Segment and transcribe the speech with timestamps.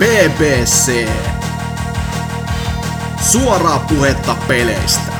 [0.00, 1.08] BBC.
[3.30, 5.12] Suoraa puhetta peleistä.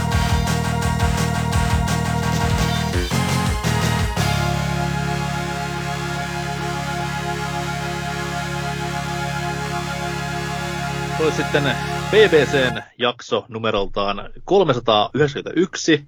[11.20, 11.62] Olisi sitten
[12.10, 16.04] BBCn jakso numeroltaan 391.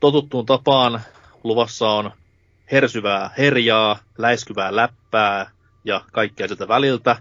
[0.00, 1.00] Totuttuun tapaan
[1.44, 2.10] luvassa on
[2.72, 5.50] hersyvää herjaa, läiskyvää läppää
[5.84, 7.16] ja kaikkea sieltä väliltä.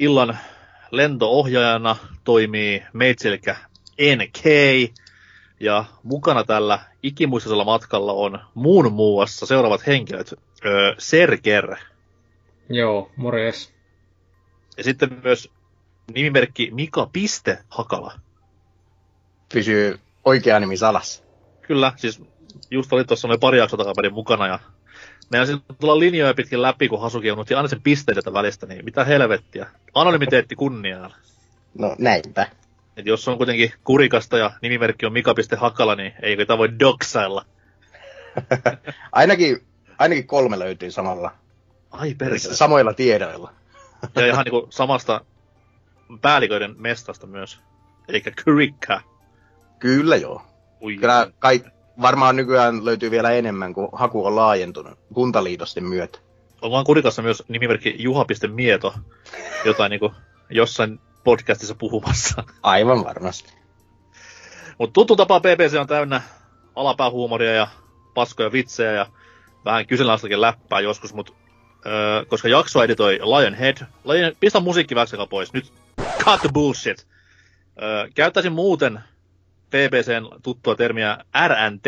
[0.00, 0.38] Illan
[0.90, 3.56] lentoohjaajana toimii meitsilkä
[4.16, 4.44] NK,
[5.60, 10.34] ja mukana tällä ikimuistaisella matkalla on muun muassa seuraavat henkilöt.
[10.64, 11.76] Öö, Serger.
[12.68, 13.74] Joo, morjes.
[14.76, 15.50] Ja sitten myös
[16.14, 18.12] nimimerkki Mika Piste Hakala.
[19.52, 21.22] Pysyy oikea nimi salassa.
[21.62, 22.22] Kyllä, siis
[22.70, 24.58] just oli tuossa noin pari jaksoa takaperin mukana ja
[25.30, 29.04] meidän siis tulla linjoja pitkin läpi, kun Hasuki on aina sen pisteitä välistä, niin mitä
[29.04, 29.66] helvettiä.
[29.94, 31.12] Anonymiteetti kunniaan.
[31.78, 32.46] No näinpä.
[32.96, 37.44] Et jos on kuitenkin kurikasta ja nimimerkki on Mika Hakala, niin ei tätä voi doksailla.
[39.12, 39.58] ainakin,
[39.98, 41.32] ainakin kolme löytyy samalla.
[41.90, 42.38] Ai perkele.
[42.38, 43.52] Samoilla tiedoilla.
[44.14, 45.24] ja ihan niinku samasta
[46.20, 47.60] päälliköiden mestasta myös.
[48.08, 49.00] Eli Kurikka.
[49.78, 50.42] Kyllä joo.
[50.80, 50.96] Ui.
[50.96, 51.64] Kyllä kai,
[52.02, 56.18] varmaan nykyään löytyy vielä enemmän, kun haku on laajentunut kuntaliitosten myötä.
[56.62, 58.94] On vaan Kurikassa myös nimimerkki Juha.mieto,
[59.64, 60.14] jotain niinku
[60.50, 62.44] jossain podcastissa puhumassa.
[62.62, 63.54] Aivan varmasti.
[64.78, 66.22] Mutta tuttu tapa BBC on täynnä
[66.76, 67.68] alapäähuumoria ja
[68.14, 69.06] paskoja vitsejä ja
[69.64, 71.32] vähän kyseenalaistakin läppää joskus, mutta
[71.86, 74.94] öö, koska jakso editoi Lionhead, Lion, pistä musiikki
[75.30, 75.72] pois, nyt
[76.24, 77.06] cut the bullshit.
[77.82, 79.00] Öö, käyttäisin muuten
[79.70, 81.18] BBCn tuttua termiä
[81.48, 81.84] RNT,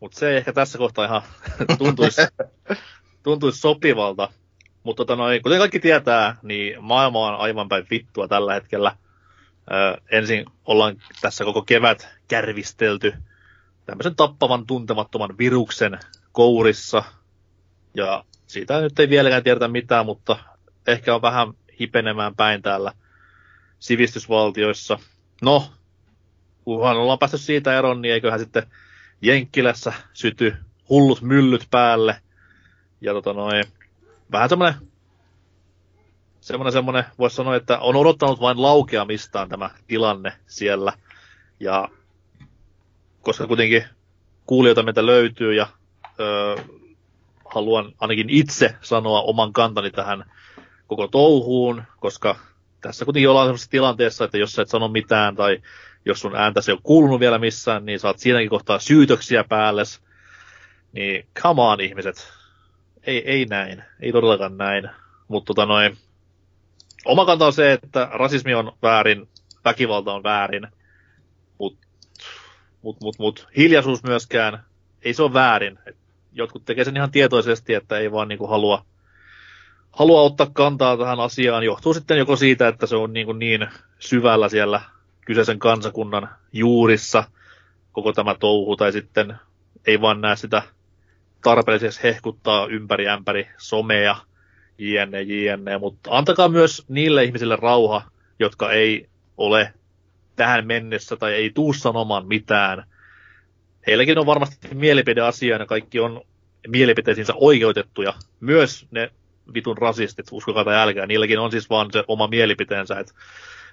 [0.00, 1.22] mutta se ei ehkä tässä kohtaa ihan
[1.78, 2.20] tuntuisi,
[3.22, 4.28] tuntuisi sopivalta.
[4.82, 8.96] Mutta tota noin, kuten kaikki tietää, niin maailma on aivan päin vittua tällä hetkellä.
[9.72, 13.12] Öö, ensin ollaan tässä koko kevät kärvistelty
[13.86, 15.98] tämmöisen tappavan tuntemattoman viruksen
[16.32, 17.04] kourissa.
[17.94, 20.36] Ja siitä nyt ei vieläkään tiedetä mitään, mutta
[20.86, 22.92] ehkä on vähän hipenemään päin täällä
[23.78, 24.98] sivistysvaltioissa.
[25.42, 25.72] No,
[26.64, 28.62] kunhan ollaan päästy siitä eroon, niin eiköhän sitten
[29.22, 30.56] Jenkkilässä syty
[30.88, 32.16] hullut myllyt päälle.
[33.00, 33.64] Ja tota noin,
[34.32, 34.74] vähän semmoinen,
[36.40, 40.92] semmoinen, semmoinen, voisi sanoa, että on odottanut vain laukeamistaan tämä tilanne siellä.
[41.60, 41.88] Ja
[43.22, 43.84] koska kuitenkin
[44.46, 45.66] kuulijoita meitä löytyy ja
[46.20, 46.56] öö,
[47.54, 50.24] haluan ainakin itse sanoa oman kantani tähän
[50.86, 52.36] koko touhuun, koska
[52.80, 55.62] tässä kuitenkin ollaan sellaisessa tilanteessa, että jos sä et sano mitään tai
[56.04, 59.82] jos sun ääntä se ole kuulunut vielä missään, niin saat siinäkin kohtaa syytöksiä päälle.
[60.92, 62.32] Niin come on ihmiset,
[63.02, 64.90] ei, ei näin, ei todellakaan näin.
[65.28, 65.96] Mutta tota noin,
[67.04, 69.28] oma kanta on se, että rasismi on väärin,
[69.64, 70.68] väkivalta on väärin,
[71.58, 71.86] mutta
[72.82, 74.64] mut, mut, mut, hiljaisuus myöskään,
[75.02, 75.78] ei se ole väärin.
[75.86, 75.96] Et
[76.32, 78.84] jotkut tekee sen ihan tietoisesti, että ei vaan niinku halua,
[79.90, 81.64] halua ottaa kantaa tähän asiaan.
[81.64, 83.68] Johtuu sitten joko siitä, että se on niin, niin
[83.98, 84.80] syvällä siellä
[85.30, 87.24] kyseisen kansakunnan juurissa
[87.92, 89.36] koko tämä touhu, tai sitten
[89.86, 90.62] ei vaan näe sitä
[91.42, 94.16] tarpeelliseksi hehkuttaa ympäri ämpäri somea,
[94.78, 95.78] jne, jne.
[95.78, 98.02] Mutta antakaa myös niille ihmisille rauha,
[98.38, 99.74] jotka ei ole
[100.36, 102.84] tähän mennessä tai ei tuu sanomaan mitään.
[103.86, 106.22] Heilläkin on varmasti mielipideasia ja kaikki on
[106.68, 108.14] mielipiteisiinsä oikeutettuja.
[108.40, 109.10] Myös ne
[109.54, 113.14] vitun rasistit, uskokaa tai älkää, niilläkin on siis vaan se oma mielipiteensä, että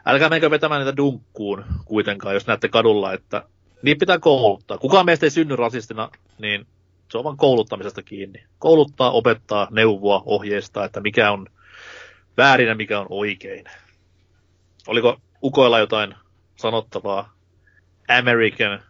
[0.08, 3.44] älkää menkö vetämään niitä dunkkuun kuitenkaan, jos näette kadulla, että
[3.82, 4.78] niin pitää kouluttaa.
[4.78, 6.10] Kukaan meistä ei synny rasistina,
[6.40, 6.68] niin
[7.12, 8.44] se on vain kouluttamisesta kiinni.
[8.60, 11.48] Kouluttaa, opettaa, neuvoa, ohjeistaa, että mikä on
[12.38, 13.66] väärin ja mikä on oikein.
[14.88, 16.16] Oliko ukoilla jotain
[16.56, 17.34] sanottavaa
[18.20, 18.84] American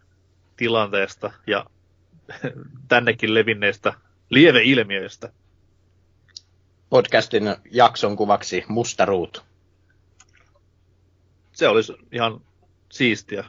[0.58, 1.66] tilanteesta ja
[2.90, 3.94] tännekin levinneistä
[4.30, 5.32] lieveilmiöistä?
[6.90, 9.47] Podcastin jakson kuvaksi musta ruutu.
[11.58, 12.42] Se olisi ihan
[12.90, 13.44] siistiä.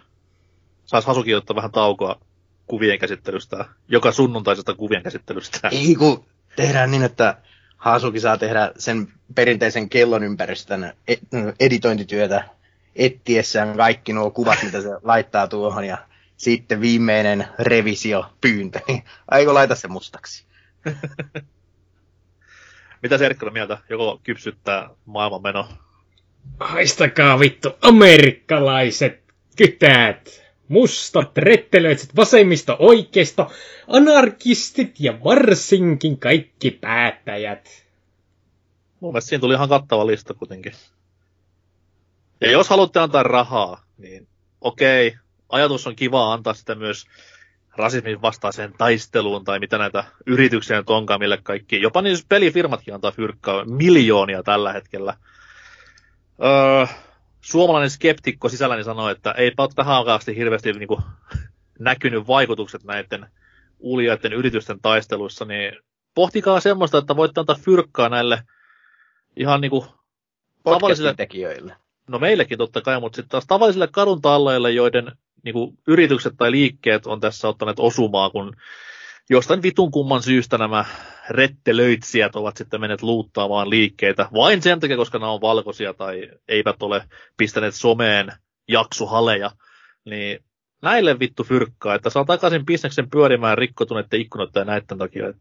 [0.85, 2.21] Saisi Hasuki ottaa vähän taukoa
[2.67, 5.69] kuvien käsittelystä, joka sunnuntaisesta kuvien käsittelystä.
[5.73, 6.25] Ei kun
[6.57, 7.37] tehdään niin, että
[7.77, 10.93] Hasuki saa tehdä sen perinteisen kellon ympäristön
[11.61, 12.45] editointityötä
[12.97, 15.99] etsiessään kaikki nuo kuvat, mitä se laittaa tuohon ja
[16.37, 18.81] sitten viimeinen revisio pyyntö.
[19.31, 20.45] Aiko laita se mustaksi?
[23.03, 23.79] mitä Serkkola mieltä?
[23.89, 25.69] Joko kypsyttää maailmanmeno?
[26.61, 29.23] Haistakaa vittu amerikkalaiset
[29.57, 30.49] kytäät!
[30.69, 33.51] mustat rettelöitset vasemmisto oikeisto,
[33.87, 37.87] anarkistit ja varsinkin kaikki päättäjät.
[39.01, 40.73] mun mielestä siinä tuli ihan kattava lista kuitenkin.
[42.41, 44.29] Ja jos haluatte antaa rahaa, niin
[44.61, 45.17] okei,
[45.49, 47.07] ajatus on kiva antaa sitä myös
[47.77, 53.13] rasismin vastaiseen taisteluun tai mitä näitä yrityksiä nyt onkaan, mille kaikki, jopa niin pelifirmatkin antaa
[53.13, 55.17] fyrkkaa miljoonia tällä hetkellä.
[56.45, 56.87] Öö,
[57.41, 61.01] suomalainen skeptikko sisälläni sanoi, että ei ole tähän asti hirveästi niin kuin,
[61.79, 63.27] näkynyt vaikutukset näiden
[63.79, 65.73] uljaiden yritysten taisteluissa, niin
[66.15, 68.43] pohtikaa semmoista, että voitte antaa fyrkkaa näille
[69.37, 69.85] ihan niin kuin
[70.65, 71.77] tavallisille tekijöille.
[72.09, 75.13] No meillekin totta kai, mutta sitten taas tavallisille kadun talleille, joiden
[75.43, 78.57] niin kuin, yritykset tai liikkeet on tässä ottaneet osumaa, kun
[79.31, 80.85] jostain vitun kumman syystä nämä
[81.31, 86.83] rettelöitsijät ovat sitten menneet luuttaamaan liikkeitä vain sen takia, koska nämä on valkoisia tai eivät
[86.83, 88.33] ole pistäneet someen
[88.69, 89.51] jaksuhaleja,
[90.05, 90.45] niin
[90.83, 95.33] näille vittu fyrkkaa, että saa takaisin bisneksen pyörimään rikkotuneiden ikkunoiden ja näiden takia.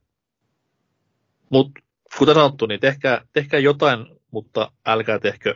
[1.50, 1.82] Mutta
[2.18, 5.56] kuten sanottu, niin tehkää, tehkää jotain, mutta älkää tehkö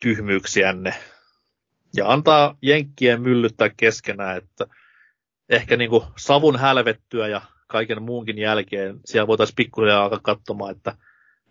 [0.00, 0.94] tyhmyyksiänne.
[1.96, 4.66] Ja antaa jenkkien myllyttää keskenään, että
[5.48, 10.96] ehkä niin kuin savun hälvettyä ja kaiken muunkin jälkeen siellä voitaisiin pikkuhiljaa alkaa katsomaan, että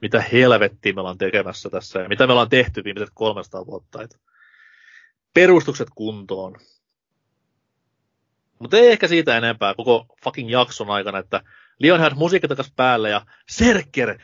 [0.01, 4.03] mitä helvettiä me ollaan tekemässä tässä ja mitä me ollaan tehty viimeiset 300 vuotta.
[4.03, 4.17] Että
[5.33, 6.55] perustukset kuntoon.
[8.59, 11.41] Mutta ei ehkä siitä enempää koko fucking jakson aikana, että
[11.79, 14.19] Lionhead musiikki takas päälle ja Serker,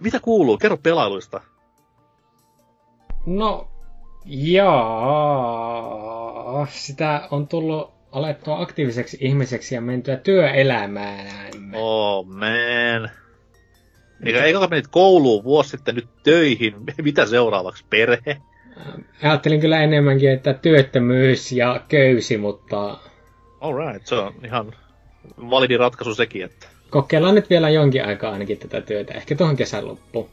[0.00, 0.58] mitä kuuluu?
[0.58, 1.40] Kerro pelailuista.
[3.26, 3.70] No,
[4.24, 5.36] jaa,
[6.70, 11.50] sitä on tullut alettua aktiiviseksi ihmiseksi ja mentyä työelämään.
[11.72, 13.10] Oh man.
[14.24, 16.74] Eikä, eikä menit kouluun vuosi sitten nyt töihin.
[17.02, 17.84] Mitä seuraavaksi?
[17.90, 18.36] Perhe?
[19.22, 22.98] Ajattelin kyllä enemmänkin, että työttömyys ja köysi, mutta...
[23.60, 24.72] Alright, se on ihan
[25.50, 26.66] validi ratkaisu sekin, että...
[26.90, 30.28] Kokeillaan nyt vielä jonkin aikaa ainakin tätä työtä, ehkä tuohon kesän loppuun.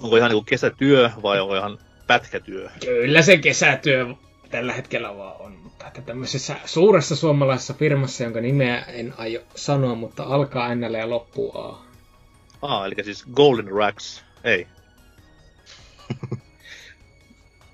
[0.00, 2.68] Onko ihan niin kesätyö vai onko ihan pätkätyö?
[2.80, 4.06] Kyllä se kesätyö
[4.50, 9.94] tällä hetkellä vaan on, mutta että tämmöisessä suuressa suomalaisessa firmassa, jonka nimeä en aio sanoa,
[9.94, 11.84] mutta alkaa N ja loppuu A.
[12.62, 14.66] Ah, eli siis Golden Racks, ei.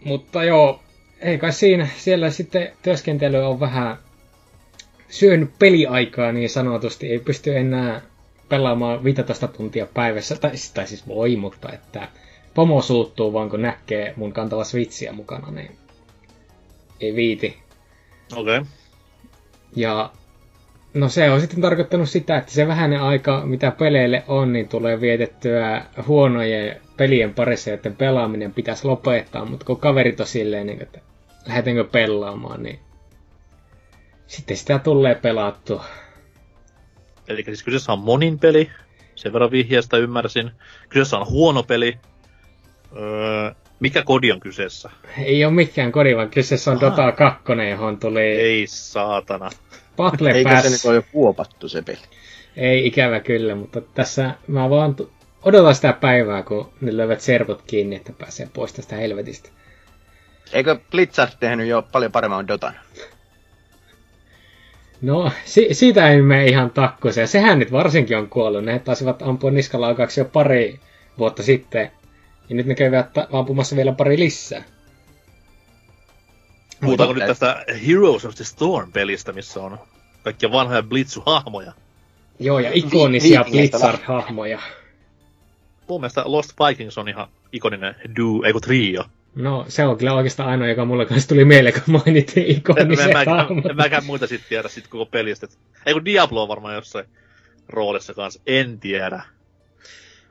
[0.04, 0.80] mutta joo,
[1.20, 3.96] ei kai siinä, siellä sitten työskentely on vähän
[5.08, 8.02] syönyt peliaikaa niin sanotusti, ei pysty enää
[8.48, 12.08] pelaamaan 15 tuntia päivässä, tai, tai siis voi, mutta että
[12.54, 15.78] pomo suuttuu vaan kun näkee mun kantava Switchiä mukana, niin
[17.00, 17.69] ei viiti.
[18.32, 18.58] Okei.
[18.58, 18.70] Okay.
[19.76, 20.12] Ja
[20.94, 25.00] no se on sitten tarkoittanut sitä, että se vähäinen aika, mitä peleille on, niin tulee
[25.00, 31.00] vietettyä huonojen pelien parissa, joiden pelaaminen pitäisi lopettaa, mutta kun kaverit on silleen, niin että
[31.46, 32.78] lähdetäänkö pelaamaan, niin
[34.26, 35.84] sitten sitä tulee pelattua.
[37.28, 38.70] Eli siis kyseessä on monin peli,
[39.14, 40.50] sen verran vihjeestä ymmärsin.
[40.88, 41.98] Kyseessä on huono peli.
[42.96, 44.90] Öö, mikä kodi on kyseessä?
[45.24, 46.90] Ei ole mikään kodi, vaan kyseessä on Aha.
[46.96, 48.20] Dota 2, johon tuli...
[48.20, 49.50] Ei saatana.
[49.96, 50.62] Battle Eikö Pass.
[50.62, 51.98] se nyt ole jo kuopattu se peli?
[52.56, 54.96] Ei ikävä kyllä, mutta tässä mä vaan
[55.42, 59.48] odotan sitä päivää, kun ne löyvät servot kiinni, että pääsee pois tästä helvetistä.
[60.52, 62.74] Eikö Blizzard tehnyt jo paljon paremman Dotan?
[65.02, 67.28] No, si- siitä ei mene ihan takkuisen.
[67.28, 68.64] Sehän nyt varsinkin on kuollut.
[68.64, 70.80] Ne taisivat ampua niskalaukaksi jo pari
[71.18, 71.90] vuotta sitten.
[72.50, 74.62] Ja nyt ne käyvät ampumassa vielä pari lisää.
[76.80, 79.78] Puhutaanko nyt tästä Heroes of the Storm-pelistä, missä on
[80.22, 81.72] kaikkia vanhoja Blitzu-hahmoja?
[82.38, 84.60] Joo, ja ikonisia Blitzard-hahmoja.
[85.88, 89.04] Mun mielestä Lost Vikings on ihan ikoninen duo, ei kun trio.
[89.34, 93.16] No, se on kyllä oikeastaan ainoa, joka mulle kanssa tuli mieleen, kun mainittiin ikoniset en,
[93.16, 95.46] en, en mäkään muita sitten tiedä sit koko pelistä.
[95.86, 97.06] Ei kun Diablo on varmaan jossain
[97.68, 99.22] roolissa kanssa, en tiedä.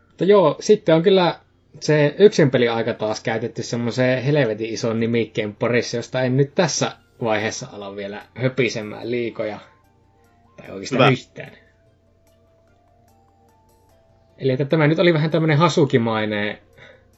[0.08, 1.40] Mutta joo, sitten on kyllä
[1.80, 6.92] se yksin aika taas käytetty semmoiseen helvetin ison nimikkeen parissa, josta en nyt tässä
[7.24, 9.60] vaiheessa ala vielä höpisemään liikoja.
[10.58, 11.12] Tai oikeastaan Hyvä.
[11.12, 11.52] yhtään.
[14.38, 16.58] Eli että tämä nyt oli vähän tämmöinen hasukimainen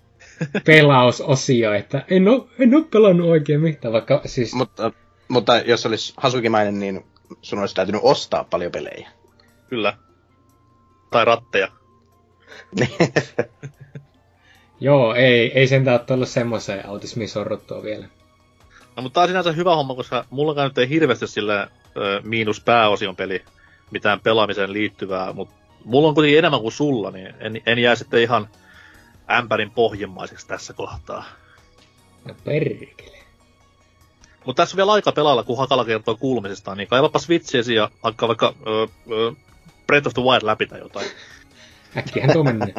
[0.66, 4.54] pelausosio, että en ole, en ole pelannut oikein mitään, vaikka siis...
[4.54, 4.92] Mutta,
[5.28, 7.06] mutta jos olisi hasukimainen, niin
[7.42, 9.10] sun olisi täytynyt ostaa paljon pelejä.
[9.70, 9.98] Kyllä.
[11.12, 11.68] Tai ratteja.
[14.82, 18.06] Joo, ei, ei sentään ole tullut semmoiseen autismiin sorruttua vielä.
[18.96, 22.62] No, mutta tämä on sinänsä hyvä homma, koska mulla nyt ei hirveästi sille ö, miinus
[22.62, 23.44] pääosion peli
[23.92, 28.22] mitään pelaamiseen liittyvää, mutta mulla on kuitenkin enemmän kuin sulla, niin en, en jää sitten
[28.22, 28.50] ihan
[29.32, 31.24] ämpärin pohjimmaiseksi tässä kohtaa.
[32.26, 33.18] No perkele.
[34.46, 38.28] Mutta tässä on vielä aika pelailla, kun Hakala kertoo kuulumisestaan, niin kaivapa Switchiesi ja hakkaa
[38.28, 39.34] vaikka ö, ö,
[39.88, 41.08] Breath of the Wild läpi tai jotain.
[41.98, 42.74] Äkkihän tuo menee.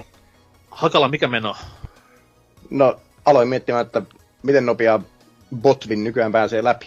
[0.70, 1.56] Hakala, mikä meno?
[2.72, 4.02] No, aloin miettimään, että
[4.42, 5.00] miten nopea
[5.56, 6.86] Botvin nykyään pääsee läpi.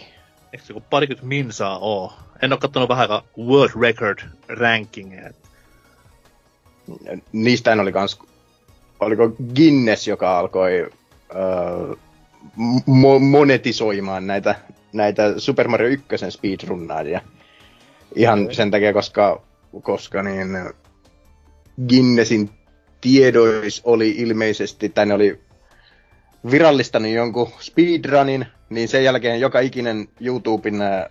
[0.52, 2.12] Eikö se joku parikymmentä minsaa oo?
[2.42, 5.30] En oo kattonut vähän aikaa World Record rankingia.
[7.32, 8.18] Niistä oli kans,
[9.00, 10.90] oliko Guinness, joka alkoi
[11.34, 11.94] öö,
[12.90, 14.54] mo- monetisoimaan näitä,
[14.92, 17.20] näitä Super Mario 1 speedrunnaajia.
[18.14, 18.54] Ihan okay.
[18.54, 19.42] sen takia, koska,
[19.82, 20.48] koska niin
[21.88, 22.50] Guinnessin
[23.00, 25.45] tiedois oli ilmeisesti, tai ne oli
[26.50, 31.06] virallistanut jonkun speedrunin, niin sen jälkeen joka ikinen YouTuben äh,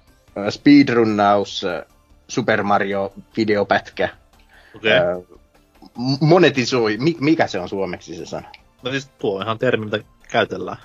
[0.50, 1.84] speedrunnaus äh,
[2.27, 4.10] Super Mario videopätkä
[4.75, 4.91] okay.
[4.91, 5.38] äh,
[6.20, 6.98] monetisoi.
[7.20, 8.48] Mikä se on suomeksi se sana?
[8.84, 10.00] No siis tuo on ihan termi, mitä
[10.32, 10.77] käytellään.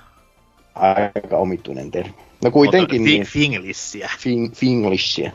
[0.74, 2.14] Aika omituinen termi.
[2.44, 3.04] No kuitenkin.
[3.04, 4.10] Niin, finglissiä.
[4.18, 5.32] Fing, finglissiä.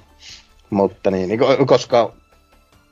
[0.69, 2.13] Mutta niin, niin, koska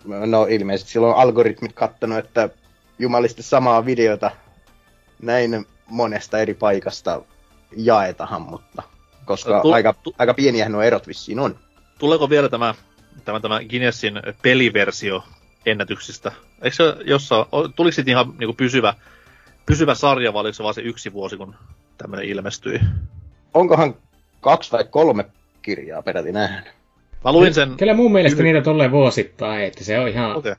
[0.05, 2.49] no ilmeisesti silloin algoritmit kattanut, että
[2.99, 4.31] jumalista samaa videota
[5.21, 7.21] näin monesta eri paikasta
[7.77, 8.83] jaetahan, mutta
[9.25, 11.59] koska Tull- aika, tu- aika pieniä nuo erot vissiin on.
[11.99, 12.75] Tuleeko vielä tämä,
[13.25, 15.23] tämä, tämä Guinnessin peliversio
[15.65, 16.31] ennätyksistä?
[16.61, 18.93] Eikö se jossain, tuliko sitten ihan niin pysyvä,
[19.65, 21.55] pysyvä sarja vai oliko se vaan se yksi vuosi, kun
[21.97, 22.79] tämmöinen ilmestyi?
[23.53, 23.95] Onkohan
[24.41, 25.25] kaksi vai kolme
[25.61, 26.73] kirjaa peräti nähnyt?
[27.23, 27.77] Mä luin sen...
[27.77, 30.55] Kyllä mun mielestä niitä tulee vuosittain, että se on ihan okay.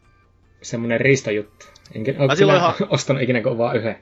[0.62, 1.66] semmoinen ristojuttu.
[1.95, 2.75] Enkä ole ihan...
[2.88, 3.97] ostanut ikinä kuin vaan yhden.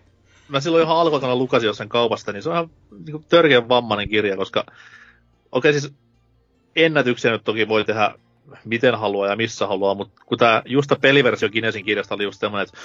[0.53, 2.71] Mä silloin ihan alkuaikana lukasin jossain kaupasta, niin se on ihan
[3.07, 4.61] niin törkeän vammainen kirja, koska
[5.53, 5.95] okei okay, siis
[6.77, 8.15] ennätyksiä nyt toki voi tehdä
[8.65, 12.41] miten haluaa ja missä haluaa, mutta kun tämä just tämä peliversio Kinesin kirjasta oli just
[12.41, 12.79] semmoinen, että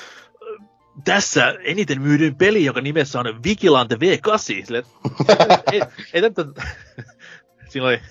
[1.04, 4.38] tässä eniten myydyin peli, joka nimessä on Vigilante V8.
[4.38, 4.84] Sille,
[5.72, 5.82] ei,
[6.14, 6.32] ei, ei,
[7.70, 8.02] siinä oli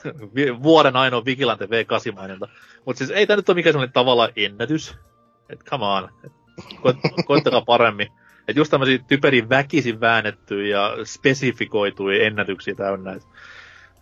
[0.62, 2.48] vuoden ainoa Vigilante V8-mainonta.
[2.84, 4.94] Mutta siis ei tämä nyt ole mikään sellainen tavallaan ennätys.
[5.48, 6.08] Et come on.
[6.24, 6.32] Et
[6.82, 6.96] koet,
[7.26, 8.08] koettakaa paremmin.
[8.48, 13.16] Et just tämmöisiä typerin väkisin väännettyjä ja spesifikoituja ennätyksiä täynnä.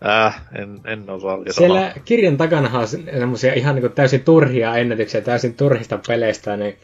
[0.05, 2.03] Äh, en, en osaa Siellä sanoa.
[2.05, 6.77] kirjan takana on semmoisia ihan niin täysin turhia ennätyksiä, täysin turhista peleistä, niin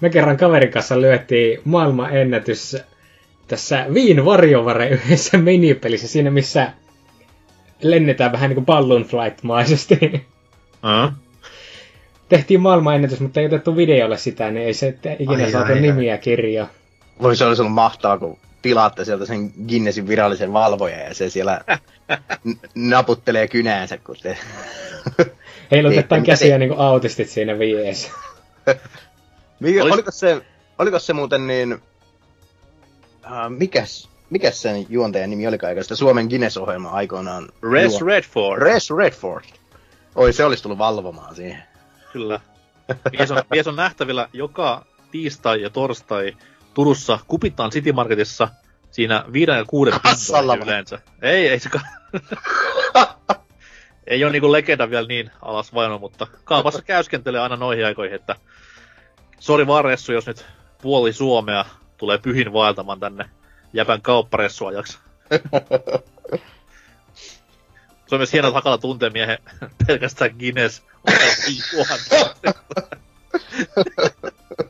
[0.00, 2.76] me kerran kaverin kanssa lyöttiin maailman ennätys
[3.48, 6.72] tässä Viin varjovare yhdessä minipelissä, siinä missä
[7.82, 9.98] lennetään vähän niin kuin Balloon Flight-maisesti.
[10.02, 11.12] Uh-huh.
[12.28, 16.18] Tehtiin maailmanennätys, mutta ei otettu videolle sitä, niin ei se ikinä ai, saatu ai, nimiä
[16.18, 16.68] kirjaa.
[17.22, 21.60] Voi se olisi ollut mahtavaa, kun pilaatte sieltä sen Guinnessin virallisen valvoja ja se siellä
[22.44, 24.38] n- naputtelee kynäänsä, kun te...
[25.70, 26.58] Heilutetaan käsiä te...
[26.58, 28.10] niin kuin autistit siinä vieessä.
[29.60, 29.94] Mikä, Olis...
[29.94, 30.42] oliko, se,
[30.78, 31.82] oliko se muuten niin...
[33.24, 37.48] Uh, mikäs, mikäs sen juontajan nimi olikaan, eikä sitä Suomen Guinness-ohjelma aikoinaan?
[37.72, 38.06] Res juon...
[38.06, 38.62] Redford.
[38.62, 39.44] Res Redford.
[40.14, 41.62] Oi, se olisi tullut valvomaan siihen.
[42.12, 42.40] Kyllä.
[43.12, 46.36] Mies on, mies on nähtävillä joka tiistai ja torstai
[46.78, 48.48] Turussa Kupittaan City Marketissa
[48.90, 49.94] siinä viiden ja kuuden
[50.62, 50.98] yleensä.
[51.22, 51.70] Ei, ei se
[54.06, 58.36] Ei ole niinku legenda vielä niin alas vaino, mutta kaupassa käyskentelee aina noihin aikoihin, että
[59.38, 60.46] sori vaan Ressu, jos nyt
[60.82, 61.64] puoli Suomea
[61.96, 63.30] tulee pyhin vaeltamaan tänne
[63.72, 64.98] jäpän kaupparessuajaksi.
[68.06, 69.38] Se on myös hienoa, että Hakala tuntee miehen
[69.86, 70.82] pelkästään Guinness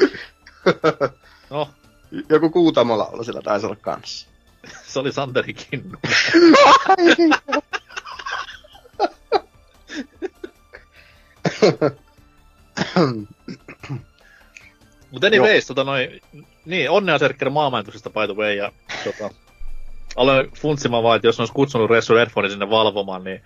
[1.50, 1.70] No.
[2.28, 4.28] Joku kuutamolla sillä taisi olla kanssa.
[4.82, 5.98] Se oli Santeri Kinnu.
[15.10, 16.20] Mutta anyways, tota noin,
[16.64, 18.72] niin, onnea Serkker maailmantuksesta by the way, ja
[19.04, 19.34] tota,
[20.16, 23.42] aloin funtsimaan vaan, että jos olisi kutsunut Ressu Redfordin sinne valvomaan, niin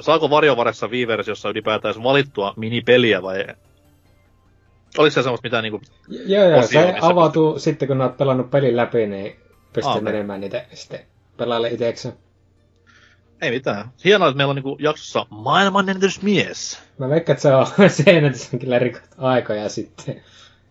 [0.00, 3.46] saako varjovaressa Wii-versiossa ylipäätään valittua minipeliä vai
[4.98, 7.60] Oliko se semmoista mitään niinku Joo, joo, se avautuu kun...
[7.60, 9.36] sitten kun olet pelannut pelin läpi, niin
[9.72, 11.00] pystyy ah, menemään niitä sitten
[11.36, 12.14] pelaalle itsekseen.
[13.42, 13.88] Ei mitään.
[14.04, 15.86] Hienoa, että meillä on niinku jaksossa maailman
[16.22, 16.82] mies.
[16.98, 20.22] Mä veikkaan, että se on se ennätys on kyllä rikot aikoja sitten.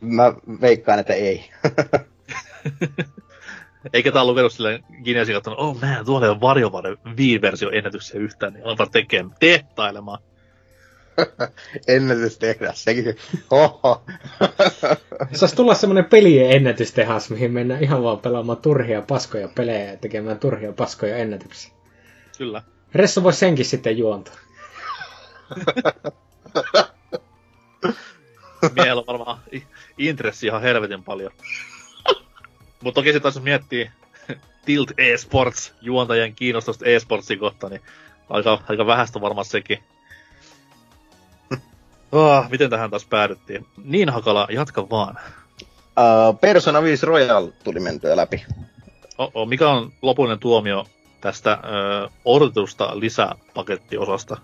[0.01, 1.50] Mä veikkaan, että ei.
[3.94, 8.65] Eikä tää lukenut silleen Guinnessin katsonut, oh man, tuolla on varjovare V-versio ennätyksiä yhtään, niin
[8.65, 10.20] onpa tekemään, tehtailemaan.
[11.88, 13.15] ennätys tehdä, sekin.
[13.51, 14.03] Oho.
[15.34, 20.39] Saisi tulla semmonen pelien ennätystehas, mihin mennään ihan vaan pelaamaan turhia paskoja pelejä ja tekemään
[20.39, 21.74] turhia paskoja ennätyksiä.
[22.38, 22.63] Kyllä.
[22.93, 24.36] Ressu voisi senkin sitten juontaa.
[28.75, 29.39] Miehellä on varmaan
[29.98, 31.32] intressi ihan helvetin paljon.
[32.84, 33.91] Mutta toki sitten jos miettii
[34.65, 37.82] Tilt eSports juontajien kiinnostusta eSportsin kohtaan, niin
[38.29, 39.84] aika, aika vähäistä varmaan sekin.
[42.13, 43.65] Oh, miten tähän taas päädyttiin?
[43.84, 45.20] Niin Hakala, jatka vaan.
[46.00, 48.46] Uh, Persona 5 Royal tuli mentyä läpi.
[49.17, 50.86] Oh, mikä on lopullinen tuomio
[51.22, 51.58] tästä
[52.05, 54.38] uh, odotusta lisäpakettiosasta?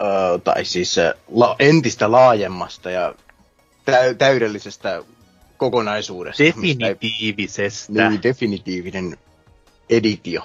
[0.00, 3.14] Uh, tai siis uh, la- entistä laajemmasta ja
[3.84, 5.02] tä- täydellisestä
[5.56, 6.44] kokonaisuudesta.
[6.44, 7.92] Definitiivisesta.
[7.92, 9.18] Mistä, niin, definitiivinen
[9.90, 10.42] editio.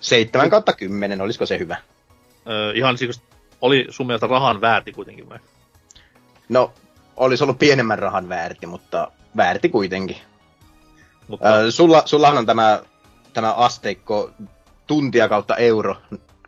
[0.00, 1.76] 7 kautta 10, olisiko se hyvä?
[2.48, 3.20] Öö, ihan siis
[3.64, 5.38] oli sun mielestä rahan väärti kuitenkin vai?
[6.48, 6.72] No,
[7.16, 10.16] olisi ollut pienemmän rahan väärti, mutta väärti kuitenkin.
[11.28, 11.56] Mutta...
[11.56, 12.82] Öö, sulla, sullahan on tämä,
[13.32, 14.30] tämä asteikko
[14.86, 15.96] tuntia kautta euro,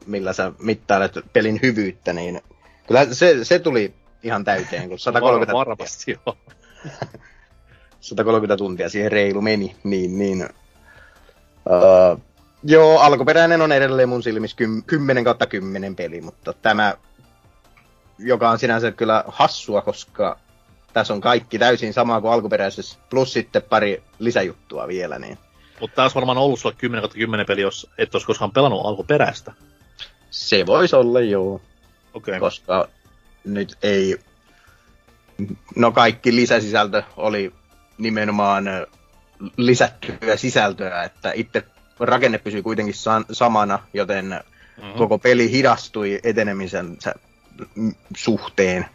[0.06, 2.40] millä sä mittailet pelin hyvyyttä, niin
[2.86, 6.36] kyllä se, se tuli ihan täyteen, kun 130 Varmasti, joo.
[8.00, 10.48] 130 tuntia siihen reilu meni, niin, niin
[11.70, 12.16] öö,
[12.66, 14.56] joo, alkuperäinen on edelleen mun silmissä
[14.86, 16.94] 10 kautta 10 peli, mutta tämä,
[18.18, 20.38] joka on sinänsä kyllä hassua, koska
[20.92, 25.38] tässä on kaikki täysin sama kuin alkuperäisessä, plus sitten pari lisäjuttua vielä, niin
[25.80, 29.52] mutta tämä olisi varmaan ollut sulla 10 10 peli, jos et olisi koskaan pelannut alkuperäistä.
[30.30, 31.60] Se voisi olla, joo.
[32.14, 32.40] Okay.
[32.40, 32.88] Koska
[33.44, 34.18] nyt ei...
[35.76, 37.52] No kaikki lisäsisältö oli
[37.98, 38.64] nimenomaan
[39.56, 41.64] lisättyä sisältöä, että itse
[42.00, 42.94] rakenne pysyy kuitenkin
[43.32, 44.92] samana, joten mm-hmm.
[44.92, 47.14] koko peli hidastui etenemisensä
[48.16, 48.86] suhteen.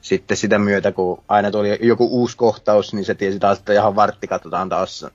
[0.00, 3.96] Sitten sitä myötä, kun aina tuli joku uusi kohtaus, niin se tiesi taas, että ihan
[3.96, 5.06] vartti katsotaan taas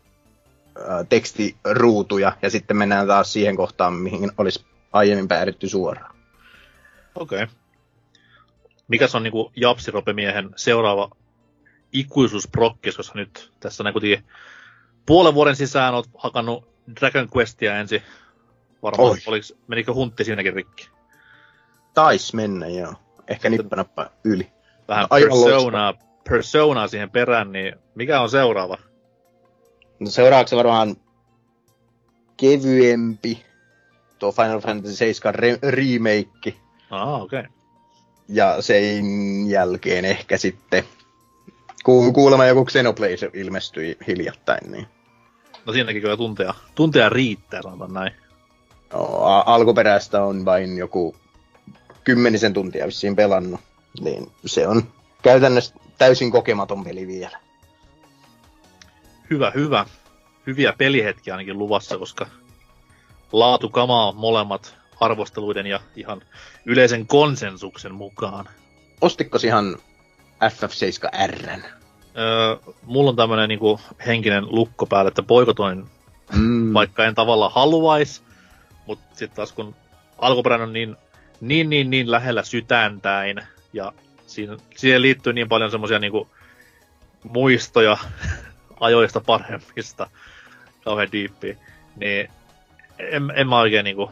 [1.09, 6.15] tekstiruutuja, ja sitten mennään taas siihen kohtaan, mihin olisi aiemmin päädytty suoraan.
[7.15, 7.43] Okei.
[7.43, 7.55] Okay.
[8.87, 11.09] Mikäs on niinku Japsiropemiehen seuraava
[11.93, 14.25] ikuisuusprokkis, koska nyt tässä näin kuitenkin
[15.05, 18.01] puolen vuoden sisään olet hakannut Dragon Questia ensin.
[18.83, 19.17] Varmaan, Oi.
[19.27, 20.89] oliks, menikö huntti siinäkin rikki?
[21.93, 22.93] Tais mennä, joo.
[23.27, 24.51] Ehkä nippanappa yli.
[24.87, 25.93] Vähän no, persona,
[26.29, 28.77] persona siihen perään, niin mikä on seuraava?
[29.99, 30.95] No seuraavaksi varmaan
[32.37, 33.45] kevyempi
[34.19, 36.53] tuo Final Fantasy 7 re- remake.
[36.89, 37.39] Ah, okei.
[37.39, 37.51] Okay.
[38.27, 39.05] Ja sen
[39.47, 40.83] jälkeen ehkä sitten
[41.83, 44.87] ku- kuulemma joku Xenoblade ilmestyi hiljattain, niin...
[45.67, 48.11] No siinäkin kyllä tunteja, tunteja riittää, sanotaan näin.
[48.93, 51.15] No, a- alkuperäistä on vain joku
[52.03, 53.59] kymmenisen tuntia vissiin pelannut,
[53.99, 54.83] niin se on
[55.21, 57.39] käytännössä täysin kokematon peli vielä.
[59.29, 59.85] Hyvä, hyvä.
[60.47, 62.27] Hyviä pelihetkiä ainakin luvassa, koska
[63.31, 66.21] laatukamaa molemmat arvosteluiden ja ihan
[66.65, 68.49] yleisen konsensuksen mukaan.
[69.01, 69.77] Ostitko ihan
[70.43, 71.76] FF7R?
[72.17, 75.85] Öö, mulla on tämmönen niinku henkinen lukko päällä, että poikotoin,
[76.35, 76.73] mm.
[76.73, 78.23] vaikka en tavallaan haluais,
[78.85, 79.75] mutta sitten taas kun
[80.17, 80.95] alkuperäinen on niin,
[81.41, 83.41] niin, niin, niin lähellä sytäntäin,
[83.73, 83.93] ja
[84.27, 86.29] siihen, siihen liittyy niin paljon semmoisia niinku
[87.23, 87.97] muistoja
[88.79, 90.09] ajoista paremmista,
[90.83, 91.57] kauhean diippiä,
[91.95, 92.29] niin
[92.99, 94.11] en, en mä oikein niinku...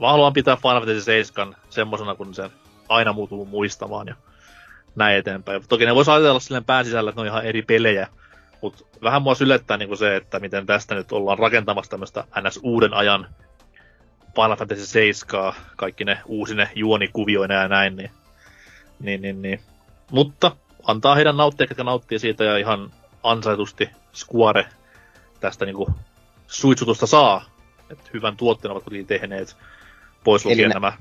[0.00, 2.50] Mä haluan pitää Final Fantasy 7 semmosena, kun sen
[2.88, 4.14] aina muutuu muistamaan ja
[4.96, 5.62] näin eteenpäin.
[5.68, 8.08] Toki ne voisi ajatella silleen pääsisällä, että ne on ihan eri pelejä,
[8.62, 12.94] mutta vähän mua sylettää niinku se, että miten tästä nyt ollaan rakentamassa tämmöistä NS uuden
[12.94, 13.26] ajan
[14.34, 18.10] Final Fantasy 7, kaikki ne uusine juonikuvioina ja näin, niin,
[19.00, 19.60] niin, niin, niin.
[20.10, 24.66] Mutta antaa heidän nauttia, ketkä nauttii siitä ja ihan ansaitusti Square
[25.40, 25.94] tästä niinku
[26.46, 27.44] suitsutusta saa.
[27.90, 29.56] Että hyvän tuotteen ovat kuitenkin tehneet,
[30.24, 30.92] pois lukien nämä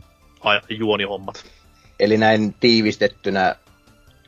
[0.69, 1.45] juonihommat.
[1.99, 3.55] Eli näin tiivistettynä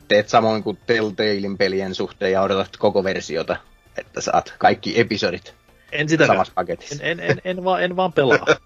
[0.08, 3.56] teet samoin kuin Telltalein pelien suhteen ja odotat koko versiota,
[3.96, 5.54] että saat kaikki episodit
[5.92, 7.04] en sitä samassa paketissa.
[7.04, 8.46] En, en, en, en, vaan, en vaan pelaa.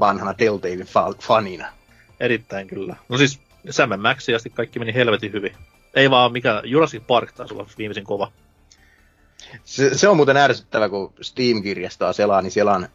[0.00, 1.66] Vanhana Telltalein fa- fanina.
[2.20, 2.96] Erittäin kyllä.
[3.08, 5.56] No siis Sam Maxi asti kaikki meni helvetin hyvin.
[5.94, 8.32] Ei vaan mikä Jurassic Park taisi olla viimeisin kova.
[9.64, 12.88] Se, se on muuten ärsyttävä, kun Steam-kirjastoa selaa, niin siellä on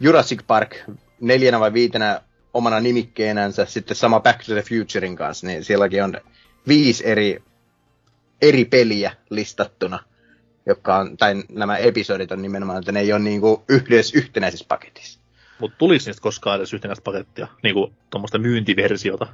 [0.00, 0.76] Jurassic Park
[1.20, 2.22] neljänä vai viitenä
[2.54, 6.14] omana nimikkeenänsä, sitten sama Back to the Futurein kanssa, niin sielläkin on
[6.68, 7.42] viisi eri,
[8.42, 9.98] eri peliä listattuna,
[10.66, 15.20] jotka on, tai nämä episodit on nimenomaan, että ne ei ole niinku yhdessä yhtenäisessä paketissa.
[15.60, 19.26] Mutta tuliko niistä koskaan edes yhtenäistä pakettia, niinku tuommoista myyntiversiota?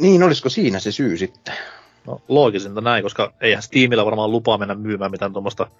[0.00, 1.54] Niin, olisiko siinä se syy sitten?
[2.06, 5.70] No loogisinta näin, koska eihän Steamilla varmaan lupaa mennä myymään mitään tuommoista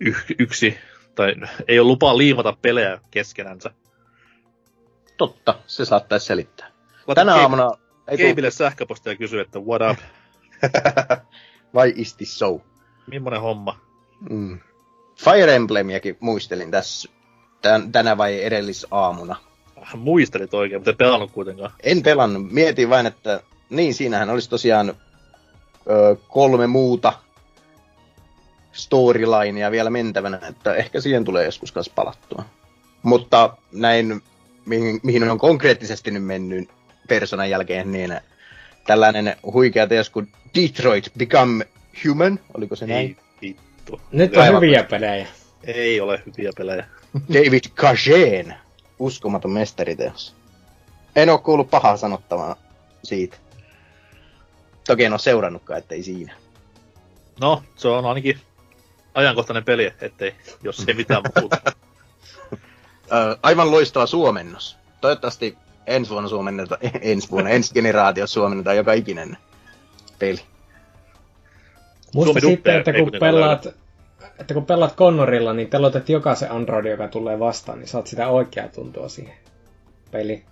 [0.00, 0.78] y- yksi,
[1.14, 1.34] tai
[1.68, 3.70] ei ole lupaa liimata pelejä keskenänsä.
[5.16, 6.70] Totta, se saattaisi selittää.
[7.06, 7.70] Lata Tänä aamuna...
[8.16, 9.98] Keipille sähköpostia ja kysyy, että what up?
[11.74, 12.60] Vai is this so?
[13.06, 13.78] Mimmonen homma?
[14.30, 14.58] Mm.
[15.24, 17.08] Fire Emblemiäkin muistelin tässä
[17.62, 19.36] tän, tänä vai edellisaamuna.
[19.94, 21.72] muistelit oikein, mutta et pelannut kuitenkaan.
[21.82, 22.52] En pelannut.
[22.52, 24.88] Mietin vain, että niin, siinähän olisi tosiaan
[25.90, 27.12] ö, kolme muuta
[28.72, 32.44] storylinea vielä mentävänä, että ehkä siihen tulee joskus kanssa palattua.
[33.02, 34.22] Mutta näin,
[34.66, 36.68] mihin, mihin on konkreettisesti nyt mennyt
[37.08, 38.20] personan jälkeen, niin
[38.86, 41.66] tällainen huikea teos kuin Detroit Become
[42.04, 43.06] Human, oliko se näin?
[43.06, 44.00] Ei vittu.
[44.12, 44.62] Nyt on Aivan.
[44.62, 45.26] hyviä pelejä.
[45.64, 46.86] Ei ole hyviä pelejä.
[47.32, 48.54] David Cageen,
[48.98, 50.34] uskomaton mestariteos.
[51.16, 52.56] En ole kuullut pahaa sanottavaa
[53.04, 53.36] siitä.
[54.86, 56.34] Toki en ole seurannutkaan, ettei siinä.
[57.40, 58.40] No, se on ainakin
[59.14, 61.60] ajankohtainen peli, ettei, jos ei mitään muuta.
[63.12, 64.76] Ö, aivan loistava suomennos.
[65.00, 69.36] Toivottavasti ensi vuonna suomennetaan, ensi vuonna, ensi generaatio suomennetaan joka ikinen
[70.18, 70.40] peli.
[72.14, 73.66] Muista Suomi sitten, että ei kun pelaat,
[74.38, 78.68] että kun pelaat Connorilla, niin telotet jokaisen Android, joka tulee vastaan, niin saat sitä oikeaa
[78.68, 79.34] tuntua siihen
[80.10, 80.44] peli.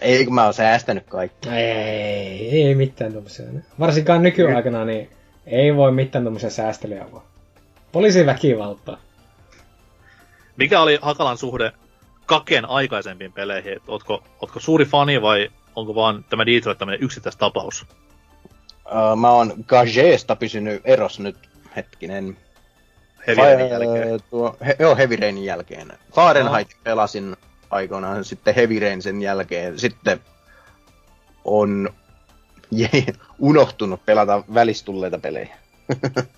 [0.00, 1.48] Ei kun mä oon säästänyt kaikki.
[1.48, 3.46] Ei, ei mitään tommosia.
[3.80, 5.10] Varsinkaan nykyaikana, niin
[5.46, 7.24] ei voi mitään tommosia säästelyjä vaan.
[7.92, 8.98] Poliisin väkivaltaa.
[10.56, 11.72] Mikä oli Hakalan suhde
[12.26, 13.72] Kaken aikaisempiin peleihin?
[13.72, 17.86] Et Ootko, ootko suuri fani vai onko vaan tämä Detroit tämmöinen yksittäistapaus?
[18.86, 21.36] Ö, mä oon Gageesta pysynyt eros nyt
[21.76, 22.36] hetkinen.
[23.26, 24.20] Heavy Rainin jälkeen.
[24.30, 25.92] Tuo, he, joo, Heavy Rainin jälkeen.
[26.14, 27.36] Fahrenheit pelasin
[27.70, 29.78] aikoinaan, sitten Heavy Rain sen jälkeen.
[29.78, 30.20] Sitten
[31.44, 31.90] on
[32.70, 32.88] je,
[33.38, 35.56] unohtunut pelata välistulleita pelejä.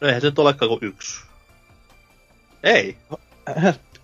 [0.00, 1.22] No eihän se nyt olekaan kuin yksi.
[2.62, 2.96] Ei.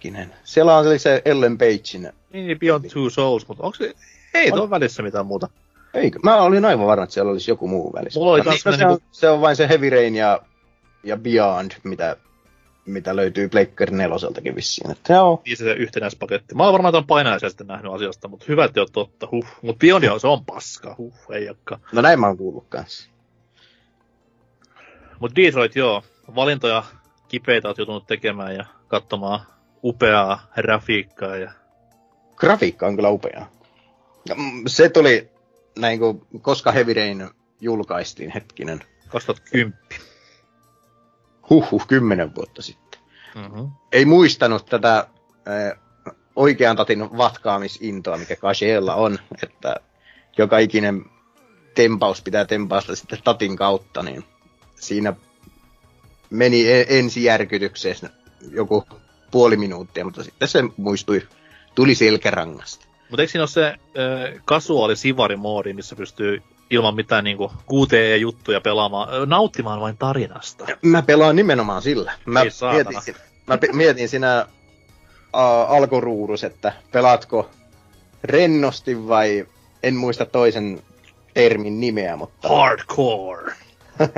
[0.04, 0.34] Hetkinen.
[0.44, 2.12] Siellä on se Ellen Pagein.
[2.32, 3.94] Niin, niin Beyond Two Souls, mutta onko se...
[4.34, 5.48] Ei tuo välissä mitään muuta.
[5.94, 6.18] Eikö?
[6.22, 8.20] Mä olin aivan varma, että siellä olisi joku muu välissä.
[8.20, 10.40] Mulla oli No, kans niin, se, semmonen on, se on vain se Heavy Rain ja,
[11.04, 12.16] ja Beyond, mitä,
[12.86, 14.90] mitä löytyy Pleikkari neloseltakin vissiin.
[14.90, 15.42] Että joo.
[15.44, 16.54] Niin se, se yhtenäispaketti.
[16.54, 19.28] Mä oon varmaan tämän painajaisia sitten nähnyt asiasta, mutta hyvä, että totta.
[19.30, 19.46] Huh.
[19.62, 20.94] Mutta Beyond on- se on paska.
[20.98, 21.80] Huh, ei olekaan.
[21.92, 23.10] No näin mä oon kuullut kanssa.
[25.20, 26.02] Mutta Detroit, joo.
[26.34, 26.82] Valintoja
[27.28, 29.40] kipeitä oot joutunut tekemään ja katsomaan
[29.84, 31.52] upeaa grafiikkaa ja
[32.36, 33.50] Grafiikka on kyllä upeaa.
[34.36, 35.30] Mm, Se tuli
[35.78, 38.80] näin kuin, koska Heavy Rain julkaistiin hetkinen.
[39.08, 39.78] 2010.
[41.50, 43.00] Huhhuh, kymmenen vuotta sitten.
[43.34, 43.70] Mm-hmm.
[43.92, 45.78] Ei muistanut tätä äh,
[46.36, 49.76] oikean tatin vatkaamisintoa, mikä Kasheella on, että
[50.38, 51.04] joka ikinen
[51.74, 54.24] tempaus pitää tempaasta sitten tatin kautta, niin
[54.74, 55.12] siinä
[56.30, 57.96] meni e- ensijärkytykseen
[58.50, 58.84] joku
[59.32, 61.22] puoli minuuttia, mutta sitten se muistui,
[61.74, 62.86] tuli selkärangasta.
[63.10, 63.76] Mutta eikö siinä ole se äh,
[64.44, 70.66] kasuaali sivari moodi, missä pystyy ilman mitään niinku QTE-juttuja pelaamaan, äh, nauttimaan vain tarinasta?
[70.82, 72.12] Mä pelaan nimenomaan sillä.
[72.26, 72.90] Mä Ei saatana.
[72.90, 73.14] mietin,
[73.46, 74.46] mä pe- mietin siinä
[75.34, 77.50] uh, alkuruudus, että pelaatko
[78.24, 79.46] rennosti vai
[79.82, 80.82] en muista toisen
[81.34, 83.52] termin nimeä, mutta, Hardcore!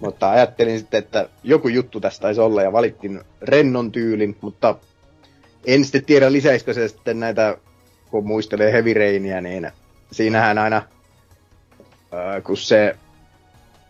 [0.00, 4.74] mutta ajattelin sitten, että joku juttu tästä taisi olla ja valittiin rennon tyylin, mutta
[5.66, 7.56] en sitten tiedä lisäisikö se sitten näitä,
[8.10, 9.70] kun muistelee Heavy Rainia, niin
[10.12, 10.82] siinähän aina,
[11.80, 12.96] uh, kun se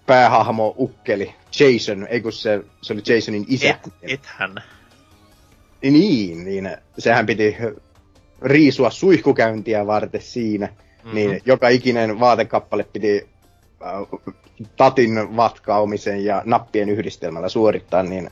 [0.06, 3.68] päähahmo ukkeli, Jason, ei kun se, se oli Jasonin isä.
[3.68, 4.54] Et, ethän.
[5.82, 7.56] Niin, niin sehän piti
[8.42, 10.66] riisua suihkukäyntiä varten siinä.
[10.66, 11.14] Mm-hmm.
[11.14, 13.28] Niin joka ikinen vaatekappale piti äh,
[14.76, 18.30] tatin vatkaumisen ja nappien yhdistelmällä suorittaa, niin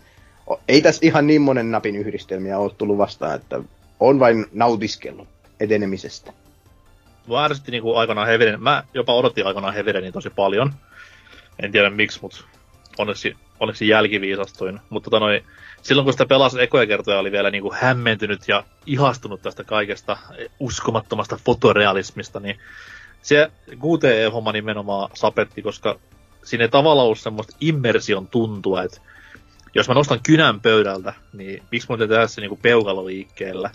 [0.68, 3.60] ei tässä ihan niin monen napin yhdistelmiä ole tullut vastaan, että
[4.00, 5.28] on vain nautiskellut
[5.60, 6.32] etenemisestä.
[7.26, 10.72] Mua ärsytti niinku aikanaan Heavy Mä jopa odotin aikanaan Rainia tosi paljon.
[11.62, 12.44] En tiedä miksi, mutta
[12.98, 14.80] onneksi, onneksi jälkiviisastuin.
[14.90, 15.44] Mutta tota noi,
[15.82, 20.16] silloin kun sitä pelasi ekoja kertoja, oli vielä niinku hämmentynyt ja ihastunut tästä kaikesta
[20.60, 22.58] uskomattomasta fotorealismista, niin
[23.24, 25.98] se QTE-homma nimenomaan sapetti, koska
[26.42, 29.00] siinä ei tavallaan ollut semmoista immersion tuntua, että
[29.74, 33.70] jos mä nostan kynän pöydältä, niin miksi mun tehdä se niinku peukaloliikkeellä?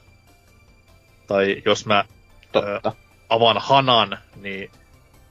[1.27, 2.05] Tai jos mä
[2.51, 2.91] Totta.
[3.29, 4.71] avaan hanan, niin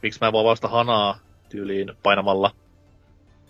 [0.03, 2.51] miksi mä en voi vasta hanaa tyyliin painamalla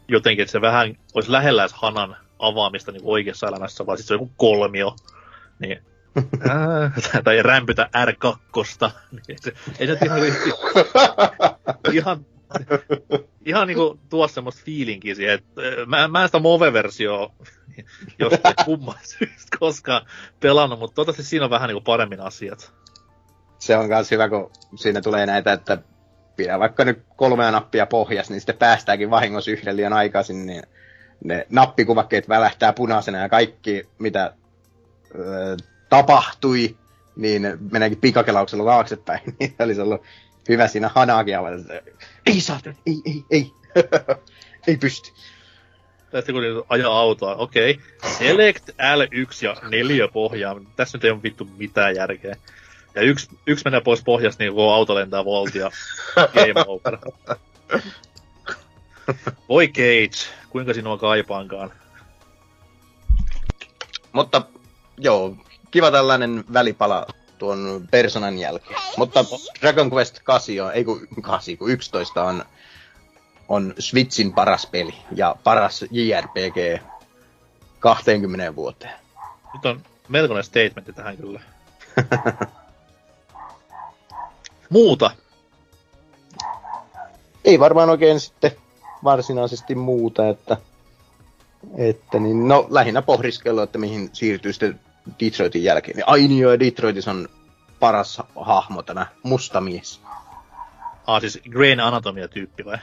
[0.08, 4.20] jotenkin, että se vähän olisi lähellä hanan avaamista niin oikeassa elämässä, vaan sitten se on
[4.20, 4.96] joku kolmio.
[5.58, 5.82] Niin,
[7.24, 8.90] tai rämpytä R2.
[9.28, 10.20] Niin se, ei se ihan,
[11.92, 12.26] ihan,
[13.44, 17.32] ihan niinku tuo semmoista fiilinkiä siihen, että mä, mä en sitä Move-versioa
[18.18, 20.06] jostain kumman syystä koskaan
[20.40, 22.72] pelannut, mutta toivottavasti siinä on vähän niinku paremmin asiat.
[23.58, 25.78] se on myös hyvä, kun siinä tulee näitä, että
[26.36, 30.62] pidä vaikka nyt kolmea nappia pohjas, niin sitten päästäänkin vahingossa yhden liian aikaisin, niin
[31.24, 34.32] ne nappikuvakkeet välähtää punaisena ja kaikki, mitä
[35.14, 35.56] ö,
[35.88, 36.76] tapahtui,
[37.16, 40.02] niin meneekin pikakelauksella taaksepäin, niin se olisi ollut
[40.48, 41.40] hyvä siinä hanakia,
[42.26, 43.52] ei saa, ei, ei, ei,
[44.68, 45.10] ei pysty.
[46.10, 47.70] Tästä kun ajaa autoa, okei.
[47.98, 48.12] Okay.
[48.18, 50.60] Select L1 ja 4 pohjaa.
[50.76, 52.36] Tässä nyt ei ole vittu mitään järkeä.
[52.94, 55.70] Ja yksi, yksi menee pois pohjasta, niin koko auto lentää voltia.
[56.14, 56.98] Game over.
[59.48, 61.72] Voi Cage, kuinka sinua kaipaankaan?
[64.12, 64.42] Mutta
[64.98, 65.36] joo,
[65.70, 67.06] kiva tällainen välipala
[67.38, 68.80] tuon Personan jälkeen.
[68.96, 69.24] Mutta
[69.60, 72.44] Dragon Quest 8 on, ei kun 8, kun 11 on,
[73.48, 76.82] on Switchin paras peli ja paras JRPG
[77.78, 78.94] 20 vuoteen.
[79.54, 81.40] Nyt on melkoinen statementti tähän kyllä.
[84.70, 85.10] Muuta.
[87.44, 88.50] Ei varmaan oikein sitten
[89.04, 90.56] varsinaisesti muuta, että,
[91.76, 94.80] että niin, no lähinnä pohdiskelua, että mihin siirtyy sitten
[95.20, 95.96] Detroitin jälkeen.
[95.96, 97.28] Niin, ai niin joo, Detroitissa on
[97.80, 100.00] paras hahmo tämä musta mies.
[101.06, 102.78] Ah, siis Grain Anatomia-tyyppi vai?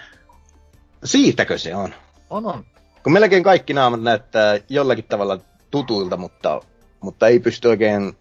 [1.04, 1.94] Siitäkö se on?
[2.30, 2.66] On, on.
[3.04, 5.40] Kun melkein kaikki naamat näyttää jollakin tavalla
[5.72, 6.62] tutuilta, mutta,
[7.00, 8.18] mutta ei pysty oikein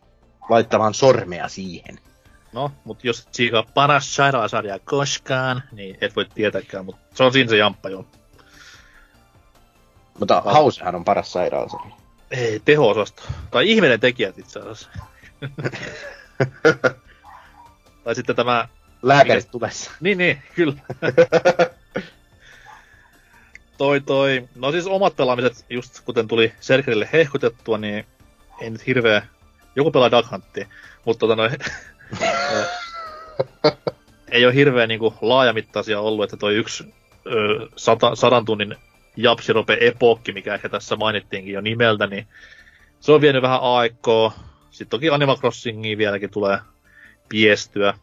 [0.49, 1.99] laittamaan sormea siihen.
[2.53, 7.51] No, mutta jos tsiikaa paras sairaalasarja koskaan, niin et voi tietääkään, mutta se on siinä
[7.51, 8.07] se jamppa jo.
[10.19, 12.04] Mutta Hausehan on paras sairaalasarja.
[12.37, 13.23] Ei, teho-osasto.
[13.51, 14.89] Tai ihminen tekijät itse asiassa.
[18.05, 18.69] tai sitten tämä...
[19.03, 19.91] Lääkärit tulessa.
[20.01, 20.75] Niin, niin, kyllä.
[23.79, 24.49] toi, toi...
[24.55, 28.07] No siis omat pelaamiset, just kuten tuli Serkerille hehkutettua, niin
[28.61, 29.27] ei nyt hirveä...
[29.77, 30.67] Joku pelaa Duck Huntia,
[31.05, 31.53] mutta tota noin...
[34.31, 36.95] ei ole hirveän niinku laajamittaisia ollut, että toi yksi
[37.27, 38.77] ö, sata, sadan tunnin
[39.17, 42.27] Japsirope Epokki, mikä ehkä tässä mainittiinkin jo nimeltä, niin
[43.01, 44.33] se on vienyt vähän aikaa.
[44.71, 46.59] Sitten toki Animal Crossingia vieläkin tulee
[47.29, 47.95] piestyä.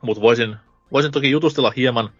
[0.00, 0.56] Mutta voisin,
[0.92, 2.10] voisin toki jutustella hieman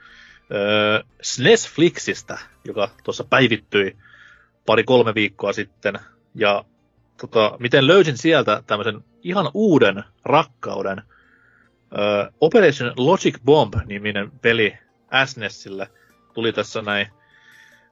[0.53, 3.97] öö, SNESFlixistä, joka tuossa päivittyi
[4.67, 5.99] pari-kolme viikkoa sitten.
[6.35, 6.65] Ja
[7.21, 11.03] tota, miten löysin sieltä tämmöisen ihan uuden rakkauden.
[11.99, 14.79] Öö, Operation Logic Bomb-niminen peli
[15.25, 15.89] SNESille
[16.35, 17.07] tuli tässä näin.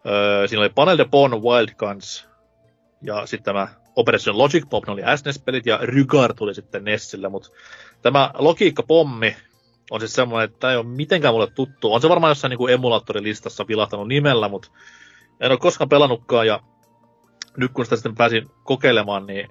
[0.06, 2.28] Öö, siinä oli Panel de Bon Wild Guns
[3.02, 7.50] ja sitten tämä Operation Logic Bomb, ne oli SNES-pelit, ja Rygar tuli sitten Nessillä, mutta
[8.02, 9.36] tämä logiikkapommi
[9.90, 11.94] on siis semmoinen, että tämä ei ole mitenkään mulle tuttu.
[11.94, 14.70] On se varmaan jossain niin emulaattorilistassa vilahtanut nimellä, mutta
[15.40, 16.60] en ole koskaan pelannutkaan, ja
[17.56, 19.48] nyt kun sitä sitten pääsin kokeilemaan, niin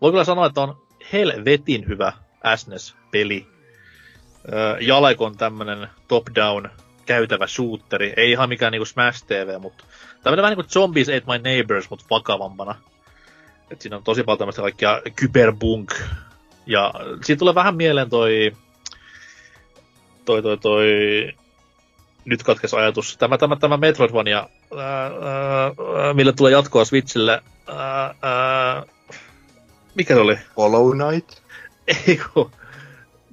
[0.00, 2.12] voi kyllä sanoa, että on helvetin hyvä
[2.56, 3.46] SNES-peli.
[4.80, 6.68] Jalekon tämmönen top-down
[7.06, 8.12] käytävä shooteri.
[8.16, 9.84] Ei ihan mikään niinku Smash TV, mutta
[10.22, 12.74] tämmönen vähän niinku Zombies Ate My Neighbors, mutta vakavampana.
[13.70, 15.94] Et siinä on tosi paljon tämmöistä kaikkia kyberbunk.
[16.66, 18.52] Ja siitä tulee vähän mieleen toi,
[20.24, 20.86] toi, toi, toi,
[22.24, 23.16] nyt katkes ajatus.
[23.16, 27.42] Tämä, tämä, tämä Metroidvania, ää, ää, mille tulee jatkoa Switchille.
[27.66, 28.82] Ää, ää,
[29.94, 30.38] mikä se oli?
[30.56, 31.42] Hollow Knight?
[32.08, 32.50] Ei kun,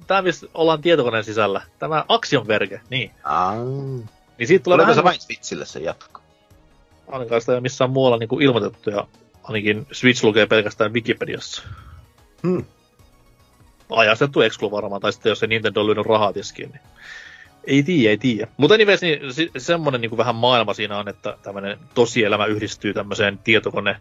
[0.06, 1.62] tämä missä ollaan tietokoneen sisällä.
[1.78, 3.10] Tämä Actionverge, niin.
[3.24, 3.54] Ah.
[4.38, 4.94] Niin siitä tulee Tuleeko vähän...
[4.94, 6.19] se vain Switchille se jatko?
[7.10, 9.06] Ainakaan sitä ei ole missään muualla niin kuin ilmoitettu, ja
[9.42, 11.62] ainakin Switch lukee pelkästään Wikipediassa.
[12.42, 12.64] Hmm.
[13.90, 16.80] Ajastettu exclu varmaan, tai sitten jos se Nintendo on lyönyt rahaa tiskiin, niin
[17.64, 18.48] ei tiedä, ei tiedä.
[18.56, 22.94] Mutta anyways, niin se, semmonen niin kuin vähän maailma siinä on, että tämmöinen tosielämä yhdistyy
[22.94, 23.96] tämmöiseen tietokone,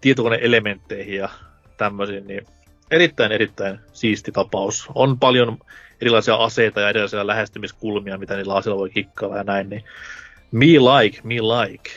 [0.00, 1.28] tietokone-elementteihin ja
[1.76, 2.46] tämmöisiin, niin
[2.90, 4.88] erittäin, erittäin siisti tapaus.
[4.94, 5.58] On paljon
[6.00, 9.84] erilaisia aseita ja erilaisia lähestymiskulmia, mitä niillä aseilla voi kikkailla ja näin, niin
[10.50, 11.90] me like, me like.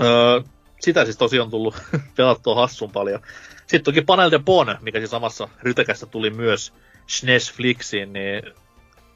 [0.00, 0.40] Öö,
[0.80, 1.74] sitä siis tosiaan tullut
[2.16, 3.20] pelattua hassun paljon.
[3.56, 6.72] Sitten toki Panel de Bon, mikä siis samassa rytäkässä tuli myös
[7.06, 8.42] SNES Flixiin, niin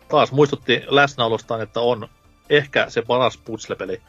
[0.08, 2.08] taas muistutti läsnäolostaan, että on
[2.50, 4.02] ehkä se paras putslepeli.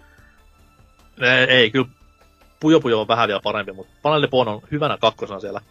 [1.22, 1.88] Ei, ei kyllä
[2.60, 5.62] Pujo Pujo on vähän vielä parempi, mutta Panel de Bon on hyvänä kakkosena siellä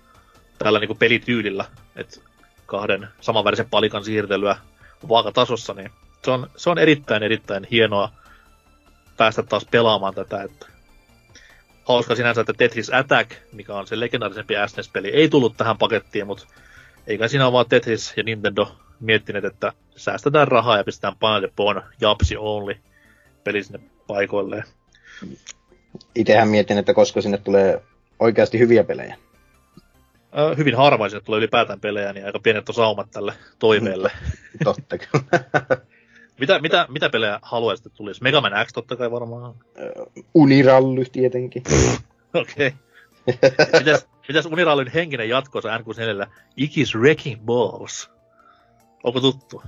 [0.58, 1.64] tällä niinku pelityylillä,
[1.96, 2.20] että
[2.66, 4.56] kahden samanvärisen palikan siirtelyä
[5.08, 5.90] vaakatasossa, niin
[6.24, 8.12] se on, se on erittäin, erittäin hienoa
[9.16, 10.66] päästä taas pelaamaan tätä, että
[11.86, 16.46] hauska sinänsä, että Tetris Attack, mikä on se legendaarisempi SNES-peli, ei tullut tähän pakettiin, mutta
[17.06, 21.82] eikä siinä ole vaan Tetris ja Nintendo miettineet, että säästetään rahaa ja pistetään Panel Bon
[22.00, 22.76] Japsi Only
[23.44, 24.64] peli sinne paikoilleen.
[26.14, 27.82] Itsehän mietin, että koska sinne tulee
[28.18, 29.16] oikeasti hyviä pelejä.
[30.56, 34.10] Hyvin harvain sinne tulee ylipäätään pelejä, niin aika pienet on saumat tälle toiveelle.
[34.64, 35.44] Totta kyllä.
[36.40, 38.22] mitä, mitä, mitä pelejä haluaisit, että tulisi?
[38.22, 39.54] Mega Man X totta kai varmaan.
[40.34, 41.62] Unirally tietenkin.
[42.34, 42.66] Okei.
[42.66, 43.50] Okay.
[43.78, 46.26] Mites, Mitäs Unirallin henkinen jatkoosa N64?
[46.56, 48.10] Ikis Wrecking Balls.
[49.04, 49.62] Onko tuttu?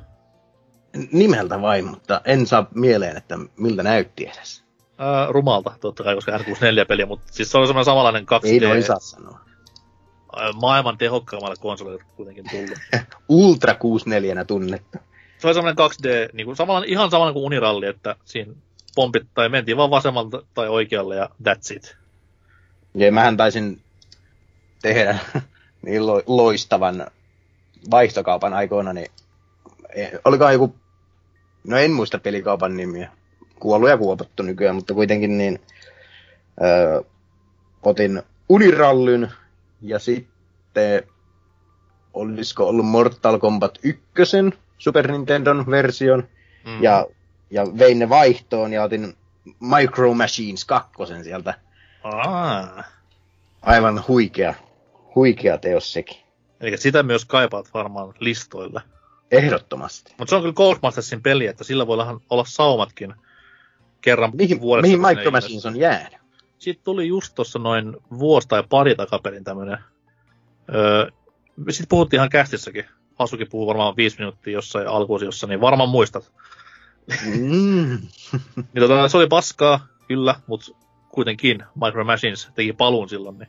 [1.13, 4.65] Nimeltä vain, mutta en saa mieleen, että miltä näytti edes.
[4.99, 8.49] Ää, rumalta, totta kai, koska N64-peliä, mutta siis se oli semmoinen samanlainen 2D.
[8.49, 9.41] Ei noin saa sanoa.
[10.55, 12.79] maailman tehokkaammalle konsolille kuitenkin tullut.
[13.29, 14.99] Ultra 64 tunnettu.
[15.39, 18.53] Se oli semmoinen 2D, niin kuin samanlainen, ihan samanlainen kuin Uniralli, että siinä
[18.95, 21.97] pompit tai mentiin vaan vasemmalta tai oikealle ja that's it.
[22.95, 23.81] Ja mähän taisin
[24.83, 25.19] tehdä
[25.87, 27.07] niin lo- loistavan
[27.91, 29.11] vaihtokaupan aikoina, niin
[29.95, 30.75] eh, olikohan joku,
[31.65, 33.11] no en muista pelikaupan nimiä,
[33.61, 35.61] kuollut ja kuopattu nykyään, mutta kuitenkin niin
[36.63, 37.03] öö,
[37.83, 39.33] otin Unirallyn
[39.83, 41.03] ja sitten
[42.15, 44.03] olisiko ollut Mortal Kombat 1
[44.79, 46.29] Super Nintendon version
[46.65, 46.83] Mm.
[46.83, 47.07] ja,
[47.51, 49.17] ja vein ne vaihtoon ja otin
[49.61, 51.55] Micro Machines 2 sieltä.
[52.05, 52.85] Aa.
[53.63, 54.55] Aivan huikea,
[55.15, 56.17] huikea teos sekin.
[56.61, 58.83] Eli sitä myös kaipaat varmaan listoille.
[59.31, 60.15] Ehdottomasti.
[60.19, 61.99] Mutta se on kyllä Codemastersin peli, että sillä voi
[62.31, 63.15] olla saumatkin
[64.01, 64.97] kerran Mihin, vuodessa.
[64.99, 66.19] mihin Micro Machines on jäänyt?
[66.59, 69.79] Sitten tuli just tuossa noin vuosi tai pari takaperin tämmönen.
[70.75, 71.11] Öö,
[71.71, 72.85] sitten puhuttiin ihan kästissäkin.
[73.19, 76.33] Hasuki puhuu varmaan viisi minuuttia jossain alkuosiossa, niin varmaan muistat.
[77.27, 77.99] Mm.
[78.57, 80.73] Niin tota, se oli paskaa, kyllä, mutta
[81.09, 83.49] kuitenkin Micro Machines teki paluun silloin, niin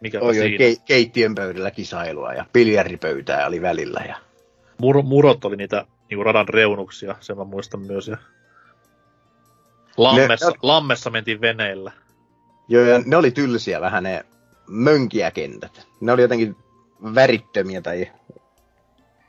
[0.00, 0.56] mikä oi, siinä.
[0.56, 4.00] ke- keittiön pöydällä kisailua ja biljardipöytää oli välillä.
[4.08, 4.16] Ja...
[4.82, 8.08] Mur- murot oli niitä niinku radan reunuksia, sen mä muistan myös.
[8.08, 8.16] Ja...
[9.96, 11.92] Lammessa, Ne- lammessa mentiin veneillä.
[12.68, 14.24] Joo, ja ne oli tylsiä vähän ne
[14.68, 15.86] mönkiäkentät.
[16.00, 16.56] Ne oli jotenkin
[17.14, 18.12] värittömiä tai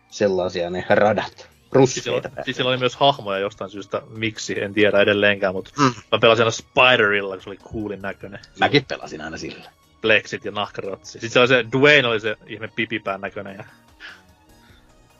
[0.10, 1.36] sellaisia ne radat.
[1.38, 2.30] Siis Ruskeita.
[2.46, 5.94] siis siellä oli myös hahmoja jostain syystä, miksi, en tiedä edelleenkään, mutta Mm.
[6.12, 8.40] mä pelasin aina Spiderilla, kun se oli coolin näköinen.
[8.60, 9.70] Mäkin pelasin aina sillä.
[10.02, 11.12] Plexit ja nahkarotsi.
[11.12, 13.56] Sitten siellä oli se Dwayne oli se ihme pipipään näköinen.
[13.58, 13.64] Ja...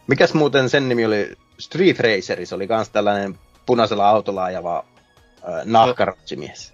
[0.08, 1.36] Mikäs muuten sen nimi oli?
[1.60, 4.86] Street Racer, se oli kans tällainen punaisella autolla ajava
[5.50, 6.74] äh, nahkarotsimies.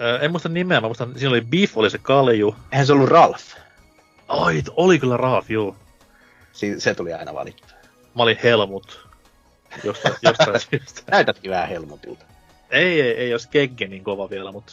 [0.00, 2.56] Öö, en muista nimeä, mä muistan, siinä oli Beef, oli se kalju.
[2.72, 3.44] Eihän se ollut Ralph.
[4.28, 5.76] Ai, oli kyllä Raaf, juu.
[6.52, 7.74] Si- se tuli aina valittu.
[8.16, 9.08] Mä olin Helmut.
[9.84, 11.02] Jostain, jostain syystä.
[11.10, 12.24] Näytätkin vähän Helmutilta.
[12.70, 14.72] Ei, ei, ei jos Kegge niin kova vielä, mutta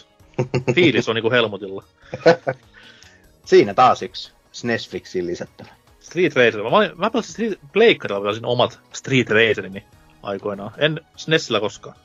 [0.75, 1.83] fiilis on niinku Helmutilla.
[3.45, 5.69] Siinä taas yksi SNESFlixiin lisättävä.
[5.99, 6.63] Street Racer.
[6.63, 9.83] Mä, olin, mä pelasin Street, Pleikkarilla pelasin omat Street Racerini
[10.23, 10.71] aikoinaan.
[10.77, 11.95] En SNESillä koskaan.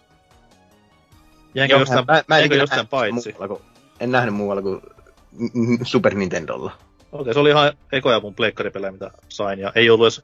[1.55, 3.33] Jäinkö Joo, jostain, mä, mä en jostain paitsi?
[3.33, 4.81] muualla kuin- En nähnyt muualla kuin
[5.83, 6.73] Super Nintendolla.
[7.13, 9.59] Okei, se oli ihan ekoja mun pleikkaripelejä, mitä sain.
[9.59, 10.23] Ja ei ollut edes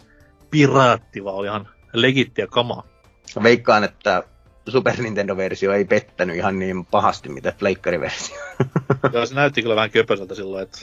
[0.51, 2.83] piraatti, vaan oli ihan legittiä kamaa.
[3.42, 4.22] Veikkaan, että
[4.68, 8.37] Super Nintendo-versio ei pettänyt ihan niin pahasti, mitä Pleikkari-versio.
[9.12, 10.79] Ja se näytti kyllä vähän köpöseltä silloin, että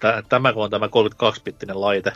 [0.00, 2.12] tä- tämä kun on tämä 32-bittinen laite.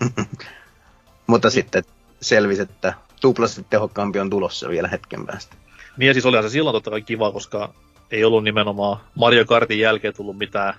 [1.26, 1.84] Mutta sitten
[2.20, 5.56] selvisi, että tuplasti tehokkaampi on tulossa vielä hetken päästä.
[5.96, 7.74] Niin ja siis olihan se silloin totta kai kiva, koska
[8.10, 10.74] ei ollut nimenomaan Mario Kartin jälkeen tullut mitään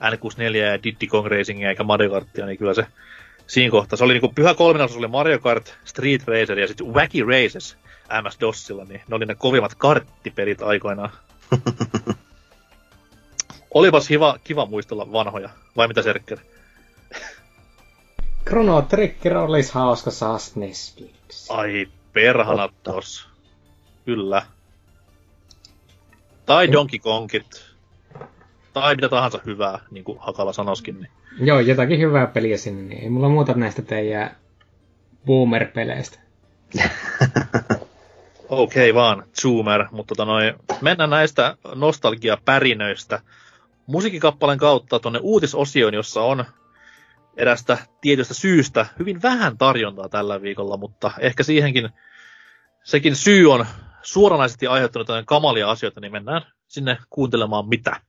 [0.00, 2.86] N64 ja Diddy Kong Racingia eikä Mario Kartia, niin kyllä se
[3.46, 3.96] siinä kohtaa.
[3.96, 7.76] Se oli niinku pyhä kolminaisuus, oli Mario Kart, Street Racer ja sitten Wacky Races
[8.10, 11.10] MS-DOSilla, niin ne oli ne kovimmat karttipelit aikoinaan.
[13.74, 16.38] Olipas kiva, kiva muistella vanhoja, vai mitä Serkker?
[18.48, 20.96] Chrono Trigger olisi hauska saa SNES
[21.48, 23.28] Ai perhana tos.
[24.04, 24.46] Kyllä.
[26.46, 27.75] Tai Donkey Kongit.
[28.76, 31.00] Tai mitä tahansa hyvää, niin kuin Hakala sanoskin.
[31.00, 31.10] Niin.
[31.46, 34.36] Joo, jotakin hyvää peliä sinne, niin ei mulla muuta näistä teidän
[35.26, 36.18] boomer-peleistä.
[38.48, 39.86] Okei okay, vaan, Zoomer.
[39.90, 43.20] Mutta tota noin, mennään näistä nostalgiapärinöistä
[43.86, 46.44] musiikkikappaleen kautta tuonne uutisosioon, jossa on
[47.36, 51.88] erästä tietystä syystä hyvin vähän tarjontaa tällä viikolla, mutta ehkä siihenkin
[52.84, 53.66] sekin syy on
[54.02, 58.00] suoranaisesti aiheuttanut jotain kamalia asioita, niin mennään sinne kuuntelemaan mitä.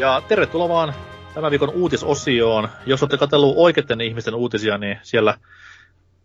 [0.00, 0.94] Ja tervetuloa vaan
[1.34, 2.68] tämän viikon uutisosioon.
[2.86, 5.38] Jos olette katsellut oikeiden ihmisten uutisia, niin siellä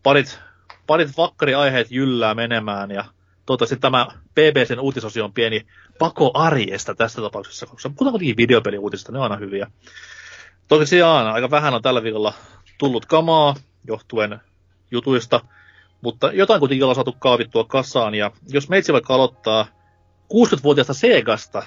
[0.03, 0.39] parit,
[0.87, 2.91] parit vakkariaiheet jyllää menemään.
[2.91, 3.05] Ja
[3.45, 5.65] toivottavasti tämä BBCn uutisosio on pieni
[5.99, 9.71] pako arjesta tässä tapauksessa, koska kuitenkin videopeliuutisista, ne on aina hyviä.
[10.67, 12.33] Tosiaan, aika vähän on tällä viikolla
[12.77, 13.55] tullut kamaa
[13.87, 14.39] johtuen
[14.91, 15.41] jutuista,
[16.01, 18.15] mutta jotain kuitenkin ollaan saatu kaavittua kasaan.
[18.15, 19.65] Ja jos meitsi vaikka aloittaa
[20.33, 21.63] 60-vuotiaasta Segasta,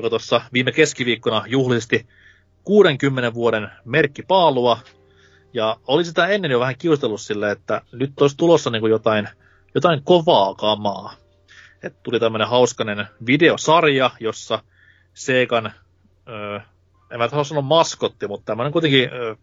[0.00, 2.06] joka tuossa viime keskiviikkona juhlisesti
[2.64, 4.78] 60 vuoden merkkipaalua.
[5.52, 9.28] Ja oli sitä ennen jo vähän kiustellut sille, että nyt olisi tulossa niin kuin jotain,
[9.74, 11.14] jotain kovaa kamaa.
[11.82, 14.62] Et tuli tämmöinen hauskanen videosarja, jossa
[15.14, 15.72] Segan,
[16.28, 16.60] öö,
[17.10, 19.34] en mä tahdo sanoa maskotti, mutta tämmöinen kuitenkin öö,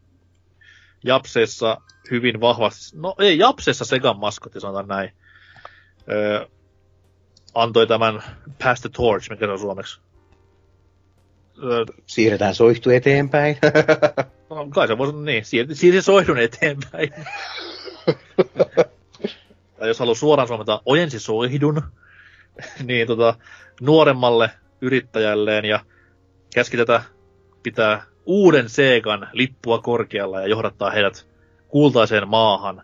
[1.03, 1.81] Japseissa
[2.11, 5.11] hyvin vahvasti, no ei Japseissa Segan maskotti, sanotaan näin,
[6.11, 6.47] öö,
[7.53, 8.23] antoi tämän
[8.63, 10.06] Pass the Torch, mikä se on suomeksi.
[12.05, 13.57] Siirretään soihtu eteenpäin.
[14.49, 17.09] no, kai se voisi, niin, siirti, siirti soihdun eteenpäin.
[19.79, 21.81] tai jos haluaa suoraan suomata, ojensi soihdun,
[22.83, 23.35] niin tota,
[23.81, 24.49] nuoremmalle
[24.81, 25.79] yrittäjälleen ja
[26.55, 27.03] käski tätä
[27.63, 31.27] pitää uuden Seekan lippua korkealla ja johdattaa heidät
[31.67, 32.83] kultaiseen maahan.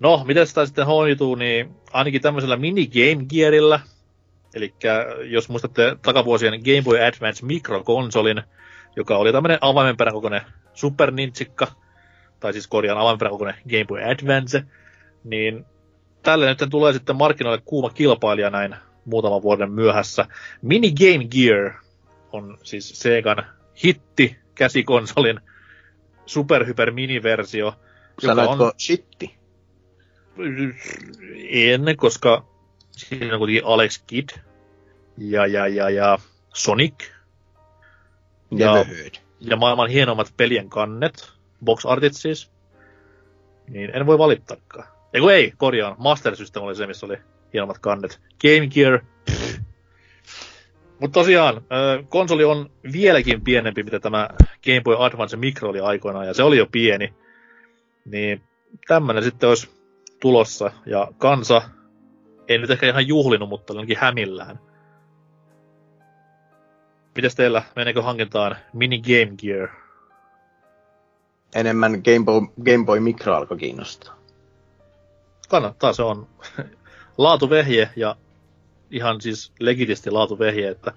[0.00, 3.80] No, miten sitä sitten hoituu, niin ainakin tämmöisellä mini Game Gearillä,
[4.54, 4.74] Eli
[5.24, 8.42] jos muistatte takavuosien Game Boy Advance mikrokonsolin,
[8.96, 10.42] joka oli tämmöinen avaimenperän kokoinen
[10.74, 11.66] Super Nintsikka,
[12.40, 14.64] tai siis korjaan avaimenperän kokoinen Game Boy Advance,
[15.24, 15.64] niin
[16.22, 20.26] tälle nyt tulee sitten markkinoille kuuma kilpailija näin muutaman vuoden myöhässä.
[20.62, 21.72] Mini Game Gear
[22.32, 23.46] on siis Segan
[23.84, 25.40] hitti käsikonsolin
[26.26, 27.74] superhyper miniversio.
[28.26, 28.72] Sanoitko on...
[28.78, 29.36] shitti?
[31.50, 32.44] En, koska
[32.96, 34.28] Siinä on kuitenkin Alex Kidd
[35.18, 36.18] ja, ja, ja, ja
[36.54, 36.94] Sonic.
[38.50, 38.84] Ja,
[39.40, 41.32] ja maailman hienommat pelien kannet,
[41.64, 42.50] box artit siis.
[43.68, 44.88] Niin en voi valittaakaan.
[45.12, 45.96] Eiku ei, korjaan.
[45.98, 47.16] Master System oli se, missä oli
[47.52, 48.20] hienommat kannet.
[48.42, 49.00] Game Gear.
[51.00, 51.62] Mutta tosiaan,
[52.08, 54.28] konsoli on vieläkin pienempi, mitä tämä
[54.64, 57.14] Game Boy Advance Micro oli aikoinaan, ja se oli jo pieni.
[58.04, 58.42] Niin
[58.86, 59.70] tämmönen sitten olisi
[60.20, 61.62] tulossa, ja kansa
[62.48, 64.58] ei nyt ehkä ihan juhlinut, mutta ainakin hämillään.
[67.16, 69.68] Mites teillä, meneekö hankintaan Mini Game Gear?
[71.54, 74.16] Enemmän Game Boy, Game Boy Micro alkoi kiinnostaa.
[75.48, 76.26] Kannattaa, se on
[77.18, 78.16] laatuvehje ja
[78.90, 80.92] ihan siis legitisti laatuvehje, että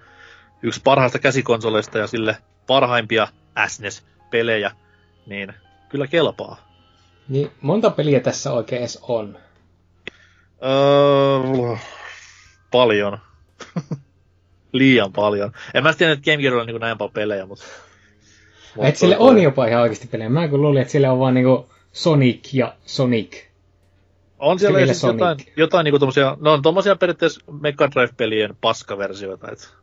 [0.62, 2.36] yksi parhaista käsikonsoleista ja sille
[2.66, 3.28] parhaimpia
[3.66, 4.70] SNES-pelejä,
[5.26, 5.52] niin
[5.88, 6.68] kyllä kelpaa.
[7.28, 9.38] Niin monta peliä tässä oikein edes on?
[10.62, 11.76] Öö,
[12.70, 13.18] paljon.
[14.72, 15.52] Liian paljon.
[15.74, 17.64] En mä tiedä, että Game Gearilla on niin näin paljon pelejä, mutta...
[18.78, 19.28] Et sille toi...
[19.28, 20.28] on jopa ihan oikeasti pelejä.
[20.28, 23.44] Mä kun luulin, että sille on vaan niinku Sonic ja Sonic.
[24.38, 25.20] On siellä siis Sonic.
[25.20, 29.74] jotain, jotain niinku tommosia, no on tommosia periaatteessa Mega Drive-pelien paskaversioita, et...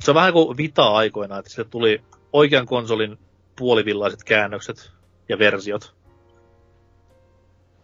[0.00, 3.18] Se on vähän kuin Vita aikoina, että se tuli oikean konsolin
[3.58, 4.90] puolivillaiset käännökset
[5.28, 5.94] ja versiot.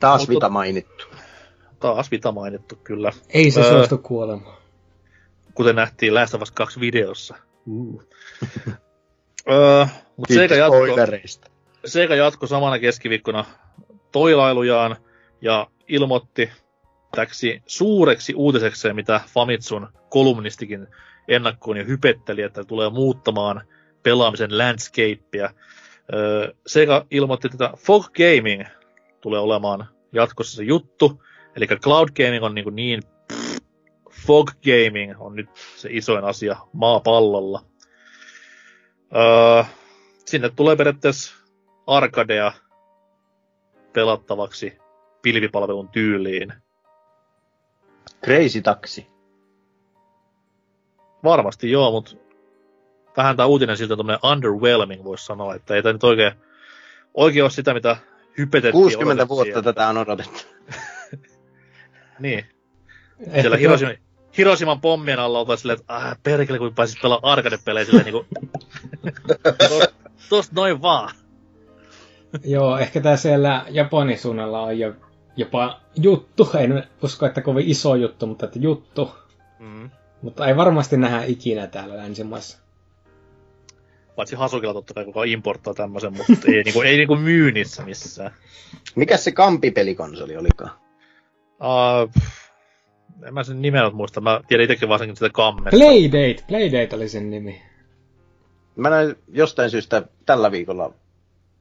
[0.00, 1.04] Taas Vita mainittu
[1.82, 3.12] taas vita mainittu kyllä.
[3.28, 4.56] Ei se öö, suostu kuolemaan.
[5.54, 7.36] Kuten nähtiin Last of Us 2 videossa.
[7.66, 8.02] Uh.
[9.50, 10.76] öö, mut Sega jatko,
[11.84, 13.44] Sega jatko samana keskiviikkona
[14.12, 14.96] toilailujaan
[15.40, 16.50] ja ilmoitti
[17.16, 20.86] täksi suureksi uutisekseen, mitä Famitsun kolumnistikin
[21.28, 23.62] ennakkoon jo hypetteli, että tulee muuttamaan
[24.02, 25.50] pelaamisen landscapea.
[26.14, 28.64] Öö, Sega ilmoitti, että Fog Gaming
[29.20, 31.22] tulee olemaan jatkossa se juttu,
[31.56, 33.58] Eli cloud gaming on niin, niin pff,
[34.26, 37.64] fog gaming on nyt se isoin asia maapallolla.
[39.16, 39.64] Öö,
[40.26, 41.34] sinne tulee periaatteessa
[41.86, 42.52] arkadea
[43.92, 44.78] pelattavaksi
[45.22, 46.52] pilvipalvelun tyyliin.
[48.24, 49.06] Crazy taksi.
[51.24, 52.16] Varmasti joo, mutta
[53.16, 56.32] vähän tämä uutinen siltä on underwhelming, voisi sanoa, että ei tämä nyt oikein,
[57.14, 57.96] oikein ole sitä, mitä
[58.38, 58.72] hypetettiin.
[58.72, 60.42] 60 vuotta tätä on odotettu.
[62.22, 62.44] Niin.
[63.40, 63.92] Siellä Hiroshima,
[64.38, 68.26] Hiroshiman pommien alla oltaan silleen, että ah, perkele, kun pääsis pelaamaan arcade-pelejä silleen niinku...
[70.28, 71.14] Tosta noin vaan.
[72.44, 74.94] Joo, ehkä tää siellä Japanin suunnalla on jo
[75.36, 76.50] jopa juttu.
[76.58, 79.10] En usko, että kovin iso juttu, mutta että juttu.
[79.58, 79.90] Mm.
[80.22, 82.58] Mutta ei varmasti nähdä ikinä täällä länsimaissa.
[84.16, 88.34] Paitsi Hasukilla totta kai, kuka importtaa tämmöisen, mutta ei, niinku, ei niinku myynnissä missään.
[88.94, 90.70] Mikä se Kampi-pelikonsoli olikaan?
[91.62, 92.10] Uh,
[93.26, 95.70] en mä sen nimeä muista, mä tiedän itsekin varsinkin sitä kammesta.
[95.70, 97.62] Playdate, Playdate oli sen nimi.
[98.76, 100.94] Mä näin jostain syystä tällä viikolla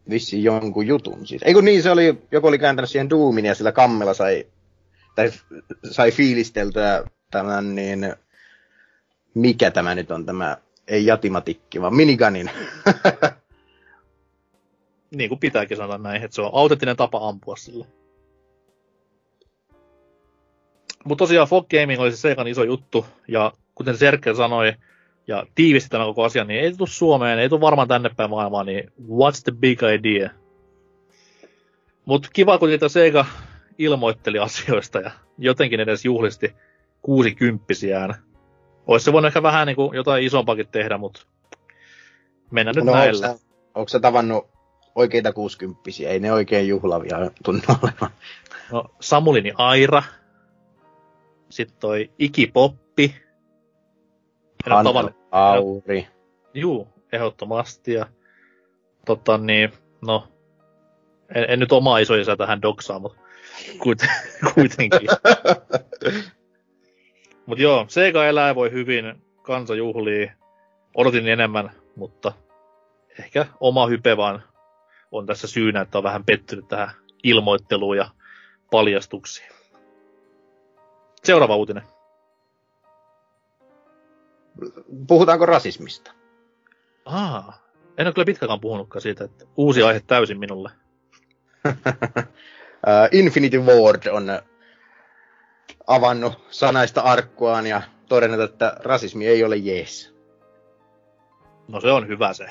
[0.10, 1.44] vissiin jonkun jutun siis.
[1.44, 4.48] Eikö niin, se oli, joku oli kääntänyt siihen Doomin ja sillä kammella sai,
[5.16, 5.32] tai
[5.92, 8.16] sai fiilisteltyä tämän niin,
[9.34, 12.52] mikä tämä nyt on tämä, ei jatimatikki, vaan miniganin.
[15.18, 17.86] niin kuin pitääkin sanoa näin, että se on autenttinen tapa ampua sillä.
[21.06, 24.74] Mutta tosiaan Fog Gaming oli se Segan iso juttu, ja kuten Serkel sanoi,
[25.28, 28.66] ja tiivisti tämän koko asian, niin ei tule Suomeen, ei tule varmaan tänne päin maailmaan,
[28.66, 30.30] niin what's the big idea?
[32.06, 33.26] Mutta kiva, kun niitä Sega
[33.78, 36.56] ilmoitteli asioista ja jotenkin edes juhlisti
[37.02, 38.16] kuusikymppisiään.
[38.88, 41.22] Olisi se voinut ehkä vähän niin kuin jotain isompakin tehdä, mutta
[42.52, 43.30] mennään nyt no, näillä.
[43.30, 43.42] Onko
[43.76, 44.50] onko sä tavannut
[44.96, 46.10] oikeita kuusikymppisiä?
[46.10, 48.10] Ei ne oikein juhlavia tunnu olevan.
[48.72, 50.04] No, Samulini Aira.
[51.52, 53.16] Sitten toi Iki Poppi.
[54.70, 54.94] Hannu
[55.32, 56.08] Auri.
[56.54, 57.94] Juu, ehdottomasti.
[57.94, 58.06] Ja,
[59.06, 59.74] tota niin,
[60.08, 60.28] no,
[61.36, 63.20] en, en nyt omaa isoisä tähän doksaa, mutta
[64.54, 65.10] kuitenkin.
[67.46, 70.32] mutta joo, Sega elää voi hyvin, kansa juhlii.
[70.96, 72.34] Odotin enemmän, mutta
[73.20, 74.44] ehkä oma hype vaan
[75.12, 76.92] on tässä syynä, että on vähän pettynyt tähän
[77.24, 78.10] ilmoitteluun ja
[78.72, 79.61] paljastuksiin.
[81.24, 81.84] Seuraava uutinen.
[85.08, 86.12] Puhutaanko rasismista?
[87.06, 87.62] Aa,
[87.98, 90.72] en ole kyllä pitkäkään puhunutkaan siitä, että uusi aihe täysin minulle.
[93.12, 94.30] Infinity Ward on
[95.88, 100.16] avannut sanaista arkkuaan ja todennut, että rasismi ei ole jees.
[101.68, 102.50] No se on hyvä se.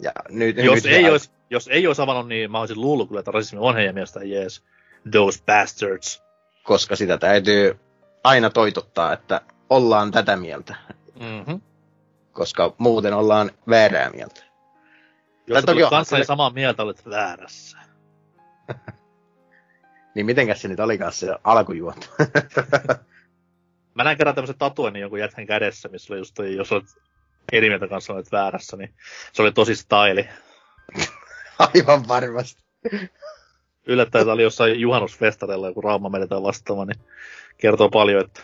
[0.00, 3.18] Ja nyt, jos, nyt ei olisi, jos ei olisi avannut, niin mä olisin luullut kyllä,
[3.18, 4.64] että rasismi on heidän mielestään jees.
[5.10, 6.24] Those bastards.
[6.64, 7.80] Koska sitä täytyy
[8.24, 9.40] aina toitottaa, että
[9.70, 10.74] ollaan tätä mieltä.
[11.20, 11.60] Mm-hmm.
[12.32, 14.44] Koska muuten ollaan väärää mieltä.
[15.46, 17.78] Jos olet kanssani samaa mieltä, olet väärässä.
[20.14, 22.06] niin mitenkäs se nyt olikaan se alkujuonto?
[23.94, 26.84] Mä näin kerran tämmöisen tatuoinnin jonkun jätkän kädessä, missä oli just jos olet
[27.52, 28.94] eri mieltä kanssa olet väärässä, niin
[29.32, 30.28] se oli tosi styli.
[31.74, 32.62] Aivan varmasti.
[33.86, 37.00] Yllättäen oli jossain juhannusfestareilla joku Rauma menetään vastaava, niin
[37.58, 38.40] kertoo paljon, että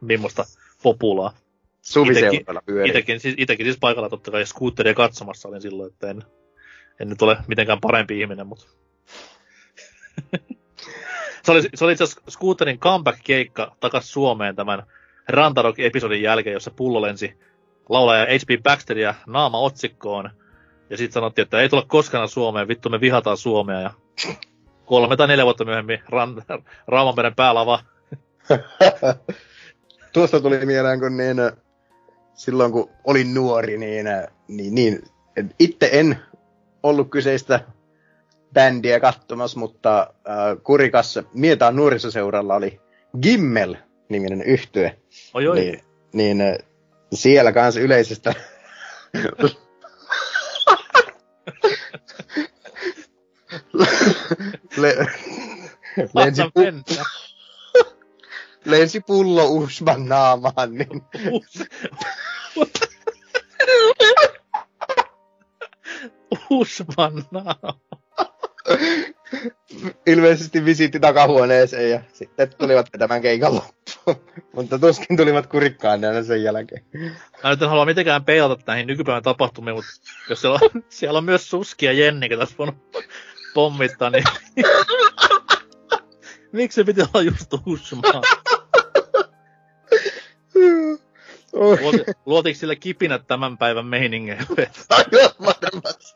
[0.00, 0.44] millaista
[0.82, 1.32] populaa.
[2.66, 2.90] Pyörii.
[2.90, 6.22] Itekin, siis, itekin siis paikalla totta kai skuutteria katsomassa olin silloin, että en,
[7.00, 8.66] en nyt ole mitenkään parempi ihminen, mutta...
[11.42, 14.82] se oli, se oli itse asiassa Scooterin comeback-keikka takas Suomeen tämän
[15.28, 17.38] Rantarok-episodin jälkeen, jossa pullo lensi
[17.88, 18.62] laulaja H.P.
[18.62, 20.30] Baxteria naama otsikkoon.
[20.90, 23.80] Ja sitten sanottiin, että ei tule koskaan Suomeen, vittu me vihataan Suomea.
[23.80, 23.90] Ja
[24.86, 27.84] kolme tai neljä vuotta myöhemmin Ran- Raumanmeren päälava.
[30.12, 31.36] Tuosta tuli mieleen, kun niin,
[32.34, 34.06] silloin kun olin nuori, niin,
[34.48, 35.02] niin, niin
[35.58, 36.18] itse en
[36.82, 37.60] ollut kyseistä
[38.54, 42.80] bändiä katsomassa, mutta äh, Kurikassa Mietaan nuorisoseuralla oli
[43.22, 44.96] Gimmel-niminen yhtye.
[45.34, 45.56] Oi, oi.
[45.56, 45.80] Niin,
[46.12, 46.58] niin
[47.12, 48.34] siellä kanssa yleisestä
[54.76, 54.96] Le...
[56.14, 56.60] lensi, pu...
[58.70, 61.02] lensi pullo Usman naamaan, niin...
[66.50, 67.80] Usman naama.
[70.06, 74.32] Ilmeisesti visiitti takahuoneeseen ja sitten tulivat tämän keikan loppuun.
[74.54, 76.84] Mutta tuskin tulivat kurikkaan aina sen jälkeen.
[77.42, 79.90] Mä nyt en halua mitenkään peilata näihin nykypäivän tapahtumiin, mutta
[80.30, 82.76] jos siellä on, siellä on myös Suski ja Jenni, ketä olisi voinut
[83.54, 84.24] pommittaa, niin...
[86.52, 88.22] Miksi se piti olla just Usmaa?
[91.52, 94.70] Luoti, luotiko sille kipinät tämän päivän meiningeille?
[94.90, 96.14] Aivan varmasti.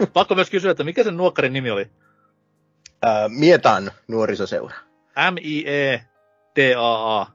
[0.12, 1.90] Pakko myös kysyä, että mikä sen nuokkarin nimi oli?
[3.02, 4.74] Ää, Mietan nuorisoseura.
[5.30, 7.26] M-I-E-T-A-A.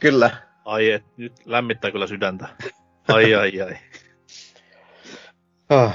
[0.00, 0.30] Kyllä.
[0.64, 2.48] Ai, et, nyt lämmittää kyllä sydäntä.
[3.08, 3.76] Ai, ai, ai.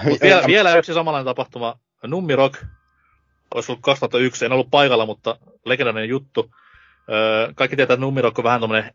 [0.04, 1.80] Mut vielä, vielä yksi samanlainen tapahtuma.
[2.08, 2.64] Nummi Rock.
[3.56, 6.52] Olisi ollut 2001, en ollut paikalla, mutta legendaarinen juttu.
[7.12, 8.92] Öö, kaikki tietää, että Nummi Rock on vähän tommonen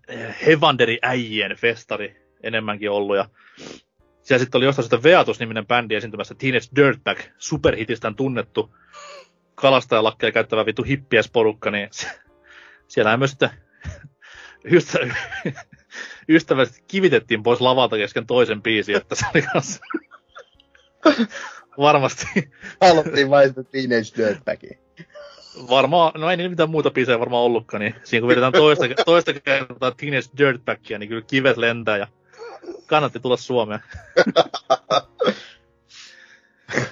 [0.46, 3.16] Hevanderi äijien festari enemmänkin ollut.
[3.16, 3.28] Ja
[4.22, 8.74] siellä sitten oli jostain sitä Veatus-niminen bändi esiintymässä Teenage Dirtbag, superhitistään tunnettu
[9.54, 11.88] kalastajalakkeja käyttävä vittu hippiäsporukka, niin
[12.88, 13.50] siellähän myös sitten
[14.74, 14.98] ystä,
[16.28, 19.84] ystävällisesti kivitettiin pois lavalta kesken toisen biisin, että se oli kanssa
[21.78, 22.26] varmasti.
[22.80, 24.78] Haluttiin vain sitä Teenage Dirtbagia.
[25.70, 29.32] varmaan, no ei niin mitään muuta biisejä varmaan ollutkaan, niin siinä kun vedetään toista, toista
[29.32, 32.06] kertaa Teenage Dirtbagia, niin kyllä kivet lentää ja
[32.86, 33.80] kannatti tulla Suomeen.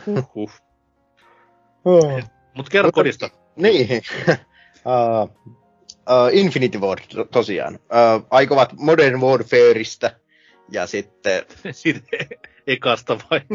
[0.06, 0.50] Huhhuh.
[1.84, 2.22] Oh.
[2.54, 3.30] Mut kerro Mutta- kodista.
[3.56, 3.88] Niin.
[4.86, 5.30] uh,
[5.92, 7.74] uh, Infinity Ward to- tosiaan.
[7.74, 10.10] Uh, aikovat Modern Warfareista
[10.70, 12.00] ja sitten Siitä
[12.66, 13.40] ekasta vai?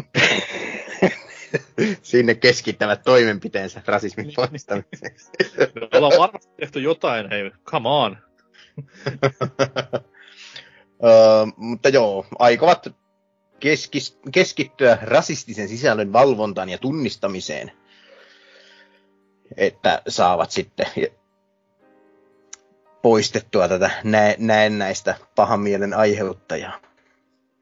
[2.01, 4.35] sinne keskittävät toimenpiteensä rasismin Niin.
[4.35, 5.31] poistamiseksi.
[5.91, 8.17] Me ollaan varmasti tehty jotain, hei, come on.
[10.99, 12.87] uh, mutta joo, aikovat
[13.59, 17.71] keskis, keskittyä rasistisen sisällön valvontaan ja tunnistamiseen.
[19.57, 20.85] Että saavat sitten
[23.01, 26.79] poistettua tätä nä- näennäistä pahan mielen aiheuttajaa.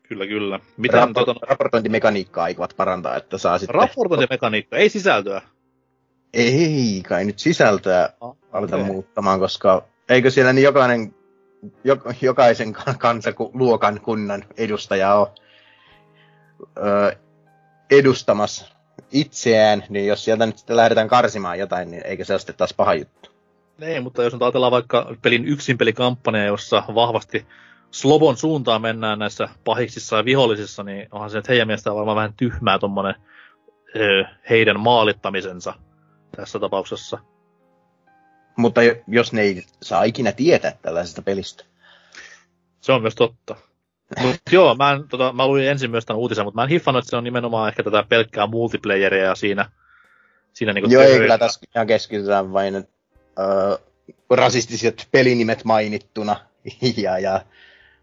[0.10, 0.60] Kyllä, kyllä.
[0.78, 3.76] Mitä Rapor- tota, raportointimekaniikkaa aikovat parantaa, että saa sitten...
[3.76, 5.42] raportointimekaniikka, ei sisältöä.
[6.34, 8.88] Ei kai nyt sisältöä Ah, aleta okei.
[8.88, 11.16] muuttamaan, koska eikö siellä niin jokainen,
[11.84, 15.28] jo, jokaisen kan- kansaku, luokan kunnan edustaja ole
[16.78, 17.16] ö,
[17.92, 18.66] edustamassa
[19.12, 22.74] itseään, niin jos sieltä nyt sitten lähdetään karsimaan jotain, niin eikö se ole sitten taas
[22.74, 23.30] paha juttu?
[23.82, 27.46] Ei, mutta jos nyt ajatellaan vaikka pelin yksin pelikampanja, jossa vahvasti
[27.92, 32.34] Slobon suuntaan mennään näissä pahiksissa ja vihollisissa, niin onhan se nyt heidän mielestään varmaan vähän
[32.38, 33.16] tyhmää tuommoinen
[34.50, 35.74] heidän maalittamisensa
[36.36, 37.18] tässä tapauksessa.
[38.58, 41.64] Mutta jo- jos ne ei saa ikinä tietää tällaisesta pelistä.
[42.82, 43.56] Se on myös totta.
[44.22, 47.04] Mut joo, mä, en, tota, mä luin ensin myös tämän uutisen, mutta mä en hiffannut,
[47.04, 49.72] että se on nimenomaan ehkä tätä pelkkää multiplayeria siinä,
[50.54, 52.84] siinä niinku Joo, ei kyllä tässä ihan keskitytään vain ö,
[54.30, 56.36] rasistiset pelinimet mainittuna
[57.04, 57.42] ja, ja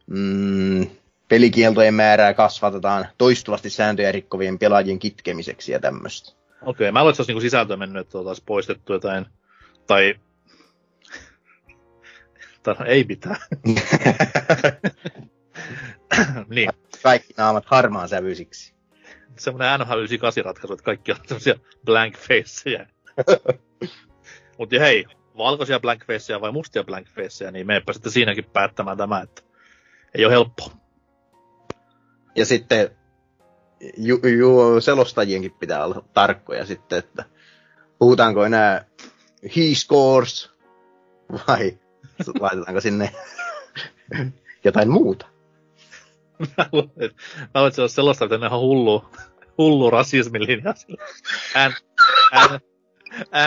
[0.07, 0.87] mm,
[1.29, 6.33] pelikieltojen määrää kasvatetaan toistuvasti sääntöjä rikkovien pelaajien kitkemiseksi ja tämmöistä.
[6.63, 9.27] Okei, mä luulen, että se olisi niinku sisältöä mennyt, että oltaisiin poistettu jotain,
[9.87, 10.15] tai...
[12.63, 13.37] tai no, ei mitään.
[16.55, 16.71] niin,
[17.03, 18.75] Kaikki naamat harmaan sävyisiksi.
[19.39, 22.87] semmoinen NHL 98 ratkaisu, että kaikki on semmoisia blank faceja.
[24.59, 25.05] Mutta hei,
[25.37, 29.43] valkoisia blank faceja vai mustia blank faceja, niin meepä sitten siinäkin päättämään tämä, että
[30.15, 30.73] ei ole helppo.
[32.37, 32.91] Ja sitten
[33.97, 37.25] ju, ju, selostajienkin pitää olla tarkkoja sitten, että
[37.99, 38.85] puhutaanko enää
[39.57, 40.51] he scores
[41.31, 41.79] vai
[42.41, 43.13] laitetaanko sinne
[44.65, 45.27] jotain muuta.
[46.39, 49.05] Mä luulen, että se sellaista, että ne on ihan hullu,
[49.59, 50.75] hullu rasismin linja.
[51.69, 51.73] N,
[52.35, 52.61] N,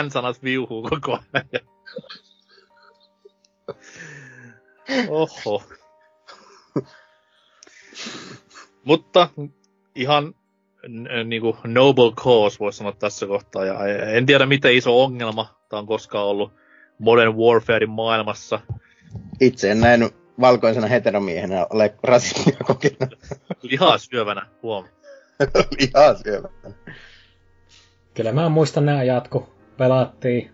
[0.06, 1.76] N-sanat viuhuu koko ajan.
[5.08, 5.62] Oho.
[8.84, 9.28] Mutta
[9.94, 10.34] ihan
[10.88, 13.64] n- niinku noble cause voisi sanoa tässä kohtaa.
[13.64, 16.52] Ja en tiedä miten iso ongelma tämä on koskaan ollut
[16.98, 18.60] Modern Warfarein maailmassa.
[19.40, 20.08] Itse en näin
[20.40, 23.18] valkoisena heteromiehenä ole rasismia kokenut.
[23.62, 24.84] Lihaa syövänä, huom.
[25.94, 26.48] Ihan syövä.
[28.14, 30.50] Kyllä mä muistan ne ajat, kun pelattiin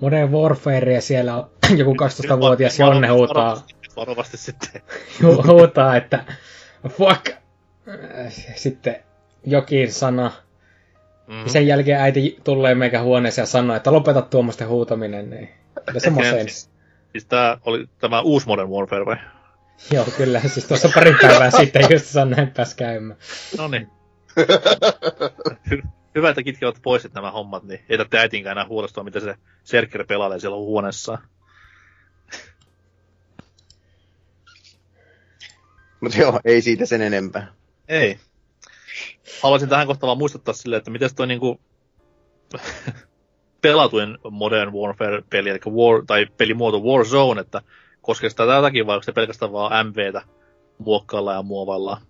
[0.00, 4.82] Modern Warfare ja siellä on joku 12-vuotias Jonne huutaa, Varovasti, varovasti sitten.
[5.22, 6.24] hu- huutaa, että
[6.88, 7.26] fuck.
[8.56, 8.96] Sitten
[9.44, 10.32] jokin sana.
[11.26, 11.42] Mm.
[11.42, 15.30] Ja sen jälkeen äiti tulee meikä huoneeseen ja sanoo, että lopeta tuommoisten huutaminen.
[15.30, 15.48] Niin.
[15.86, 16.70] Kyllä se masens.
[17.12, 19.16] Siis tää oli tämä uusi Modern Warfare vai?
[19.92, 20.40] Joo, kyllä.
[20.40, 23.18] Siis tuossa pari päivää sitten just san näin pääs käymään.
[23.58, 23.88] No niin.
[25.70, 29.34] Hy- Hyvä, että kitkevät pois nämä hommat, niin ei tarvitse äitinkään enää huolestua, mitä se
[29.64, 31.18] Serkker pelailee siellä huoneessaan.
[36.00, 37.52] Mutta joo, ei siitä sen enempää.
[37.88, 38.18] Ei.
[39.42, 41.60] Haluaisin tähän kohtaan vaan muistuttaa silleen, että miten toi niinku
[43.62, 47.62] pelatuin Modern Warfare-peli, eli War, tai pelimuoto Warzone, että
[48.02, 50.22] koskee sitä tätäkin vai onko se pelkästään vaan MVtä
[50.78, 52.02] muokkaillaan ja muovaillaan.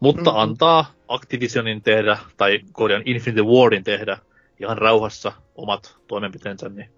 [0.00, 0.36] Mutta Mm.
[0.36, 4.18] antaa Activisionin tehdä, tai korjaan Infinity Wardin tehdä
[4.60, 6.90] ihan rauhassa omat toimenpiteensä, niin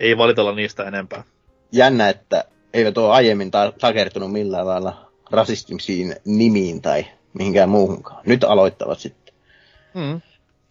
[0.00, 1.24] ei valitella niistä enempää.
[1.72, 8.22] Jännä, että eivät ole aiemmin ta- takertunut millään lailla rasistisiin nimiin tai mihinkään muuhunkaan.
[8.26, 9.34] Nyt aloittavat sitten.
[9.94, 10.20] Mm.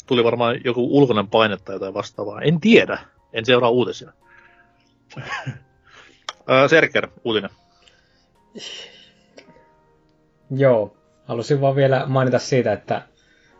[0.07, 2.41] Tuli varmaan joku ulkoinen paine tai jotain vastaavaa.
[2.41, 2.99] En tiedä.
[3.33, 4.11] En seuraa uutisia.
[6.49, 7.49] Ö, Serker, uutinen.
[10.51, 10.95] Joo.
[11.25, 13.01] Halusin vaan vielä mainita siitä, että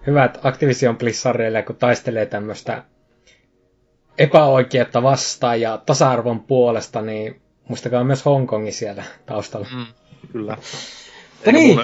[0.08, 2.84] hyvät Activision Blizzardille, kun taistelee tämmöistä
[4.18, 9.68] epäoikeutta vastaan ja tasa-arvon puolesta, niin muistakaa myös Hongkongi siellä taustalla.
[9.76, 9.86] Mm,
[10.32, 10.58] kyllä.
[11.36, 11.80] Mutta niin.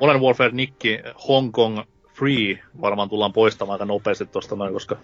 [0.00, 1.78] Modern Warfare Nikki Hong Kong
[2.14, 4.96] Free varmaan tullaan poistamaan aika nopeasti tuosta noin, koska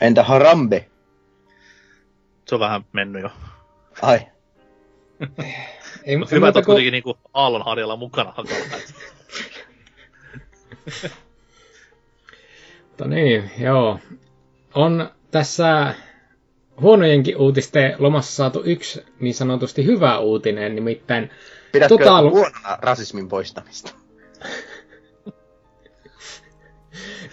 [0.00, 0.86] Entä Harambe?
[2.48, 3.30] Se on vähän mennyt jo.
[4.02, 4.20] Ai,
[6.04, 8.64] Ei, Mutta hyvä, että kuin- kuitenkin niinku aallonharjalla mukana hakalla.
[12.88, 13.98] Mutta niin, joo.
[14.74, 15.94] On tässä
[16.80, 21.30] huonojenkin uutisten lomassa saatu yksi niin sanotusti hyvä uutinen, nimittäin
[21.72, 23.92] pidätkö Total- huonona rasismin poistamista?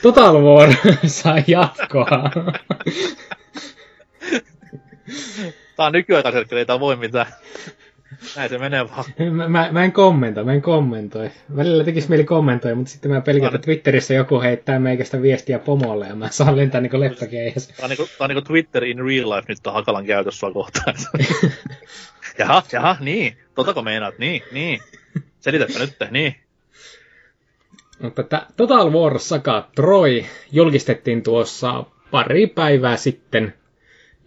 [0.02, 0.74] Total War
[1.06, 2.08] sai jatkoa.
[5.76, 7.26] Tää on nykyaikaisen, ei voi mitään.
[8.36, 9.06] Näin se menee vaan.
[9.32, 11.32] mä, mä, mä en kommentoi, mä en kommentoi.
[11.56, 16.08] Välillä tekisi mieli kommentoida, mutta sitten mä pelkään, että Twitterissä joku heittää meikästä viestiä pomolle
[16.08, 17.68] ja mä saan lentää niinku leppäkeihäs.
[17.68, 20.54] Tää on, niinku, tää on niinku Twitter in real life nyt on Hakalan käytössä sua
[20.54, 20.96] kohtaan.
[22.40, 23.38] jaha, jaha, niin.
[23.56, 24.18] Totako meinaat?
[24.18, 24.80] Niin, niin.
[25.40, 26.36] Selitäpä nyt, niin.
[28.00, 33.54] Mutta että Total War Saga Troy julkistettiin tuossa pari päivää sitten.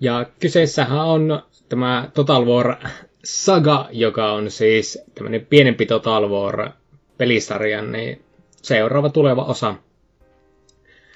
[0.01, 2.77] Ja kyseessähän on tämä Total War
[3.25, 6.71] Saga, joka on siis tämmöinen pienempi Total War
[7.19, 8.25] pelisarjan niin
[8.63, 9.75] seuraava tuleva osa.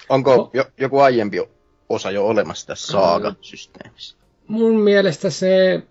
[0.09, 0.49] Onko Oh.
[0.53, 1.37] jo, joku aiempi
[1.89, 4.17] osa jo olemassa tässä Saaga-systeemissä?
[4.47, 5.81] Mun mielestä se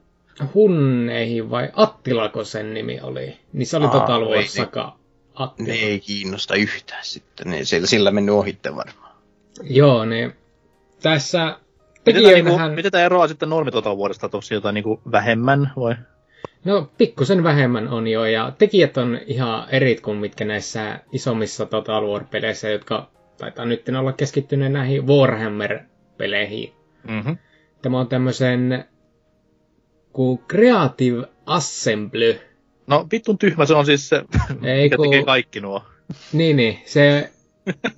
[0.55, 4.49] Hunneihin vai Attilako sen nimi oli, niin se oli Aa, Total War niin.
[4.51, 4.97] Saga
[5.35, 5.69] Attila.
[5.69, 9.15] Ne ei kiinnosta yhtään sitten, ne sillä, sillä mennyt ohitte varmaan.
[9.63, 10.33] Joo, niin
[11.03, 11.59] tässä
[12.07, 12.73] Miten tää, niinku, tekijöinähän...
[12.73, 15.95] miten tää eroaa sitten normitotan vuodesta tosi jotain niinku vähemmän, vai?
[16.65, 22.07] No, pikkusen vähemmän on jo, ja tekijät on ihan erit kuin mitkä näissä isommissa Total
[22.07, 26.73] War-peleissä, jotka taitaa nyt olla keskittyneet näihin Warhammer-peleihin.
[27.09, 27.33] Mhm.
[27.83, 28.85] Tämä on tämmöisen
[30.13, 32.41] kuin Creative Assembly.
[32.87, 34.23] No vittun tyhmä se on siis se,
[34.63, 35.83] Ei mikä kun- tekee kaikki nuo.
[36.33, 37.31] Niin, niin, se...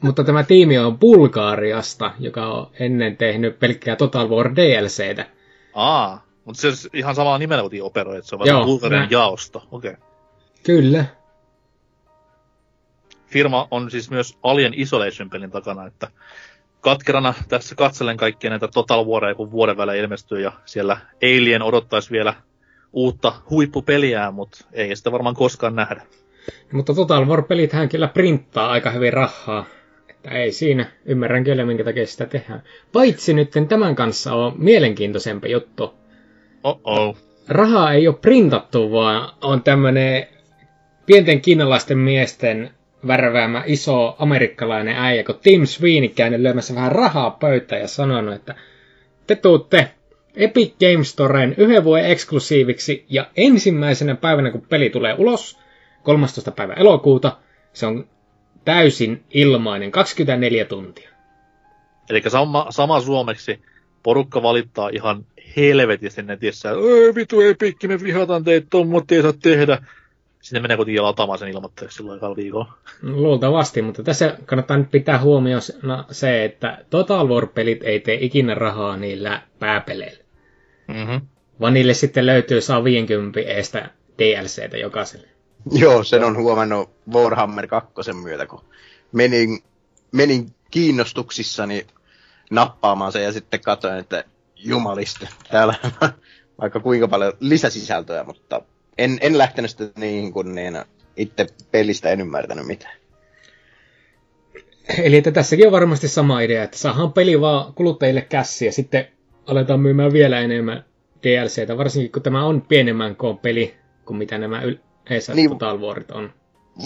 [0.01, 5.27] mutta tämä tiimi on Bulgaariasta, joka on ennen tehnyt pelkkää Total War DLCtä.
[5.75, 9.09] Aa, mutta se on ihan samalla nimellä kuin operoi, että se on vaan Bulgarian mä-
[9.11, 9.69] jaosto.
[9.71, 9.91] Okei.
[9.91, 10.03] Okay.
[10.63, 11.05] Kyllä.
[13.27, 16.09] Firma on siis myös Alien Isolation-pelin takana, että
[16.81, 22.11] katkerana tässä katselen kaikkia näitä Total Waria, kun vuoden välein ilmestyy, ja siellä Alien odottaisi
[22.11, 22.35] vielä
[22.93, 26.03] uutta huippupeliään, mutta ei sitä varmaan koskaan nähdä.
[26.73, 29.67] Mutta Total War-pelithän kyllä printtaa aika hyvin rahaa.
[30.09, 30.87] Että ei siinä.
[31.05, 32.63] Ymmärrän kyllä, minkä takia sitä tehdään.
[32.93, 35.95] Paitsi nyt tämän kanssa on mielenkiintoisempi juttu.
[36.65, 37.17] Oh-oh.
[37.49, 40.27] Rahaa ei ole printattu, vaan on tämmönen
[41.07, 42.71] pienten kiinalaisten miesten
[43.07, 48.55] värväämä iso amerikkalainen äijä, kun Tim Sweeney käynyt lyömässä vähän rahaa pöytään ja sanonut, että
[49.27, 49.91] te tuutte
[50.37, 55.59] Epic Games Storeen yhden vuoden eksklusiiviksi ja ensimmäisenä päivänä, kun peli tulee ulos,
[56.07, 56.51] 13.
[56.53, 57.37] päivä elokuuta,
[57.73, 58.09] se on
[58.65, 61.11] täysin ilmainen, 24 tuntia.
[62.11, 63.63] Eli sama, sama suomeksi
[64.03, 65.27] porukka valittaa ihan
[65.57, 66.71] helvetisti netissä.
[66.71, 69.79] Öö, vitu epikki, me vihataan teitä, tommot ei saa tehdä.
[70.41, 72.73] Sitten menee kuitenkin lataamaan sen ilmoitteeksi silloin ekalla viikolla.
[73.03, 75.63] Luultavasti, mutta tässä kannattaa nyt pitää huomioon
[76.11, 80.25] se, että Total War-pelit ei tee ikinä rahaa niillä pääpeleillä.
[80.89, 81.21] Mm-hmm.
[81.61, 85.36] Vaan niille sitten löytyy saa 50 eestä DLCtä jokaiselle.
[85.83, 88.65] Joo, sen on huomannut Warhammer 2 myötä, kun
[89.13, 89.63] menin,
[90.13, 91.87] menin kiinnostuksissani
[92.51, 94.25] nappaamaan sen ja sitten katsoin, että
[94.57, 95.75] jumaliste, täällä
[96.61, 98.63] vaikka kuinka paljon lisäsisältöä, mutta
[98.99, 100.79] en, en lähtenyt sitä niin kuin niin
[101.17, 102.97] itse pelistä en ymmärtänyt mitään.
[104.99, 109.09] Eli että tässäkin on varmasti sama idea, että saadaan peli vaan kuluttajille käsiä ja sitten
[109.47, 110.85] aletaan myymään vielä enemmän
[111.23, 114.63] DLCtä, varsinkin kun tämä on pienemmän koon peli kuin mitä nämä
[115.11, 115.51] yleensä Niin.
[115.51, 115.59] niin.
[115.59, 116.33] Total Warit on.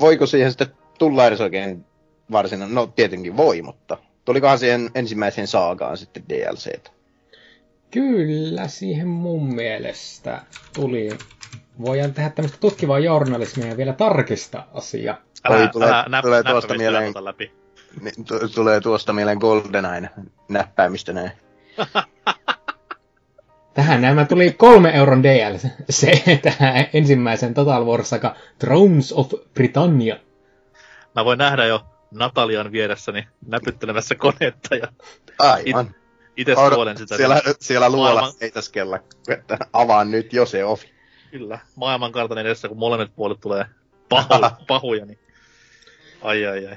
[0.00, 0.68] Voiko siihen sitten
[0.98, 1.84] tulla edes oikein
[2.32, 2.74] varsinainen?
[2.74, 6.90] No tietenkin voi, mutta tulikohan siihen ensimmäiseen saagaan sitten DLCtä?
[7.90, 10.42] Kyllä, siihen mun mielestä
[10.74, 11.08] tuli.
[11.84, 15.14] Voidaan tehdä tämmöistä tutkivaa journalismia ja vielä tarkistaa asia.
[15.50, 17.52] Oi, Älä, tulee- älä näp, tulee tuosta mieleen- läpi.
[18.00, 20.10] Niin, t- tulee tuosta mieleen GoldenEye
[20.48, 21.30] näppäimistä näin.
[23.74, 25.68] Tähän nämä tuli kolme euron DLC
[26.42, 30.16] tähän ensimmäisen Total War Saga Thrones of Britannia.
[31.14, 34.88] Mä voin nähdä jo Natalian vieressäni näpyttelemässä konetta ja
[35.38, 35.94] Aivan.
[36.36, 37.16] itse Odo- suolen sitä.
[37.16, 38.98] siellä, siellä luolassa Maailman- seisaskella,
[39.28, 40.90] että avaan nyt jo se ovi.
[41.30, 43.64] Kyllä, maailmankartan edessä, kun molemmat puolet tulee
[44.08, 45.18] pahoja, pahoja niin
[46.22, 46.76] ai ai ai.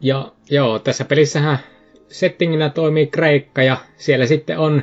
[0.00, 1.58] Ja joo, tässä pelissähän
[2.08, 4.82] settinginä toimii Kreikka ja siellä sitten on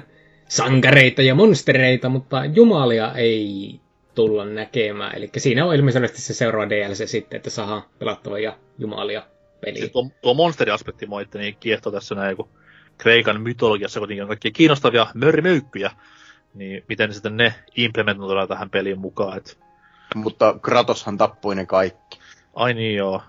[0.50, 3.80] sankareita ja monstereita, mutta jumalia ei
[4.16, 5.16] tulla näkemään.
[5.16, 9.24] Eli siinä on ilmeisesti se seuraava DLC sitten, että saadaan pelattavia jumalia
[9.62, 9.80] peliin.
[9.80, 12.50] Siis tuo, tuo monsteri-aspekti mua itteni kiehtoo tässä näin, kun
[12.98, 15.92] Kreikan mytologiassa kuitenkin on kaikkia kiinnostavia mörrimöykkyjä,
[16.54, 19.38] niin miten sitten ne implementoidaan tähän peliin mukaan.
[19.38, 19.60] Et...
[20.16, 22.20] Mutta Kratoshan tappoi ne kaikki.
[22.54, 23.22] Ai niin joo.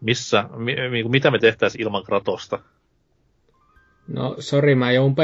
[0.00, 2.58] Missä, mi, mi, mitä me tehtäisiin ilman Kratosta?
[4.08, 5.14] No, sori, mä joudun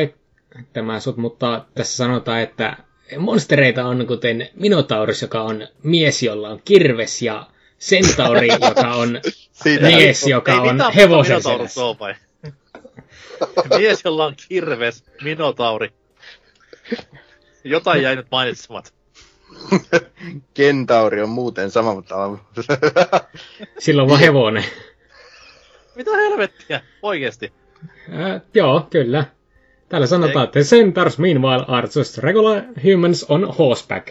[0.55, 2.77] peittämään sut, mutta tässä sanotaan, että
[3.19, 7.47] monstereita on kuten Minotaurus, joka on mies, jolla on kirves, ja
[7.81, 9.21] Centauri, joka on
[9.53, 11.81] Siitä mies, joka Ei on mitään hevosen selässä.
[13.79, 15.93] Mies, jolla on kirves, Minotauri.
[17.65, 18.95] Jotain jäi nyt mainitsemat.
[20.55, 22.41] Kentauri on muuten sama, mutta on...
[23.79, 24.65] Silloin vaan hevonen.
[25.95, 26.81] Mitä helvettiä?
[27.03, 27.53] Oikeesti.
[28.13, 29.25] Äh, joo, kyllä.
[29.89, 34.09] Täällä sanotaan, että centaurs meanwhile are just regular humans on horseback.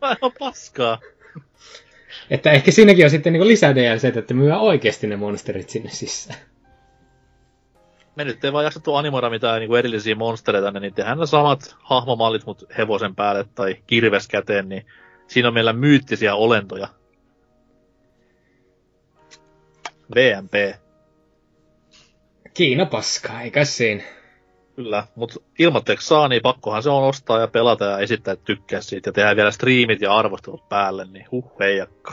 [0.00, 0.98] Aivan paskaa.
[2.30, 6.38] Että ehkä siinäkin on sitten niin lisää DLC, että myy oikeasti ne monsterit sinne sisään.
[8.16, 12.46] Me nyt ei vaan jaksettu animoida mitään niin erillisiä monstereita, niin tehdään ne samat hahmomallit,
[12.46, 14.86] mutta hevosen päälle tai kirves käteen, niin
[15.26, 16.88] siinä on meillä myyttisiä olentoja.
[20.14, 20.52] VMP.
[22.54, 24.02] Kiina paskaa, eikä siinä.
[24.76, 28.80] Kyllä, mutta ilmoitteeksi saa, niin pakkohan se on ostaa ja pelata ja esittää, että tykkää
[28.80, 29.08] siitä.
[29.08, 32.12] Ja tehdään vielä striimit ja arvostelut päälle, niin huh, heijakka.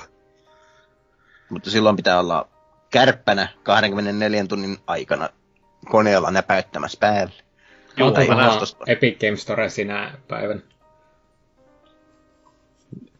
[1.49, 2.47] mutta silloin pitää olla
[2.89, 5.29] kärppänä 24 tunnin aikana
[5.85, 7.33] koneella näpäyttämässä päälle.
[7.97, 8.13] Joo.
[8.87, 10.63] Epic Game Store sinä päivän.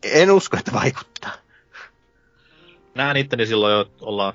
[0.04, 1.32] En usko, että vaikuttaa.
[2.96, 4.34] Näen itteni silloin jo, että ollaan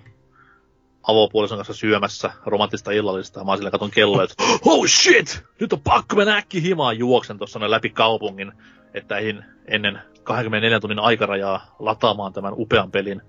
[1.09, 4.35] avopuolison kanssa syömässä romanttista illallista, mä sillä katon kelloa, että
[4.67, 8.53] oh shit, nyt on pakko mennä äkki himaan juoksen tuossa läpi kaupungin,
[8.95, 13.23] että ehdin ennen 24 tunnin aikarajaa lataamaan tämän upean pelin.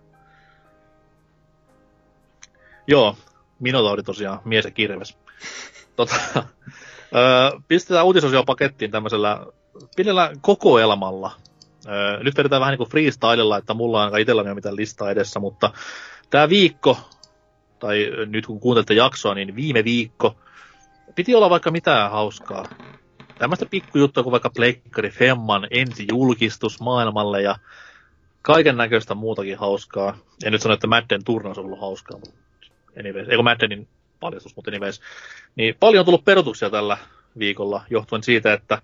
[2.88, 3.15] Joo,
[3.59, 5.17] Minotauri tosiaan, mies ja kirves.
[5.95, 6.15] Tota,
[7.67, 9.45] pistetään uutisosio pakettiin tämmöisellä
[9.95, 11.32] pienellä kokoelmalla.
[12.23, 15.71] Nyt vedetään vähän niin kuin freestylella, että mulla on ainakaan itselläni mitään listaa edessä, mutta
[16.30, 16.97] tämä viikko,
[17.80, 20.36] tai nyt kun kuuntelette jaksoa, niin viime viikko,
[21.15, 22.65] piti olla vaikka mitään hauskaa.
[23.38, 27.55] Tämmöistä pikkujuttua kuin vaikka Pleikkari Femman ensi-julkistus maailmalle ja
[28.41, 30.17] kaiken näköistä muutakin hauskaa.
[30.45, 32.39] En nyt sano, että Madden turnaus on ollut hauskaa, mutta
[32.99, 33.88] anyways, eikö Maddenin
[34.19, 35.01] paljastus, mutta anyways.
[35.55, 36.97] Niin paljon on tullut perutuksia tällä
[37.39, 38.82] viikolla, johtuen siitä, että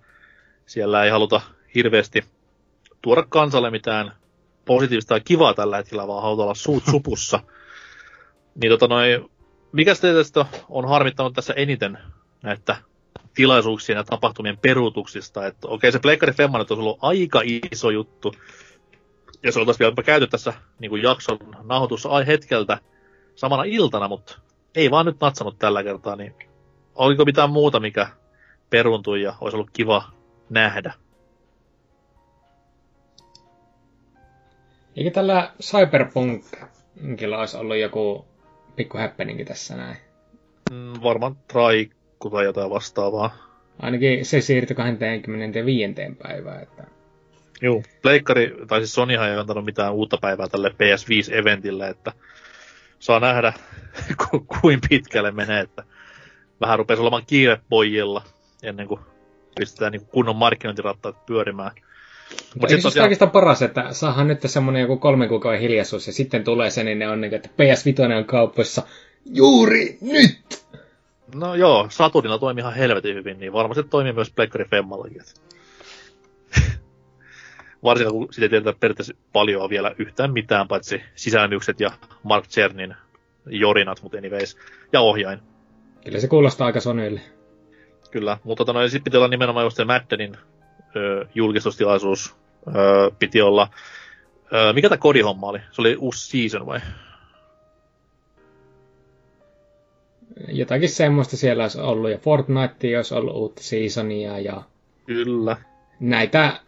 [0.66, 1.40] siellä ei haluta
[1.74, 2.24] hirveästi
[3.02, 4.12] tuoda kansalle mitään
[4.64, 7.40] positiivista tai kivaa tällä hetkellä, vaan halutaan olla suut supussa.
[8.54, 9.30] niin tota noin,
[9.72, 11.98] mikä teistä on harmittanut tässä eniten
[12.42, 12.76] näitä
[13.34, 15.46] tilaisuuksien ja tapahtumien peruutuksista?
[15.46, 17.40] Että okei, okay, se Pleikkari Femma nyt on ollut aika
[17.72, 18.34] iso juttu.
[19.42, 22.78] Ja se oltaisiin vielä käyty tässä niin kuin jakson nauhoitussa hetkeltä
[23.34, 24.38] samana iltana, mutta
[24.74, 26.34] ei vaan nyt natsannut tällä kertaa, niin
[26.94, 28.08] oliko mitään muuta, mikä
[28.70, 30.04] peruuntui ja olisi ollut kiva
[30.50, 30.92] nähdä?
[34.96, 38.31] Eikö tällä Cyberpunkilla olisi ollut joku
[38.76, 39.96] pikku happeningi tässä näin?
[40.70, 43.52] Mm, varmaan traikku tai jotain vastaavaa.
[43.78, 45.94] Ainakin se siirtyi 25.
[46.22, 46.62] päivään.
[46.62, 46.84] Että...
[47.62, 47.82] Joo.
[48.02, 52.12] Pleikkari, tai siis Sonyhan ei antanut mitään uutta päivää tälle PS5-eventille, että
[52.98, 53.52] saa nähdä,
[54.30, 55.84] ku, kuin pitkälle menee, että
[56.60, 58.22] vähän rupesi olemaan kiire pojilla
[58.62, 59.00] ennen kuin
[59.58, 61.72] pistetään niin kunnon markkinointirattaat pyörimään.
[62.54, 63.04] Mutta eikö tosiaan...
[63.04, 66.98] kaikista paras, että saahan nyt semmonen joku kolmen kuukauden hiljaisuus ja sitten tulee se, niin
[66.98, 68.82] ne on niin, että PS5 on kaupoissa
[69.24, 70.62] juuri nyt!
[71.34, 75.22] No joo, Saturnilla toimii ihan helvetin hyvin, niin varmasti toimii myös Pleikkari Femmallakin.
[77.84, 81.90] Varsinkin kun siitä ei tiedetä periaatteessa paljon vielä yhtään mitään, paitsi sisäänmykset ja
[82.22, 82.94] Mark Cernin
[83.46, 84.56] jorinat, mutta anyways,
[84.92, 85.38] ja ohjain.
[86.04, 87.20] Kyllä se kuulostaa aika Sonylle.
[88.10, 90.36] Kyllä, mutta tota, no, sitten piti olla nimenomaan just se Maddenin
[90.96, 92.34] ö, julkistustilaisuus.
[92.68, 93.68] Ö, piti olla...
[94.52, 95.58] Ö, mikä tämä kodihomma oli?
[95.70, 96.80] Se oli uusi season vai?
[100.48, 104.62] Jotakin semmoista siellä olisi ollut, ja Fortnite olisi ollut uutta seasonia, ja
[105.06, 105.56] Kyllä.
[106.00, 106.60] näitä,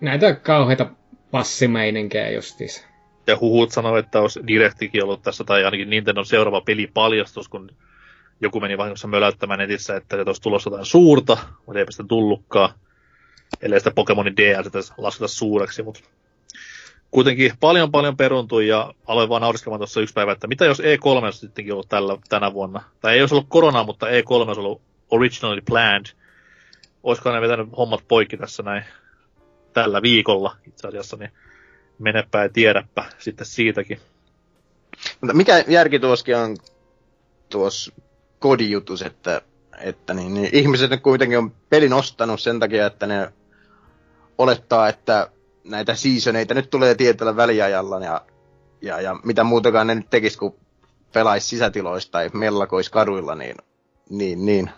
[0.00, 0.86] näitä kauheita
[1.30, 2.86] passimeinenkejä justiinsa.
[3.26, 7.70] Ja huhut sanoi, että olisi Directikin ollut tässä, tai ainakin Nintendon seuraava pelipaljastus, kun
[8.40, 11.36] joku meni vahingossa möläyttämään netissä, että se olisi tulossa jotain suurta,
[11.66, 12.70] mutta eipä sitä tullutkaan.
[13.62, 16.00] Ellei sitä Pokemonin DLC lasketa suureksi, mutta
[17.10, 21.24] kuitenkin paljon paljon peruntui ja aloin vaan nauriskelemaan tuossa yksi päivä, että mitä jos E3
[21.24, 22.82] olisi sittenkin ollut tällä, tänä vuonna.
[23.00, 26.06] Tai ei olisi ollut koronaa, mutta E3 olisi ollut originally planned.
[27.02, 28.84] Olisiko ne vetänyt hommat poikki tässä näin
[29.72, 31.30] tällä viikolla itse asiassa, niin
[31.98, 34.00] menepä ja tiedäpä sitten siitäkin.
[35.20, 36.56] Mutta mikä järki tuoskin on,
[37.48, 37.92] tuossa
[38.38, 39.42] kodijutus, että,
[39.80, 43.32] että niin, niin ihmiset nyt kuitenkin on pelin ostanut sen takia, että ne
[44.38, 45.30] olettaa, että
[45.64, 48.20] näitä seasoneita nyt tulee tietyllä väliajalla ja,
[48.82, 50.54] ja, ja mitä muutakaan ne nyt tekisi, kun
[51.12, 53.56] pelaisi sisätiloista tai mellakois kaduilla, niin,
[54.10, 54.70] niin, niin.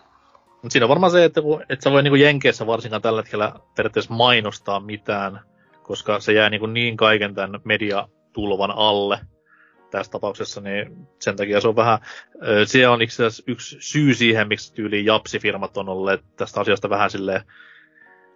[0.62, 3.53] Mut siinä on varmaan se, että kun, et sä voi niinku Jenkeissä varsinkaan tällä hetkellä
[3.76, 5.40] periaatteessa mainostaa mitään,
[5.82, 9.18] koska se jää niinku niin kaiken tämän mediatulvan alle
[9.91, 11.99] tässä tapauksessa, niin sen takia se on vähän,
[12.64, 17.11] se on itse asiassa yksi syy siihen, miksi tyyliin japsifirmat on olleet tästä asiasta vähän
[17.11, 17.43] silleen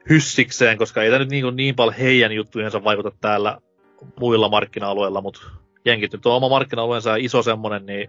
[0.08, 3.58] hyssikseen, koska ei tämä nyt niin, niin paljon heidän juttujensa vaikuta täällä
[4.20, 5.40] muilla markkina-alueilla, mutta
[5.84, 8.08] jenkit nyt on oma markkina-alueensa ja iso semmonen, niin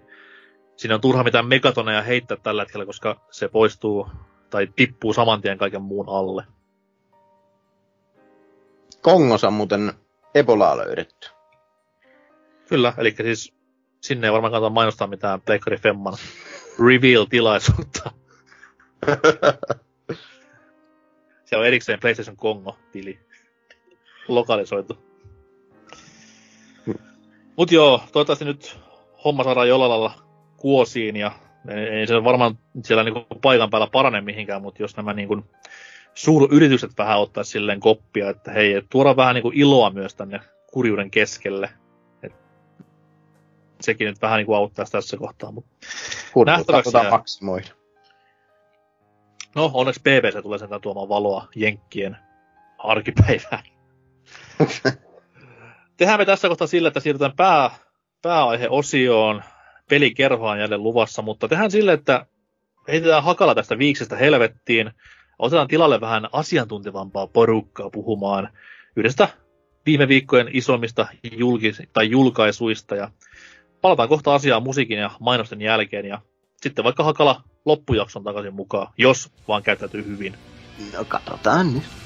[0.75, 4.07] siinä on turha mitään megatoneja heittää tällä hetkellä, koska se poistuu
[4.49, 6.43] tai tippuu saman tien kaiken muun alle.
[9.01, 9.93] Kongossa on muuten
[10.35, 11.29] Ebolaa löydetty.
[12.69, 13.53] Kyllä, eli siis
[14.01, 16.17] sinne ei varmaan kannata mainostaa mitään Pleikkari Femman
[16.79, 18.11] reveal-tilaisuutta.
[21.45, 23.19] Siellä on erikseen PlayStation Kongo-tili
[24.27, 24.97] lokalisoitu.
[27.57, 28.79] Mut joo, toivottavasti nyt
[29.23, 30.13] homma saadaan jollain lailla
[30.57, 31.31] kuosiin ja
[31.91, 35.45] ei se varmaan siellä niinku paikan päällä parane mihinkään, mutta jos nämä niinku
[36.13, 40.39] suuryritykset vähän ottaa silleen koppia, että hei, tuoda vähän niinku iloa myös tänne
[40.71, 41.69] kurjuuden keskelle.
[43.83, 45.75] Sekin nyt vähän niinku auttaisi tässä kohtaa, mutta
[46.45, 47.67] nähtäväksi maksimoida.
[49.55, 52.17] No, onneksi BBC tulee sen tuomaan valoa Jenkkien
[52.77, 53.63] arkipäivään.
[55.97, 57.69] Tehdään me tässä kohtaa sillä, että siirrytään pää,
[58.21, 59.43] pääaiheosioon.
[59.89, 62.25] Pelikerhoa on jälleen luvassa, mutta tehdään sille, että
[62.87, 64.91] heitetään hakala tästä viiksestä helvettiin.
[65.39, 68.49] Otetaan tilalle vähän asiantuntevampaa porukkaa puhumaan
[68.95, 69.29] yhdestä
[69.85, 72.95] viime viikkojen isommista julkis- tai julkaisuista.
[72.95, 73.11] Ja
[73.83, 76.05] palataan kohta asiaan musiikin ja mainosten jälkeen.
[76.05, 76.21] Ja
[76.61, 80.37] sitten vaikka Hakala loppujakson takaisin mukaan, jos vaan käyttäytyy hyvin.
[80.93, 82.02] No katsotaan nyt.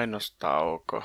[0.00, 1.02] Mainostauko.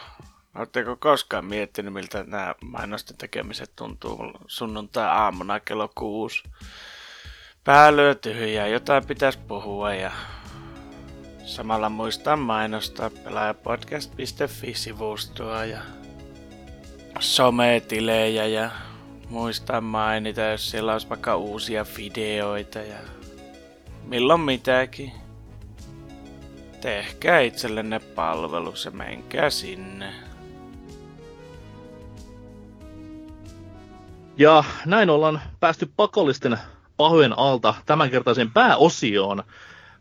[0.55, 6.43] Oletteko koskaan miettinyt, miltä nämä mainosten tekemiset tuntuu sunnuntai-aamuna kello kuusi?
[7.63, 10.11] Päälyö tyhjää, jotain pitäisi puhua ja
[11.45, 15.81] samalla muistaa mainostaa pelaajapodcast.fi-sivustoa ja
[17.19, 18.71] sometilejä ja
[19.29, 22.97] muistaa mainita, jos siellä olisi vaikka uusia videoita ja
[24.03, 25.24] milloin mitäkin
[26.85, 30.13] tehkää itsellenne palvelus ja menkää sinne.
[34.37, 36.57] Ja näin ollaan päästy pakollisten
[36.97, 39.43] pahojen alta tämänkertaiseen pääosioon.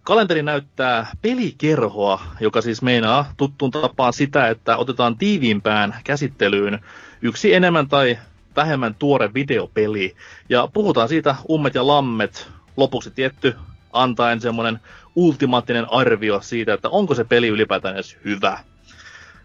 [0.02, 6.80] Kalenteri näyttää pelikerhoa, joka siis meinaa tuttuun tapaan sitä, että otetaan tiiviimpään käsittelyyn
[7.22, 8.18] yksi enemmän tai
[8.56, 10.16] vähemmän tuore videopeli.
[10.48, 13.54] Ja puhutaan siitä ummet ja lammet, lopuksi tietty
[13.92, 14.80] antaen semmoinen
[15.16, 18.58] ultimaattinen arvio siitä, että onko se peli ylipäätään edes hyvä.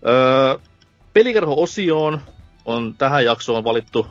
[0.07, 0.57] Öö,
[1.13, 2.21] pelikerho-osioon
[2.65, 4.07] on tähän jaksoon valittu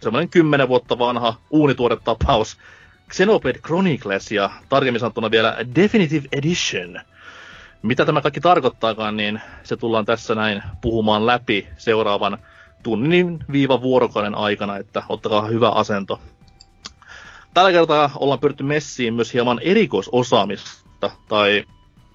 [0.00, 2.56] semmoinen 10 vuotta vanha uunituore tapaus
[3.12, 7.00] Xenoblade Chronicles ja tarkemmin sanottuna vielä Definitive Edition.
[7.82, 12.38] Mitä tämä kaikki tarkoittaakaan, niin se tullaan tässä näin puhumaan läpi seuraavan
[12.82, 16.20] tunnin viiva vuorokauden aikana, että ottakaa hyvä asento.
[17.54, 21.64] Tällä kertaa ollaan pyritty messiin myös hieman erikoisosaamista, tai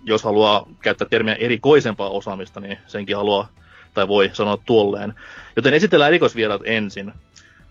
[0.04, 3.48] jos haluaa käyttää termiä erikoisempaa osaamista, niin senkin haluaa
[3.94, 5.14] tai voi sanoa tuolleen.
[5.56, 7.14] Joten esitellään erikoisvierat ensin,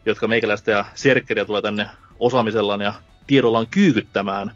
[0.07, 1.87] jotka meikäläistä ja serkkeriä tulee tänne
[2.19, 2.95] osaamisellaan ja
[3.27, 4.53] tiedollaan kyykyttämään.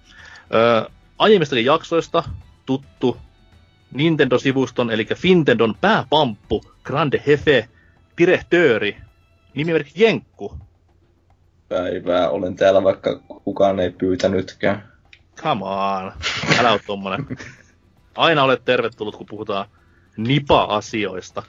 [0.55, 2.23] Öö, aiemmistakin jaksoista
[2.67, 3.17] tuttu
[3.95, 7.69] Nintendo-sivuston, eli Fintendon pääpamppu, Grande Hefe,
[8.19, 8.97] direktööri,
[9.55, 10.59] nimimerkki Jenkku.
[11.71, 14.89] Päivää, olen täällä vaikka kukaan ei pyytänytkään.
[15.37, 16.13] Come on,
[16.59, 17.27] älä ole tommonen.
[18.17, 19.67] Aina olet tervetullut, kun puhutaan
[20.17, 21.43] nipa-asioista.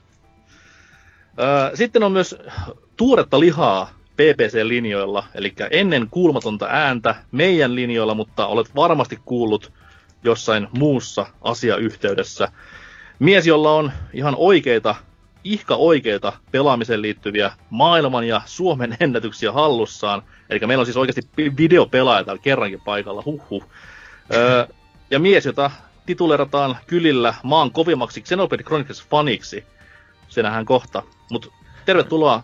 [1.73, 2.35] Sitten on myös
[2.97, 9.71] tuoretta lihaa PPC-linjoilla, eli ennen kuulmatonta ääntä meidän linjoilla, mutta olet varmasti kuullut
[10.23, 12.51] jossain muussa asiayhteydessä.
[13.19, 14.95] Mies, jolla on ihan oikeita,
[15.43, 20.23] ihka oikeita pelaamiseen liittyviä maailman ja Suomen ennätyksiä hallussaan.
[20.49, 23.65] Eli meillä on siis oikeasti videopelaaja täällä kerrankin paikalla, huhhuh.
[24.33, 24.67] Öö,
[25.11, 25.71] ja mies, jota
[26.05, 29.63] titulerataan kylillä maan kovimmaksi Xenoblade Chronicles faniksi.
[30.29, 31.03] Se nähdään kohta.
[31.31, 31.47] Mutta
[31.85, 32.43] tervetuloa,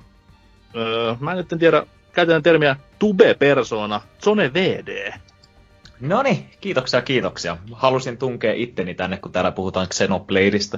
[0.76, 1.84] öö, mä en nyt en tiedä,
[2.14, 5.14] käytetään termiä tube-persona, Zone VD.
[6.00, 7.58] No niin, kiitoksia, kiitoksia.
[7.72, 10.78] Halusin tunkea itteni tänne, kun täällä puhutaan Xenobladeista.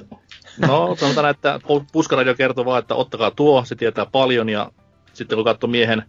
[0.57, 1.59] No, sanotaan, että
[1.91, 4.71] Puskaradio kertoo vaan, että ottakaa tuo, se tietää paljon, ja
[5.13, 6.03] sitten kun katsoi miehen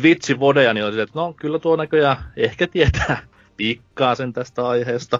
[0.00, 3.22] Twitchin vodeja, niin oli se, että no, kyllä tuo näköjään ehkä tietää
[3.56, 5.18] pikkaa sen tästä aiheesta.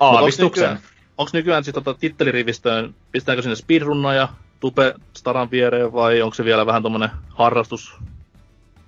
[0.00, 0.78] Aavistuksen.
[1.18, 4.28] Onko nykyään sitten tota tittelirivistöön, pistetäänkö sinne speedrunna ja
[4.60, 7.94] tupe staran viereen, vai onko se vielä vähän tommonen harrastus?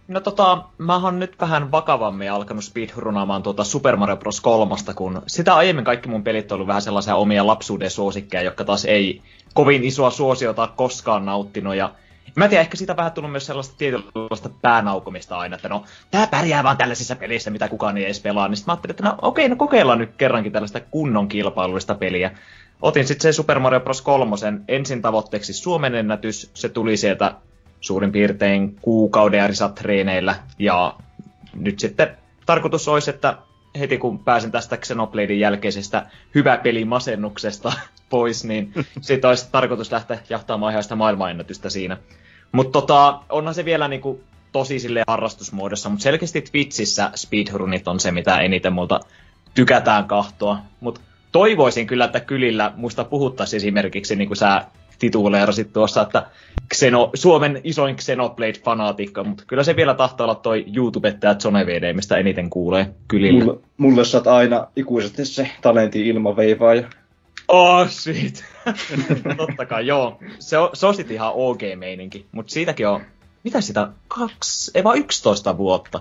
[0.09, 4.40] No tota, mä oon nyt vähän vakavammin alkanut speedrunaamaan tuota Super Mario Bros.
[4.40, 8.64] 3, kun sitä aiemmin kaikki mun pelit on ollut vähän sellaisia omia lapsuuden suosikkeja, jotka
[8.64, 9.22] taas ei
[9.55, 11.74] kovin isoa suosiota koskaan nauttinut.
[11.74, 11.94] Ja
[12.36, 16.26] mä en tiedä, ehkä siitä vähän tullut myös sellaista tietynlaista päänaukomista aina, että no, tää
[16.26, 18.48] pärjää vaan tällaisissa pelissä, mitä kukaan ei edes pelaa.
[18.48, 22.30] Niin sit mä ajattelin, että no okei, no kokeillaan nyt kerrankin tällaista kunnon kilpailuista peliä.
[22.82, 24.02] Otin sitten se Super Mario Bros.
[24.02, 24.36] 3
[24.68, 26.50] ensin tavoitteeksi Suomen ennätys.
[26.55, 27.34] Se tuli sieltä
[27.85, 30.37] suurin piirtein kuukauden treeneillä.
[30.59, 30.97] Ja
[31.55, 32.16] nyt sitten
[32.47, 33.39] tarkoitus olisi, että
[33.78, 37.72] heti kun pääsen tästä Xenobladein jälkeisestä hyvä peli masennuksesta
[38.11, 41.97] pois, niin sitten olisi tarkoitus lähteä jahtaamaan ihan sitä maailmanennätystä siinä.
[42.53, 44.20] Mutta tota, onhan se vielä niinku
[44.53, 49.01] tosi sille harrastusmuodossa, mutta selkeästi Twitchissä speedrunit on se, mitä eniten multa
[49.55, 50.59] tykätään kahtoa.
[50.80, 51.01] Mutta
[51.32, 54.64] toivoisin kyllä, että kylillä musta puhuttaisiin esimerkiksi, niin kuin sä
[54.99, 56.26] tituleerasit tuossa, että
[56.74, 62.16] Xeno, Suomen isoin Xenoblade-fanaatikko, mutta kyllä se vielä tahtoo olla toi YouTubettaja Zone VD, mistä
[62.16, 63.44] eniten kuulee kylillä.
[63.44, 66.88] Mulle, mulle sä aina ikuisesti se talentin ilmaveivaaja.
[67.48, 68.44] Oh, shit.
[69.36, 70.18] Totta kai, joo.
[70.38, 73.00] Se on, se on sit ihan OG-meininki, mutta siitäkin on,
[73.44, 76.00] mitä sitä, kaksi, ei vaan 11 vuotta.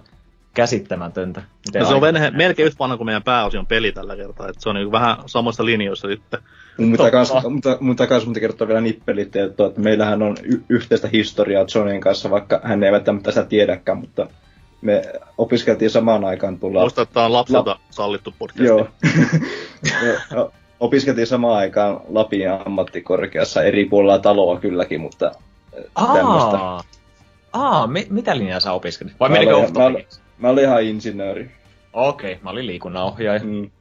[0.54, 1.44] Käsittämätöntä.
[1.66, 4.62] Miten No se on venhe, melkein yhtä vanha kuin meidän pääosion peli tällä kertaa, että
[4.62, 6.40] se on niin vähän samassa linjoissa sitten.
[6.78, 7.34] Mun pitää, kans,
[7.80, 12.62] mutta, kans mun kertoa vielä nippelitietoa, että meillähän on y- yhteistä historiaa Johnin kanssa, vaikka
[12.64, 14.28] hän ei välttämättä sitä tiedäkään, mutta
[14.82, 15.02] me
[15.38, 16.82] opiskeltiin samaan aikaan tulla...
[16.82, 18.68] Muista, että tämä on lapsilta sallittu podcast.
[18.68, 18.88] Joo.
[20.80, 25.32] opiskeltiin samaan aikaan Lapin ammattikorkeassa eri puolilla taloa kylläkin, mutta
[26.00, 26.58] äh, tämmöistä.
[26.58, 26.84] Aa,
[27.54, 29.14] Aa mi- mitä linjaa sä opiskelit?
[29.20, 29.72] Vai menikö off
[30.44, 31.52] mä olin- ihan insinööri.
[31.94, 33.40] Okei, okay, mä olin liikunnanohjaaja.
[33.44, 33.72] Mm.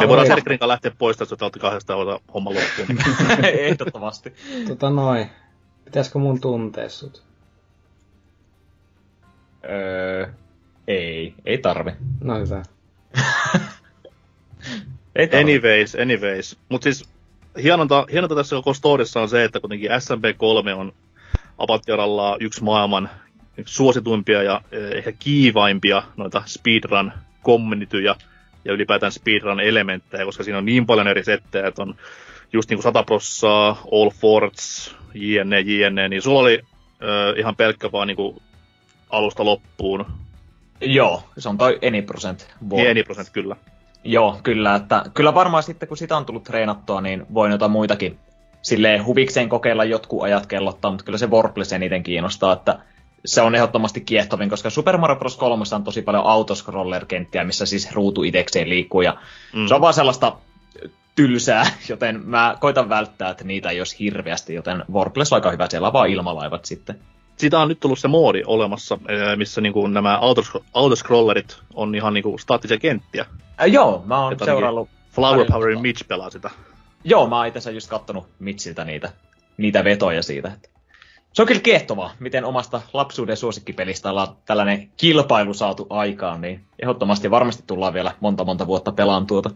[0.00, 2.98] Me voidaan Serkrin kanssa lähteä pois tästä, että olette kahdesta hoitaa homma loppuun.
[3.44, 4.32] Ehdottomasti.
[4.68, 5.30] Tota noin.
[5.84, 7.22] Pitäisikö mun tuntea sut?
[9.70, 10.26] Öö,
[10.88, 11.90] ei, ei tarvi.
[12.20, 12.62] No hyvä.
[15.16, 15.42] Ei tarvi.
[15.42, 16.58] anyways, anyways.
[16.68, 17.08] Mutta siis
[17.62, 20.92] hienonta, hienonta tässä koko storissa on se, että kuitenkin SMP3 on
[21.58, 23.10] Avattiaralla yksi maailman
[23.64, 27.12] suosituimpia ja eh, ehkä kiivaimpia noita speedrun
[27.44, 28.14] communityjä
[28.64, 31.94] ja ylipäätään speedrun elementtejä, koska siinä on niin paljon eri settejä, että on
[32.52, 36.62] just niin kuin 100 prossaa, All Forts, jne, jne, niin sulla oli
[37.02, 38.42] ö, ihan pelkkä vaan niin kuin
[39.10, 40.06] alusta loppuun.
[40.80, 42.54] Joo, se on toi any percent.
[42.76, 43.56] Pieni prosent kyllä.
[44.04, 44.74] Joo, kyllä.
[44.74, 48.18] Että, kyllä varmaan sitten, kun sitä on tullut treenattua, niin voi jotain muitakin
[48.62, 52.78] silleen huvikseen kokeilla jotkut ajat kellottaa, mutta kyllä se Warpless eniten kiinnostaa, että
[53.24, 55.36] se on ehdottomasti kiehtovin, koska Super Mario Bros.
[55.36, 59.16] 3 on tosi paljon autoscroller-kenttiä, missä siis ruutu itekseen liikkuu, ja
[59.52, 59.66] Mm.
[59.66, 60.36] se on vaan sellaista
[61.16, 65.66] tylsää, joten mä koitan välttää, että niitä ei olisi hirveästi, joten Warpless on aika hyvä,
[65.70, 67.00] siellä on vaan ilmalaivat sitten.
[67.36, 72.14] siitä on nyt tullut se moodi olemassa, eh, missä niinku nämä autos- autoscrollerit on ihan
[72.14, 73.26] niinku staattisia kenttiä.
[73.60, 74.88] Äh, joo, mä oon Että seuraillut...
[75.12, 75.82] Flower Powerin sitä.
[75.82, 76.50] Mitch pelaa sitä.
[77.04, 79.12] Joo, mä oon itse just kattonut Mitsiltä niitä,
[79.56, 80.48] niitä vetoja siitä.
[80.54, 80.68] Että
[81.32, 87.30] se on kyllä kiehtovaa, miten omasta lapsuuden suosikkipelistä ollaan tällainen kilpailu saatu aikaan, niin ehdottomasti
[87.30, 89.50] varmasti tullaan vielä monta monta vuotta pelaan tuota.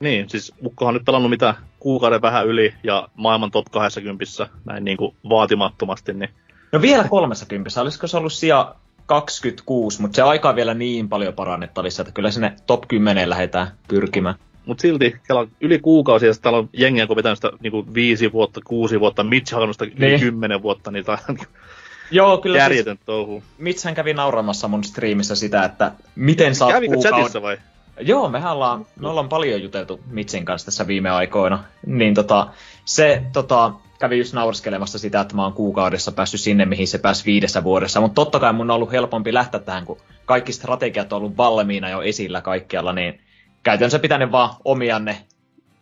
[0.00, 4.24] Niin, siis Ukkohan nyt pelannut mitä kuukauden vähän yli ja maailman top 20
[4.64, 6.30] näin niinku vaatimattomasti, niin
[6.72, 8.74] No vielä 30, olisiko se ollut sija
[9.06, 14.34] 26, mutta se aika vielä niin paljon parannettavissa, että kyllä sinne top 10 lähdetään pyrkimään.
[14.66, 18.32] Mutta silti, kela yli kuukausi, ja sitten täällä on jengiä, kun vetänyt sitä niin viisi
[18.32, 20.20] vuotta, kuusi vuotta, Mitch hakannut sitä yli Niin.
[20.20, 21.38] kymmenen vuotta, niin tämä on
[22.10, 23.42] Joo, kyllä siis järjetön touhu.
[23.58, 27.18] Mitchhän kävi nauramassa mun striimissä sitä, että miten oot Kävikö kuukauden...
[27.18, 27.58] chatissa vai?
[28.00, 31.64] Joo, mehän ollaan, me ollaan paljon juteltu Mitsin kanssa tässä viime aikoina.
[31.86, 32.48] Niin tota,
[32.84, 37.24] se tota, kävi just naurskelemassa sitä, että mä oon kuukaudessa päässyt sinne, mihin se pääsi
[37.24, 38.00] viidessä vuodessa.
[38.00, 41.90] Mutta totta kai mun on ollut helpompi lähteä tähän, kun kaikki strategiat on ollut valmiina
[41.90, 43.20] jo esillä kaikkialla, niin
[43.66, 45.18] käytännössä pitänyt vaan omianne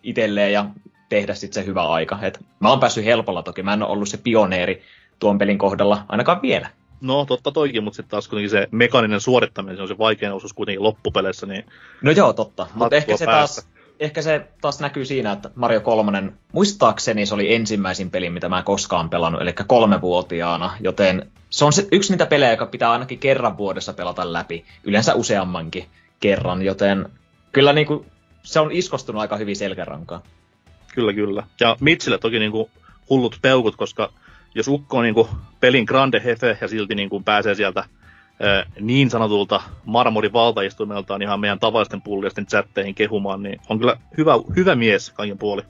[0.03, 0.67] itselleen ja
[1.09, 2.19] tehdä sitten se hyvä aika.
[2.23, 4.83] Et mä oon päässyt helpolla toki, mä en ole ollut se pioneeri
[5.19, 6.71] tuon pelin kohdalla ainakaan vielä.
[7.01, 10.53] No, totta toikin, mutta sitten taas kuitenkin se mekaaninen suorittaminen, se on se vaikein osuus
[10.53, 11.65] kuitenkin loppupeleissä, niin
[12.03, 12.67] No joo, totta.
[12.75, 13.63] Mutta ehkä se, päästä.
[13.63, 13.69] taas,
[14.01, 18.59] ehkä se taas näkyy siinä, että Mario 3, muistaakseni se oli ensimmäisin peli, mitä mä
[18.59, 23.19] en koskaan pelannut, eli kolmevuotiaana, joten se on se, yksi niitä pelejä, joka pitää ainakin
[23.19, 25.87] kerran vuodessa pelata läpi, yleensä useammankin
[26.21, 27.09] kerran, joten
[27.55, 28.07] kyllä niinku,
[28.43, 30.23] se on iskostunut aika hyvin selkärankaan.
[30.95, 31.43] Kyllä, kyllä.
[31.61, 32.71] Ja Mitchille toki niinku
[33.11, 34.13] hullut peukut, koska
[34.55, 35.29] jos Ukko on niinku
[35.61, 37.85] pelin grande hefe ja silti niinku pääsee sieltä
[38.81, 45.11] niin sanotulta marmorivaltaistumeltaan ihan meidän tavallisten pullisten chatteihin kehumaan, niin on kyllä hyvä, hyvä mies
[45.11, 45.63] kaiken puoli.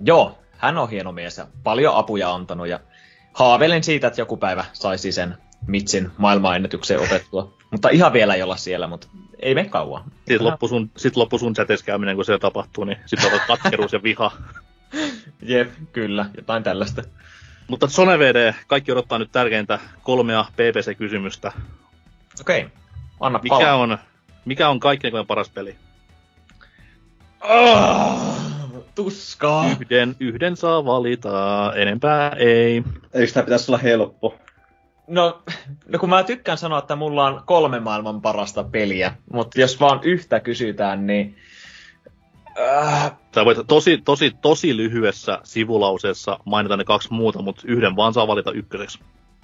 [0.00, 2.80] Joo, hän on hieno mies ja paljon apuja antanut ja
[3.32, 5.36] haaveilen siitä, että joku päivä saisi sen
[5.66, 7.54] Mitsin maailmanennätykseen otettua.
[7.70, 9.08] Mutta ihan vielä ei olla siellä, mutta
[9.38, 10.04] ei mene kauan.
[10.04, 13.92] Sitten loppu sun, sit loppu sun chatissa käyminen, kun se tapahtuu, niin sitten on katkeruus
[13.92, 14.32] ja viha.
[15.42, 17.02] Jep, kyllä, jotain tällaista.
[17.68, 21.52] Mutta Sone VD, kaikki odottaa nyt tärkeintä kolmea PPC-kysymystä.
[22.40, 22.78] Okei, okay.
[23.20, 23.98] anna Mikä on,
[24.44, 25.76] mikä on kaikkein paras peli?
[27.40, 28.36] Oh,
[28.94, 29.70] tuskaa.
[29.80, 32.82] Yhden, yhden saa valita, enempää ei.
[33.14, 34.34] Eikö tämä pitäisi olla helppo?
[35.06, 35.42] No,
[35.88, 40.00] no kun mä tykkään sanoa, että mulla on kolme maailman parasta peliä, mutta jos vaan
[40.02, 41.36] yhtä kysytään, niin...
[42.58, 48.14] Äh, Sä voit tosi, tosi, tosi lyhyessä sivulauseessa mainita ne kaksi muuta, mutta yhden vaan
[48.14, 48.98] saa valita ykköseksi.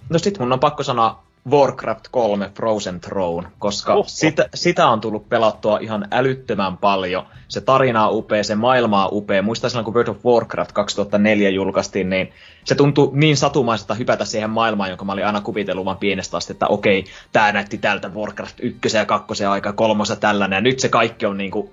[0.09, 4.05] no sit mun on pakko sanoa Warcraft 3 Frozen Throne, koska Oho.
[4.06, 7.27] sitä, sitä on tullut pelattua ihan älyttömän paljon.
[7.48, 9.43] Se tarina on upea, se maailma on upea.
[9.43, 12.32] Muistan silloin, kun World of Warcraft 2004 julkaistiin, niin
[12.64, 16.52] se tuntui niin satumaiselta hypätä siihen maailmaan, jonka mä olin aina kuvitellut vaan pienestä asti,
[16.52, 20.89] että okei, tää näytti tältä Warcraft 1 ja 2 aika, kolmosa tällainen, ja nyt se
[20.89, 21.73] kaikki on niinku,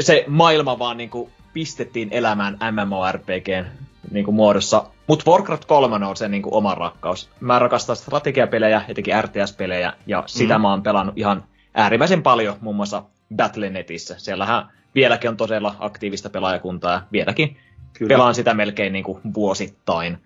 [0.00, 4.84] se maailma vaan niinku pistettiin elämään MMORPGn niinku muodossa.
[5.06, 7.30] Mutta Warcraft 3 on se niinku oma rakkaus.
[7.40, 10.62] Mä rakastan strategiapelejä, etenkin RTS-pelejä, ja sitä Mm.
[10.62, 13.02] mä oon pelannut ihan äärimmäisen paljon, muun muassa
[13.36, 14.14] Battlenetissä.
[14.18, 17.56] Siellähän vieläkin on todella aktiivista pelaajakuntaa, ja vieläkin
[17.92, 18.08] Kyllä.
[18.08, 20.18] pelaan sitä melkein niinku vuosittain.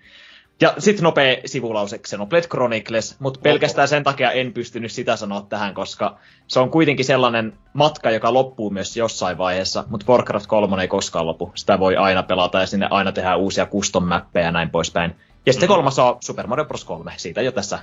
[0.60, 5.74] Ja sitten nopea sivulause Xenoblade Chronicles, mutta pelkästään sen takia en pystynyt sitä sanoa tähän,
[5.74, 6.18] koska
[6.48, 11.26] se on kuitenkin sellainen matka, joka loppuu myös jossain vaiheessa, mutta Warcraft 3 ei koskaan
[11.26, 11.52] lopu.
[11.54, 15.14] Sitä voi aina pelata ja sinne aina tehdään uusia custom mappeja ja näin poispäin.
[15.46, 15.74] Ja sitten Mm.
[15.74, 16.84] kolmas on Super Mario Bros.
[16.84, 17.78] 3, siitä jo tässä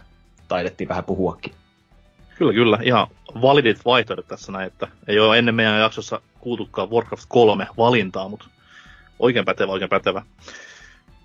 [0.48, 1.54] taidettiin vähän puhuakin.
[2.38, 2.80] Kyllä, kyllä.
[2.84, 3.08] Ihan
[3.42, 8.46] validit vaihtoehdot tässä näin, että ei ole ennen meidän jaksossa kuultukaan Warcraft 3 valintaa, mutta
[9.20, 10.22] oikein pätevä, oikein pätevä.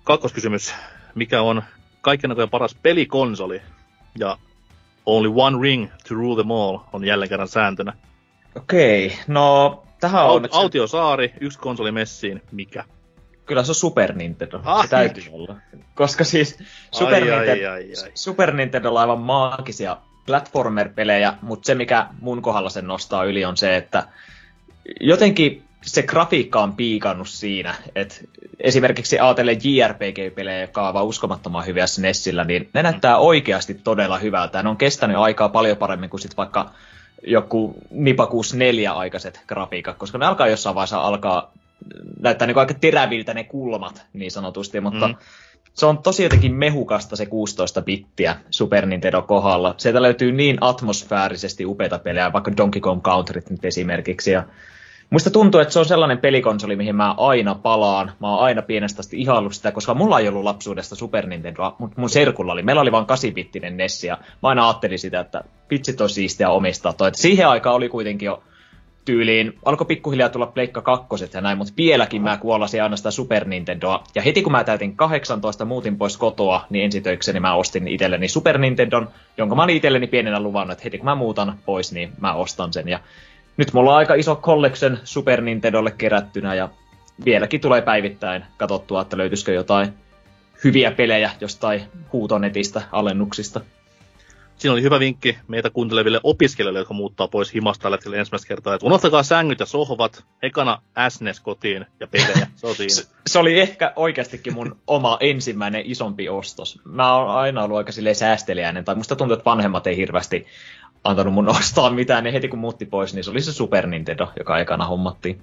[0.03, 0.73] Kakkoskysymys.
[1.17, 1.63] Mikä on
[2.01, 3.61] kaikkien aikojen paras pelikonsoli?
[4.19, 4.37] Ja
[5.05, 7.93] only one ring to rule them all on jälleen kerran sääntönä.
[8.55, 12.83] Okei, no tähän on Aut- se- autiosaari, yksi konsoli messiin, mikä?
[13.45, 14.61] Kyllä se on Super Nintendo.
[14.65, 14.83] Ai.
[14.83, 15.55] Se täytyy olla.
[15.95, 16.57] Koska siis
[16.91, 18.11] Super, Ai, ai, Nintendo, ai, ai.
[18.15, 23.57] Super Nintendo on aivan maagisia platformer-pelejä, mutta se mikä mun kohdalla sen nostaa yli on
[23.57, 24.07] se, että
[24.99, 28.15] jotenkin se grafiikka on piikannut siinä, että
[28.59, 34.63] esimerkiksi ajatellen JRPG-pelejä, jotka on uskomattoman hyviä SNESillä, niin ne näyttää oikeasti todella hyvältä.
[34.63, 36.69] Ne on kestänyt aikaa paljon paremmin kuin sit vaikka
[37.27, 41.51] joku Nipakus 4 aikaiset grafiikat, koska ne alkaa jossain vaiheessa alkaa
[42.19, 45.13] näyttää niin aika teräviltä ne kulmat niin sanotusti, mutta Mm.
[45.13, 45.19] mm.
[45.73, 49.75] se on tosi jotenkin mehukasta se 16 bittiä Super Nintendo kohdalla.
[49.77, 54.31] Sieltä löytyy niin atmosfäärisesti upeita pelejä, vaikka Donkey Kong Countryt nyt esimerkiksi.
[54.31, 54.43] Ja
[55.09, 58.11] musta tuntuu, että se on sellainen pelikonsoli, mihin mä aina palaan.
[58.19, 62.01] Mä oon aina pienestä asti ihaillut sitä, koska mulla ei ollut lapsuudesta Super Nintendoa, mutta
[62.01, 62.63] mun serkulla oli.
[62.63, 66.93] Meillä oli vain 8-bittinen NES ja mä aina ajattelin sitä, että vitsit on siistiä omistaa
[66.93, 67.07] toi.
[67.07, 68.43] Et siihen aikaan oli kuitenkin jo
[69.05, 73.47] tyyliin, alkoi pikkuhiljaa tulla Pleikka kakkoset ja näin, mutta vieläkin mä kuolasin aina sitä Super
[73.47, 74.03] Nintendoa.
[74.15, 78.57] Ja heti kun mä täytin 18, muutin pois kotoa, niin ensitöikseni mä ostin itselleni Super
[78.57, 82.33] Nintendon, jonka mä olin itselleni pienenä luvannut, että heti kun mä muutan pois, niin mä
[82.33, 82.87] ostan sen.
[82.87, 82.99] Ja
[83.57, 86.69] nyt mulla on aika iso collection Super Nintendolle kerättynä ja
[87.25, 89.93] vieläkin tulee päivittäin katsottua, että löytyisikö jotain
[90.63, 91.81] hyviä pelejä jostain
[92.13, 93.61] huutonetistä alennuksista.
[94.57, 98.73] Siinä oli hyvä vinkki meitä kuunteleville opiskelijoille, jotka muuttaa pois himasta tällä hetkellä ensimmäistä kertaa,
[98.73, 102.89] että unohtakaa sängyt ja sohvat, ekana SNES kotiin ja pelejä, se.
[102.89, 106.79] Se, se oli ehkä oikeastikin mun oma ensimmäinen isompi ostos.
[106.85, 110.47] Mä oon aina ollut aika silleen säästeliäinen, tai musta tuntuu, että vanhemmat ei hirveästi
[111.03, 114.27] antanut mun ostaa mitään, niin heti kun muutti pois, niin se oli se Super Nintendo,
[114.39, 115.41] joka ekana hommattiin.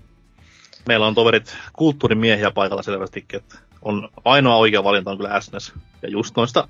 [0.86, 5.72] Meillä on toverit kulttuurimiehiä paikalla selvästikin, että on ainoa oikea valinta on kyllä SNES.
[6.02, 6.68] Ja just noista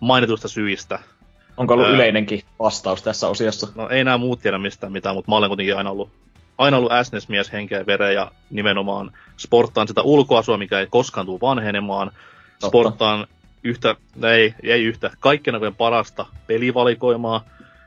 [0.00, 0.98] mainituista syistä.
[1.58, 1.92] Onko ollut Ää.
[1.92, 3.68] yleinenkin vastaus tässä osiossa?
[3.74, 6.10] No ei nämä muut tiedä mistään mitään, mutta mä olen kuitenkin aina ollut,
[6.58, 11.40] aina ollut SNES-mies henkeä ja vereä ja nimenomaan sporttaan sitä ulkoasua, mikä ei koskaan tule
[11.40, 12.10] vanhenemaan.
[12.66, 13.26] Sporttaan
[13.64, 17.44] yhtä, ei, ei yhtä, kaikkien aikojen parasta pelivalikoimaa.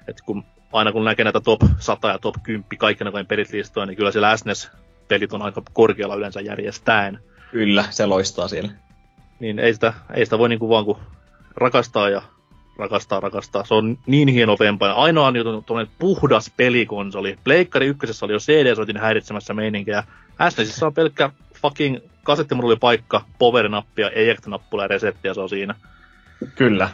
[0.07, 0.43] Et kun,
[0.73, 4.11] aina kun näkee näitä top 100 ja top 10 kaikkien aikojen pelit listoja, niin kyllä
[4.11, 7.19] siellä SNES-pelit on aika korkealla yleensä järjestäen.
[7.51, 8.71] Kyllä, se loistaa siellä.
[9.39, 10.99] Niin ei sitä, ei sitä voi niinku vaan kun
[11.55, 12.21] rakastaa ja
[12.77, 13.65] rakastaa, rakastaa.
[13.65, 14.93] Se on niin hieno vempain.
[14.95, 17.37] Ainoa on jo tuollainen puhdas pelikonsoli.
[17.43, 20.03] Pleikkari ykkösessä oli jo CD-soitin häiritsemässä meininkiä.
[20.49, 21.29] SNESissä on pelkkä
[21.61, 25.75] fucking kasettimurulipaikka, power-nappia, eject-nappula ja resettiä, se on siinä.
[26.55, 26.89] Kyllä.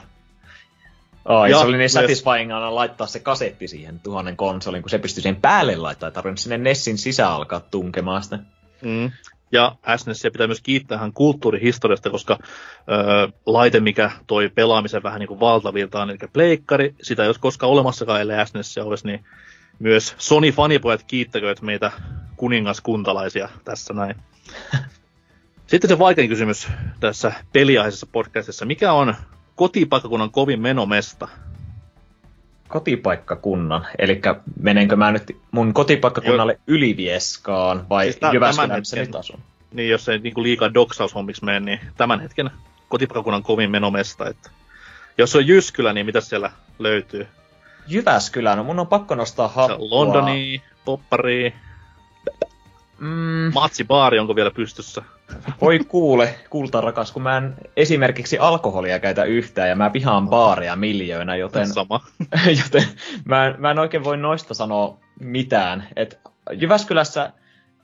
[1.26, 4.90] Ai, Ja se oli niin myös- satisfying aina laittaa se kasetti siihen tuhannen konsolin, kun
[4.90, 8.40] se pystyi siihen päälle laittaa, ei tarvinnut sinne Nessin sisään alkaa tunkemaan sitä.
[8.82, 9.12] Mm.
[9.52, 15.28] Ja SNESiä pitää myös kiittää ihan kulttuurihistoriasta, koska öö, laite, mikä toi pelaamisen vähän niin
[15.28, 19.26] kuin valtavirtaan, eli pleikkari, sitä ei olisi koskaan olemassakaan, ellei SNESiä olisi, niin
[19.80, 21.92] myös Sony-fanipojat kiittäkööt meitä
[22.38, 24.16] kuningaskuntalaisia tässä näin.
[25.68, 26.68] Sitten se vaikein kysymys
[27.00, 28.66] tässä peliaiheisessa podcastissa.
[28.66, 29.16] Mikä on
[29.56, 31.28] kotipaikkakunnan kovin menomesta?
[32.68, 34.22] Kotipaikkakunnan, eli
[34.62, 39.40] menenkö mä nyt mun kotipaikkakunnalle Ylivieskaan vai Siis siis tä- Jyväskylään, tämän missä nyt asun?
[39.74, 42.50] Niin jos ei niinku liikaa doksaushommiksi mene, niin tämän hetken
[42.90, 44.28] kotipaikkakunnan kovin menomesta.
[44.28, 44.50] Että
[45.18, 47.28] jos on Jyskylä, niin mitä siellä löytyy?
[47.88, 49.78] Jyväskylään, no mun on pakko nostaa hattua.
[49.90, 51.54] Londoni, Poppari,
[53.00, 55.02] Mm, Matsibaari onko vielä pystyssä?
[55.62, 60.76] Voi kuule, kulta rakas, kun mä en esimerkiksi alkoholia käytä yhtään ja mä pihaan baareja
[60.76, 62.02] miljoona, joten Sama.
[62.64, 62.88] Joten
[63.26, 65.88] mä en, mä en oikein voi noista sanoa mitään.
[65.96, 66.20] Et
[66.52, 67.32] Jyväskylässä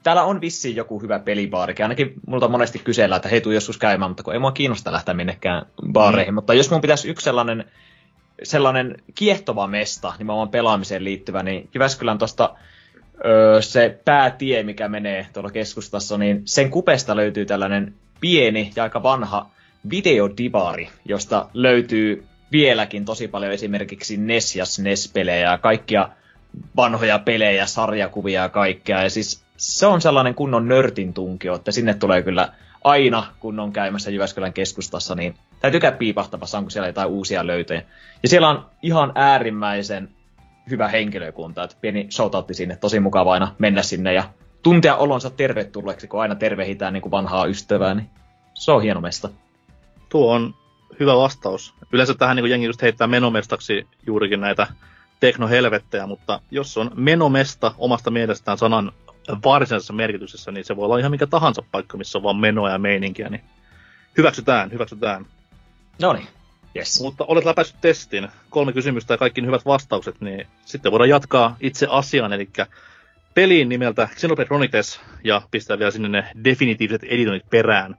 [0.02, 1.84] täällä on vissiin joku hyvä pelibaarikin.
[1.84, 5.14] Ainakin multa monesti kysellään, että hei tuu joskus käymään, mutta kun ei mua kiinnosta lähteä
[5.14, 6.32] minnekään baareihin.
[6.32, 6.34] Mm.
[6.34, 7.64] Mutta jos mun pitäisi yksi sellainen,
[8.42, 12.54] sellainen kiehtova mesta, nimenomaan pelaamiseen liittyvä, niin Jyväskylän tuosta
[13.24, 19.02] öö, se päätie, mikä menee tuolla keskustassa, niin sen kupesta löytyy tällainen pieni ja aika
[19.02, 19.50] vanha
[19.90, 26.08] videodivari, josta löytyy vieläkin tosi paljon esimerkiksi NES ja SNES-pelejä ja kaikkia
[26.76, 29.02] vanhoja pelejä, sarjakuvia ja kaikkea.
[29.02, 32.48] Ja siis se on sellainen kunnon nörtin tunkio, että sinne tulee kyllä
[32.84, 37.82] aina, kun on käymässä Jyväskylän keskustassa, niin täytyy käydä piipahtamassa, onko siellä jotain uusia löytöjä.
[38.22, 40.08] Ja siellä on ihan äärimmäisen
[40.70, 44.24] hyvä henkilökunta, että pieni shoutoutti sinne, tosi mukava aina mennä sinne ja
[44.62, 48.10] tuntea olonsa tervetulleeksi, kun aina tervehitään niin kuin vanhaa ystävää, niin
[48.54, 49.28] se on hieno mesta.
[50.08, 50.54] Tuo on
[51.00, 51.74] hyvä vastaus.
[51.92, 54.66] Yleensä tähän niin jengi just heittää menomestaksi juurikin näitä
[55.20, 58.92] teknohelvettejä, mutta jos on menomesta omasta mielestään sanan
[59.44, 62.78] varsinaisessa merkityksessä, niin se voi olla ihan mikä tahansa paikka, missä on vaan menoa ja
[62.78, 63.44] meininkiä, niin
[64.18, 65.26] hyväksytään, hyväksytään.
[66.02, 66.26] No niin,
[66.76, 67.00] yes.
[67.00, 71.86] Mutta olet läpäissyt testin, kolme kysymystä ja kaikki hyvät vastaukset, niin sitten voidaan jatkaa itse
[71.90, 72.48] asiaan, eli
[73.34, 77.96] peliin nimeltä Xenoblade Chronicles ja pistää vielä sinne ne definitiiviset editoinnit perään.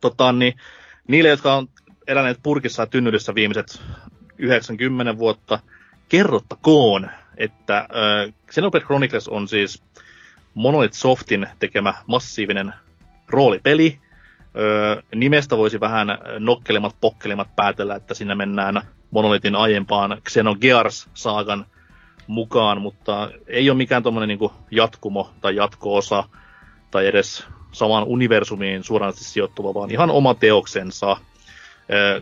[0.00, 0.54] Tota, niin,
[1.08, 1.68] niille, jotka on
[2.06, 3.82] eläneet purkissa ja tynnyrissä viimeiset
[4.38, 5.58] 90 vuotta,
[6.08, 9.82] kerrottakoon, että äh, Xenoblade Chronicles on siis
[10.54, 12.74] Monolith Softin tekemä massiivinen
[13.28, 14.00] roolipeli,
[14.56, 16.08] Öö, nimestä voisi vähän
[16.38, 21.66] nokkelemat pokkelemat päätellä, että sinne mennään Monolithin aiempaan Xenogears-saagan
[22.26, 26.24] mukaan, mutta ei ole mikään tuommoinen niin jatkumo tai jatko-osa
[26.90, 31.16] tai edes samaan universumiin suoranaisesti sijoittuva, vaan ihan oma teoksensa.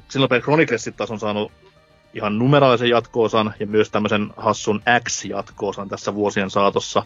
[0.09, 1.52] Xenoblade Chronicles sitten taas on saanut
[2.14, 7.02] ihan numeraalisen jatko-osan ja myös tämmöisen hassun X-jatko-osan tässä vuosien saatossa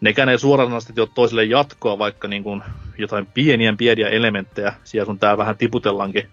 [0.00, 2.62] nekään ei suoranaisesti ole toiselle jatkoa, vaikka niin kuin
[2.98, 6.28] jotain pieniä pieniä elementtejä siellä sun tää vähän tiputellaankin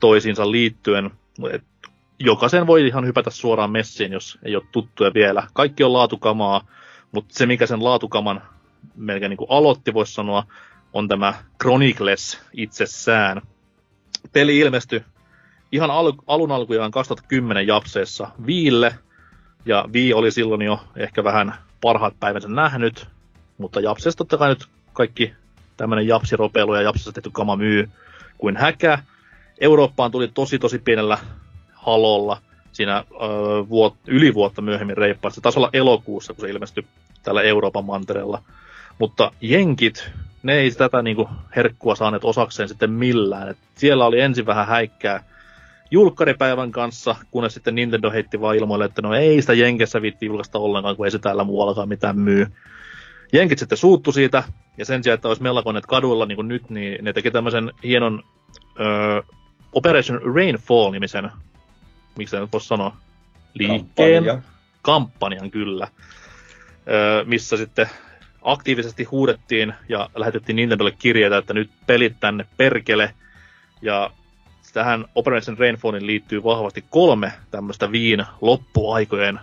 [0.00, 1.10] toisiinsa liittyen.
[1.52, 1.64] Et
[2.18, 5.46] jokaisen voi ihan hypätä suoraan messiin, jos ei ole tuttuja vielä.
[5.52, 6.66] Kaikki on laatukamaa,
[7.12, 8.42] mutta se mikä sen laatukaman
[8.96, 10.46] melkein niin kuin aloitti, voisi sanoa,
[10.92, 13.42] on tämä Chronicles itsessään.
[14.32, 15.04] Peli ilmestyi
[15.72, 18.94] ihan al- alun alkujaan 2010 Japseessa Viille,
[19.66, 23.06] ja Vii oli silloin jo ehkä vähän parhaat päivänsä nähnyt,
[23.58, 25.32] mutta Japsessa totta kai nyt kaikki
[25.76, 27.90] tämmöinen japsiropeilu ja Japsessa tehty kama myy
[28.38, 28.98] kuin häkä.
[29.60, 31.18] Eurooppaan tuli tosi tosi pienellä
[31.74, 32.42] halolla.
[32.72, 35.40] siinä ö, vuot, yli vuotta myöhemmin reippaasti.
[35.40, 36.86] Taisi olla elokuussa, kun se ilmestyi
[37.22, 38.42] tällä Euroopan mantereella.
[38.98, 40.10] Mutta jenkit,
[40.42, 43.48] ne ei tätä niinku herkkua saaneet osakseen sitten millään.
[43.48, 45.24] Et siellä oli ensin vähän häikkää
[45.92, 50.58] julkkaripäivän kanssa, kunnes sitten Nintendo heitti vaan ilmoille, että no ei sitä Jenkessä viitti julkaista
[50.58, 52.46] ollenkaan, kun ei se täällä muuallakaan mitään myy.
[53.32, 54.42] Jenkit sitten suuttu siitä,
[54.78, 58.22] ja sen sijaan, että olisi mellakoneet kaduilla niin kuin nyt, niin ne teki tämmöisen hienon
[58.80, 59.22] ö,
[59.72, 61.30] Operation Rainfall-nimisen,
[62.18, 62.96] miksi se nyt voisi sanoa,
[63.54, 64.42] liikkeen, Kampanja.
[64.82, 65.88] kampanjan kyllä,
[66.88, 67.86] ö, missä sitten
[68.42, 73.14] aktiivisesti huudettiin ja lähetettiin Nintendolle kirjeitä, että nyt pelit tänne perkele.
[73.82, 74.10] Ja
[74.72, 79.40] tähän Operation Rainfallin liittyy vahvasti kolme tämmöistä Viin loppuaikojen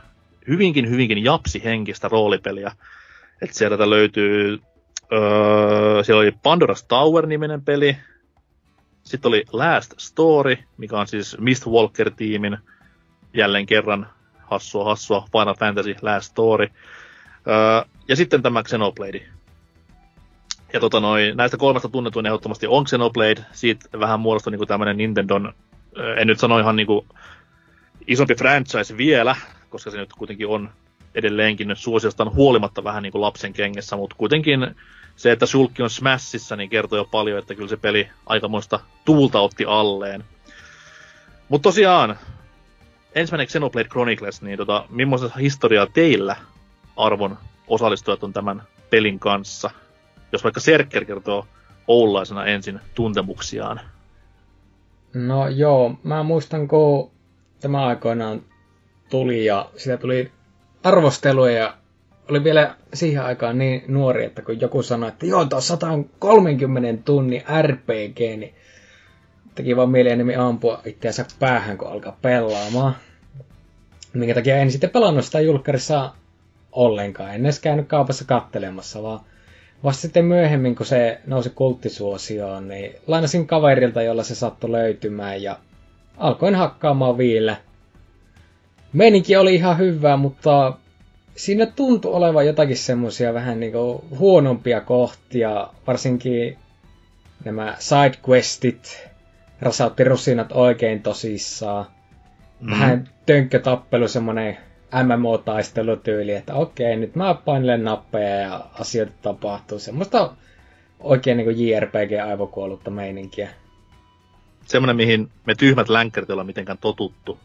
[0.47, 2.71] hyvinkin, hyvinkin japsihenkistä roolipeliä.
[3.41, 4.59] Et sieltä löytyy,
[5.13, 7.97] öö, siellä oli Pandora's Tower-niminen peli,
[9.03, 12.57] sitten oli Last Story, mikä on siis Mistwalker-tiimin
[13.33, 14.07] jälleen kerran
[14.41, 16.67] hassua hassua Final Fantasy Last Story.
[17.47, 19.21] Öö, ja sitten tämä Xenoblade.
[20.73, 23.45] Ja tota noi, näistä kolmesta tunnetuin ehdottomasti on Xenoblade.
[23.51, 25.53] Siitä vähän muodostui niinku tämmönen Nintendon,
[26.17, 27.05] en nyt sano ihan niinku
[28.07, 29.35] isompi franchise vielä,
[29.69, 30.69] koska se nyt kuitenkin on
[31.15, 34.75] edelleenkin suosiostaan huolimatta vähän niin kuin lapsen kengessä, mutta kuitenkin
[35.15, 39.39] se, että sulkki on Smashissa, niin kertoo jo paljon, että kyllä se peli aikamoista tuulta
[39.39, 40.23] otti alleen.
[41.49, 42.19] Mutta tosiaan,
[43.15, 46.35] ensimmäinen Xenoblade Chronicles, niin tota, millaista historiaa teillä
[46.97, 47.37] arvon
[47.67, 49.71] osallistujat on tämän pelin kanssa?
[50.31, 51.47] Jos vaikka Serker kertoo
[51.87, 53.79] oulaisena ensin tuntemuksiaan.
[55.13, 57.11] No joo, mä muistan kun
[57.59, 58.41] tämä aikoinaan
[59.09, 60.31] tuli ja sitä tuli
[60.83, 61.77] arvosteluja ja
[62.29, 67.43] oli vielä siihen aikaan niin nuori, että kun joku sanoi, että joo, tuo 130 tunnin
[67.61, 68.55] RPG, niin
[69.55, 72.95] teki vaan mieli enemmän ampua itseänsä päähän, kun alkaa pelaamaan.
[74.13, 76.13] Minkä takia en sitten pelannut sitä julkkarissa
[76.71, 77.35] ollenkaan.
[77.35, 79.19] En edes käynyt kaupassa kattelemassa, vaan
[79.83, 85.57] vasta sitten myöhemmin, kun se nousi kulttisuosioon, niin lainasin kaverilta, jolla se sattui löytymään ja
[86.17, 87.55] alkoin hakkaamaan viillä.
[88.93, 90.73] Meininki oli ihan hyvää, mutta
[91.35, 96.57] siinä tuntui olevan jotakin semmoisia vähän niinku huonompia kohtia, varsinkin
[97.45, 99.07] nämä sidequestit
[99.61, 101.85] rasautti rusinat oikein tosissaan.
[102.59, 102.71] Mm.
[102.71, 104.57] Vähän tönkkötappelu, semmonen
[104.93, 109.79] MMO-taistelutyyli, että okei, nyt mä painelen nappeja ja asioita tapahtuu.
[109.79, 110.33] Semmoista
[110.99, 113.49] oikein niinku JRPG-aivokuollutta meininkiä.
[114.65, 117.39] Semmoinen, mihin me tyhmät länkkärit ollaan mitenkään totuttu.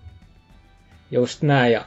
[1.10, 1.84] Just näin, ja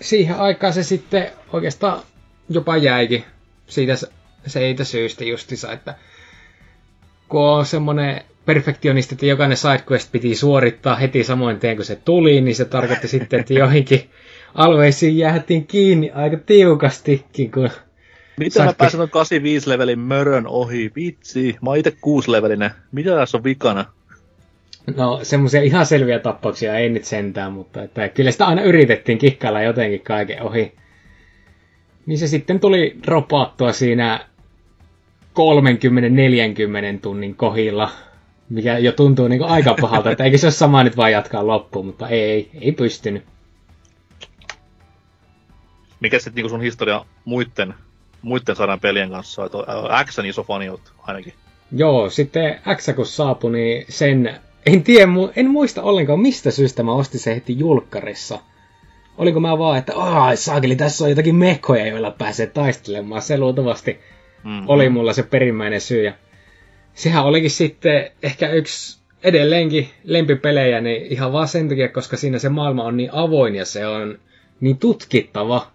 [0.00, 2.02] siihen aikaan se sitten oikeastaan
[2.48, 3.24] jopa jäikin
[3.66, 3.94] siitä
[4.46, 5.94] siitä syystä justissa, että
[7.28, 12.40] kun on semmoinen perfektionisti, että jokainen sidequest piti suorittaa heti samoin tien kuin se tuli,
[12.40, 14.10] niin se tarkoitti sitten, että joihinkin
[14.56, 17.70] alueisiin jäätiin kiinni aika tiukastikin, kun
[18.38, 18.78] Miten mä Sakki.
[18.78, 20.92] pääsen ton 85 levelin mörön ohi?
[20.96, 22.70] Vitsi, mä oon ite 6 levelinen.
[22.92, 23.84] Mitä tässä on vikana?
[24.96, 29.62] No, semmoisia ihan selviä tappauksia ei nyt sentään, mutta että kyllä sitä aina yritettiin kikkailla
[29.62, 30.72] jotenkin kaiken ohi.
[32.06, 34.26] Niin se sitten tuli dropattua siinä
[35.34, 37.90] 30-40 tunnin kohilla,
[38.48, 41.86] mikä jo tuntuu niin aika pahalta, että eikö se ole sama nyt vaan jatkaa loppuun,
[41.86, 43.22] mutta ei, ei pystynyt.
[46.00, 47.74] Mikä sitten niinku sun historia muitten,
[48.22, 49.44] muitten sadan pelien kanssa?
[49.44, 49.52] Et
[49.90, 51.32] ää, Xn iso fani oot ainakin.
[51.72, 54.34] Joo, sitten X kun saapui, niin sen,
[54.66, 58.38] en tiedä, mu- en muista ollenkaan mistä syystä mä ostin sen heti julkkarissa.
[59.18, 63.22] Oliko mä vaan, että aah, saakeli, tässä on jotakin mekkoja, joilla pääsee taistelemaan.
[63.22, 64.00] Se luultavasti
[64.44, 64.68] Mm.
[64.68, 66.04] oli mulla se perimmäinen syy.
[66.04, 66.12] Ja
[66.94, 72.48] sehän olikin sitten ehkä yksi edelleenkin lempipelejä, niin ihan vaan sen takia, koska siinä se
[72.48, 74.18] maailma on niin avoin ja se on
[74.60, 75.66] niin tutkittava.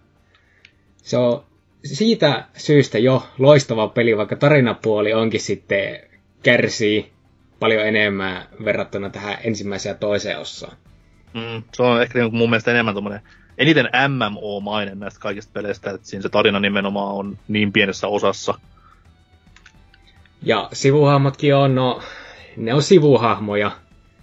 [1.01, 1.43] Se on
[1.83, 5.99] siitä syystä jo loistava peli, vaikka tarinapuoli onkin sitten
[6.43, 7.11] kärsii
[7.59, 10.77] paljon enemmän verrattuna tähän ensimmäiseen ja toiseen osaan.
[11.33, 13.21] Mm, se on ehkä niinku mun mielestä enemmän tommonen
[13.57, 18.53] eniten MMO-mainen näistä kaikista peleistä, että siinä se tarina nimenomaan on niin pienessä osassa.
[20.43, 22.01] Ja sivuhahmotkin on, no,
[22.57, 23.71] ne on sivuhahmoja.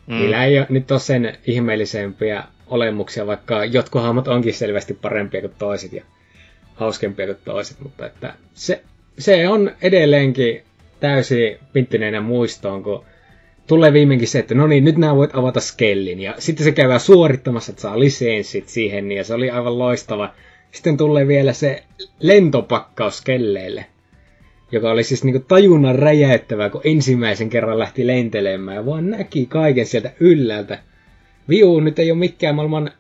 [0.07, 0.15] Mm.
[0.15, 5.55] Niillä ei ole, nyt ole sen ihmeellisempiä olemuksia, vaikka jotkut hahmot onkin selvästi parempia kuin
[5.59, 6.05] toiset ja
[6.79, 8.83] hauskempia kuin toiset, mutta että se,
[9.19, 10.63] se on edelleenkin
[11.01, 13.05] täysin pinttyneenä muistoon, kun
[13.67, 17.01] tulee viimeinkin se, että no niin, nyt nämä voit avata skellin, ja sitten se käydään
[17.01, 20.35] suorittamassa, että saa lisenssit siihen, ja se oli aivan loistava.
[20.73, 21.83] Sitten tulee vielä se
[22.21, 23.87] lentopakkaus skelleille,
[24.73, 29.87] joka oli siis niinku tajunnan räjäyttävää, kun ensimmäisen kerran lähti lentelemään, ja vaan näki kaiken
[29.87, 30.79] sieltä ylhäältä.
[31.49, 32.91] Wii U nyt ei ole mikään maailman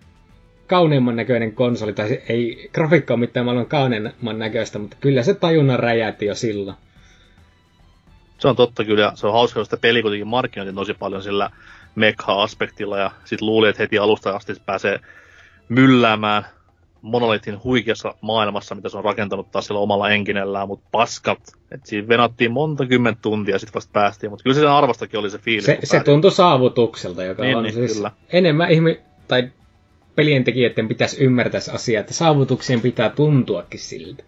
[0.69, 5.78] kauneimman näköinen konsoli, tai ei grafiikka ole mitään maailman kauneimman näköistä, mutta kyllä se tajunnan
[5.78, 6.77] räjäytti jo silloin.
[8.39, 11.51] Se on totta kyllä, se on hauska, että peli kuitenkin markkinoitiin tosi paljon sillä
[11.95, 15.01] mekha-aspektilla, ja sitten luuli, että heti alusta asti pääsee
[15.69, 16.47] mylläämään
[17.03, 21.39] monolitin huikeassa maailmassa, mitä se on rakentanut taas sillä omalla enkinellään, mutta paskat,
[21.70, 25.31] että siinä venattiin monta kymmentä tuntia sitten vasta päästiin, mutta kyllä se sen arvostakin oli
[25.31, 25.65] se fiilis.
[25.65, 28.11] Se, se tuntui saavutukselta, joka niin, on niin, siis kyllä.
[28.32, 29.51] enemmän ihmi, tai
[30.19, 34.23] pelien tekijöiden pitäisi ymmärtää se asia, että saavutuksien pitää tuntuakin siltä.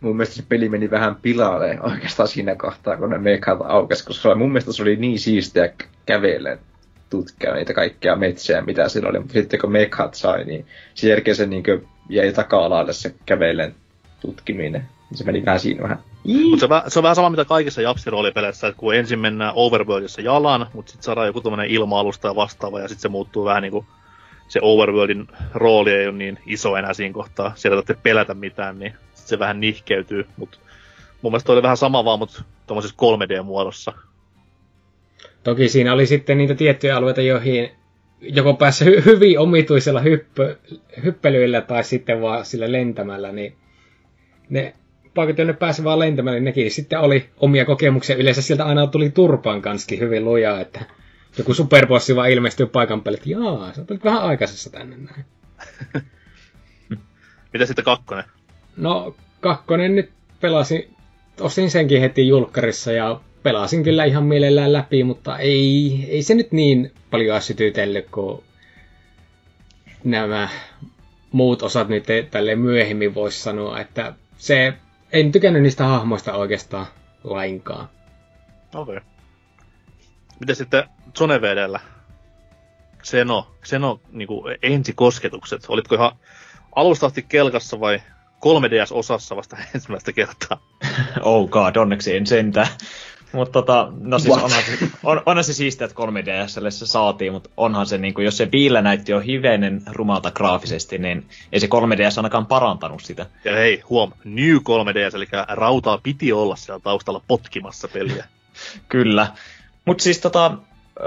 [0.00, 4.34] Mun mielestä se peli meni vähän pilalle oikeastaan siinä kohtaa, kun ne mekat aukesi, koska
[4.34, 5.72] mun mielestä se oli niin siistiä
[6.06, 6.58] kävellen
[7.10, 11.36] tutkia niitä kaikkia metsiä, mitä siinä oli, mutta sitten kun mekat sai, niin sen jälkeen
[11.36, 11.64] se niin
[12.08, 13.74] jäi taka-alalle se kävellen
[14.20, 14.84] tutkiminen.
[15.14, 15.98] Se meni vähän siinä vähän.
[16.50, 20.66] Mut se, se, on vähän sama mitä kaikissa japsiroolipeleissä, että kun ensin mennään overworldissa jalan,
[20.74, 23.86] mutta sitten saadaan joku tämmöinen ilma-alusta ja vastaava, ja sitten se muuttuu vähän niin kuin
[24.48, 27.52] se overworldin rooli ei ole niin iso enää siinä kohtaa.
[27.54, 30.26] Siellä ei pelätä mitään, niin se vähän nihkeytyy.
[30.36, 30.58] Mutta
[31.22, 33.92] mun mielestä oli vähän sama vaan, mutta tuommoisessa 3D-muodossa.
[35.44, 37.70] Toki siinä oli sitten niitä tiettyjä alueita, joihin
[38.20, 40.56] joko päässä hy- hyvin omituisella hyppö,
[41.04, 43.56] hyppelyillä tai sitten vaan sillä lentämällä, niin
[44.50, 44.74] ne
[45.14, 48.16] paikat, jonne pääsi vaan lentämällä, niin nekin sitten oli omia kokemuksia.
[48.16, 50.80] Yleensä sieltä aina tuli turpaan kanssa hyvin lujaa, että
[51.38, 55.24] joku superbossi vaan ilmestyy paikan päälle, että jaa, sä olet vähän aikaisessa tänne näin.
[57.52, 58.24] Mitä sitten kakkonen?
[58.76, 60.10] No, kakkonen nyt
[60.40, 60.96] pelasin,
[61.40, 66.52] osin senkin heti julkkarissa ja pelasin kyllä ihan mielellään läpi, mutta ei, ei se nyt
[66.52, 68.42] niin paljon sytytellyt kuin
[70.04, 70.48] nämä
[71.32, 74.72] muut osat nyt tälle myöhemmin voisi sanoa, että se
[75.12, 76.86] en tykännyt niistä hahmoista oikeastaan
[77.24, 77.88] lainkaan.
[78.74, 78.96] Okei.
[78.96, 79.08] Okay.
[80.40, 80.84] Miten sitten
[81.18, 81.80] Zonevedellä?
[83.02, 84.28] Xeno, Xeno niin
[84.62, 85.64] ensikosketukset.
[85.68, 86.12] Olitko ihan
[86.76, 88.02] alusta asti kelkassa vai
[88.42, 90.60] 3DS-osassa vasta ensimmäistä kertaa?
[91.22, 92.68] oh god, onneksi en sentään.
[93.32, 97.50] Mutta tota, no siis onhan se, on, onhan se siistiä, että 3DSlle se saatiin, mutta
[97.56, 101.66] onhan se, niin kuin, jos se piillä näytti jo hivenen rumalta graafisesti, niin ei se
[101.66, 103.26] 3DS ainakaan parantanut sitä.
[103.44, 108.24] Ja hei, huom, New 3DS, eli rautaa piti olla siellä taustalla potkimassa peliä.
[108.88, 109.26] Kyllä.
[109.84, 110.58] Mutta siis tota,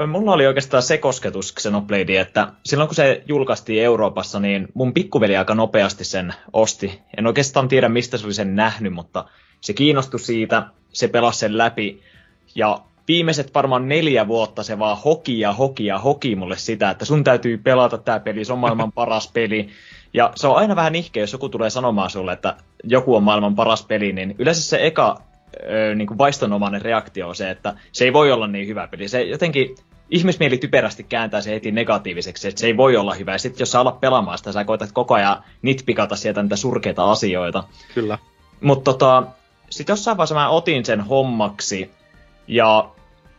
[0.07, 5.37] mulla oli oikeastaan se kosketus Xenoblade, että silloin kun se julkaistiin Euroopassa, niin mun pikkuveli
[5.37, 7.01] aika nopeasti sen osti.
[7.17, 9.25] En oikeastaan tiedä, mistä se oli sen nähnyt, mutta
[9.61, 12.01] se kiinnostui siitä, se pelasi sen läpi,
[12.55, 17.05] ja viimeiset varmaan neljä vuotta se vaan hoki ja hoki ja hoki mulle sitä, että
[17.05, 19.69] sun täytyy pelata tämä peli, se on maailman paras peli.
[20.13, 23.55] Ja se on aina vähän nihkeä, jos joku tulee sanomaan sulle, että joku on maailman
[23.55, 25.21] paras peli, niin yleensä se eka
[25.69, 29.07] ö, niin kuin vaistonomainen reaktio on se, että se ei voi olla niin hyvä peli.
[29.07, 29.75] Se jotenkin
[30.09, 33.31] ihmismieli typerästi kääntää se heti negatiiviseksi, että se ei voi olla hyvä.
[33.31, 37.11] Ja sitten jos sä alat pelaamaan sitä, sä koetat koko ajan nitpikata sieltä niitä surkeita
[37.11, 37.63] asioita.
[37.93, 38.17] Kyllä.
[38.61, 39.23] Mutta tota,
[39.69, 41.91] sitten jossain vaiheessa mä otin sen hommaksi,
[42.47, 42.89] ja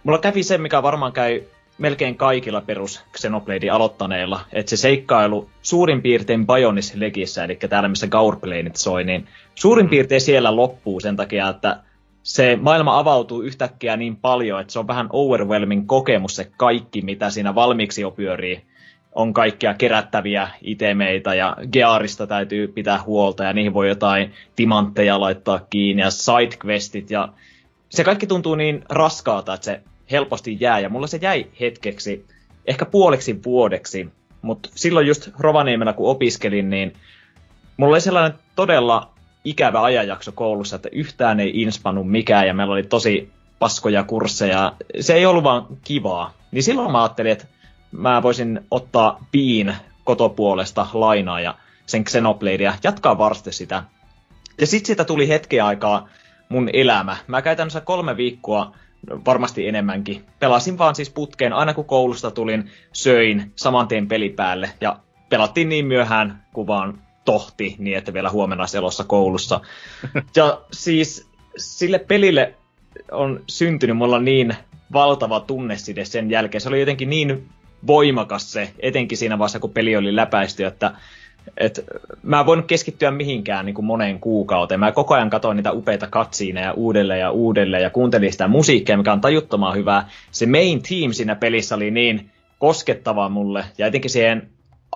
[0.04, 1.42] mulla kävi se, mikä varmaan käy
[1.78, 8.06] melkein kaikilla perus Xenobladein aloittaneilla, että se seikkailu suurin piirtein Bionis Legissä, eli täällä missä
[8.06, 11.80] Gaurplaneit soi, niin suurin piirtein siellä loppuu sen takia, että
[12.26, 17.30] se maailma avautuu yhtäkkiä niin paljon, että se on vähän overwhelming kokemus se kaikki, mitä
[17.30, 18.62] siinä valmiiksi jo pyörii.
[19.14, 25.60] On kaikkia kerättäviä itemeitä ja Gearista täytyy pitää huolta ja niihin voi jotain timantteja laittaa
[25.70, 27.28] kiinni ja sidequestit ja
[27.88, 29.80] se kaikki tuntuu niin raskaalta, että se
[30.10, 32.26] helposti jää, ja mulla se jäi hetkeksi,
[32.66, 34.08] ehkä puoleksi vuodeksi,
[34.42, 36.92] mutta silloin just Rovaniemellä kun opiskelin, niin
[37.76, 39.15] mulla oli sellainen todella
[39.46, 44.72] ikävä ajanjakso koulussa, että yhtään ei inspannut mikään, ja meillä oli tosi paskoja kursseja.
[45.00, 46.32] Se ei ollut vaan kivaa.
[46.52, 47.46] Niin silloin mä ajattelin, että
[47.92, 49.74] mä voisin ottaa Piin
[50.04, 51.54] kotopuolesta lainaa ja
[51.86, 53.82] sen Xenoblade ja jatkaa varste sitä.
[54.60, 56.08] Ja sitten siitä tuli hetken aikaa
[56.48, 57.16] mun elämä.
[57.26, 58.72] Mä käytännössä kolme viikkoa,
[59.26, 61.52] varmasti enemmänkin, pelasin vaan siis putkeen.
[61.52, 64.98] Aina kun koulusta tulin, söin saman tien peli päälle ja
[65.28, 69.60] pelattiin niin myöhään kuin vaan tohti, niin että vielä huomenna elossa koulussa.
[70.36, 72.54] Ja siis sille pelille
[73.12, 74.54] on syntynyt mulla niin
[74.92, 76.60] valtava tunneside sen jälkeen.
[76.60, 77.48] Se oli jotenkin niin
[77.86, 80.92] voimakas se, etenkin siinä vaiheessa, kun peli oli läpäisty, että
[81.56, 81.84] et
[82.22, 84.80] mä en voinut keskittyä mihinkään niin kuin moneen kuukauteen.
[84.80, 89.12] Mä koko ajan katsoin niitä upeita katsiineja uudelleen ja uudelleen ja kuuntelin sitä musiikkia, mikä
[89.12, 90.08] on tajuttoman hyvää.
[90.30, 94.48] Se main team siinä pelissä oli niin koskettava mulle ja etenkin siihen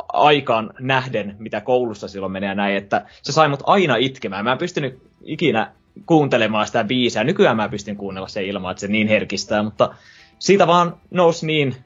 [0.09, 4.45] aikaan nähden, mitä koulussa silloin menee näin, että se sai mut aina itkemään.
[4.45, 5.73] Mä en pystynyt ikinä
[6.07, 7.25] kuuntelemaan sitä biisiä.
[7.25, 9.95] Nykyään mä pystyn kuunnella se ilman, että se niin herkistää, mutta
[10.39, 11.77] siitä vaan nousi niin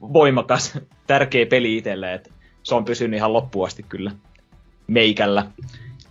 [0.00, 2.30] voimakas, tärkeä peli itselle, että
[2.62, 4.10] se on pysynyt ihan loppuun asti kyllä
[4.86, 5.46] meikällä.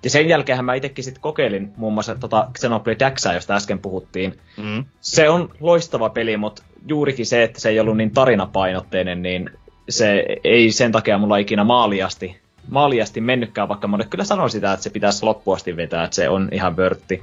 [0.04, 4.40] Ja sen jälkeen mä itsekin sitten kokeilin muun muassa tota Xenoblade Xää, josta äsken puhuttiin.
[4.58, 4.86] Mm.
[5.02, 9.50] Se on loistava peli, mutta juurikin se, että se ei ollut niin tarinapainotteinen, niin
[9.90, 12.40] se ei sen takia mulla ikinä maaliasti,
[12.70, 16.50] maaliasti mennytkään, vaikka mä kyllä sanoin sitä, että se pitäisi loppuasti vetää, että se on
[16.52, 17.22] ihan vörtti.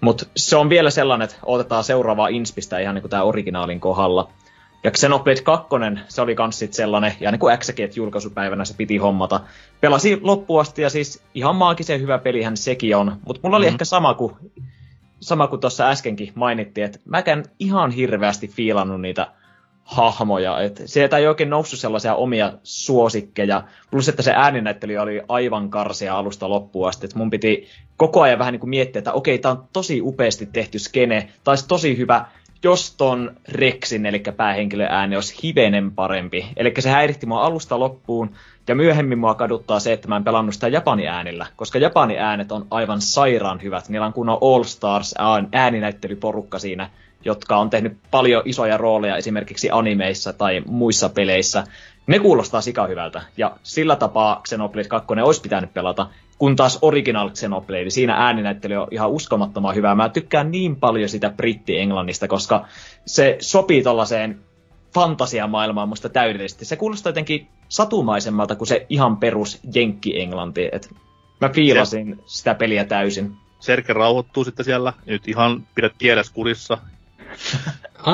[0.00, 4.30] Mutta se on vielä sellainen, että otetaan seuraavaa inspistä ihan niin kuin tämä originaalin kohdalla.
[4.84, 5.68] Ja Xenoblade 2,
[6.08, 9.40] se oli kans sit sellainen, ja niin kuin Xkin, että julkaisupäivänä se piti hommata.
[9.80, 13.16] Pelasi loppuun asti, ja siis ihan maagisen hyvä pelihän sekin on.
[13.26, 13.74] Mutta mulla oli mm-hmm.
[13.74, 14.34] ehkä sama kuin,
[15.20, 19.26] sama kuin tuossa äskenkin mainittiin, että mäkään ihan hirveästi fiilannut niitä
[19.92, 20.60] hahmoja.
[20.60, 23.62] Et sieltä ei oikein noussut sellaisia omia suosikkeja.
[23.90, 27.06] Plus, että se ääninäyttely oli aivan karsia alusta loppuun asti.
[27.06, 30.46] Et mun piti koko ajan vähän niin kuin miettiä, että okei, tämä on tosi upeasti
[30.46, 31.28] tehty skene.
[31.44, 32.24] Tai tosi hyvä,
[32.62, 36.46] jos ton Rexin, eli päähenkilöääni, olisi hivenen parempi.
[36.56, 38.30] Eli se häiritti mua alusta loppuun.
[38.68, 42.52] Ja myöhemmin mua kaduttaa se, että mä en pelannut sitä japani äänillä, koska japani äänet
[42.52, 43.88] on aivan sairaan hyvät.
[43.88, 45.14] Niillä on kunnon All Stars
[45.52, 46.90] ääninäyttelyporukka siinä,
[47.24, 51.64] jotka on tehnyt paljon isoja rooleja esimerkiksi animeissa tai muissa peleissä.
[52.06, 56.06] Ne kuulostaa sika hyvältä, ja sillä tapaa Xenoblade 2 olisi pitänyt pelata,
[56.38, 59.94] kun taas Original Xenoblade, siinä ääninäyttely on ihan uskomattoman hyvää.
[59.94, 62.66] Mä tykkään niin paljon sitä britti-englannista, koska
[63.06, 64.40] se sopii tollaiseen
[64.94, 66.64] fantasiamaailmaan musta täydellisesti.
[66.64, 70.68] Se kuulostaa jotenkin satumaisemmalta kuin se ihan perus jenkki-englanti.
[70.72, 70.90] Et
[71.40, 72.22] mä fiilasin se...
[72.26, 73.36] sitä peliä täysin.
[73.60, 74.92] Serke rauhoittuu sitten siellä.
[75.06, 76.78] Nyt ihan pidät kieles kurissa.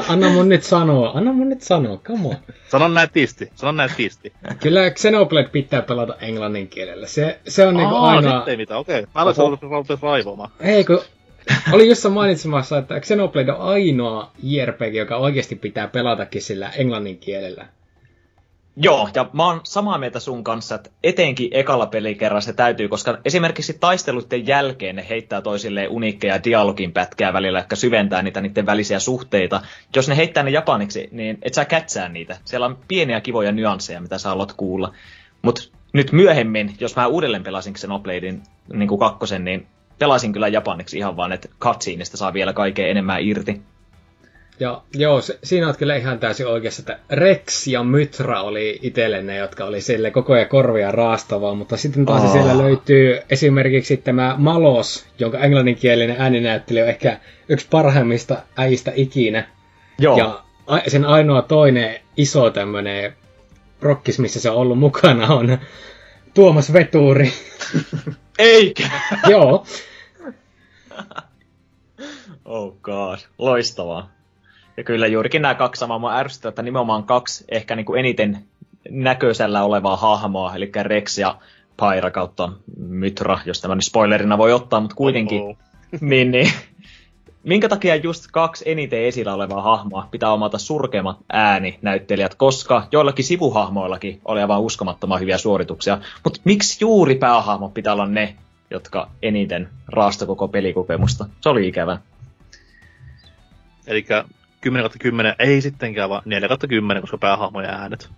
[0.09, 2.37] Anna mun nyt sanoa, anna mun nyt sanoa, come on.
[2.69, 4.33] Sano nätisti, sano nätisti.
[4.61, 7.07] Kyllä Xenoblade pitää pelata englannin kielellä.
[7.07, 8.33] Se, se on niinku ainoa...
[8.33, 9.01] Sitten ei mitään, okei.
[9.01, 9.11] Okay.
[9.15, 10.51] Mä aloin raivoamaan.
[10.61, 11.01] Ei, kun
[11.73, 17.67] oli just mainitsemassa, että Xenoblade on ainoa JRPG, joka oikeasti pitää pelatakin sillä englannin kielellä.
[18.81, 23.19] Joo, ja mä oon samaa mieltä sun kanssa, että etenkin ekalla pelikerran se täytyy, koska
[23.25, 28.99] esimerkiksi taisteluiden jälkeen ne heittää toisilleen uniikkeja dialogin pätkää välillä, jotka syventää niitä niiden välisiä
[28.99, 29.61] suhteita.
[29.97, 32.37] Jos ne heittää ne japaniksi, niin et sä kätsää niitä.
[32.45, 34.93] Siellä on pieniä kivoja nyansseja, mitä sä haluat kuulla.
[35.43, 38.43] Mutta nyt myöhemmin, jos mä uudelleen pelasin Xenobladein
[38.73, 39.67] niin kakkosen, niin
[39.99, 43.63] pelasin kyllä japaniksi ihan vaan, että cutsceneista saa vielä kaiken enemmän irti.
[44.61, 49.23] Ja joo, se, siinä olet kyllä ihan täysin oikeassa, että Rex ja Mytra oli itselle
[49.23, 52.33] ne, jotka oli sille koko ajan korvia raastavaa, mutta sitten taas oh.
[52.33, 57.19] siellä löytyy esimerkiksi tämä Malos, jonka englanninkielinen ääninäyttely on ehkä
[57.49, 59.49] yksi parhaimmista äistä ikinä.
[59.99, 60.19] Joo.
[60.19, 60.45] Ja
[60.87, 63.13] sen ainoa toinen iso tämmöinen
[63.81, 65.59] rokkis, missä se on ollut mukana, on
[66.35, 67.33] Tuomas Veturi.
[68.39, 68.91] Eikä!
[69.29, 69.67] Joo.
[72.45, 74.18] oh god, loistavaa.
[74.79, 78.45] Ja kyllä juurikin nämä kaksi samaa mua ärsyttää, että nimenomaan kaksi ehkä niin kuin eniten
[78.91, 81.39] näköisellä olevaa hahmoa, eli Rex ja
[81.77, 85.41] Pyra kautta Mytra, jos tämä nyt spoilerina voi ottaa, mutta kuitenkin.
[85.41, 85.57] Oh-oh.
[86.01, 86.53] niin, niin,
[87.45, 94.21] minkä takia just kaksi eniten esillä olevaa hahmoa pitää omata surkeimmat ääninäyttelijät, koska joillakin sivuhahmoillakin
[94.25, 95.99] oli aivan uskomattoman hyviä suorituksia.
[96.25, 98.37] Mutta miksi juuri päähahmo pitää olla ne,
[98.71, 101.27] jotka eniten raasta koko pelikokemusta?
[101.41, 101.99] Se oli ikävä.
[103.87, 104.07] Eli
[104.61, 108.09] 10 10 ei sittenkään, vaan 4 10, koska päähahmoja äänet.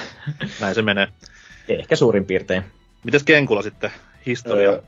[0.60, 1.08] Näin se menee.
[1.68, 2.62] Ehkä suurin piirtein.
[3.04, 3.90] Mitäs Kenkula sitten?
[4.26, 4.70] Historia?
[4.70, 4.82] Öö,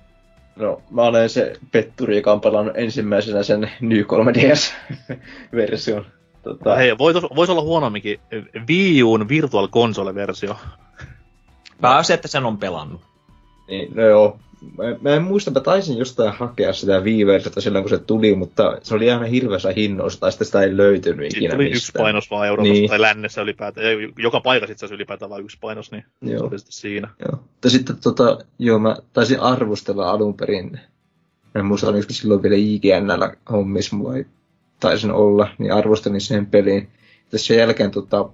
[0.57, 6.07] no, mä olen se petturi, joka on pelannut ensimmäisenä sen New 3DS-version.
[6.43, 6.71] Tota...
[6.71, 8.21] No hei, vois, vois olla huonomminkin
[8.69, 10.57] Wii Uun Virtual Console-versio.
[11.81, 13.01] Pääsi, että sen on pelannut.
[13.69, 14.39] Niin, no joo,
[15.01, 18.95] mä, en muista, mä taisin jostain hakea sitä viiversiota silloin, kun se tuli, mutta se
[18.95, 21.77] oli ihan hirveässä hinnoissa, tai sitä, sitä ei löytynyt Sitten ikinä tuli mistään.
[21.77, 22.91] yksi painos vaan Euroopassa niin.
[22.91, 23.87] tai lännessä ylipäätään.
[24.19, 26.39] Joka paikassa itse asiassa ylipäätään vain yksi painos, niin joo.
[26.39, 27.09] se oli sitten siinä.
[27.19, 27.43] Joo.
[27.43, 30.71] Mutta sitten tota, joo, mä taisin arvostella alun perin.
[31.55, 34.27] Mä en muista, oliko silloin vielä IGNllä hommis, mulla ei
[34.81, 36.89] taisin olla, niin arvostelin sen pelin.
[37.31, 38.29] Tässä sen jälkeen tota,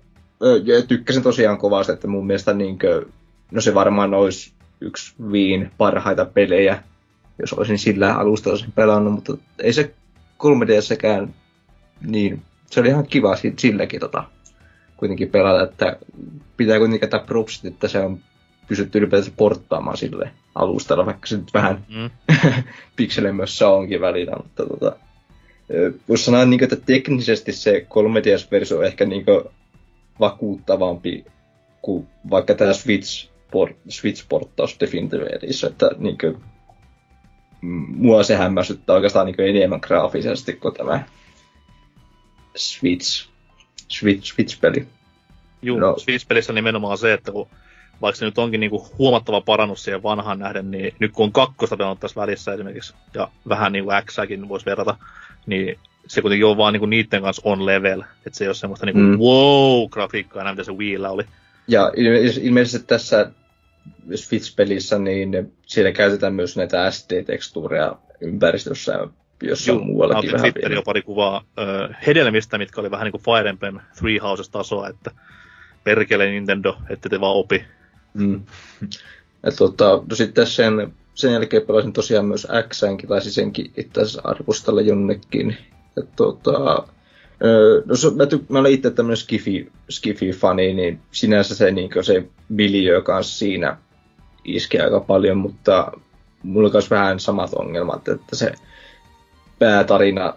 [0.89, 3.07] tykkäsin tosiaan kovasti, että mun mielestä niinkö,
[3.51, 6.83] no se varmaan olisi yksi viin parhaita pelejä,
[7.39, 9.95] jos olisin sillä alustalla sen pelannut, mutta ei se
[10.39, 11.35] 3D-sekään
[12.07, 14.25] niin, se oli ihan kiva silläkin tota,
[14.97, 15.97] kuitenkin pelata, että
[16.57, 18.19] pitää kuitenkin käyttää propsit, että se on
[18.69, 22.11] pystytty ylipäätään porttaamaan sille alustalla, vaikka se nyt vähän mm.
[22.97, 24.97] pikselemössä onkin välillä, mutta tota,
[26.09, 29.25] jos sanoa, niin että teknisesti se 3DS-versio on ehkä niin
[30.21, 31.25] vakuuttavampi
[31.83, 36.37] kuin vaikka tämä Switch port, Switch-porttaus Definitive Edition, että niin kuin,
[37.97, 41.05] mua se hämmästyttää oikeastaan niin enemmän graafisesti kuin tämä
[42.57, 43.29] Switch,
[43.89, 44.87] Switch, Switch-peli.
[45.63, 45.97] Juu, No.
[45.99, 47.49] Switch-pelissä nimenomaan se, että kun
[48.03, 51.77] vaikka se nyt onkin niinku huomattava parannus siihen vanhaan nähden, niin nyt kun on kakkosta
[51.77, 54.97] pelannut tässä välissä esimerkiksi, ja vähän niin kuin Xäkin voisi verrata,
[55.47, 58.01] niin se kuitenkin on vaan niinku niiden kanssa on level.
[58.27, 59.07] Että se ei ole semmoista niinku Mm.
[59.09, 59.19] mm.
[59.19, 61.23] wow-grafiikkaa enää, mitä se Wiillä oli.
[61.69, 63.31] Ja ilme- ilmeisesti tässä
[64.15, 69.09] Switch-pelissä, niin siellä käytetään myös näitä SD-tekstuureja ympäristössä,
[69.43, 70.79] jos on muuallakin vähän Twitterin vielä.
[70.79, 75.11] jo pari kuvaa ö, hedelmistä, mitkä oli vähän niin kuin Fire Emblem Three Houses-tasoa, että
[75.85, 77.65] perkele Nintendo, ette te vaan opi.
[78.15, 78.43] Mm.
[79.43, 84.21] Ja tota, no sitten sen, sen jälkeen pelasin tosiaan myös Xänkin, tai senkin itse asiassa
[84.25, 85.57] arvostella jonnekin.
[85.97, 86.87] Ja tota,
[87.85, 92.25] no se, mä, ty, mä olen itse tämmöinen skifi, skifi-fani, niin sinänsä se, niin se
[92.49, 93.77] miljöö kanssa siinä
[94.45, 95.93] iski aika paljon, mutta
[96.43, 98.53] mulla on vähän samat ongelmat, että se
[99.59, 100.35] päätarina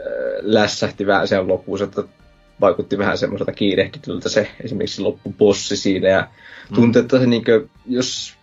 [0.00, 2.02] öö, lässähti vähän sen lopussa, että
[2.60, 6.28] vaikutti vähän semmoiselta kiirehdityltä se esimerkiksi loppupossi siinä ja
[6.74, 8.34] tuntuu, että se niinkö, jos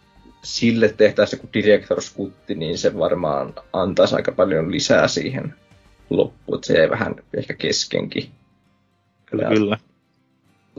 [0.44, 5.54] sille tehtäisiin joku Director's Cutti, niin se varmaan antaisi aika paljon lisää siihen
[6.10, 8.32] loppuun, että se jäi vähän ehkä keskenkin.
[9.26, 9.78] Kyllä, Ja- kyllä.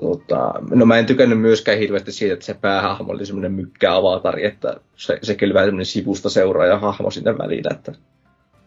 [0.00, 4.46] Tota, no mä en tykännyt myöskään hirveästi siitä, että se päähahmo oli semmoinen mykkä avatari,
[4.46, 7.92] että se, se kyllä vähän semmoinen sivusta seuraaja hahmo sinne välillä, että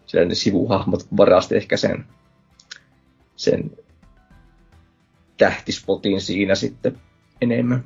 [0.05, 2.05] siellä ne sivuhahmot varasti ehkä sen,
[3.35, 3.71] sen
[5.37, 6.97] tähtispotin siinä sitten
[7.41, 7.83] enemmän.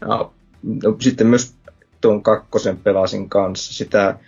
[0.00, 0.30] Ja,
[0.62, 1.54] no, sitten myös
[2.00, 3.74] tuon kakkosen pelasin kanssa.
[3.74, 4.18] Sitä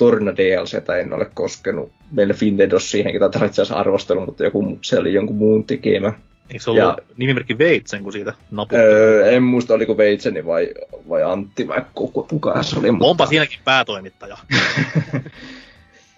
[0.00, 1.92] Torna DLCtä en ole koskenut.
[2.12, 6.12] Meillä Findedos siihenkin taitaa itse asiassa arvostelu, mutta joku, se oli jonkun muun tekemä.
[6.50, 8.76] Eikö se ollut Ja- nimimerkki Veitsen, kun siitä naputti?
[8.76, 10.74] Öö, en muista oliko Veitseni vai,
[11.08, 12.90] vai Antti vai kuka, kuka se oli.
[12.90, 14.36] Mutta, Onpa siinäkin päätoimittaja.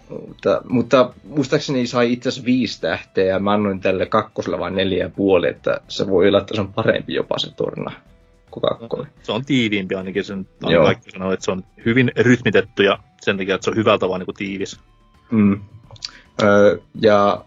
[0.27, 5.03] mutta, mutta muistaakseni sai itse asiassa viisi tähteä ja mä annoin tälle kakkoselle vain neljä
[5.03, 7.91] ja puoli, että se voi olla, että se on parempi jopa se torna
[8.51, 9.11] kuin kakkonen.
[9.23, 10.47] Se on tiiviimpi ainakin, sen
[10.83, 14.17] kaikki sanoo, että se on hyvin rytmitetty ja sen takia, että se on hyvältä tavalla
[14.17, 14.79] niin kuin tiivis.
[15.31, 15.61] Mm.
[16.43, 17.45] Öö, ja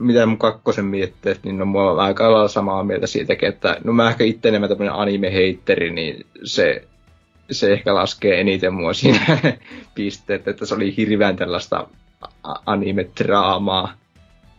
[0.00, 3.92] mitä mun kakkosen miettii, niin no mulla on aika lailla samaa mieltä siitäkin, että no
[3.92, 6.84] mä ehkä itse enemmän tämmönen anime-heitteri, niin se,
[7.50, 9.38] se ehkä laskee eniten mua siinä
[9.94, 11.88] pisteet, että se oli hirveän tällaista
[12.66, 13.92] anime-draamaa.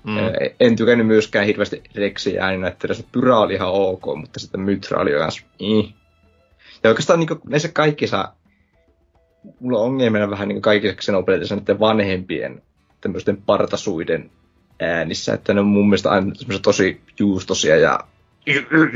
[0.04, 0.18] Mm.
[0.60, 5.12] En tykännyt myöskään hirveästi Rexin ääninäyttelyä, se Pyra oli ihan ok, mutta sitten Mytra oli
[5.12, 5.94] myös mm.
[6.84, 8.34] Ja oikeastaan niin näissä kaikissa,
[9.60, 12.62] mulla on ongelmina vähän niin kaikissa Xenobladeissa näiden vanhempien
[13.02, 14.32] tämmöisten partasuiden
[14.80, 18.00] äänissä, että ne on mun mielestä aina semmoisia tosi juustosia ja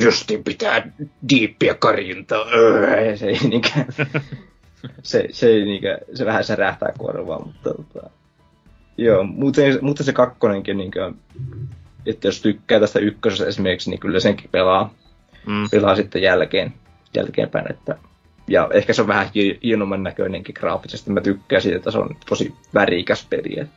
[0.03, 0.91] justiin pitää
[1.29, 2.45] diippiä karjintaa.
[2.53, 3.85] Öö, se ei niinkään,
[5.03, 8.09] se, se, ei niinkään, se vähän särähtää korvaa, mutta tota,
[8.97, 11.15] Joo, muuten, muuten se kakkonenkin, niin kuin,
[12.05, 14.93] että jos tykkää tästä ykkösestä esimerkiksi, niin kyllä senkin pelaa,
[15.45, 15.69] Mm.
[15.71, 16.73] pelaa sitten jälkeen,
[17.15, 17.71] jälkeenpäin.
[17.71, 17.97] Että,
[18.47, 21.11] ja ehkä se on vähän hi- hienomman näköinenkin graafisesti.
[21.11, 23.67] Mä tykkään siitä, että se on tosi värikäs peli.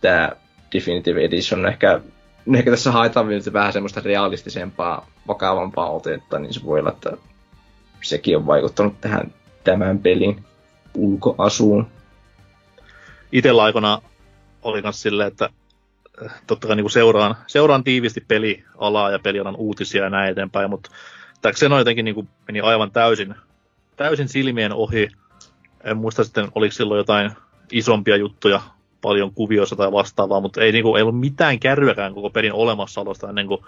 [0.00, 0.30] Tämä
[0.72, 2.00] Definitive Edition on ehkä,
[2.54, 7.16] ehkä tässä haetaan vielä vähän semmoista realistisempaa, vakavampaa otetta, niin se voi olla, että
[8.02, 9.32] sekin on vaikuttanut tähän
[9.64, 10.44] tämän pelin
[10.94, 11.86] ulkoasuun.
[13.32, 14.02] Itellä aikana
[14.62, 15.48] oli myös silleen, että
[16.24, 20.90] äh, totta kai niin seuraan, seuraan tiivisti pelialaa ja pelialan uutisia ja näin eteenpäin, mutta
[21.42, 23.34] tämä Xeno jotenkin niin meni aivan täysin,
[23.96, 25.08] täysin silmien ohi.
[25.84, 27.30] En muista sitten, oliko silloin jotain
[27.72, 28.60] isompia juttuja
[29.00, 33.28] paljon kuvioissa tai vastaavaa, mutta ei, niin kuin, ei ollut mitään kärryäkään koko pelin olemassaolosta
[33.28, 33.60] ennen kuin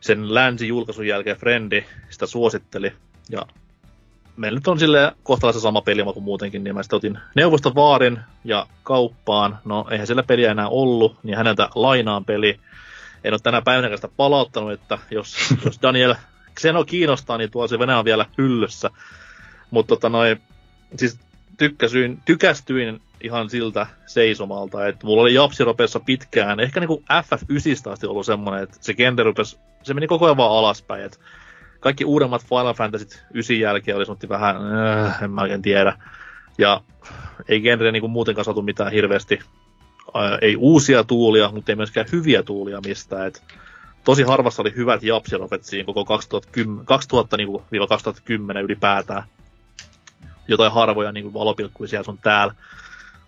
[0.00, 2.92] sen länsi-julkaisun jälkeen Frendi sitä suositteli.
[3.30, 3.46] Ja
[4.36, 8.20] meillä nyt on sille kohtalaisen sama peli kuin muutenkin, niin mä sitten otin neuvosta vaarin
[8.44, 9.58] ja kauppaan.
[9.64, 12.60] No eihän siellä peliä enää ollut, niin häneltä lainaan peli.
[13.24, 16.14] En ole tänä päivänä sitä palauttanut, että jos, jos Daniel
[16.60, 18.90] Xeno kiinnostaa, niin tuo se Venäjä vielä hyllyssä.
[19.70, 20.42] Mutta tota noin,
[20.96, 21.18] siis
[21.58, 28.26] tykkäsyin, tykästyin ihan siltä seisomalta, että mulla oli Japsiropessa pitkään, ehkä niinku FF9 asti ollut
[28.26, 31.18] semmoinen, että se genre rupesi, se meni koko ajan vaan alaspäin, että
[31.80, 35.98] kaikki uudemmat Final Fantasy 9 jälkeen oli semmoinen vähän, äh, en mä oikein tiedä.
[36.58, 36.80] Ja
[37.48, 39.38] ei genre niinku muutenkaan saatu mitään hirveästi,
[40.16, 43.26] äh, ei uusia tuulia, mutta ei myöskään hyviä tuulia mistään.
[43.26, 43.42] Et
[44.04, 49.22] tosi harvassa oli hyvät japsiropet siinä koko 2010, 2000 niinku, 2010 ylipäätään.
[50.48, 52.54] Jotain harvoja niinku valopilkkuja siellä sun täällä.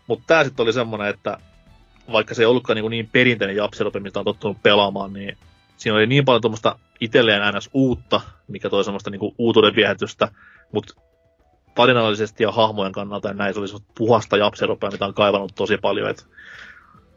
[0.06, 1.38] Mutta tää sitten oli semmonen, että
[2.12, 5.38] vaikka se ei ollutkaan niinku niin perinteinen japsirope, mitä on tottunut pelaamaan, niin
[5.76, 7.70] siinä oli niin paljon tuommoista itselleen ns.
[7.72, 10.28] uutta, mikä toi semmoista niinku uutuuden viehätystä,
[10.72, 10.94] mutta
[11.74, 16.10] tarinallisesti ja hahmojen kannalta ja näin se oli puhasta japsiropea, mitä on kaivannut tosi paljon.
[16.10, 16.26] Et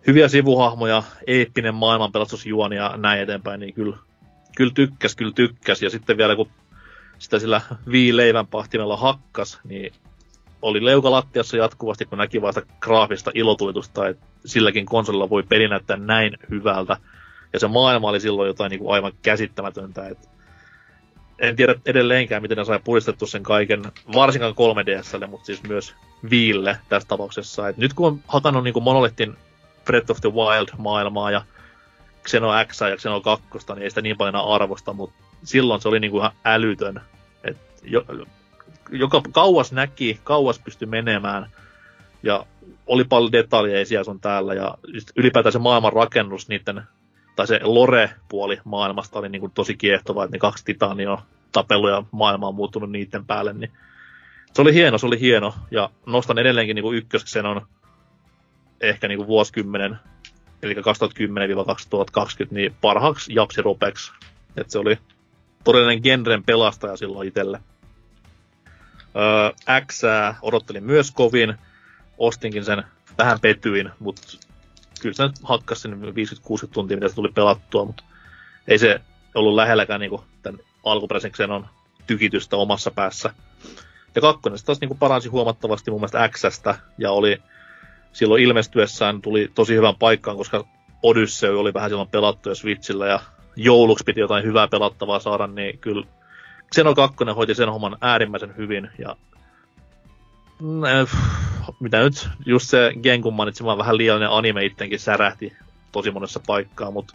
[0.08, 3.98] hyviä sivuhahmoja, eeppinen maailmanpelastusjuoni ja näin eteenpäin, niin kyllä,
[4.56, 5.82] kyllä tykkäs, kyllä tykkäs.
[5.82, 6.50] Ja sitten vielä kun
[7.20, 7.62] sitä sillä
[7.92, 9.94] viileivän pahtimella hakkas, niin
[10.62, 16.38] oli leukalattiassa jatkuvasti, kun näki vasta graafista ilotulitusta, että silläkin konsolilla voi peli näyttää näin
[16.50, 16.98] hyvältä.
[17.54, 20.08] Ja se maailma oli silloin jotain niin kuin aivan käsittämätöntä.
[20.08, 20.28] Että
[21.40, 23.82] en tiedä edelleenkään, miten ne sai puristettu sen kaiken,
[24.16, 25.96] varsinkaan 3DSlle, mutta siis myös
[26.30, 27.70] Viille tässä tapauksessa.
[27.70, 29.38] Et nyt kun on hakannut niin Monolithin
[29.90, 31.42] Breath of the Wild-maailmaa ja
[32.28, 36.00] Xeno X ja Xeno 2, niin ei sitä niin paljon arvosta, mutta silloin se oli
[36.00, 37.02] niin kuin ihan älytön.
[37.44, 38.06] Et jo,
[38.92, 41.50] joka kauas näki, kauas pystyi menemään,
[42.24, 42.46] ja
[42.88, 44.76] oli paljon detaljeja sun täällä, ja
[45.16, 46.82] ylipäätään se maailman rakennus niiden,
[47.36, 51.22] tai se lore-puoli maailmasta oli niin kuin tosi kiehtova, että ne kaksi titania on
[51.52, 53.72] tapellut ja maailma on muuttunut niiden päälle, niin
[54.54, 57.62] se oli hieno, se oli hieno, ja nostan edelleenkin niin kuin on
[58.82, 60.00] ehkä niin kuin vuosikymmenen,
[60.64, 60.80] eli 2010-2020,
[62.52, 64.12] niin parhaaksi japsiropeksi.
[64.58, 64.98] Että se oli
[65.64, 67.60] todellinen genren pelastaja silloin itselle.
[69.16, 70.02] Öö, X
[70.42, 71.56] odottelin myös kovin,
[72.18, 72.84] ostinkin sen,
[73.18, 74.22] vähän petyin, mutta
[75.02, 75.16] kyllä
[75.74, 78.04] sen 50-60 tuntia, mitä se tuli pelattua, mutta
[78.68, 79.02] ei se
[79.36, 81.68] ollut lähelläkään niin tämän alkuperäisen Xenon
[82.08, 83.34] tykitystä omassa päässä.
[84.16, 87.42] Ja kakkonen se taas niin kuin paransi huomattavasti mun mielestä Xstä, ja oli
[88.14, 90.66] silloin ilmestyessään tuli tosi hyvän paikkaan, koska
[91.04, 93.20] Odyssey oli vähän silloin pelattu jo Switchillä, ja
[93.56, 96.06] jouluksi piti jotain hyvää pelattavaa saada, niin kyllä
[96.76, 99.16] Xeno 2 hoiti sen homman äärimmäisen hyvin, ja
[100.88, 101.10] äh,
[101.80, 105.54] mitä nyt, just se Genkun mainitsema vähän liiallinen anime ittenkin särähti
[105.92, 107.14] tosi monessa paikkaa, mutta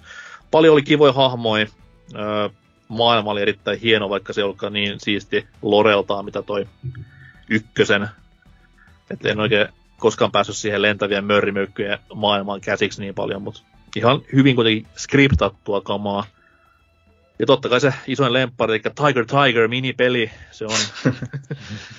[0.51, 1.67] paljon oli kivoja hahmoja,
[2.15, 2.51] äh,
[2.89, 6.67] maailma oli erittäin hieno, vaikka se ei niin siisti loreltaan, mitä toi
[7.49, 8.09] ykkösen.
[9.11, 9.69] Että en oikein
[10.05, 13.61] koskaan päässyt siihen lentävien mörrimöykkyjen maailmaan käsiksi niin paljon, mutta
[13.97, 16.25] ihan hyvin kuitenkin skriptattua kamaa.
[17.39, 20.77] Ja totta kai se isoin lemppari, eli Tiger Tiger minipeli, se on,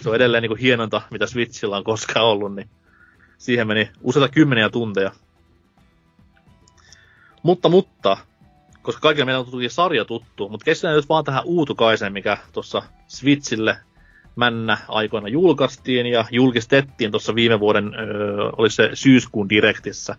[0.01, 2.69] se on edelleen niin kuin hienonta, mitä Switchillä on koskaan ollut, niin
[3.37, 5.11] siihen meni useita kymmeniä tunteja.
[7.43, 8.17] Mutta, mutta,
[8.81, 12.83] koska kaikille meillä on tuttu sarja tuttu, mutta kestään nyt vaan tähän uutukaiseen, mikä tuossa
[13.07, 13.77] Switchille
[14.35, 20.15] männä aikoina julkaistiin ja julkistettiin tuossa viime vuoden, öö, oli se syyskuun direktissä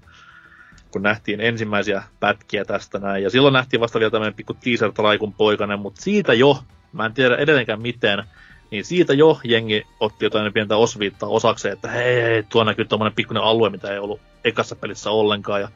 [0.97, 3.23] kun nähtiin ensimmäisiä pätkiä tästä näin.
[3.23, 6.59] Ja silloin nähtiin vasta vielä tämmöinen pikku teaser traikun poikainen, mutta siitä jo,
[6.93, 8.25] mä en tiedä edelleenkään miten,
[8.71, 13.15] niin siitä jo jengi otti jotain pientä osviittaa osakseen, että hei, hei tuo näkyy tommonen
[13.15, 15.61] pikkuinen alue, mitä ei ollut ekassa pelissä ollenkaan.
[15.61, 15.69] Ja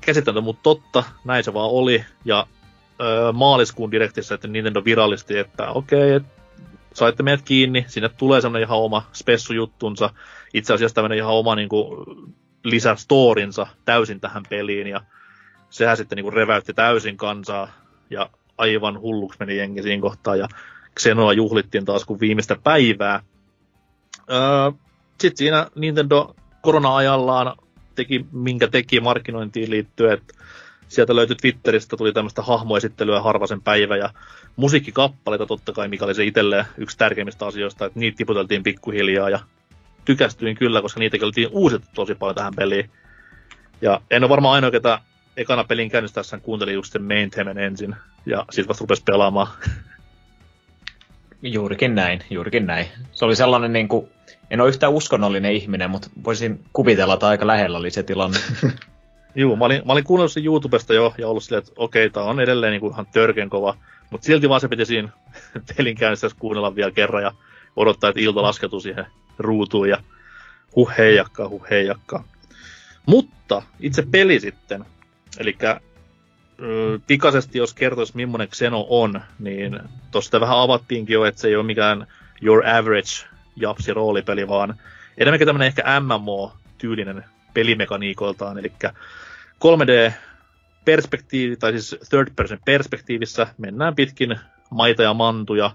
[0.00, 2.04] käsittämättä, mutta totta, näin se vaan oli.
[2.24, 2.46] Ja
[3.32, 6.30] maaliskuun direktissä, että Nintendo virallisti, että okei, okay,
[6.96, 10.10] saitte meidät kiinni, sinne tulee semmoinen ihan oma spessujuttunsa,
[10.54, 11.68] itse asiassa tämmöinen ihan oma niin
[12.64, 15.00] lisästorinsa täysin tähän peliin ja
[15.70, 17.68] sehän sitten niin reväytti täysin kansaa
[18.10, 20.48] ja aivan hulluksi meni jengi siinä kohtaa ja
[21.00, 23.22] Xenoa juhlittiin taas kuin viimeistä päivää.
[24.30, 24.72] Öö,
[25.20, 27.56] sitten siinä Nintendo korona-ajallaan
[27.94, 30.34] teki, minkä teki markkinointiin liittyen, että
[30.88, 34.10] sieltä löytyi Twitteristä, tuli tämmöistä hahmoesittelyä harvasen päivä ja
[34.56, 39.38] musiikkikappaleita totta kai, mikä oli se itselleen yksi tärkeimmistä asioista, että niitä tiputeltiin pikkuhiljaa ja
[40.04, 42.90] tykästyin kyllä, koska niitäkin oltiin uusittu tosi paljon tähän peliin.
[43.80, 45.00] Ja en ole varmaan ainoa, ketä
[45.36, 47.96] ekana pelin käynnistäessään kuuntelin just sen main themen ensin,
[48.26, 49.48] ja sitten vasta rupesi pelaamaan.
[51.42, 52.86] Juurikin näin, juurikin näin.
[53.12, 54.08] Se oli sellainen niin kuin,
[54.50, 58.38] en ole yhtään uskonnollinen ihminen, mutta voisin kuvitella, että aika lähellä oli se tilanne.
[59.38, 62.22] Joo, mä olin, mä olin kuunnellut sen YouTubesta jo ja ollut silleen, että okei, tää
[62.22, 63.76] on edelleen niin kuin ihan törkeän kova.
[64.10, 65.08] Mutta silti vaan se piti siinä
[65.76, 67.32] pelin käynnissä kuunnella vielä kerran ja
[67.76, 69.06] odottaa, että ilta laskeutuu siihen
[69.38, 70.02] ruutuun ja
[70.76, 72.24] huh heijakkaa, huh heijakkaa.
[73.06, 74.84] Mutta itse peli sitten,
[75.38, 75.56] eli
[77.06, 79.80] pikaisesti jos kertoisi millainen Xeno on, niin
[80.10, 82.06] tuosta vähän avattiinkin jo, että se ei ole mikään
[82.42, 83.26] your average
[83.56, 84.74] japsi roolipeli, vaan
[85.18, 88.72] enemmänkin tämmöinen ehkä MMO-tyylinen pelimekaniikoiltaan, eli
[89.64, 90.12] 3D
[90.84, 95.70] perspektiivi, tai siis third person perspektiivissä mennään pitkin maita ja mantuja,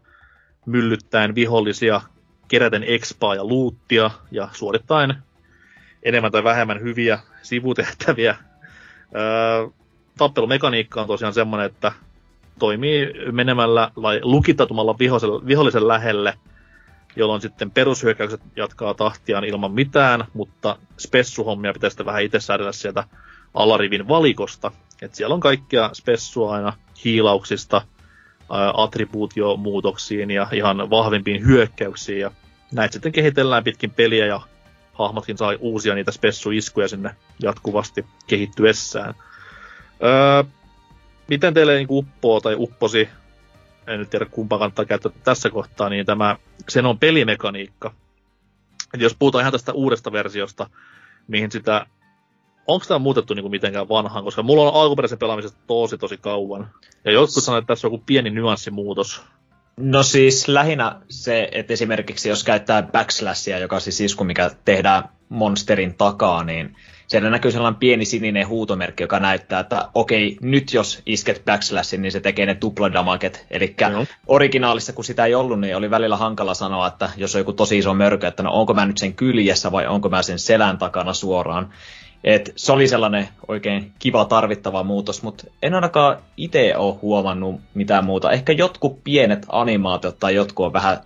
[0.65, 2.01] myllyttäen vihollisia
[2.47, 5.15] keräten expaa ja luuttia ja suorittaen
[6.03, 8.35] enemmän tai vähemmän hyviä sivutehtäviä.
[9.15, 9.67] Öö,
[10.17, 11.91] tappelumekaniikka on tosiaan semmoinen, että
[12.59, 16.33] toimii menemällä tai lukittautumalla vihollisen, vihollisen lähelle,
[17.15, 23.03] jolloin sitten perushyökkäykset jatkaa tahtiaan ilman mitään, mutta spessuhommia pitäisi sitten vähän itse säädellä sieltä
[23.53, 24.71] alarivin valikosta.
[25.01, 26.73] Et siellä on kaikkia spessua aina
[27.05, 27.81] hiilauksista,
[28.73, 32.19] attribuutiomuutoksiin ja ihan vahvimpiin hyökkäyksiin.
[32.19, 32.31] Ja
[32.71, 34.41] näitä sitten kehitellään pitkin peliä ja
[34.93, 39.13] hahmotkin saa uusia niitä spessuiskuja sinne jatkuvasti kehittyessään.
[40.03, 40.43] Öö,
[41.27, 43.09] miten teille niin uppoo tai upposi,
[43.87, 46.37] en nyt tiedä kumpa kannattaa käyttää tässä kohtaa, niin tämä
[46.71, 47.93] Xenon pelimekaniikka.
[48.93, 50.69] Et jos puhutaan ihan tästä uudesta versiosta,
[51.27, 51.85] mihin sitä,
[52.67, 56.69] onko tämä muutettu niin kuin mitenkään vanhaan, koska mulla on alkuperäisen pelaamisesta tosi tosi kauan.
[57.05, 59.21] Ja jotkut sanoo, että tässä on joku pieni nyanssimuutos.
[59.77, 65.03] No siis lähinnä se, että esimerkiksi jos käyttää backslashia, joka on siis isku, mikä tehdään
[65.29, 66.75] monsterin takaa, niin
[67.07, 72.11] siellä näkyy sellainen pieni sininen huutomerkki, joka näyttää, että okei, nyt jos isket backslashin, niin
[72.11, 73.45] se tekee ne tupladamaket.
[73.49, 74.05] Eli Joo.
[74.27, 77.77] originaalissa, kun sitä ei ollut, niin oli välillä hankala sanoa, että jos on joku tosi
[77.77, 81.13] iso mörkö, että no onko mä nyt sen kyljessä vai onko mä sen selän takana
[81.13, 81.73] suoraan.
[82.23, 88.05] Et se oli sellainen oikein kiva tarvittava muutos, mutta en ainakaan itse ole huomannut mitään
[88.05, 88.31] muuta.
[88.31, 90.97] Ehkä jotkut pienet animaatiot tai jotkut on vähän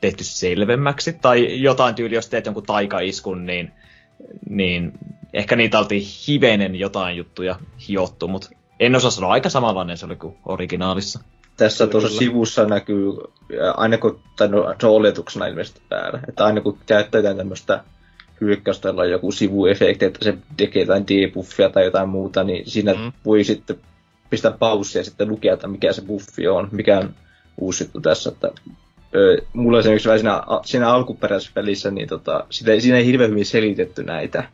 [0.00, 3.72] tehty selvemmäksi, tai jotain tyyli, jos teet jonkun taikaiskun, niin,
[4.48, 4.92] niin
[5.32, 7.56] ehkä niitä oltiin hivenen jotain juttuja
[7.88, 8.50] hiottu, mutta
[8.80, 11.20] en osaa sanoa, aika samanlainen se oli kuin originaalissa.
[11.56, 12.18] Tässä tuossa kyllä.
[12.18, 13.12] sivussa näkyy,
[13.76, 17.84] aina kun, tai no, se on oletuksena ilmeisesti päällä, että aina kun käyttää jotain tämmöistä
[18.40, 23.12] hyökkäystä, on joku sivuefekti, että se tekee jotain debuffia tai jotain muuta, niin siinä Mm.
[23.24, 23.76] voi sitten
[24.30, 27.14] pistää paussia ja sitten lukea, että mikä se buffi on, mikä on
[27.60, 28.50] uusi juttu tässä, että
[29.14, 33.46] ö, mulla esimerkiksi vähän siinä, siinä alkuperäisessä pelissä, niin tota, sitä, siinä ei hirveän hyvin
[33.46, 34.44] selitetty näitä.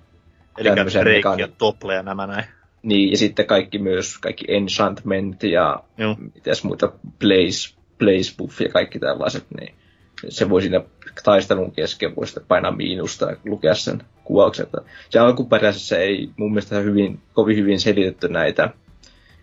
[0.59, 2.45] Eli Drake ja mekani- Tople ja nämä näin.
[2.83, 6.17] Niin, ja sitten kaikki myös, kaikki enchantment ja Joo.
[6.35, 9.75] mitäs muita, blaze, blaze buff ja kaikki tällaiset, niin
[10.29, 10.81] se voi siinä
[11.25, 14.67] taistelun kesken voi sitten painaa miinusta ja lukea sen kuvauksen.
[15.11, 18.71] Se alkuperäisessä ei mun mielestä hyvin, kovin hyvin selitetty näitä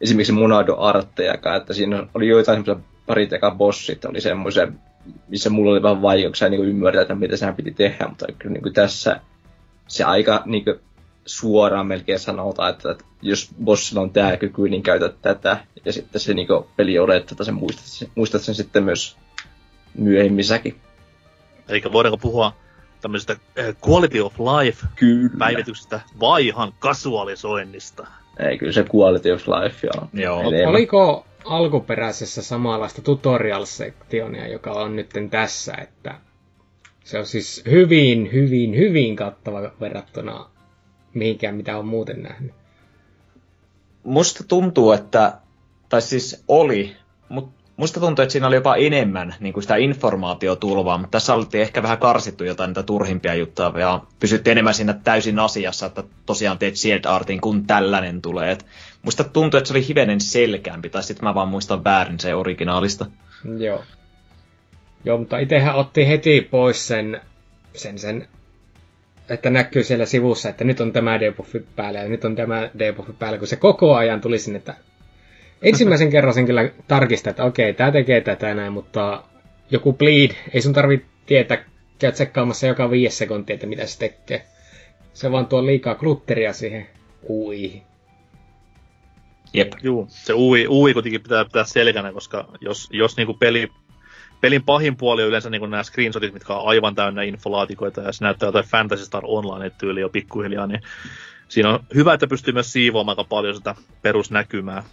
[0.01, 4.67] esimerkiksi Monado arttejakaan, että siinä oli joitain semmoisia parit eka bossit, oli semmoisia,
[5.27, 8.73] missä mulla oli vähän vaikeuksia niin ymmärtää, että mitä sehän piti tehdä, mutta kyllä niin
[8.73, 9.21] tässä
[9.87, 10.65] se aika niin
[11.25, 16.21] suoraan melkein sanotaan, että, että jos bossilla on tämä kyky, niin käytä tätä, ja sitten
[16.21, 19.17] se niin peli olettaa, että sä muistat, muistat sen sitten myös
[19.97, 20.75] myöhemmissäkin.
[21.69, 22.53] Eli voidaanko puhua
[23.01, 25.29] tämmöisestä eh, quality of life Kyllä.
[25.39, 28.07] päivityksestä vai ihan kasualisoinnista?
[28.39, 30.07] Ei, kyllä se quality of life, joo.
[30.13, 30.39] Joo.
[30.41, 30.69] Enemmän.
[30.69, 36.19] Oliko alkuperäisessä samanlaista tutorial-sektionia, joka on nyt tässä, että
[37.03, 40.49] se on siis hyvin, hyvin, hyvin kattava verrattuna
[41.13, 42.51] mihinkään, mitä on muuten nähnyt.
[44.03, 45.37] Musta tuntuu, että,
[45.89, 46.95] tai siis oli,
[47.29, 51.61] mutta musta tuntuu, että siinä oli jopa enemmän niin kuin sitä informaatiotulvaa, mutta tässä oltiin
[51.61, 56.57] ehkä vähän karsittu jotain niitä turhimpia juttuja ja pysyttiin enemmän siinä täysin asiassa, että tosiaan
[56.57, 58.51] teet shield artin, kun tällainen tulee.
[58.51, 58.65] Et
[59.01, 63.05] musta tuntuu, että se oli hivenen selkeämpi, tai sitten mä vaan muistan väärin se originaalista.
[63.57, 63.83] Joo.
[65.05, 67.21] Joo, mutta itsehän otti heti pois sen,
[67.75, 68.27] sen, sen
[69.29, 73.13] että näkyy siellä sivussa, että nyt on tämä debuffi päällä ja nyt on tämä debuffi
[73.13, 74.75] päällä, kun se koko ajan tuli sinne, että
[75.61, 79.23] ensimmäisen kerran sen kyllä tarkistaa, että okei, tämä tekee tätä näin, mutta
[79.71, 81.65] joku bleed, ei sun tarvitse tietää,
[81.99, 84.45] käy tsekkaamassa joka viisi sekuntia, että mitä se tekee.
[85.13, 86.87] Se vaan tuo liikaa glutteria siihen
[87.29, 87.81] UI.
[89.53, 89.73] Jep.
[89.83, 93.67] Juu, se UI, UI kuitenkin pitää pitää selkänä, koska jos, jos niinku peli,
[94.41, 98.23] pelin pahin puoli on yleensä niinku nämä screenshotit, mitkä on aivan täynnä infolaatikoita, ja se
[98.23, 100.81] näyttää jotain Fantasy Star Online-tyyliä jo pikkuhiljaa, niin
[101.49, 104.83] siinä on hyvä, että pystyy myös siivoamaan aika paljon sitä perusnäkymää.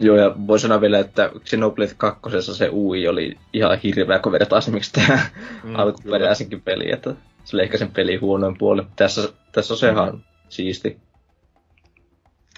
[0.00, 2.42] Joo, ja voi sanoa vielä, että Xenoblade 2.
[2.42, 5.20] se UI oli ihan hirveä, kun vertaa esimerkiksi tähän
[5.62, 7.14] Mm, mm, alkuperäisenkin peliin, että
[7.44, 8.82] se oli ehkä sen pelin huonoin puoli.
[8.96, 10.96] Tässä, tässä on se ihan siisti.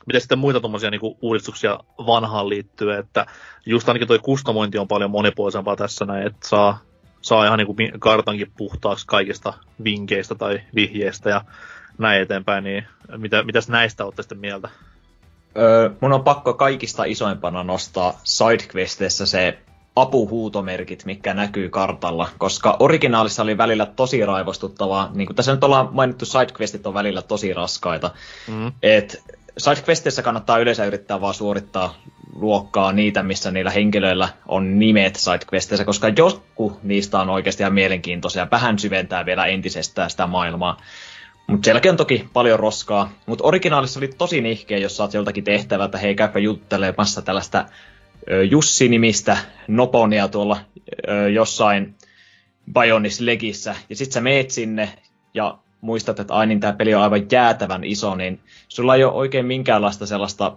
[0.07, 3.27] Miten sitten muita tuommoisia niinku uudistuksia vanhaan liittyen, että
[3.67, 6.79] just ainakin toi kustomointi on paljon monipuolisempaa tässä näin, että saa,
[7.21, 9.53] saa ihan niinku kartankin puhtaaksi kaikista
[9.85, 11.45] vinkkeistä tai vihjeistä ja
[11.99, 12.87] näin eteenpäin, niin
[13.17, 14.69] mitä, mitäs näistä olette sitten mieltä?
[15.59, 19.59] Öö, mun on pakko kaikista isoimpana nostaa sidequesteissä se
[19.97, 25.89] apuhuutomerkit, mikä näkyy kartalla, koska originaalissa oli välillä tosi raivostuttavaa, niin kuin tässä nyt ollaan
[25.93, 28.11] mainittu, sidequestit on välillä tosi raskaita,
[28.49, 28.73] Mm.
[28.83, 29.23] et
[29.59, 31.95] sidequesteissä kannattaa yleensä yrittää vaan suorittaa
[32.35, 38.49] luokkaa niitä, missä niillä henkilöillä on nimet sidequesteissä, koska josku niistä on oikeasti ihan mielenkiintoisia,
[38.51, 40.77] vähän syventää vielä entisestään sitä maailmaa.
[41.47, 43.13] Mutta sielläkin on toki paljon roskaa.
[43.27, 47.65] Mutta originaalissa oli tosi nihkeä, jos saat joltakin tehtävältä, hei käypä juttelemassa tällaista
[48.51, 49.37] Jussi-nimistä
[49.69, 50.57] Noponia tuolla
[51.09, 51.95] ö, jossain
[52.73, 53.75] Bionis Legissä.
[53.91, 54.89] Ja sit sä meet sinne
[55.35, 59.13] ja muistat, että ai niin tää peli on aivan jäätävän iso, niin sulla ei ole
[59.13, 60.57] oikein minkäänlaista sellaista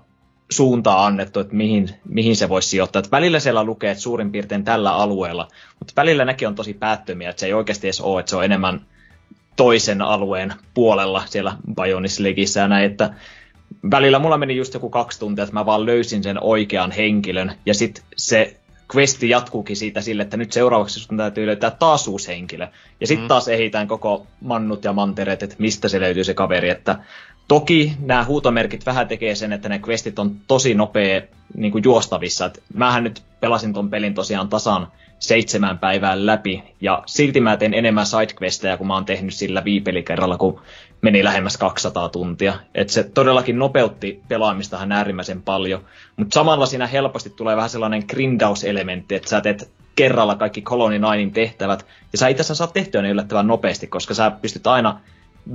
[0.51, 2.99] suuntaa annettu, että mihin, mihin se voisi sijoittaa.
[2.99, 5.47] Et välillä siellä lukee, että suurin piirtein tällä alueella,
[5.79, 8.45] mutta välillä nekin on tosi päättömiä, että se ei oikeasti edes ole, että se on
[8.45, 8.85] enemmän
[9.57, 13.13] toisen alueen puolella siellä Bionis Legissä ja näin, että
[13.91, 17.73] välillä mulla meni just joku kaksi tuntia, että mä vaan löysin sen oikean henkilön, ja
[17.73, 18.57] sitten se
[18.95, 22.67] questi jatkuukin siitä sille, että nyt seuraavaksi sun täytyy löytää taas uusi henkilö.
[23.01, 23.27] Ja sitten mm.
[23.27, 26.69] taas ehitään koko mannut ja mantereet, että mistä se löytyy se kaveri.
[26.69, 26.99] Että
[27.47, 31.21] toki nämä huutomerkit vähän tekee sen, että ne questit on tosi nopea
[31.55, 32.45] niin kuin juostavissa.
[32.45, 34.87] Et mähän nyt pelasin ton pelin tosiaan tasan
[35.19, 40.37] seitsemän päivää läpi, ja silti mä teen enemmän sidequesteja, kun mä oon tehnyt sillä viipelikerralla,
[40.37, 40.61] kun
[41.01, 42.53] meni lähemmäs 200 tuntia.
[42.75, 45.85] Et se todellakin nopeutti pelaamistahan äärimmäisen paljon,
[46.15, 51.31] mutta samalla siinä helposti tulee vähän sellainen grindaus-elementti, että sä teet kerralla kaikki Colony Ninein
[51.31, 54.99] tehtävät, ja sä itse asiassa saat tehtyä ne yllättävän nopeasti, koska sä pystyt aina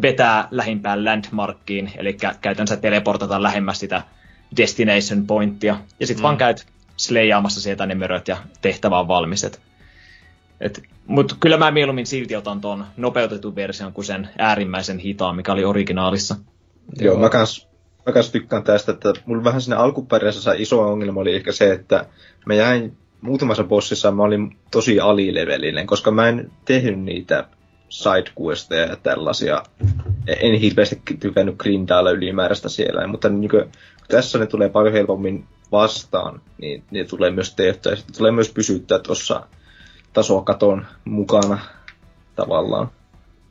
[0.03, 4.03] vetää lähimpään landmarkkiin, eli käytännössä teleportata lähemmäs sitä
[4.57, 6.23] destination pointtia, ja sitten mm.
[6.23, 6.67] vaan käyt
[6.97, 9.47] sleijaamassa sieltä ne möröt ja tehtävä on valmis.
[11.07, 15.65] Mutta kyllä mä mieluummin silti otan tuon nopeutetun version kuin sen äärimmäisen hitaan, mikä oli
[15.65, 16.37] originaalissa.
[17.01, 17.69] Joo, mä kans,
[18.07, 22.07] mä kans tykkään tästä, että mulla vähän sinne alkuperäisessä iso ongelma oli ehkä se, että
[22.47, 27.45] mä jäin muutamassa bossissa mä olin tosi alilevelinen, koska mä en tehnyt niitä
[27.89, 29.63] sidequesteja ja tällaisia.
[30.27, 33.65] En hirveästi tykännyt grindailla ylimääräistä siellä, mutta niin kuin,
[34.17, 37.93] tässä ne tulee paljon helpommin vastaan, niin ne tulee myös tehtyä.
[37.93, 39.47] Ja sitten tulee myös pysyttää tuossa
[40.13, 41.59] tasokaton mukana
[42.37, 42.91] tavallaan.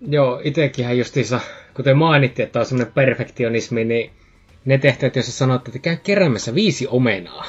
[0.07, 1.39] Joo, itsekinhän justiinsa,
[1.73, 4.11] kuten mainittiin, että on semmoinen perfektionismi, niin
[4.65, 7.45] ne tehtävät, jos sä sanot, että käy keräämässä viisi omenaa.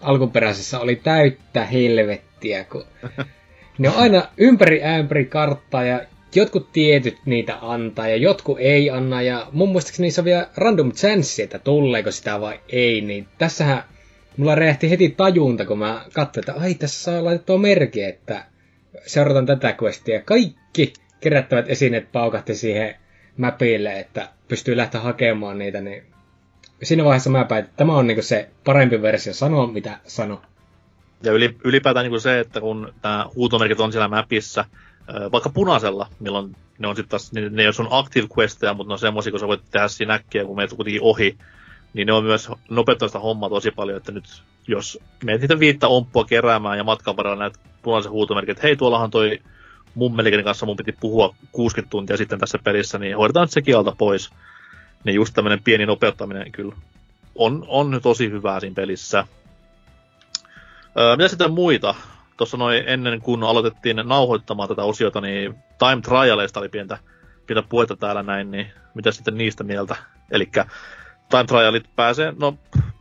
[0.00, 2.84] Alkuperäisessä oli täyttä helvettiä, kun
[3.78, 6.00] ne on aina ympäri ämpäri karttaa ja
[6.36, 9.22] jotkut tietyt niitä antaa ja jotkut ei anna.
[9.22, 13.00] Ja mun muistaakseni niissä on vielä random chance, että tuleeko sitä vai ei.
[13.00, 13.84] Niin tässähän
[14.36, 18.44] mulla räjähti heti tajunta, kun mä katsoin, että ai tässä saa laitettua merkki, että
[19.06, 20.22] seurataan tätä questia.
[20.22, 22.94] Kaikki kerättävät esineet paukahti siihen
[23.36, 26.02] mapille, että pystyy lähteä hakemaan niitä, niin
[26.82, 30.42] siinä vaiheessa mä päätin, että tämä on niinku se parempi versio, sanoa mitä sano.
[31.22, 31.32] Ja
[31.64, 34.64] ylipäätään niinku se, että kun nämä huutomerkit on siellä mapissa,
[35.32, 38.98] vaikka punaisella, milloin ne on sitten taas, ne, ne on active questeja, mutta ne on
[38.98, 41.36] semmoisia, kun sä voit tehdä siinä äkkiä, kun menet kuitenkin ohi,
[41.94, 45.88] niin ne on myös nopeuttanut sitä hommaa tosi paljon, että nyt jos menet niitä viittä
[45.88, 49.40] omppua keräämään ja matkan varrella näet punaisen huutomerkin, että hei tuollahan toi
[49.94, 54.30] mummelikeni kanssa mun piti puhua 60 tuntia sitten tässä pelissä, niin hoidetaan sekin alta pois.
[55.04, 56.76] Niin just tämmönen pieni nopeuttaminen kyllä
[57.34, 59.26] on, on tosi hyvää siinä pelissä.
[60.98, 61.94] Öö, mitä sitten muita?
[62.36, 66.98] Tuossa noin ennen kuin aloitettiin nauhoittamaan tätä osiota, niin Time Trialeista oli pientä,
[67.46, 69.96] pientä puhetta täällä näin, niin mitä sitten niistä mieltä?
[70.30, 70.46] Eli
[71.30, 72.58] time trialit pääsee, no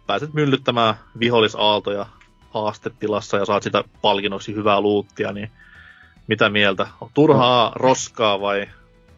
[0.08, 2.06] pääset myllyttämään vihollisaaltoja
[2.50, 5.52] haastetilassa ja saat sitä palkinnoksi hyvää luuttia, niin
[6.28, 6.88] mitä mieltä?
[7.02, 8.68] On turhaa roskaa vai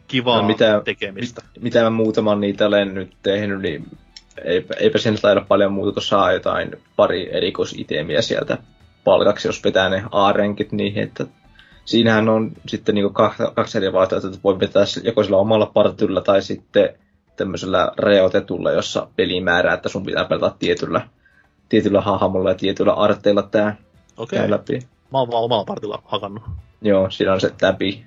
[0.08, 1.42] kivaa no, mitä, tekemistä?
[1.54, 3.86] Mit, mitä mä muutaman niitä olen nyt tehnyt, niin
[4.44, 8.58] eipä, eipä sen taida paljon muuta, kun saa jotain pari erikoisitemiä sieltä
[9.08, 11.26] palkaksi, jos vetää ne A-renkit niihin, että
[11.84, 13.12] siinähän on sitten niinku
[13.54, 16.94] kaksi eri vaihtoehtoa, että voi vetää joko sillä omalla partylla tai sitten
[17.36, 21.08] tämmöisellä rajoitetulla, jossa peli määrää, että sun pitää pelata tietyllä,
[21.68, 23.76] tietyllä hahmolla ja tietyllä arteilla tää,
[24.16, 24.38] okay.
[24.38, 24.78] tää läpi.
[25.12, 26.42] Mä oon vaan omalla partilla hakannut.
[26.82, 28.06] Joo, siinä on se täpi,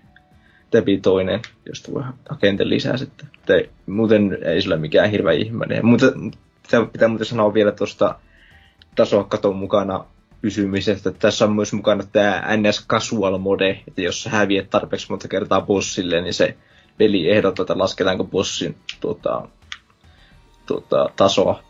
[0.71, 3.27] täpi toinen, josta voi hakea lisää sitten.
[3.45, 5.85] Te, muuten ei sillä mikään hirveä ihminen.
[5.85, 6.05] Mutta
[6.63, 8.15] pitää, pitää muuten sanoa vielä tuosta
[8.95, 10.05] tasokaton mukana
[10.41, 11.11] pysymisestä.
[11.11, 15.61] Tässä on myös mukana tämä NS Casual Mode, että jos sä häviät tarpeeksi monta kertaa
[15.61, 16.57] bossille, niin se
[16.97, 19.47] peli ehdottaa, että lasketaanko bossin tuota,
[20.65, 21.63] tuota, tasoa.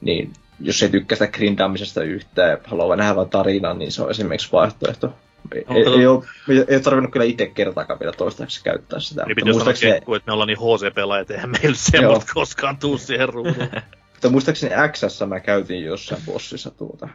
[0.00, 4.10] Niin jos ei tykkää sitä grindaamisesta yhtään ja haluaa nähdä vain tarinan, niin se on
[4.10, 5.12] esimerkiksi vaihtoehto.
[5.54, 9.24] Ei, ei, ei, ole, ei ole tarvinnut kyllä itse kertaakaan vielä toistaiseksi käyttää sitä.
[9.26, 9.92] Niin piti muistaakseni...
[9.92, 13.68] Kekku, että me ollaan niin HC-pelaajat, eihän meillä semmoista koskaan tuu siihen ruuduun.
[14.12, 17.08] Mutta muistaakseni x mä käytin jossain bossissa tuota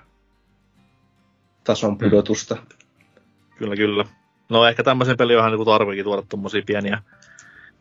[1.63, 2.55] tason pudotusta.
[2.55, 2.61] Mm.
[3.57, 4.05] Kyllä, kyllä.
[4.49, 7.01] No ehkä tämmöisen pelin on niin tarviikin tuoda tommosia pieniä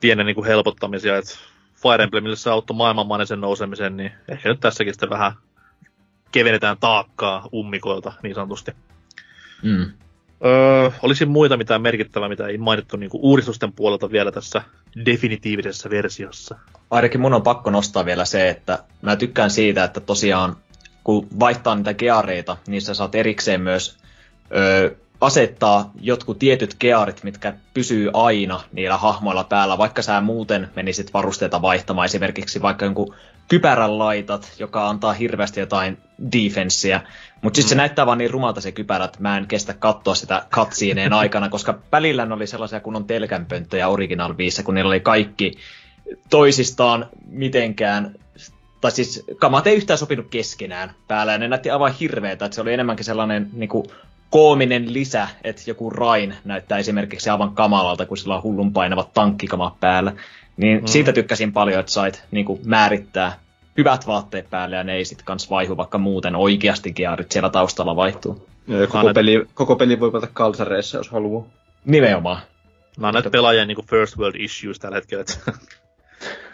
[0.01, 1.39] pienen niin kuin helpottamisia, että
[1.83, 5.33] Fire Emblemille se auttoi maailmanmainen nousemisen, niin ehkä nyt tässäkin sitten vähän
[6.33, 8.73] kevennetään taakkaa ummikoilta niin sanotusti.
[9.63, 9.93] Mm.
[10.45, 14.63] Öö, olisi muita mitään merkittävää, mitä ei mainittu niin kuin uudistusten puolelta vielä tässä
[15.07, 16.59] definitiivisessä versiossa?
[16.91, 20.57] Ainakin mun on pakko nostaa vielä se, että mä tykkään siitä, että tosiaan
[21.05, 23.97] kun vaihtaa niitä geareita, niin sä saat erikseen myös
[24.57, 24.91] öö,
[25.23, 31.63] asettaa jotkut tietyt kearit, mitkä pysyy aina niillä hahmoilla päällä, vaikka sä muuten menisit varusteita
[31.63, 33.15] vaihtamaan, esimerkiksi vaikka jonkun
[33.49, 35.99] kypärän laitat, joka antaa hirveästi jotain
[36.33, 37.01] defenssiä,
[37.43, 37.69] mutta sitten mm.
[37.69, 41.49] se näyttää vaan niin rumalta se kypärä, että mä en kestä katsoa sitä katsiineen aikana,
[41.49, 45.53] koska välillä oli sellaisia kunnon telkänpönttöjä Original 5, kun niillä oli kaikki
[46.31, 48.15] toisistaan mitenkään
[48.83, 52.61] tai siis kamat ei yhtään sopinut keskenään päällä, ja ne näytti aivan hirveetä, että se
[52.61, 53.87] oli enemmänkin sellainen niin kuin,
[54.31, 59.81] koominen lisä, että joku Rain näyttää esimerkiksi aivan kamalalta, kun sillä on hullun painavat tankkikamat
[59.81, 60.13] päällä.
[60.57, 60.87] Niin mm.
[60.87, 63.39] siitä tykkäsin paljon, että sait niin kuin, määrittää
[63.77, 67.97] hyvät vaatteet päälle ja ne ei sitten kans vaihu, vaikka muuten oikeasti gearit siellä taustalla
[67.97, 68.47] vaihtuu.
[68.69, 71.47] Ja koko, peli, koko peli voi pelata kalsareissa, jos haluaa.
[71.85, 72.43] Nimenomaan.
[72.99, 75.53] Mä oon näitä pelaajien niin first world issues tällä hetkellä, että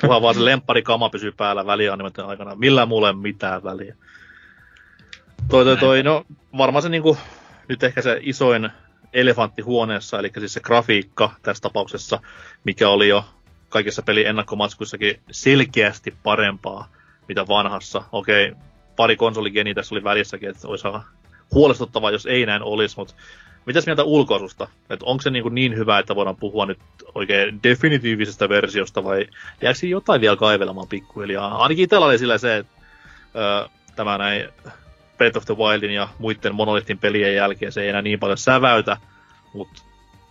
[0.00, 2.54] kunhan vaan se lemppari kama pysyy päällä välianimaation aikana.
[2.54, 3.96] Millään mulle mitään väliä.
[5.48, 6.24] Toi, toi, toi, no
[6.58, 7.18] varmaan se niinku,
[7.68, 8.70] nyt ehkä se isoin
[9.12, 12.20] elefantti huoneessa, eli siis se grafiikka tässä tapauksessa,
[12.64, 13.24] mikä oli jo
[13.68, 16.88] kaikissa peli ennakkomatskuissakin selkeästi parempaa,
[17.28, 18.02] mitä vanhassa.
[18.12, 18.52] Okei,
[18.96, 20.88] pari konsoligeni tässä oli välissäkin, että olisi
[21.54, 23.14] huolestuttavaa, jos ei näin olisi, mutta
[23.68, 24.68] mitäs mieltä ulkoasusta?
[24.90, 26.78] Et onko se niin, niin hyvä, että voidaan puhua nyt
[27.14, 29.26] oikein definitiivisesta versiosta vai
[29.62, 31.62] jääkö jotain vielä kaivelemaan pikkuhiljaa?
[31.62, 32.72] Ainakin itsellä oli sillä se, että
[33.36, 34.48] ö, tämä näin
[35.16, 38.96] Breath of the Wildin ja muiden monolithin pelien jälkeen se ei enää niin paljon säväytä,
[39.54, 39.82] mutta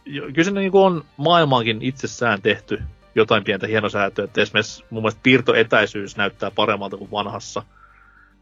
[0.06, 2.84] kyllä se niin on maailmaankin itsessään tehty
[3.16, 7.64] jotain pientä hienosäätöä, että esimerkiksi mun mielestä piirtoetäisyys näyttää paremmalta kuin vanhassa.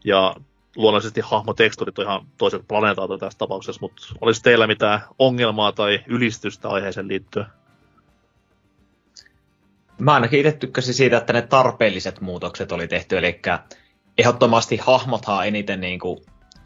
[0.04, 0.34] Ja
[0.76, 6.68] luonnollisesti hahmoteksturit on ihan toiset planeetalta tässä tapauksessa, mutta olisi teillä mitään ongelmaa tai ylistystä
[6.68, 7.46] aiheeseen liittyen?
[9.98, 13.40] Mä ainakin itse tykkäsin siitä, että ne tarpeelliset muutokset oli tehty, eli
[14.18, 16.18] ehdottomasti hahmothan eniten niin kuin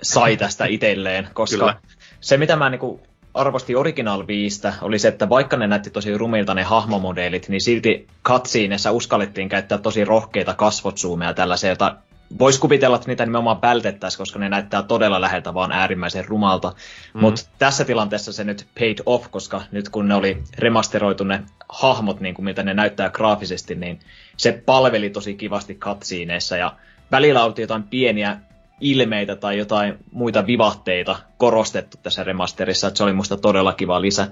[0.02, 1.80] sai tästä itselleen, koska Kyllä.
[2.20, 3.00] se mitä mä niin kuin
[3.34, 8.06] arvosti Original 5 oli se, että vaikka ne näytti tosi rumilta ne hahmomodeelit, niin silti
[8.24, 11.96] cutsceneissa uskallettiin käyttää tosi rohkeita kasvotzoomeja tällaisia, jota
[12.38, 16.72] voisi kuvitella, että niitä nimenomaan vältettäisiin, koska ne näyttää todella läheltä vaan äärimmäisen rumalta.
[17.14, 17.20] Mm.
[17.20, 22.20] Mutta tässä tilanteessa se nyt paid off, koska nyt kun ne oli remasteroitu ne hahmot,
[22.20, 24.00] niin kuin mitä ne näyttää graafisesti, niin
[24.36, 26.72] se palveli tosi kivasti cutsceneissa ja
[27.10, 28.38] välillä oltiin jotain pieniä
[28.80, 34.28] ilmeitä tai jotain muita vivahteita korostettu tässä remasterissa, että se oli musta todella kiva lisä.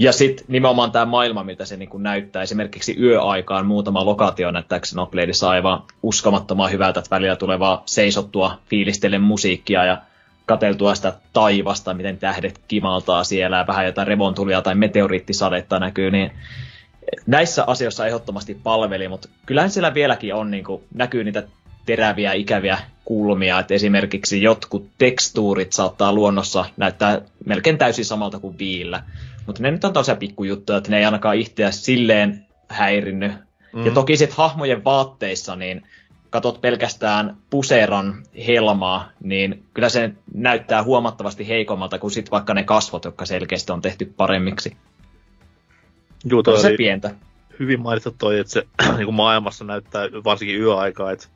[0.00, 2.42] Ja sitten nimenomaan tämä maailma, miltä se niinku näyttää.
[2.42, 9.20] Esimerkiksi yöaikaan muutama lokaatio näyttää Xenobladeissa aivan uskomattoman hyvältä, että välillä tulee vaan seisottua fiilistellen
[9.20, 10.02] musiikkia ja
[10.46, 16.30] kateltua sitä taivasta, miten tähdet kimaltaa siellä ja vähän jotain revontulia tai meteoriittisadetta näkyy, niin
[17.26, 21.42] näissä asioissa ehdottomasti palveli, mutta kyllähän siellä vieläkin on, niin kuin, näkyy niitä
[21.86, 29.02] teräviä, ikäviä kulmia, että esimerkiksi jotkut tekstuurit saattaa luonnossa näyttää melkein täysin samalta kuin viillä.
[29.50, 33.32] Mutta ne nyt on tosiaan pikkujuttuja, että ne ei ainakaan itseä silleen häirinny.
[33.72, 33.86] Mm.
[33.86, 35.82] Ja toki sitten hahmojen vaatteissa, niin
[36.30, 43.04] katot pelkästään puseron helmaa, niin kyllä se näyttää huomattavasti heikommalta kuin sit vaikka ne kasvot,
[43.04, 44.76] jotka selkeästi on tehty paremmiksi.
[46.24, 47.14] Juu, toi se pientä.
[47.58, 48.66] Hyvin mainittu toi, että se
[48.98, 51.26] niin maailmassa näyttää varsinkin yöaikaa, että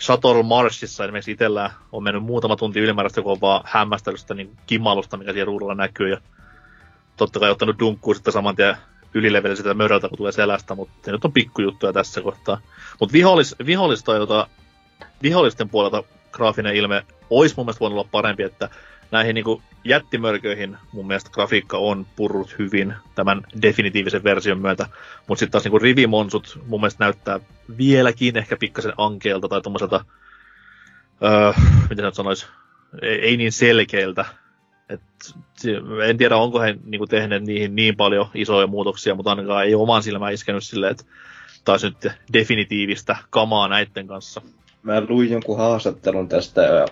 [0.00, 4.56] Shuttle Marshissa esimerkiksi itsellä on mennyt muutama tunti ylimääräistä, kun on vaan hämmästellyt sitä niin
[4.66, 6.10] kimalusta, mikä siellä ruudulla näkyy.
[6.10, 6.20] Ja
[7.16, 8.76] totta kai ottanut dunkkuu sitten saman tien
[9.14, 12.60] ylilevelle sitä möröltä, kun tulee selästä, mutta nyt on pikkujuttuja tässä kohtaa.
[13.00, 14.48] Mutta vihollis, vihollista, jota,
[15.22, 16.02] vihollisten puolelta
[16.32, 18.68] graafinen ilme olisi mun mielestä voinut olla parempi, että
[19.10, 24.86] näihin niin kuin jättimörköihin mun mielestä grafiikka on purrut hyvin tämän definitiivisen version myötä,
[25.26, 27.40] mutta sitten taas niin kuin rivimonsut mun mielestä näyttää
[27.78, 30.04] vieläkin ehkä pikkasen ankeelta tai tommoselta,
[31.24, 31.52] öö,
[31.90, 32.46] miten sä sanois,
[33.02, 34.24] ei, ei niin selkeiltä.
[34.88, 35.00] Et,
[36.08, 39.74] en tiedä, onko he niin kuin tehneet niihin niin paljon isoja muutoksia, mutta ainakaan ei
[39.74, 41.04] oman silmään iskenyt silleen, että
[41.64, 44.42] taas nyt definitiivistä kamaa näiden kanssa.
[44.82, 46.86] Mä luin jonkun haastattelun tästä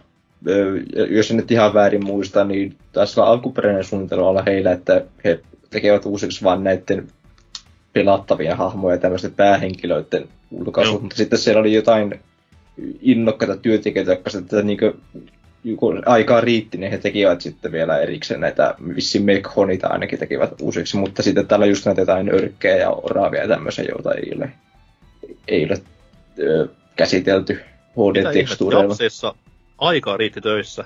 [1.10, 5.40] jos en nyt ihan väärin muista, niin taisi olla alkuperäinen suunnitelma olla heillä, että he
[5.70, 7.08] tekevät uusiksi vain näiden
[7.92, 12.20] pelattavia hahmoja tämmöisten päähenkilöiden ulkaisut, mutta sitten siellä oli jotain
[13.00, 14.78] innokkaita työntekijöitä, jotka sitten niin
[15.76, 20.96] kuin, aikaa riitti, niin he tekivät sitten vielä erikseen näitä vissiin mekhonita ainakin tekivät uusiksi,
[20.96, 24.52] mutta sitten täällä just näitä jotain örkkejä ja oravia ja tämmöisiä, joita ei ole,
[25.48, 25.82] ei ole
[26.38, 27.60] ö, käsitelty
[27.92, 29.34] HD-tekstuureilla
[29.78, 30.84] aikaa riitti töissä.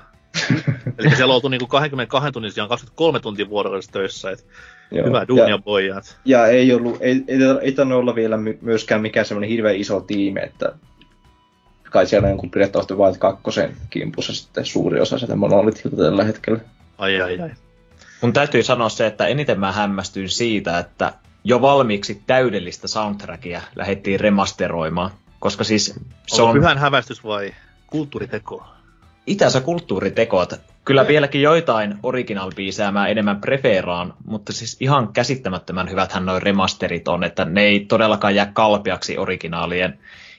[0.99, 4.47] Eli siellä on oltu niinku 22 tunnin sijaan 23 tuntia vuorokaudessa töissä, et
[4.91, 5.07] Joo.
[5.07, 6.19] hyvä duunia ja, pojat.
[6.25, 10.41] Ja ei, ollut, ei, ei, ei tainnut olla vielä myöskään mikään semmoinen hirveän iso tiimi,
[10.43, 10.73] että
[11.90, 13.43] kai siellä on jonkun Breath of the Wild 2
[13.90, 16.60] kimpussa sitten suuri osa sitä monolitilta tällä hetkellä.
[16.98, 17.51] Ai ai ai.
[18.23, 21.12] Mun täytyy sanoa se, että eniten mä hämmästyin siitä, että
[21.44, 25.10] jo valmiiksi täydellistä soundtrackia lähdettiin remasteroimaan.
[25.40, 25.94] Koska siis
[26.27, 26.52] se on...
[26.52, 27.55] pyhän hävästys vai
[27.86, 28.65] kulttuuriteko?
[29.28, 30.60] itänsä kulttuuritekoat.
[30.85, 31.09] Kyllä ja.
[31.09, 32.52] vieläkin joitain original
[32.93, 38.35] mä enemmän preferaan, mutta siis ihan käsittämättömän hyväthän noin remasterit on, että ne ei todellakaan
[38.35, 39.98] jää kalpeaksi originaalien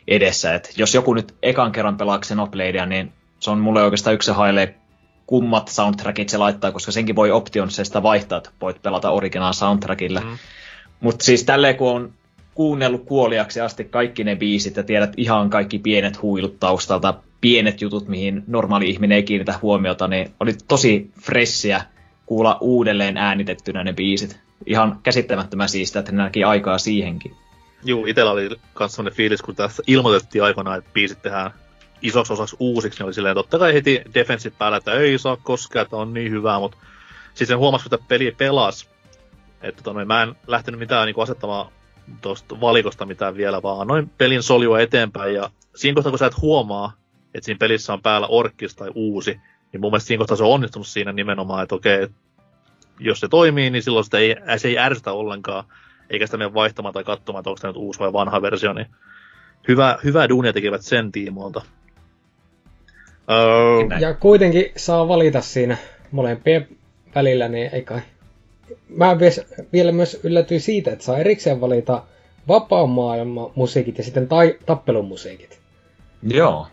[0.09, 0.53] edessä.
[0.53, 4.31] Et jos joku nyt ekan kerran pelaa Xenobladea, niin se on mulle oikeastaan yksi se
[4.31, 4.75] hailee
[5.27, 10.19] kummat soundtrackit se laittaa, koska senkin voi optionsesta vaihtaa, että voit pelata original soundtrackille.
[10.19, 10.37] Mm.
[10.99, 12.13] Mutta siis tälleen kun on
[12.55, 18.07] kuunnellut kuoliaksi asti kaikki ne biisit ja tiedät ihan kaikki pienet huilut taustalta, pienet jutut,
[18.07, 21.81] mihin normaali ihminen ei kiinnitä huomiota, niin oli tosi fressiä
[22.25, 24.39] kuulla uudelleen äänitettynä ne biisit.
[24.65, 27.35] Ihan käsittämättömän siistä, että ne näki aikaa siihenkin.
[27.83, 28.49] Juu, itellä oli
[28.79, 31.51] myös sellainen fiilis, kun tässä ilmoitettiin aikoinaan, että biisit tehdään
[32.01, 35.81] isoksi osaksi uusiksi, niin oli silleen totta kai heti defenssit päällä, että ei saa koskea,
[35.81, 36.77] että on niin hyvää, mutta
[37.27, 38.89] sitten sen huomasi, kun peli pelas,
[39.61, 41.71] että tonne, mä en lähtenyt mitään niin asettamaan
[42.21, 46.41] tuosta valikosta mitään vielä, vaan noin pelin soljua eteenpäin, ja siinä kohtaa, kun sä et
[46.41, 46.93] huomaa,
[47.33, 49.39] että siinä pelissä on päällä orkkis tai uusi,
[49.73, 52.07] niin mun mielestä siinä kohtaa se on onnistunut siinä nimenomaan, että okei,
[52.99, 55.63] jos se toimii, niin silloin sitä ei, se ei ärsytä ollenkaan,
[56.09, 58.87] eikä sitä mene vaihtamaan tai katsomaan, että onko tämä nyt uusi vai vanha versio, niin
[59.67, 61.61] hyvä, hyvää duunia tekevät sen tiimoilta.
[63.29, 65.77] Uh, ja kuitenkin saa valita siinä
[66.11, 66.67] molempien
[67.15, 68.01] välillä, niin ei kai.
[68.89, 69.17] Mä
[69.73, 72.03] vielä myös yllätyin siitä, että saa erikseen valita
[72.47, 75.59] vapaan maailman musiikit ja sitten tai, tappelumusiikit.
[76.23, 76.67] Joo.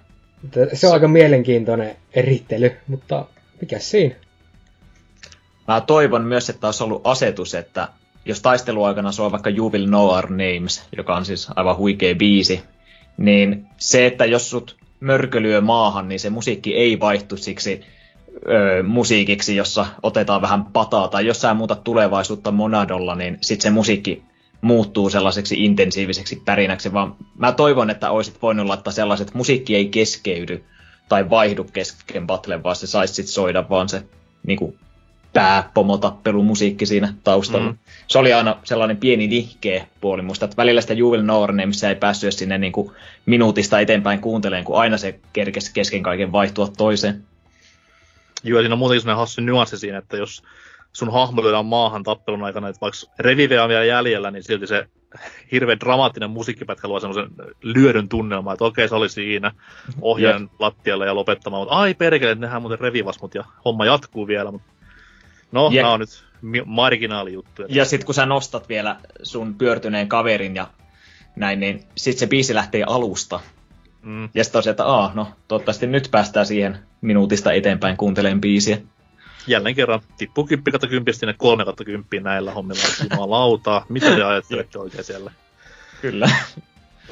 [0.73, 3.27] Se on aika mielenkiintoinen erittely, mutta
[3.61, 4.15] mikä siinä?
[5.69, 7.89] Mä toivon myös, että olisi ollut asetus, että
[8.27, 12.15] jos taisteluaikana se on vaikka You Will Know Our Names, joka on siis aivan huikea
[12.15, 12.63] biisi,
[13.17, 17.81] niin se, että jos sut mörkö lyö maahan, niin se musiikki ei vaihtu siksi
[18.49, 23.71] öö, musiikiksi, jossa otetaan vähän pataa, tai jos sä muuta tulevaisuutta Monadolla, niin sitten se
[23.71, 24.23] musiikki
[24.61, 29.89] muuttuu sellaiseksi intensiiviseksi pärinäksi, vaan mä toivon, että olisit voinut laittaa sellaiset, että musiikki ei
[29.89, 30.65] keskeydy
[31.09, 34.03] tai vaihdu kesken battlen, vaan se saisi sit soida vaan se
[34.47, 34.79] niin kuin,
[35.37, 37.71] pääpomotappelumusiikki siinä taustalla.
[37.71, 37.79] Mm.
[38.07, 41.95] Se oli aina sellainen pieni nihkeä puoli musta, että välillä sitä Juvel Norne, missä ei
[41.95, 42.91] päässyt sinne niin kuin
[43.27, 47.23] minuutista eteenpäin kuunteleen, kun aina se kerkesi kesken kaiken vaihtua toiseen.
[48.45, 50.43] Joo, siinä on muutenkin sellainen hassu nyanssi siinä, että jos
[50.93, 54.87] sun hahmo lyödään maahan tappelun aikana, että vaikka revive on vielä jäljellä, niin silti se
[55.53, 57.31] hirveän dramaattinen musiikkipätkä luo semmoisen
[57.63, 59.53] lyödyn tunnelman, että okei, se oli siinä
[60.01, 60.51] ohjaajan yep.
[60.59, 64.76] lattialla ja lopettamaan, mutta ai perkele, nehän muuten revivas mut ja homma jatkuu vielä, mutta
[65.53, 66.25] No, ja, nämä on nyt
[66.65, 67.69] marginaalijuttuja.
[67.71, 70.67] Ja sitten kun sä nostat vielä sun pyörtyneen kaverin ja
[71.37, 73.41] näin, niin sitten se biisi lähtee alusta.
[74.03, 74.29] Mm.
[74.35, 78.79] Ja sitten on se, että aah, no toivottavasti nyt päästään siihen minuutista eteenpäin kuuntelemaan biisiä.
[79.47, 82.83] Jälleen kerran tippuu 10 kautta 10 sinne 3 kautta 10 näillä hommilla.
[83.11, 85.33] Jumalauta, mitä te ajattelette oikein siellä?
[86.01, 86.31] Kyllä.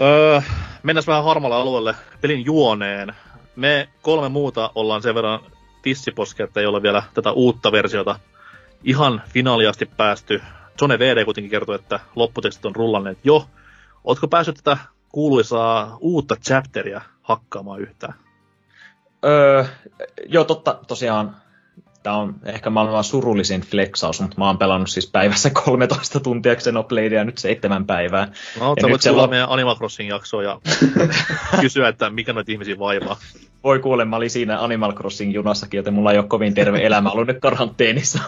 [0.01, 0.41] Öö,
[0.83, 3.13] mennään vähän harmalla alueelle pelin juoneen.
[3.57, 5.41] Me kolme muuta ollaan sen verran
[5.85, 8.19] tissiposke, että ei ole vielä tätä uutta versiota
[8.85, 10.43] ihan finaaliasti päästy.
[10.81, 13.47] Jone VD kuitenkin kertoi, että lopputekstit on rullanneet jo.
[14.05, 14.77] Oletko päässyt tätä
[15.09, 18.15] kuuluisaa uutta chapteria hakkaamaan yhtään?
[19.25, 19.65] Öö,
[20.27, 20.79] joo, totta.
[20.89, 21.37] Tosiaan
[22.03, 27.25] tämä on ehkä maailman surullisin flexaus, mutta mä oon pelannut siis päivässä 13 tuntia Xenobladea
[27.25, 28.29] nyt seitsemän päivää.
[28.61, 30.61] No, sä voit tulla meidän Animal Crossing jaksoa ja
[31.61, 33.17] kysyä, että mikä noita ihmisiä vaivaa.
[33.65, 37.11] Voi kuule, mä olin siinä Animal Crossing junassakin, joten mulla ei ole kovin terve elämä
[37.11, 38.19] ollut nyt karanteenissa.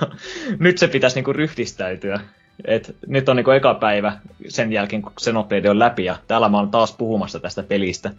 [0.58, 2.20] nyt se pitäisi niinku ryhdistäytyä.
[2.64, 4.18] Et nyt on niinku eka päivä
[4.48, 8.10] sen jälkeen, kun Xenoblade on läpi, ja täällä mä oon taas puhumassa tästä pelistä.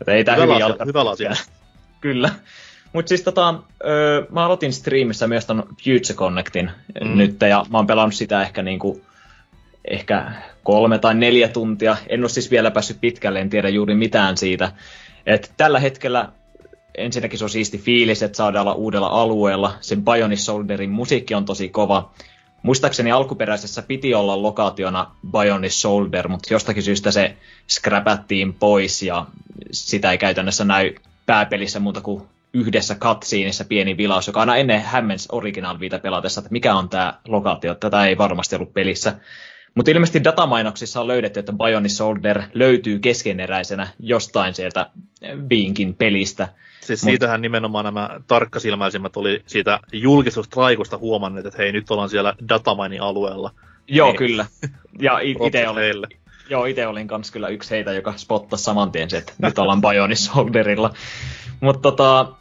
[0.00, 1.30] Joten ei tää hyvä hyvin asia, Hyvä asia.
[2.00, 2.30] Kyllä.
[2.92, 3.54] Mutta siis tota,
[3.84, 6.70] öö, mä aloitin streamissä myös ton Future Connectin
[7.04, 7.16] mm.
[7.18, 9.00] nyt, ja mä oon pelannut sitä ehkä niinku,
[9.90, 10.32] ehkä
[10.62, 11.96] kolme tai neljä tuntia.
[12.08, 14.72] En ole siis vielä päässyt pitkälle, en tiedä juuri mitään siitä.
[15.26, 16.28] Et tällä hetkellä
[16.98, 19.74] ensinnäkin se on siisti fiilis, että saadaan olla uudella alueella.
[19.80, 22.10] Sen Bionic Soldierin musiikki on tosi kova.
[22.62, 27.36] Muistaakseni alkuperäisessä piti olla lokaationa Bionic Soldier, mutta jostakin syystä se
[27.68, 29.26] scrapattiin pois ja
[29.70, 30.94] sitä ei käytännössä näy
[31.26, 32.22] pääpelissä muuta kuin
[32.52, 37.14] yhdessä cutsceneissa pieni vilaus, joka aina ennen hämmens Original Vita pelatessa, että mikä on tämä
[37.28, 37.74] lokaatio.
[37.74, 39.14] Tätä ei varmasti ollut pelissä.
[39.78, 44.90] Mutta ilmeisesti datamainoksissa on löydetty, että Bionic Soldier löytyy keskeneräisenä jostain sieltä
[45.48, 46.48] Viinkin pelistä.
[46.80, 47.10] Siis Mut...
[47.10, 53.50] siitähän nimenomaan nämä tarkkasilmäisimmät oli siitä julkisuustraikusta huomanneet, että hei, nyt ollaan siellä datamainin alueella.
[53.88, 54.16] Joo, hei.
[54.16, 54.46] kyllä.
[55.00, 56.06] Ja itse olin,
[56.50, 60.18] joo, ite olin kans kyllä yksi heitä, joka spottasi saman tien että nyt ollaan Bionic
[60.18, 60.94] Soldierilla.
[61.60, 62.32] Mutta tota,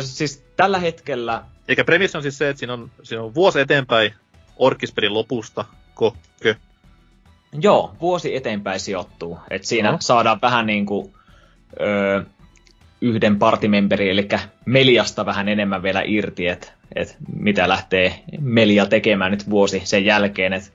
[0.00, 1.42] siis tällä hetkellä...
[1.68, 4.14] Eikä premissi on siis se, että siinä on, siinä on vuosi eteenpäin
[4.56, 5.64] Orkispelin lopusta,
[5.94, 6.54] kokkö.
[7.60, 9.38] Joo, vuosi eteenpäin sijoittuu.
[9.50, 9.96] Et siinä no.
[10.00, 11.14] saadaan vähän niin kuin,
[11.80, 12.22] öö,
[13.00, 14.28] yhden partimemberi, eli
[14.64, 20.52] Meliasta vähän enemmän vielä irti, että et mitä lähtee Melia tekemään nyt vuosi sen jälkeen.
[20.52, 20.72] Et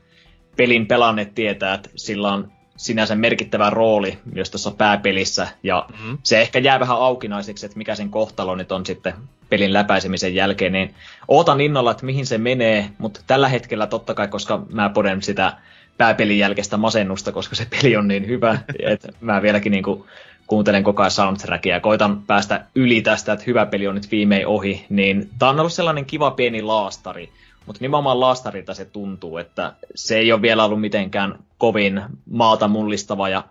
[0.57, 6.17] pelin pelanneet tietää, että sillä on sinänsä merkittävä rooli myös tuossa pääpelissä, ja Mm-hmm.
[6.23, 9.13] se ehkä jää vähän aukinaiseksi, että mikä sen kohtalo nyt on sitten
[9.49, 10.95] pelin läpäisemisen jälkeen, niin
[11.27, 15.53] ootan innolla, että mihin se menee, mutta tällä hetkellä totta kai, koska mä poden sitä
[15.97, 20.07] pääpelin jälkeistä masennusta, koska se peli on niin hyvä, että mä vieläkin niinku
[20.47, 24.47] kuuntelen koko ajan soundtrackia ja koitan päästä yli tästä, että hyvä peli on nyt viimein
[24.47, 27.29] ohi, niin tää on ollut sellainen kiva pieni laastari,
[27.65, 33.29] mutta nimenomaan laastarilta se tuntuu, että se ei ole vielä ollut mitenkään kovin maata mullistava
[33.29, 33.43] ja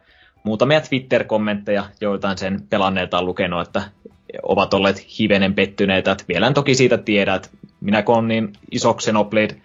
[0.45, 3.83] muutamia Twitter-kommentteja joiltain sen pelanneilta on lukenut, että
[4.43, 7.49] ovat olleet hivenen pettyneitä, että vielä en toki siitä tiedä, että
[7.81, 9.57] minä kun on niin iso Xenoblade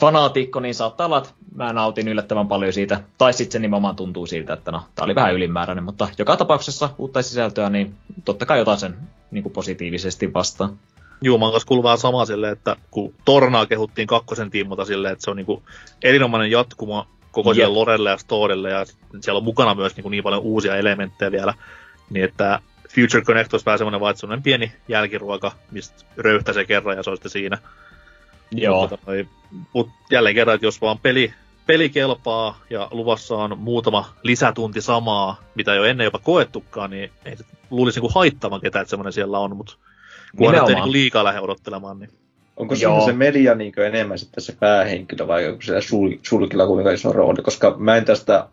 [0.00, 3.00] fanaatikko, niin saattaa olla, että mä nautin yllättävän paljon siitä.
[3.18, 6.90] Tai sitten se nimenomaan tuntuu siltä, että no, tää oli vähän ylimääräinen, mutta joka tapauksessa
[6.98, 7.94] uutta sisältöä, niin
[8.24, 8.96] totta kai otan sen
[9.30, 10.78] niin kuin positiivisesti vastaan.
[11.22, 15.36] Juuman kanssa vähän sama silleen, että kun Tornaa kehuttiin kakkosen tiimolta silleen, että se on
[15.36, 15.62] niinku
[16.02, 18.84] erinomainen jatkuma koko sille Lorelle ja Storelle, ja
[19.20, 21.54] siellä on mukana myös niinku niin paljon uusia elementtejä vielä,
[22.10, 22.60] niin että
[22.94, 27.10] Future Connect olisi vähän semmoinen vaan, semmoinen pieni jälkiruoka, mistä röyhtä se kerran ja se
[27.10, 27.58] on sitten siinä.
[28.50, 28.80] Joo.
[28.80, 29.28] Mutta toi-
[29.72, 31.32] Mut jälleen kerran, että jos vaan peli,
[31.66, 37.36] peli kelpaa ja luvassa on muutama lisätunti samaa, mitä ole ennen jopa koettukaan, niin ei
[37.70, 39.76] luulisi niinku haittavan ketään, että semmoinen siellä on, mutta
[40.36, 42.10] kun niinku liikaa lähde odottelemaan, niin
[42.56, 42.92] Onko Joo.
[42.92, 47.12] siinä se media niin enemmän sitten se päähenkilö vai onko sillä sul, sulkilla kuinka iso
[47.12, 47.42] rooli?
[47.42, 48.46] Koska mä en tästä,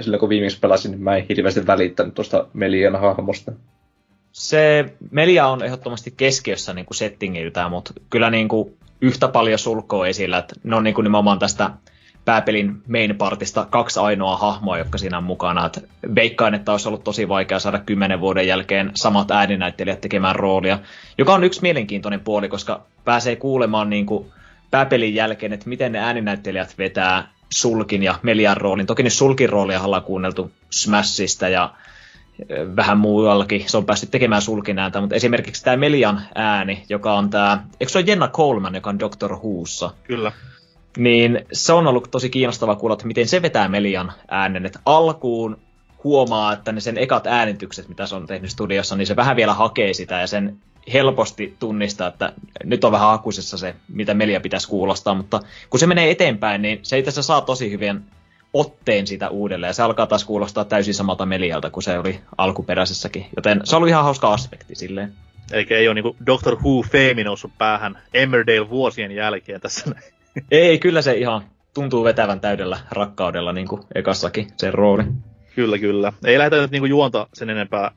[0.00, 3.52] silloin kun viimeksi pelasin, niin mä en hirveästi välittänyt tuosta Melian hahmosta.
[4.32, 10.38] Se Melia on ehdottomasti keskiössä niin settingiltä, mutta kyllä niin kuin yhtä paljon sulkoa esillä,
[10.38, 11.70] että ne on niin kuin nimenomaan tästä
[12.26, 15.66] pääpelin main partista kaksi ainoa hahmoa, jotka siinä on mukana.
[15.66, 20.78] Et veikkaan, että olisi ollut tosi vaikea saada kymmenen vuoden jälkeen samat ääninäyttelijät tekemään roolia,
[21.18, 24.26] joka on yksi mielenkiintoinen puoli, koska pääsee kuulemaan niin kuin
[24.70, 28.86] pääpelin jälkeen, että miten ne ääninäyttelijät vetää Sulkin ja Melian roolin.
[28.86, 31.74] Toki nyt Sulkin roolia ollaan kuunneltu Smashista ja
[32.76, 33.64] vähän muuallakin.
[33.66, 37.92] Se on päässyt tekemään Sulkin ääntä, mutta esimerkiksi tämä Melian ääni, joka on tämä, eikö
[37.92, 40.32] se ole Jenna Coleman, joka on Doctor Whossa, kyllä.
[40.96, 44.66] Niin se on ollut tosi kiinnostava kuulla, että miten se vetää Melian äänen.
[44.66, 45.58] Että alkuun
[46.04, 49.54] huomaa, että ne sen ekat äänitykset, mitä se on tehnyt studiossa, niin se vähän vielä
[49.54, 50.56] hakee sitä ja sen
[50.92, 52.32] helposti tunnistaa, että
[52.64, 55.40] nyt on vähän hakusessa se, mitä Melia pitäisi kuulostaa, mutta
[55.70, 58.04] kun se menee eteenpäin, niin se itse saa tosi hyvien
[58.52, 63.26] otteen sitä uudelleen, ja se alkaa taas kuulostaa täysin samalta Melialta kuin se oli alkuperäisessäkin,
[63.36, 65.12] joten se oli ihan hauska aspekti silleen.
[65.52, 70.15] Eli ei ole niinku Doctor Who feimi noussut päähän Emmerdale vuosien jälkeen tässä näin.
[70.50, 71.42] Ei, kyllä se ihan
[71.74, 75.04] tuntuu vetävän täydellä rakkaudella, niin kuin ekassakin, sen rooli.
[75.54, 76.12] Kyllä, kyllä.
[76.24, 77.90] Ei lähdetä nyt niinku juonta sen enempää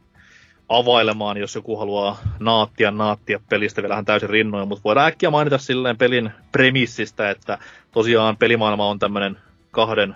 [0.69, 5.97] availemaan, jos joku haluaa naattia, naattia pelistä vielä täysin rinnoin, mutta voidaan äkkiä mainita silleen
[5.97, 7.57] pelin premissistä, että
[7.91, 9.37] tosiaan pelimaailma on tämmöinen
[9.71, 10.15] kahden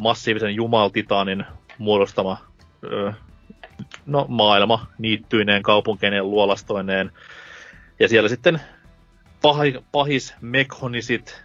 [0.00, 1.44] massiivisen jumaltitaanin
[1.78, 2.36] muodostama
[2.84, 3.12] ö,
[4.06, 7.12] no, maailma niittyineen kaupunkeineen luolastoineen.
[8.00, 8.60] Ja siellä sitten
[9.42, 11.42] pahi, pahis mekhonisit,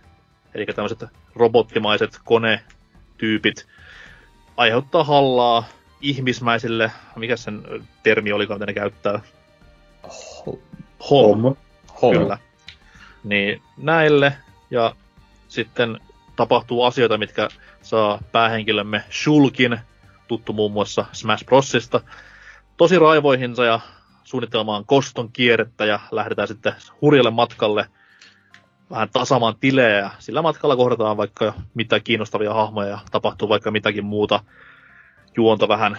[0.53, 1.03] eli tämmöiset
[1.35, 3.67] robottimaiset konetyypit,
[4.57, 5.63] aiheuttaa hallaa
[6.01, 7.63] ihmismäisille, mikä sen
[8.03, 9.19] termi olikaan, mitä ne käyttää?
[11.09, 11.55] Hom.
[12.01, 12.19] Homma.
[12.19, 12.37] Kyllä.
[13.23, 14.37] Niin näille,
[14.71, 14.95] ja
[15.47, 15.99] sitten
[16.35, 17.49] tapahtuu asioita, mitkä
[17.81, 19.79] saa päähenkilömme Shulkin,
[20.27, 22.01] tuttu muun muassa Smash Brosista,
[22.77, 23.79] tosi raivoihinsa ja
[24.25, 27.87] suunnittelemaan koston kierrettä ja lähdetään sitten hurjalle matkalle
[28.89, 34.05] vähän tasamaan tilejä ja sillä matkalla kohdataan vaikka mitä kiinnostavia hahmoja ja tapahtuu vaikka mitäkin
[34.05, 34.39] muuta
[35.37, 35.97] juonta vähän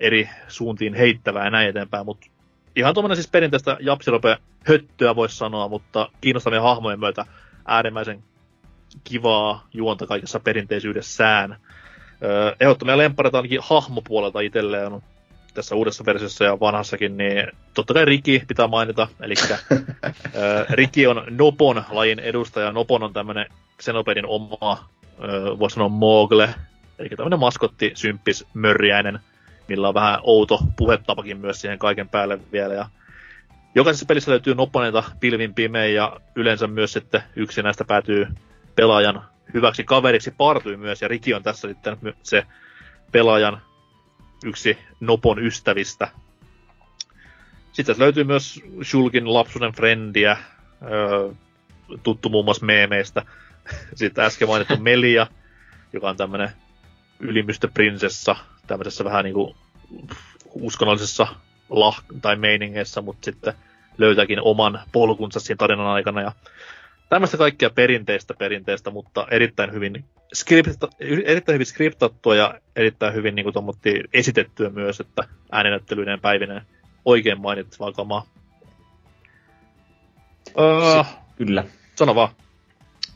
[0.00, 2.26] eri suuntiin heittävää ja näin eteenpäin, mutta
[2.76, 7.26] ihan tuommoinen siis perinteistä japsirope höttöä voisi sanoa, mutta kiinnostavien hahmojen myötä
[7.66, 8.22] äärimmäisen
[9.04, 11.56] kivaa juonta kaikessa perinteisyydessään.
[12.22, 15.02] Öö, ehdottomia lemppareita ainakin hahmopuolelta itselleen on
[15.54, 19.08] tässä uudessa versiossa ja vanhassakin, niin totta kai Riki pitää mainita.
[19.20, 19.34] Eli
[20.70, 22.72] Riki on Nopon lajin edustaja.
[22.72, 23.46] Nopon on tämmöinen
[23.82, 24.88] Xenopedin oma,
[25.58, 26.54] voisi sanoa Moogle,
[26.98, 29.20] eli tämmöinen maskotti, symppis, mörjäinen,
[29.68, 32.74] millä on vähän outo puhetapakin myös siihen kaiken päälle vielä.
[32.74, 32.86] Ja
[33.74, 38.26] jokaisessa pelissä löytyy noponeita pilvin pimein ja yleensä myös sitten yksi näistä päätyy
[38.74, 39.22] pelaajan
[39.54, 42.46] hyväksi kaveriksi partui myös, ja Riki on tässä sitten se
[43.12, 43.62] pelaajan
[44.44, 46.08] yksi Nopon ystävistä.
[47.72, 50.36] Sitten löytyy myös Shulkin lapsuuden frendiä,
[52.02, 53.22] tuttu muun muassa meemeistä.
[53.94, 55.26] Sitten äsken mainittu Melia,
[55.92, 56.50] joka on tämmönen
[57.20, 58.36] ylimystöprinsessa,
[58.66, 59.56] tämmöisessä vähän niinku
[60.54, 61.26] uskonnollisessa
[61.70, 63.54] lah- tai meiningeissä, mutta sitten
[63.98, 66.20] löytääkin oman polkunsa siinä tarinan aikana.
[66.22, 66.32] Ja
[67.08, 70.88] tämmöistä kaikkea perinteistä perinteistä, mutta erittäin hyvin skripta,
[71.24, 75.22] erittäin hyvin skriptattua ja erittäin hyvin niin kuin esitettyä myös, että
[75.52, 76.62] ääninäyttelyinen päivinen
[77.04, 78.26] oikein mainittavaa kamaa.
[80.58, 81.04] Öö,
[81.36, 81.64] Kyllä.
[81.94, 82.28] sano vaan.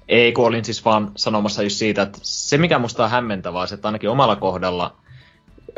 [0.09, 3.75] Ei, kun olin siis vaan sanomassa just siitä, että se mikä musta on hämmentävää, se,
[3.75, 4.97] että ainakin omalla kohdalla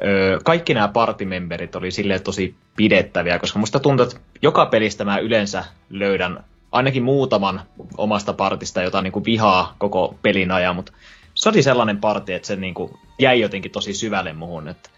[0.05, 5.19] öö, kaikki nämä partimemberit oli silleen tosi pidettäviä, koska musta tuntuu, että joka pelistä mä
[5.19, 7.60] yleensä löydän ainakin muutaman
[7.97, 10.93] omasta partista, jota niinku vihaa koko pelin ajan, mutta
[11.39, 14.69] se oli sellainen parti, että se niinku jäi jotenkin tosi syvälle muhun.
[14.69, 14.90] Että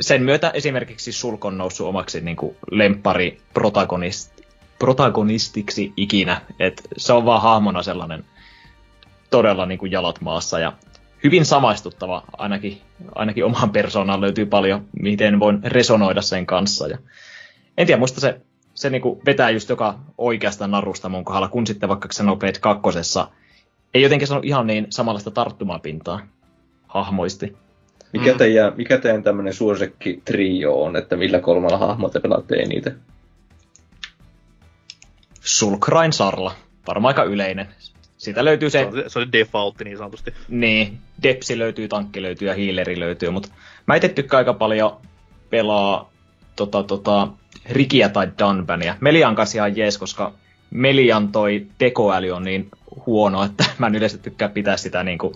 [0.00, 4.40] sen myötä esimerkiksi Sulk on noussut omaksi niinku lemppari protagonist,
[4.78, 6.40] protagonistiksi ikinä.
[6.58, 8.24] Et se on vaan hahmona sellainen
[9.30, 10.72] todella niinku jalat maassa ja
[11.24, 12.80] hyvin samaistuttava, ainakin,
[13.14, 16.88] ainakin oman persoonaan löytyy paljon, miten voin resonoida sen kanssa.
[16.88, 16.98] Ja
[17.78, 18.40] en tiedä, musta se,
[18.74, 22.82] se niinku vetää just joka oikeasta narusta mun kohdalla, kun sitten vaikka Xenoblade 2
[23.94, 26.20] ei jotenkin sano ihan niin samanlaista tarttumapintaa
[26.86, 27.56] hahmoisti.
[28.12, 28.38] Mikä, mm.
[28.38, 32.98] teidän, mikä teidän tämmönen suosikki trio on, että millä kolmella hahmolla te pelaatte eniten?
[35.40, 36.54] Sulkrain Sarla,
[36.86, 37.68] varmaan aika yleinen.
[38.16, 38.78] Siitä löytyy se...
[38.78, 40.34] Se on, se on defaultti niin sanotusti.
[40.48, 43.48] Niin, Depsi löytyy, tankki löytyy ja healeri löytyy, mutta
[43.86, 44.96] mä itse tykkään aika paljon
[45.50, 46.10] pelaa
[46.56, 47.28] tota, tota,
[47.70, 48.96] Rikiä tai Dunbania.
[49.00, 50.32] Melian kanssa ihan jees, koska
[50.70, 52.70] Melian toi tekoäly on niin
[53.06, 55.34] huono, että mä en yleensä tykkää pitää sitä niin kuin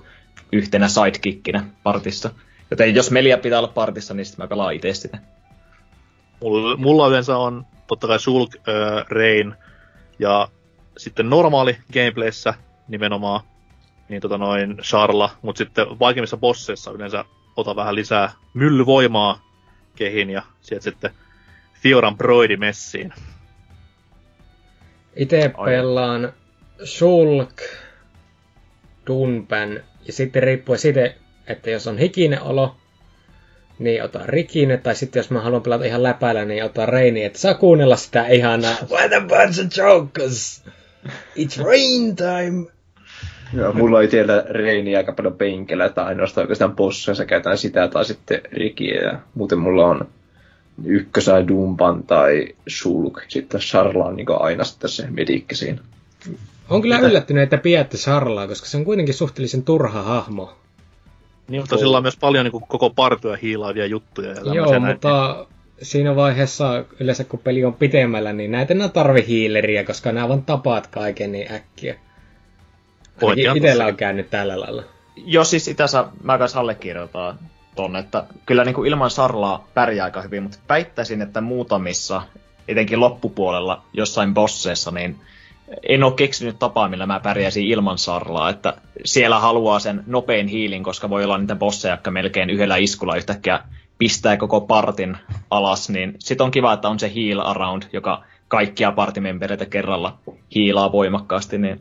[0.53, 2.31] yhtenä sidekickinä partissa.
[2.71, 5.19] Joten jos Melia pitää olla partissa, niin sitten mä pelaan itse sitä.
[6.41, 9.55] Mulla, mulla yleensä on totta kai Sulk, äh, Rain
[10.19, 10.49] ja
[10.97, 12.55] sitten normaali gameplayssä
[12.89, 13.41] nimenomaan
[14.09, 17.25] niin tota noin Charla, mutta sitten vaikeimmissa bosseissa yleensä
[17.57, 19.41] ota vähän lisää myllyvoimaa
[19.97, 21.11] kehin ja sieltä sitten
[21.83, 23.13] Fioran broidi messiin.
[25.17, 26.33] Itse pelaan
[26.85, 27.63] Shulk,
[29.07, 31.15] Dunpan ja sitten riippuen siitä,
[31.47, 32.77] että jos on hikinen olo,
[33.79, 37.39] niin ota rikine, tai sitten jos mä haluan pelata ihan läpäillä, niin ota reini, että
[37.39, 40.65] saa kuunnella sitä ihanaa What a bunch of jokers!
[41.37, 42.73] It's rain time!
[43.55, 48.05] Joo, mulla oli tiellä reini aika paljon penkellä, että ainoastaan oikeastaan bosseissa käytän sitä tai
[48.05, 49.01] sitten rikiä.
[49.01, 50.09] Ja muuten mulla on
[50.85, 53.23] ykkösä Dumpan tai Shulk.
[53.29, 55.79] Sitten Charla on niin aina sitten se medikki siinä.
[56.71, 60.57] On kyllä yllättynyt, että pidätte Charlaa, koska se on kuitenkin suhteellisen turha hahmo.
[61.49, 64.33] Niin, mutta sillä on myös paljon niin kuin, koko partyä hiilaavia juttuja.
[64.33, 64.83] Ja Joo, näin.
[64.83, 65.47] mutta
[65.83, 70.43] siinä vaiheessa, yleensä kun peli on pitemmällä, niin näitä enää tarvi hiileriä, koska nämä vaan
[70.43, 71.99] tapaat kaiken niin äkkiä.
[73.55, 74.83] Itellä on käynyt tällä lailla.
[75.17, 77.39] Joo, siis itänsä mä kanssa allekirjoitan
[77.77, 82.23] ton, että kyllä niin kuin ilman sarlaa pärjää aika hyvin, mutta väittäisin, että muutamissa,
[82.69, 85.17] etenkin loppupuolella, jossain bosseissa, niin
[85.89, 90.83] en ole keksinyt tapaa, millä mä pärjäisin ilman sarlaa, että siellä haluaa sen nopein hiilin,
[90.83, 93.61] koska voi olla niitä bosseja, jotka melkein yhdellä iskulla yhtäkkiä
[93.99, 95.17] pistää koko partin
[95.51, 100.19] alas, niin sit on kiva, että on se heal around, joka kaikkia partimembereitä kerralla
[100.55, 101.81] hiilaa voimakkaasti, niin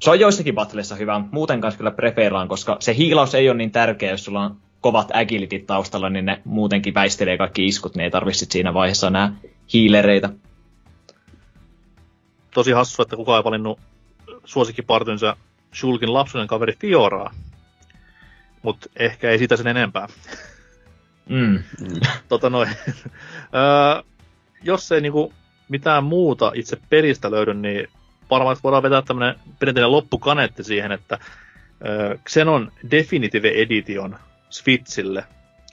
[0.00, 3.70] se on joissakin battleissa hyvä, muuten kanssa kyllä preferaan, koska se hiilaus ei ole niin
[3.70, 8.10] tärkeä, jos sulla on kovat agilitit taustalla, niin ne muutenkin väistelee kaikki iskut, niin ei
[8.10, 9.32] tarvitse siinä vaiheessa nämä
[9.72, 10.30] hiilereitä
[12.58, 13.80] tosi hassu, että kukaan ei valinnut
[14.44, 15.36] suosikkipartynsa
[15.74, 17.34] Shulkin lapsuuden kaveri Fioraa.
[18.62, 20.08] Mutta ehkä ei sitä sen enempää.
[21.28, 21.62] Mm.
[22.28, 22.68] tota noin.
[22.68, 24.02] öö,
[24.62, 25.32] jos ei niinku
[25.68, 27.88] mitään muuta itse pelistä löydy, niin
[28.30, 31.18] varmaan voidaan vetää tämmönen perinteinen loppukanetti siihen, että
[31.86, 34.16] öö, Xenon Definitive Edition
[34.50, 35.24] Switchille.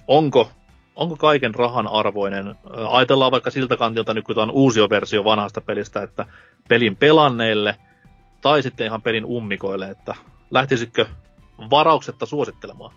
[0.08, 0.52] Onko
[0.96, 2.56] onko kaiken rahan arvoinen?
[2.90, 6.26] Ajatellaan vaikka siltä kantilta nyt, kun tämä on uusi versio vanhasta pelistä, että
[6.70, 7.76] pelin pelanneille
[8.42, 10.16] tai sitten ihan pelin ummikoille, että
[10.52, 11.06] lähtisitkö
[11.70, 12.92] varauksetta suosittelemaan?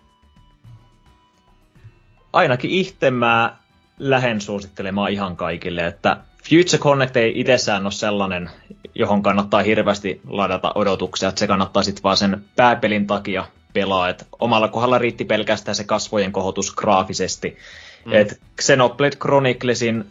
[2.33, 3.55] Ainakin itse mä
[3.99, 8.49] lähden suosittelemaan ihan kaikille, että Future Connect ei itsessään ole sellainen,
[8.95, 14.09] johon kannattaa hirveästi ladata odotuksia, että se kannattaa sitten vaan sen pääpelin takia pelaa.
[14.09, 17.57] Et omalla kohdalla riitti pelkästään se kasvojen kohotus graafisesti.
[18.05, 18.13] Mm.
[18.13, 20.05] Et Xenoblade Chroniclesin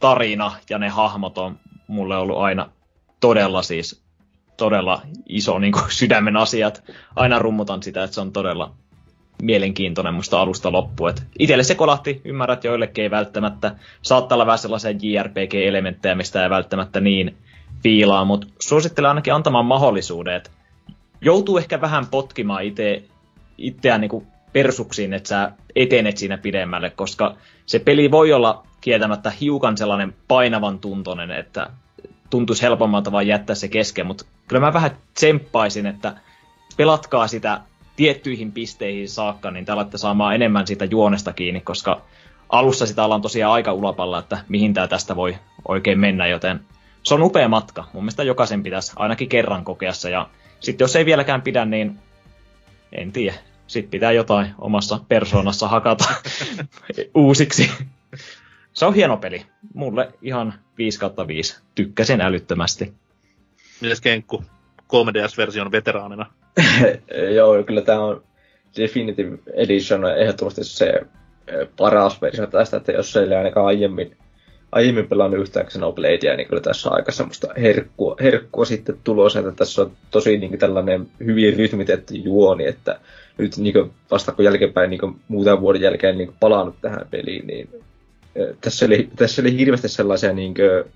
[0.00, 2.70] tarina ja ne hahmot on mulle ollut aina
[3.20, 4.02] todella siis
[4.56, 6.82] todella iso niin kuin, sydämen asiat.
[7.16, 8.74] Aina rummutan sitä, että se on todella
[9.42, 11.14] mielenkiintoinen musta alusta loppuun.
[11.38, 13.76] Itelle se kolahti, ymmärrät, joillekin ei välttämättä.
[14.02, 17.36] Saattaa olla vähän sellaisia JRPG-elementtejä, mistä ei välttämättä niin
[17.82, 20.42] fiilaa, mutta suosittelen ainakin antamaan mahdollisuuden,
[21.20, 23.02] joutuu ehkä vähän potkimaan itse,
[23.58, 29.76] itseään niin persuksiin, että sä etenet siinä pidemmälle, koska se peli voi olla kieltämättä hiukan
[29.76, 31.70] sellainen painavan tuntoinen, että
[32.30, 36.14] tuntuisi helpommalta vaan jättää se kesken, mutta kyllä mä vähän tsemppaisin, että
[36.76, 37.60] pelatkaa sitä
[37.96, 42.00] tiettyihin pisteihin saakka, niin te alatte saamaan enemmän siitä juonesta kiinni, koska
[42.48, 45.38] alussa sitä ollaan tosiaan aika ulapalla, että mihin tämä tästä voi
[45.68, 46.60] oikein mennä, joten
[47.02, 47.84] se on upea matka.
[47.92, 50.28] Mun mielestä jokaisen pitäisi ainakin kerran kokea se, ja
[50.60, 51.98] sitten jos ei vieläkään pidä, niin
[52.92, 53.47] en tiedä.
[53.68, 56.04] Sitten pitää jotain omassa persoonassa hakata
[57.14, 57.70] uusiksi.
[58.72, 59.46] Se on hieno peli.
[59.74, 61.60] Mulle ihan 5 kautta 5.
[61.74, 62.92] Tykkäsin älyttömästi.
[63.80, 64.44] Mites Kenkku
[64.82, 66.26] 3DS-version veteraanina?
[67.36, 68.22] Joo, kyllä tämä on
[68.76, 74.16] Definitive Edition on ehdottomasti se eh, paras versio tästä, että jos ei ole ainakaan aiemmin,
[74.72, 79.52] aiemmin pelannut yhtään Xenobladea, niin kyllä tässä on aika semmoista herkkua, herkkua sitten tulossa, että
[79.52, 83.00] tässä on tosi niin kuin tällainen hyvin rytmitetty juoni, että
[83.38, 87.06] nyt niin kuin vasta kun jälkeenpäin niin kuin muutaman vuoden jälkeen niin kuin palannut tähän
[87.10, 87.68] peliin, niin
[88.60, 90.92] tässä oli, tässä oli hirveästi sellaisia niin kuin,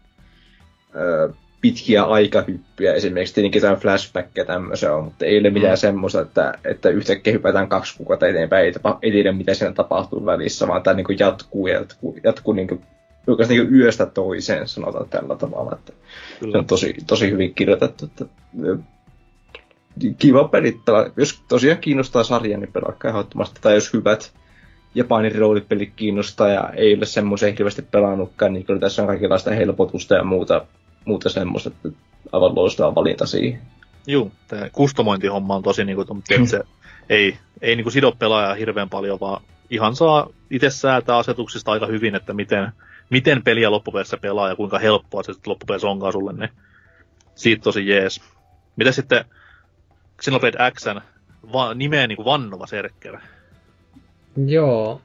[1.60, 5.76] pitkiä aikahyppyjä, esimerkiksi tietenkin jotain flashbackia tämmöisiä on, mutta ei ole mitään mm.
[5.76, 10.26] semmoista, että, että yhtäkkiä hypätään kaksi kuukautta eteenpäin, ei, tapa, ei tiedä mitä siinä tapahtuu
[10.26, 12.80] välissä, vaan tämä niin jatkuu ja jatkuu, jatkuu niin
[13.24, 15.92] kuin, niin yöstä toiseen, sanotaan tällä tavalla, että
[16.40, 16.52] Kyllä.
[16.52, 18.04] se on tosi, tosi hyvin kirjoitettu.
[18.04, 18.24] Että,
[20.18, 21.10] kiva pelittää.
[21.16, 23.60] Jos tosiaan kiinnostaa sarja, niin pelaakaa ehdottomasti.
[23.62, 24.32] Tai jos hyvät
[24.94, 30.14] Japanin roolipelit kiinnostaa ja ei ole semmoisia hirveästi pelannutkaan, niin kyllä tässä on kaikenlaista helpotusta
[30.14, 30.66] ja muuta
[31.04, 31.88] muuta semmoista, että
[32.32, 33.60] aivan loistava valinta siihen.
[34.06, 36.60] Joo, tämä kustomointihomma on tosi niinku, että se
[37.08, 42.14] ei, ei niinku sido pelaajaa hirveän paljon, vaan ihan saa itse säätää asetuksista aika hyvin,
[42.14, 42.72] että miten,
[43.12, 46.50] miten peliä loppupeleissä pelaa ja kuinka helppoa se loppupeleissä onkaan sulle, niin
[47.34, 48.20] siitä tosi jees.
[48.76, 49.24] Mitä sitten
[50.22, 51.00] Xenoblade Xn
[51.52, 53.22] va- nimeen niin vannova serkkerä?
[54.46, 55.00] Joo.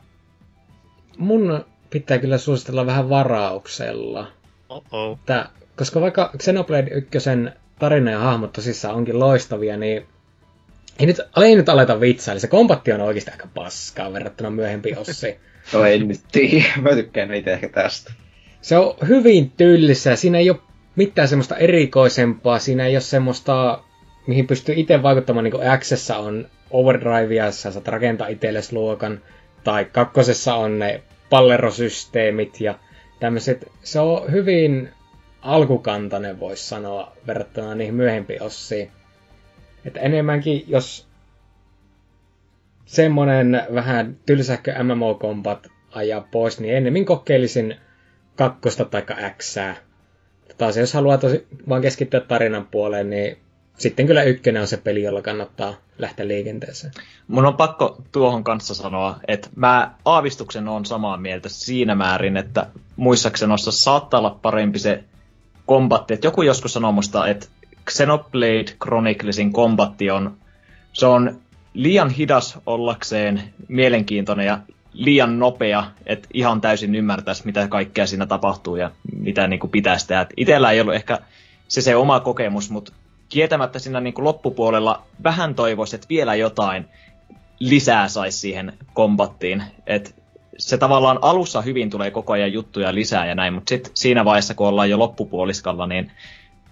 [1.18, 4.32] Mun pitää kyllä suositella vähän varauksella.
[4.70, 5.20] Oh-oh.
[5.26, 7.10] Tää koska vaikka Xenoblade 1
[7.80, 10.06] tarina ja hahmot tosissaan onkin loistavia, niin
[11.00, 12.40] ei nyt, ei nyt aleta vitsailla.
[12.40, 15.36] Se kombatti on oikeasti aika paskaa verrattuna myöhempiin ossiin.
[15.74, 16.66] no en nyt tiedä.
[16.82, 18.14] Mä tykkään niitä ehkä tästä.
[18.62, 20.16] Se on hyvin tylsä.
[20.16, 20.60] Siinä ei ole
[20.96, 22.60] mitään semmoista erikoisempaa.
[22.60, 23.84] Siinä ei ole semmoista,
[24.28, 25.64] mihin pystyy itse vaikuttamaan, niin kuin
[26.18, 29.22] on overdrivea, sä saat rakentaa itsellesi luokan.
[29.64, 32.80] Tai kakkosessa on ne pallerosysteemit ja
[33.20, 33.72] tämmöiset.
[33.84, 34.90] Se on hyvin
[35.42, 38.92] alkukantainen, voisi sanoa, verrattuna niihin myöhempiin ossiin.
[39.86, 41.07] Että enemmänkin, jos
[42.88, 47.76] semmonen vähän tylsähkö MMO-kombat ajaa pois, niin ennemmin kokeilisin
[48.36, 49.04] kakkosta tai
[49.40, 49.76] Xää.
[50.58, 53.38] Taas jos haluaa tosi, vaan keskittyä tarinan puoleen, niin
[53.78, 56.94] sitten kyllä ykkönen on se peli, jolla kannattaa lähteä liikenteeseen.
[57.28, 62.68] Mun on pakko tuohon kanssa sanoa, että mä aavistuksen on samaa mieltä siinä määrin, että
[62.96, 65.04] muissaksenossa saattaa olla parempi se
[65.66, 66.14] kombatti.
[66.14, 67.48] Et joku joskus sanoi musta, että
[67.90, 70.38] Xenoblade Chroniclesin kombatti on,
[70.94, 71.40] se on
[71.78, 74.60] liian hidas ollakseen mielenkiintoinen ja
[74.94, 80.08] liian nopea, että ihan täysin ymmärtäisi, mitä kaikkea siinä tapahtuu ja mitä niin kuin pitäisi
[80.08, 80.26] tehdä.
[80.38, 81.20] Itellä ei ollut ehkä
[81.68, 82.94] se se oma kokemus, mutta
[83.30, 86.86] kietämättä siinä niin kuin loppupuolella vähän toivoisi, että vielä jotain
[87.60, 89.64] lisää saisi siihen kombattiin.
[89.88, 90.16] Et
[90.58, 94.54] se tavallaan alussa hyvin tulee koko ajan juttuja lisää ja näin, mutta sitten siinä vaiheessa,
[94.54, 96.12] kun ollaan jo loppupuoliskalla, niin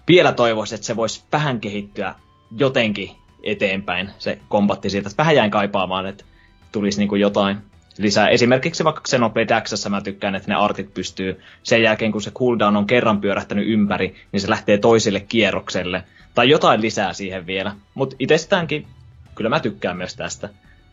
[0.08, 2.14] vielä toivoisin, että se voisi vähän kehittyä
[2.58, 3.10] jotenkin
[3.50, 5.08] eteenpäin, se kombatti siitä.
[5.08, 6.24] Että vähän jäin kaipaamaan, että
[6.72, 7.56] tulisi niin kuin jotain
[7.98, 8.28] lisää.
[8.28, 12.76] Esimerkiksi vaikka Xenoblade X, mä tykkään, että ne artit pystyy sen jälkeen, kun se cooldown
[12.76, 16.04] on kerran pyörähtänyt ympäri, niin se lähtee toiselle kierrokselle.
[16.34, 17.72] Tai jotain lisää siihen vielä.
[17.94, 18.86] Mutta itsestäänkin,
[19.34, 20.48] kyllä mä tykkään myös tästä.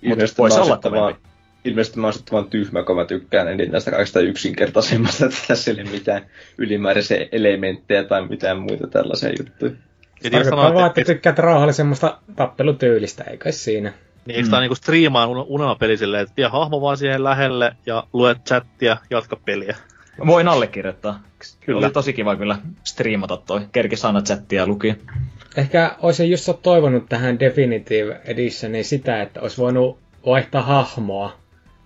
[0.06, 1.34] Mutta voisi olla kovempi
[1.66, 5.72] ilmeisesti mä oon sitten vaan tyhmä, kun mä tykkään eniten tästä kaikista yksinkertaisemmasta, että tässä
[5.72, 6.26] ei ole mitään
[6.58, 9.72] ylimääräisiä elementtejä tai mitään muita tällaisia juttuja.
[10.32, 13.94] Tarkoittaa vaan, että tykkäät rauhallisemmasta tappelutyylistä, eikä siinä.
[14.26, 14.52] Niin, eikö mm.
[14.52, 19.36] tää niinku striimaa unelmapeli silleen, että vie hahmo vaan siihen lähelle ja lue chattia, jatka
[19.36, 19.76] peliä.
[20.28, 21.20] Voin allekirjoittaa.
[21.66, 21.80] Kyllä.
[21.80, 23.62] Oli tosi kiva kyllä striimata toi.
[23.72, 24.96] Kerki saada chattia luki.
[25.58, 31.44] Ehkä olisin just toivonut tähän Definitive Editioniin sitä, että olisi voinut vaihtaa hahmoa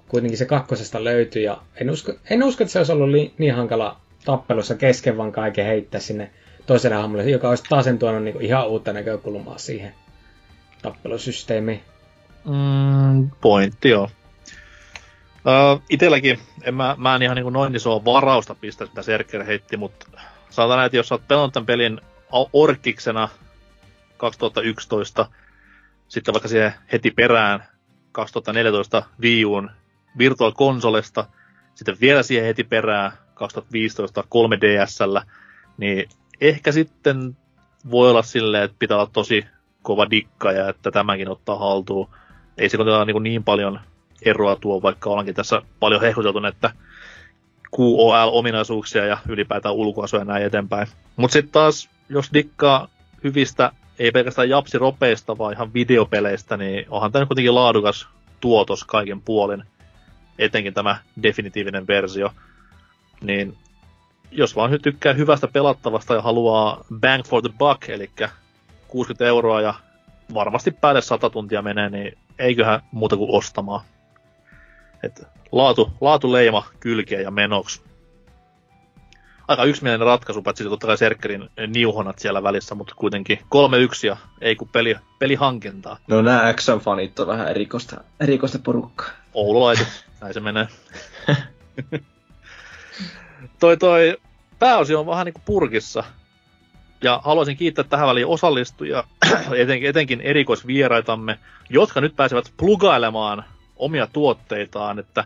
[0.07, 3.56] kuitenkin se kakkosesta löytyi ja en usko, en usko että se olisi ollut li, niin
[3.56, 6.32] hankala tappelussa kesken vaan kaiken heittää sinne
[6.68, 9.94] toiselle hahmolle, joka olisi taas tuonut niin ihan uutta näkökulmaa siihen
[10.82, 11.84] tappelusysteemiin.
[12.46, 14.10] Mm, pointti joo.
[15.38, 19.78] Uh, itelläkin, en mä, mä en ihan niin noin isoa varausta pistä, mitä Serker heitti,
[19.78, 20.08] mutta
[20.50, 22.02] sanotaan että jos sä oot pelannut tämän pelin
[22.54, 23.30] orkiksena
[24.18, 25.30] 2011,
[26.08, 27.64] sitten vaikka siihen heti perään
[28.12, 29.72] 2014 Wii Uun
[30.18, 31.26] Virtual Consolesta,
[31.76, 35.22] sitten vielä siihen heti perään 2015 3DSllä,
[35.78, 36.10] niin
[36.41, 37.38] ehkä sitten
[37.91, 39.45] voi olla silleen, että pitää olla tosi
[39.82, 42.09] kova dikka ja että tämäkin ottaa haltuun.
[42.57, 43.80] ei se kuitenkaan niin, niin paljon
[44.22, 46.72] eroa tuo, vaikka ollaankin tässä paljon hehkuteltu että
[47.75, 50.88] QOL-ominaisuuksia ja ylipäätään ulkoasuja ja näin eteenpäin.
[51.16, 52.88] Mutta sitten taas, jos dikkaa
[53.24, 58.07] hyvistä, ei pelkästään japsi ropeista, vaan ihan videopeleistä, niin onhan tämä kuitenkin laadukas
[58.40, 59.64] tuotos kaiken puolin.
[60.40, 62.32] Etenkin tämä definitiivinen versio.
[63.22, 63.57] Niin
[64.31, 68.09] jos vaan tykkää hyvästä pelattavasta ja haluaa bang for the buck, eli
[68.88, 69.73] 60 euroa ja
[70.33, 73.81] varmasti päälle 100 tuntia menee, niin eiköhän muuta kuin ostamaan.
[75.03, 77.81] Et laatu, laatu leima kylkeä ja menoksi.
[79.47, 83.41] Aika yksimielinen ratkaisu, paitsi totta kai Serkkerin niuhonat siellä välissä, mutta kuitenkin 3-1
[84.07, 85.97] ja ei kun peli, pelihankintaa.
[86.07, 89.09] No nämä X-fanit on vähän erikoista, erikoista porukkaa.
[89.33, 90.67] Oululaiset, näin se menee.
[93.59, 94.17] toi toi
[94.59, 96.03] pääosio on vähän niinku purkissa.
[97.03, 99.03] Ja haluaisin kiittää tähän väliin osallistujia,
[99.61, 103.43] etenkin, etenkin erikoisvieraitamme, jotka nyt pääsevät plugailemaan
[103.76, 105.26] omia tuotteitaan, että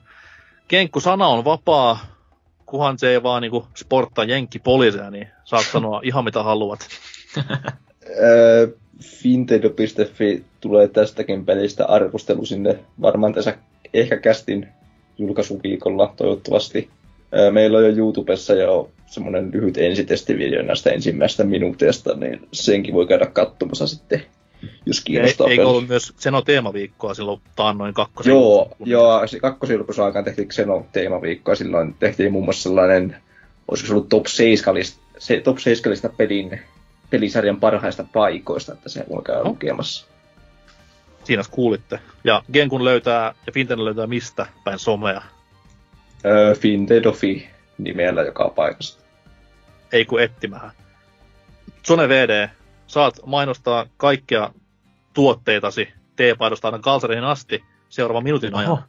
[0.71, 1.99] Kenkku sana on vapaa,
[2.65, 6.79] kuhan se ei vaan niinku sporttaa jenkkipoliiseja, niin saat sanoa ihan mitä haluat.
[9.01, 13.57] Fintendo.fi tulee tästäkin pelistä arvostelu sinne varmaan tässä
[13.93, 14.67] ehkä kästin
[15.17, 16.89] julkaisuviikolla toivottavasti.
[17.51, 23.25] Meillä on jo YouTubessa jo semmoinen lyhyt ensitestivideo näistä ensimmäistä minuuteista, niin senkin voi käydä
[23.25, 24.25] katsomassa sitten
[24.85, 25.47] jos kiinnostaa.
[25.47, 27.41] Ei, eikö ollut myös Xeno teemaviikkoa silloin
[27.77, 28.31] noin kakkosen?
[28.31, 33.15] Joo, joo kakkosilkuisen aikaan tehtiin Xeno teemaviikkoa, silloin tehtiin muun muassa sellainen,
[33.67, 36.59] olisiko se ollut top 7 lista, se, top 7 lista pelin,
[37.09, 39.49] pelisarjan parhaista paikoista, että se voi käydä no.
[39.49, 40.05] lukemassa.
[41.23, 41.99] Siinä kuulitte.
[42.23, 45.21] Ja Genkun löytää, ja Finten löytää mistä päin somea?
[46.25, 49.03] Öö, Fintedofi nimellä joka paikasta.
[49.91, 50.71] Ei kun ettimähän.
[51.87, 52.49] Zone VD,
[52.87, 54.53] saat mainostaa kaikkia
[55.13, 58.71] tuotteitasi T-paidosta aina Kalsariin asti seuraavan minuutin ajan.
[58.71, 58.81] Oho.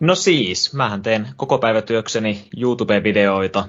[0.00, 3.68] No siis, mähän teen koko päivätyökseni YouTube-videoita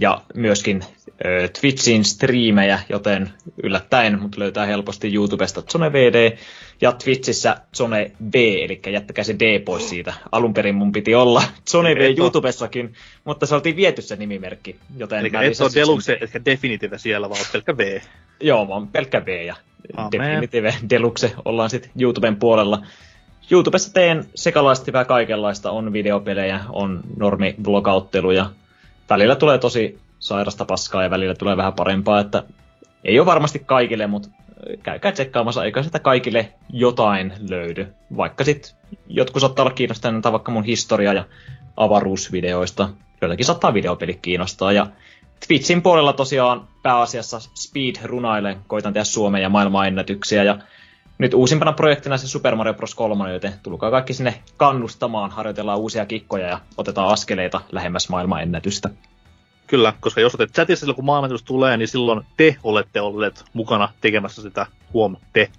[0.00, 0.84] ja myöskin
[1.24, 3.30] ö, Twitchin striimejä, joten
[3.62, 6.36] yllättäen mut löytää helposti YouTubesta Zone VD
[6.80, 10.14] ja Twitchissä Zone B, eli jättäkää se D pois siitä.
[10.32, 14.76] Alun perin mun piti olla Zone V YouTubessakin, mutta se oltiin viety se nimimerkki.
[14.96, 18.00] Joten eli et ole Deluxe, etkä Definitive siellä, vaan pelkkä V.
[18.40, 19.56] Joo, mä oon pelkkä V ja
[19.96, 20.12] Amen.
[20.12, 22.82] Definitive Deluxe ollaan sitten YouTuben puolella.
[23.50, 25.70] YouTubessa teen sekalaisesti vähän kaikenlaista.
[25.70, 28.50] On videopelejä, on normi blogautteluja,
[29.10, 32.42] välillä tulee tosi sairasta paskaa ja välillä tulee vähän parempaa, että
[33.04, 34.28] ei ole varmasti kaikille, mutta
[34.82, 37.86] käykää tsekkaamassa, eikä sitä kaikille jotain löydy.
[38.16, 38.76] Vaikka sitten
[39.06, 41.24] jotkut saattaa olla kiinnostuneita vaikka mun historia- ja
[41.76, 42.88] avaruusvideoista.
[43.20, 44.72] Joitakin saattaa videopeli kiinnostaa.
[44.72, 44.86] Ja
[45.46, 50.42] Twitchin puolella tosiaan pääasiassa speed runailen, koitan tehdä Suomen ja maailmanennätyksiä.
[50.42, 50.58] Ja
[51.18, 52.94] nyt uusimpana projektina se Super Mario Bros.
[52.94, 58.90] 3, joten tulkaa kaikki sinne kannustamaan, harjoitellaan uusia kikkoja ja otetaan askeleita lähemmäs maailmanennätystä.
[59.66, 63.88] Kyllä, koska jos olet chatissa silloin, kun maailmanennätys tulee, niin silloin te olette olleet mukana
[64.00, 65.50] tekemässä sitä, huom, te.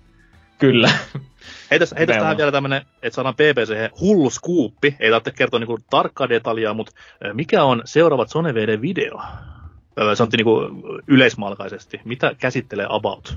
[0.57, 0.89] Kyllä.
[1.71, 6.29] Heitäs, heitäs tähän vielä tämmönen, että saadaan PPC hullu skuuppi, ei tarvitse kertoa niinku tarkkaa
[6.29, 6.91] detaljaa, mutta
[7.33, 9.21] mikä on seuraava Zone video?
[10.13, 10.61] Se on niinku
[11.07, 12.01] yleismalkaisesti.
[12.05, 13.35] Mitä käsittelee About?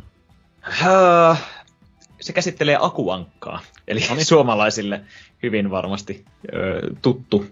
[2.21, 4.25] Se käsittelee akuankkaa, eli no niin.
[4.25, 5.01] suomalaisille
[5.43, 6.25] hyvin varmasti
[6.55, 7.47] ö, tuttu,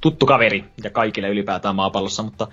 [0.00, 2.48] tuttu kaveri ja kaikille ylipäätään maapallossa, mutta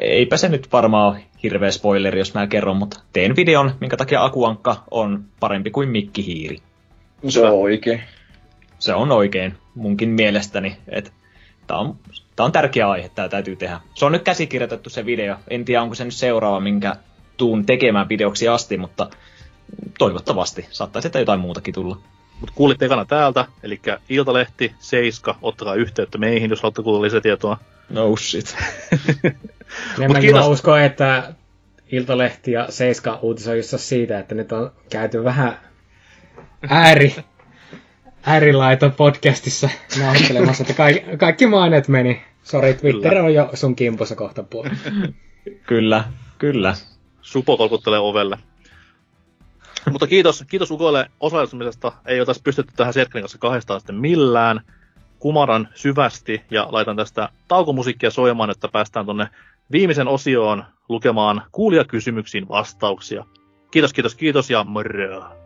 [0.00, 4.24] eipä se nyt varmaan ole hirveä spoileri, jos mä kerron, mutta teen videon, minkä takia
[4.24, 6.58] akuankka on parempi kuin mikkihiiri.
[7.28, 8.02] Se on oikein.
[8.78, 11.10] Se on oikein, munkin mielestäni, että
[11.66, 11.96] tämä on,
[12.36, 13.80] tää on tärkeä aihe, tämä täytyy tehdä.
[13.94, 16.96] Se on nyt käsikirjoitettu se video, en tiedä onko se nyt seuraava, minkä
[17.36, 19.10] tuun tekemään videoksi asti, mutta
[19.98, 20.66] toivottavasti.
[20.70, 21.98] Saattaa sitä jotain muutakin tulla.
[22.40, 27.58] Mutta kuulitte ekana täältä, eli Iltalehti, Seiska, ottakaa yhteyttä meihin, jos haluatte kuulla lisätietoa.
[27.90, 28.56] No shit.
[29.98, 31.34] ja mä kyllä uskon, että
[31.92, 35.58] Iltalehti ja Seiska uutisoi siitä, että nyt on käyty vähän
[36.68, 37.16] ääri,
[38.22, 39.68] äärilaito podcastissa
[40.00, 42.22] nauhoittelemassa, että kaikki, kaikki mainet meni.
[42.42, 43.24] Sori, Twitter kyllä.
[43.24, 44.76] on jo sun kimpussa kohta puolella.
[45.66, 46.04] kyllä,
[46.38, 46.74] kyllä.
[47.22, 48.38] Supo kolkuttelee ovelle.
[49.90, 51.92] Mutta kiitos, kiitos Ukoille osallistumisesta.
[52.06, 54.60] Ei oltaisi pystytty tähän Serkkelin kanssa kahdestaan sitten millään.
[55.18, 59.28] Kumaran syvästi ja laitan tästä taukomusiikkia soimaan, että päästään tonne
[59.72, 63.24] viimeisen osioon lukemaan kuulijakysymyksiin vastauksia.
[63.70, 65.39] Kiitos, kiitos, kiitos ja moro!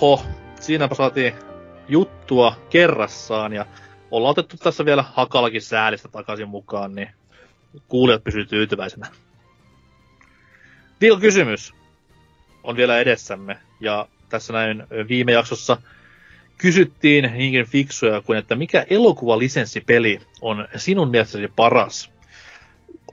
[0.00, 0.24] Hoho,
[0.60, 1.34] siinäpä saatiin
[1.88, 3.66] juttua kerrassaan ja
[4.10, 7.10] ollaan otettu tässä vielä Hakalakin säälistä takaisin mukaan, niin
[7.88, 9.06] kuulijat pysyy tyytyväisenä.
[11.20, 11.74] kysymys
[12.62, 15.76] on vielä edessämme ja tässä näin viime jaksossa
[16.58, 22.10] kysyttiin niinkin fiksuja kuin, että mikä elokuvalisenssipeli on sinun mielestäsi paras?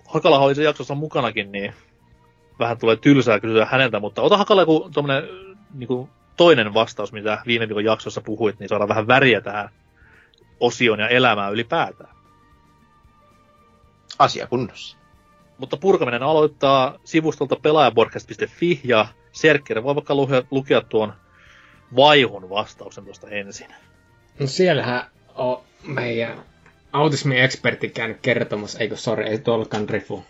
[0.06, 1.74] Hakala oli se jaksossa mukanakin, niin
[2.60, 5.24] vähän tulee tylsää kysyä häneltä, mutta ota Hakala joku tommonen,
[5.74, 9.70] niin kuin toinen vastaus, mitä viime viikon jaksossa puhuit, niin saadaan vähän väriä tähän
[10.60, 12.16] osioon ja elämään ylipäätään.
[14.20, 14.98] Asia kunnossa.
[15.58, 21.14] Mutta purkaminen aloittaa sivustolta pelaajaborcast.fi ja Serkker voi vaikka lukea, lukea tuon
[21.96, 23.68] vaihun vastauksen tuosta ensin.
[24.40, 26.44] No siellähän on meidän
[26.94, 30.26] autismi-ekspertti käynyt kertomassa, eikö sori, ei tuollakaan rifu.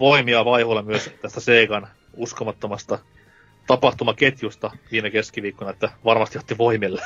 [0.00, 2.98] Voimia vaihulle myös tästä Seikan uskomattomasta
[3.66, 7.02] tapahtumaketjusta viime keskiviikkona, että varmasti otti voimille.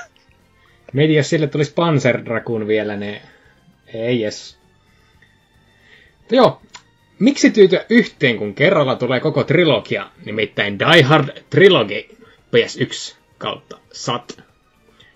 [0.92, 3.22] Mietin, jos sille tulisi Panzer Dragoon vielä, ne
[3.94, 4.58] ei edes.
[6.30, 6.62] Joo,
[7.18, 12.02] miksi tyytyä yhteen, kun kerralla tulee koko trilogia, nimittäin Die Hard Trilogy
[12.56, 14.42] PS1 kautta SAT.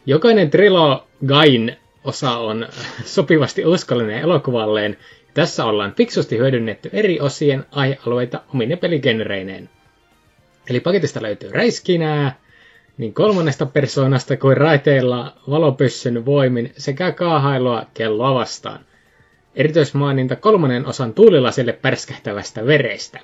[0.07, 2.69] Jokainen trilogain osa on
[3.05, 4.97] sopivasti uskollinen elokuvalleen.
[5.35, 9.71] Tässä ollaan fiksusti hyödynnetty eri osien aihealueita omine peligenreineen.
[10.69, 12.39] Eli paketista löytyy räiskinää,
[12.99, 18.85] niin kolmannesta persoonasta kuin raiteilla valopyssyn voimin sekä kaahailua kelloa vastaan.
[19.55, 23.21] Erityismaininta kolmannen osan tuulilasille pärskähtävästä verestä.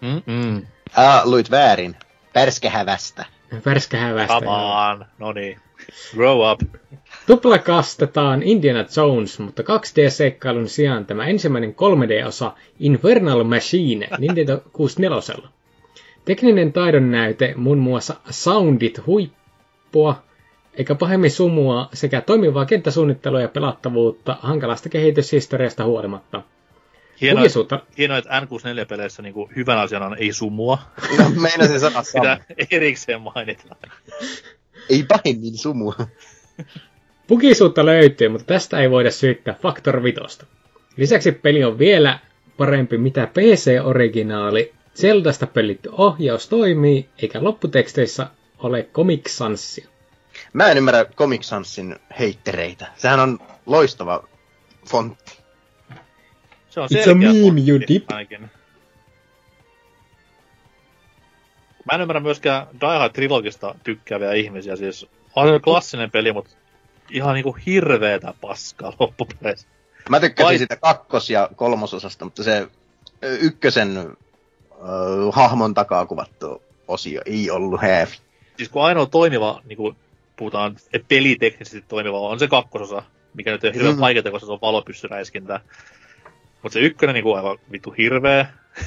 [0.00, 0.66] Mm-mm.
[0.96, 1.96] Ah, luit väärin.
[2.32, 3.24] Pärskähävästä.
[3.64, 4.34] Pärskähävästä.
[4.34, 5.60] Come on, no niin.
[6.14, 6.60] Grow up.
[7.26, 15.48] Tuplakastetaan Indiana Jones, mutta 2D-seikkailun sijaan tämä ensimmäinen 3D-osa Infernal Machine Nintendo 64.
[16.26, 20.22] Tekninen taidon näyte, muun muassa soundit huippua,
[20.74, 26.42] eikä pahemmin sumua sekä toimivaa kenttäsuunnittelua ja pelattavuutta hankalasta kehityshistoriasta huolimatta.
[27.20, 30.78] Hienoa, Lukisuutta- hienoa että N64-peleissä niin kuin hyvän asiana on ei sumua.
[31.18, 32.02] No, meinasin sanoa.
[32.12, 32.40] Sitä
[32.70, 33.76] erikseen mainitaan.
[34.90, 35.92] Ei pahemmin sumu.
[37.26, 40.20] Pukisuutta löytyy, mutta tästä ei voida syyttää Factor 5.
[40.96, 42.18] Lisäksi peli on vielä
[42.56, 44.75] parempi mitä PC-originaali.
[44.96, 48.26] Zeldasta pöllitty ohjaus toimii, eikä lopputeksteissä
[48.58, 49.88] ole Comic Sansia.
[50.52, 52.86] Mä en ymmärrä Comic Sansin heittereitä.
[52.96, 54.28] Sehän on loistava
[54.88, 55.38] fontti.
[56.68, 58.10] Se on It's a meme, fontti you dip.
[58.12, 58.40] ainakin.
[61.84, 64.76] Mä en ymmärrä myöskään Die Hard Trilogista tykkääviä ihmisiä.
[64.76, 66.50] Siis on se klassinen peli, mutta
[67.10, 69.68] ihan niinku hirveetä paskaa loppupeleissä.
[70.08, 72.68] Mä tykkäsin Vai- sitä kakkos- ja kolmososasta, mutta se
[73.22, 74.16] ykkösen
[74.82, 78.12] ö, hahmon takaa kuvattu osio ei ollut häävi.
[78.56, 79.96] Siis kun ainoa toimiva, niin kuin
[80.36, 80.76] puhutaan
[81.08, 83.02] peliteknisesti toimiva, on se kakkososa,
[83.34, 84.00] mikä nyt ole hirveän Mm.
[84.00, 85.60] vaikeaa, koska se on valopyssyräiskintä.
[86.62, 88.46] Mutta se ykkönen niin kuin aivan vittu hirveä.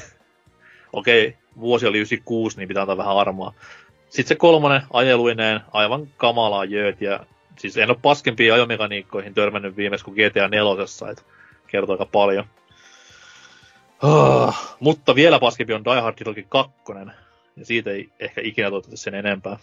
[0.94, 3.54] Okei, vuosi oli 96, niin pitää antaa vähän armoa.
[4.10, 7.20] Sitten se kolmonen ajeluineen, aivan kamalaa jööt, ja
[7.60, 11.24] siis en ole paskempiin ajomekaniikkoihin törmännyt viimeksi kuin GTA 4, että
[11.68, 12.46] kertoo aika paljon.
[14.02, 16.74] Ah, mutta vielä paskempi on Die Hard Trilogy 2,
[17.56, 19.60] ja siitä ei ehkä ikinä toivottavasti sen enempää.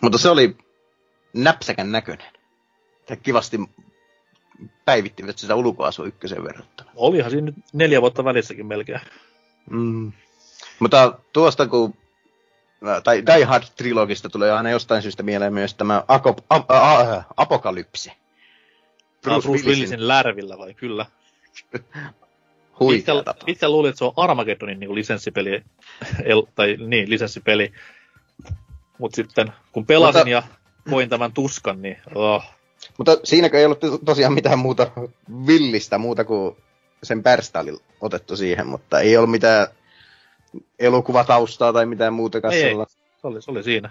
[0.00, 0.56] Mutta se oli
[1.32, 2.32] näpsäkän näköinen.
[3.10, 3.58] Ja kivasti
[4.84, 6.90] päivittivät sitä ulkoasua ykkösen verrattuna.
[6.94, 9.00] Olihan siinä nyt neljä vuotta välissäkin melkein.
[9.70, 10.12] Mm.
[10.78, 11.94] Mutta tuosta kun,
[13.04, 17.22] tai Die Hard trilogista tulee aina jostain syystä mieleen myös tämä Akop, a, a, a,
[17.36, 18.12] Apokalypse.
[19.22, 21.06] Bruce, Bruce Willisin lärvillä vai kyllä?
[22.94, 23.12] Itse,
[23.46, 25.62] itse luulin, että se on Armageddonin niin lisenssipeli,
[26.24, 27.72] el, tai niin, lisenssipeli.
[28.98, 30.42] Mut sitten, kun pelasin Mutta- ja
[30.90, 32.44] koin tämän tuskan, niin oh,
[32.98, 34.90] Mutta siinäkö ei ollut to- tosiaan mitään muuta
[35.46, 36.56] villistä, muuta kuin
[37.02, 39.66] sen pärstä oli otettu siihen, mutta ei ollut mitään
[40.78, 42.74] elokuvataustaa tai mitään muuta Ei, ei.
[43.20, 43.90] se oli, se oli siinä.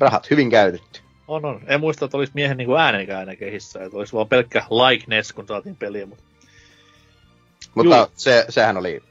[0.00, 1.00] Rahat hyvin käytetty.
[1.30, 1.60] On, on.
[1.66, 3.84] En muista, että olisi miehen niin äänenkään aina kehissä.
[3.84, 6.06] Että olisi vaan pelkkä likeness, kun saatiin peliä.
[6.06, 6.24] Mutta
[7.74, 8.06] Mutta Juu.
[8.14, 9.02] se, sehän oli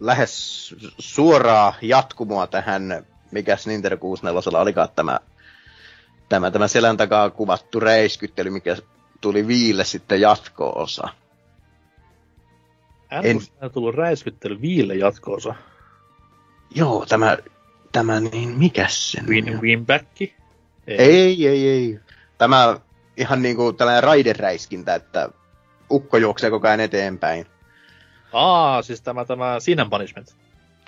[0.00, 5.18] lähes suoraa jatkumoa tähän, mikäs Nintendo 64 olikaan tämä,
[6.28, 8.76] tämä, tämä selän takaa kuvattu räiskyttely, mikä
[9.20, 11.08] tuli viille sitten jatko-osa.
[13.10, 15.54] En- en on tullut räiskyttely viille jatkoosa.
[16.74, 17.38] Joo, tämä,
[17.92, 19.26] tämä niin, mikäs sen?
[19.26, 20.41] Win, winbacki?
[20.86, 22.00] Ei, ei, ei.
[22.38, 22.80] Tämä
[23.16, 25.28] ihan niinku tällainen raideräiskintä, että
[25.90, 27.46] ukko juoksee koko ajan eteenpäin.
[28.32, 30.36] Aa, siis tämä, tämä Sin and Punishment.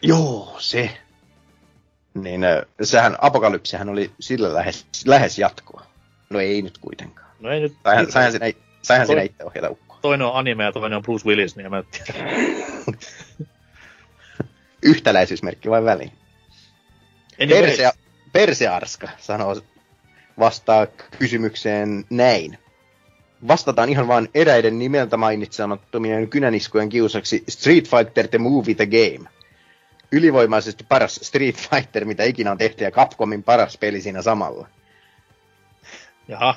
[0.02, 0.98] Joo, se.
[2.14, 2.40] Niin
[2.82, 5.86] sehän, Apokalypsihän oli sillä lähes, lähes jatkoa.
[6.31, 7.31] No ei nyt kuitenkaan.
[7.40, 7.73] No ei nyt...
[8.08, 8.47] Saihan, siinä,
[8.82, 9.98] saihan siinä Toi- itse ohjata ukkoa.
[10.02, 12.31] Toinen on anime ja toinen on Bruce Willis, niin en mä nyt tiedä.
[14.82, 16.12] Yhtäläisyysmerkki vai väliin?
[17.42, 17.92] Anyway, Persea,
[18.32, 19.56] Persearska sanoo,
[20.38, 20.86] vastaa
[21.18, 22.58] kysymykseen näin.
[23.48, 29.28] Vastataan ihan vain eräiden nimeltä mainitsemattomien kynäniskujen kiusaksi Street Fighter The Movie The Game.
[30.12, 34.68] Ylivoimaisesti paras Street Fighter, mitä ikinä on tehty, ja Capcomin paras peli siinä samalla.
[36.28, 36.54] Jaha,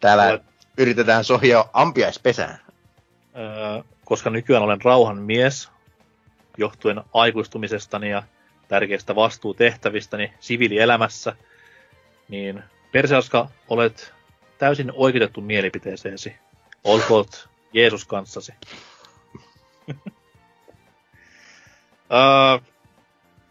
[0.00, 0.42] Täällä Olet-
[0.78, 2.58] yritetään sohia ampiaispesään.
[3.36, 5.68] öö, koska nykyään olen rauhan mies,
[6.58, 8.22] johtuen aikuistumisestani ja
[8.68, 11.36] tärkeistä vastuutehtävistäni siviilielämässä,
[12.30, 14.14] niin Perseaska, olet
[14.58, 16.36] täysin oikeutettu mielipiteeseesi.
[16.84, 18.52] Olkoot Jeesus kanssasi.
[22.12, 22.58] öö,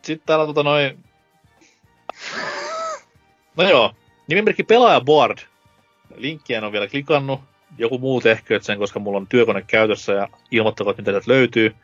[0.01, 1.03] Sitten täällä tota noin...
[3.58, 3.95] No joo,
[4.27, 5.38] nimimerkki Pelaaja Board.
[6.16, 7.40] Linkkiä en ole vielä klikannut.
[7.77, 11.75] Joku muu tehkööt sen, koska mulla on työkone käytössä ja ilmoittakoon, mitä täältä löytyy.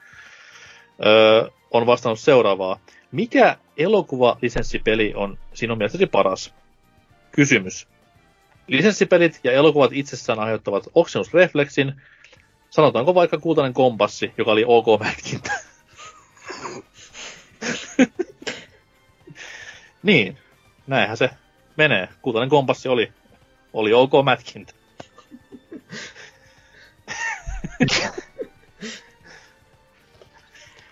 [1.06, 2.80] Öö, on vastannut seuraavaa.
[3.12, 6.54] Mikä elokuvalisenssipeli on sinun mielestäsi paras?
[7.36, 7.88] Kysymys.
[8.68, 12.02] Lisenssipelit ja elokuvat itsessään aiheuttavat oksennusrefleksin.
[12.70, 15.52] Sanotaanko vaikka Kultainen kompassi, joka oli OK-merkintä?
[20.04, 20.38] niin,
[20.88, 21.30] näinhän se
[21.78, 22.10] menee.
[22.22, 23.12] Kultainen kompassi oli,
[23.74, 24.74] oli OK-mätkintä.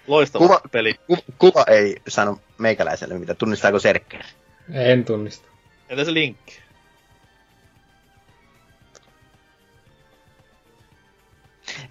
[0.08, 0.96] Loistava Kuva- peli.
[1.08, 3.34] Ku, kuva ei sano meikäläiselle mitä.
[3.34, 4.26] Tunnistaako Serkkeä?
[4.72, 5.53] En tunnista.
[5.94, 6.60] Entä se linkki?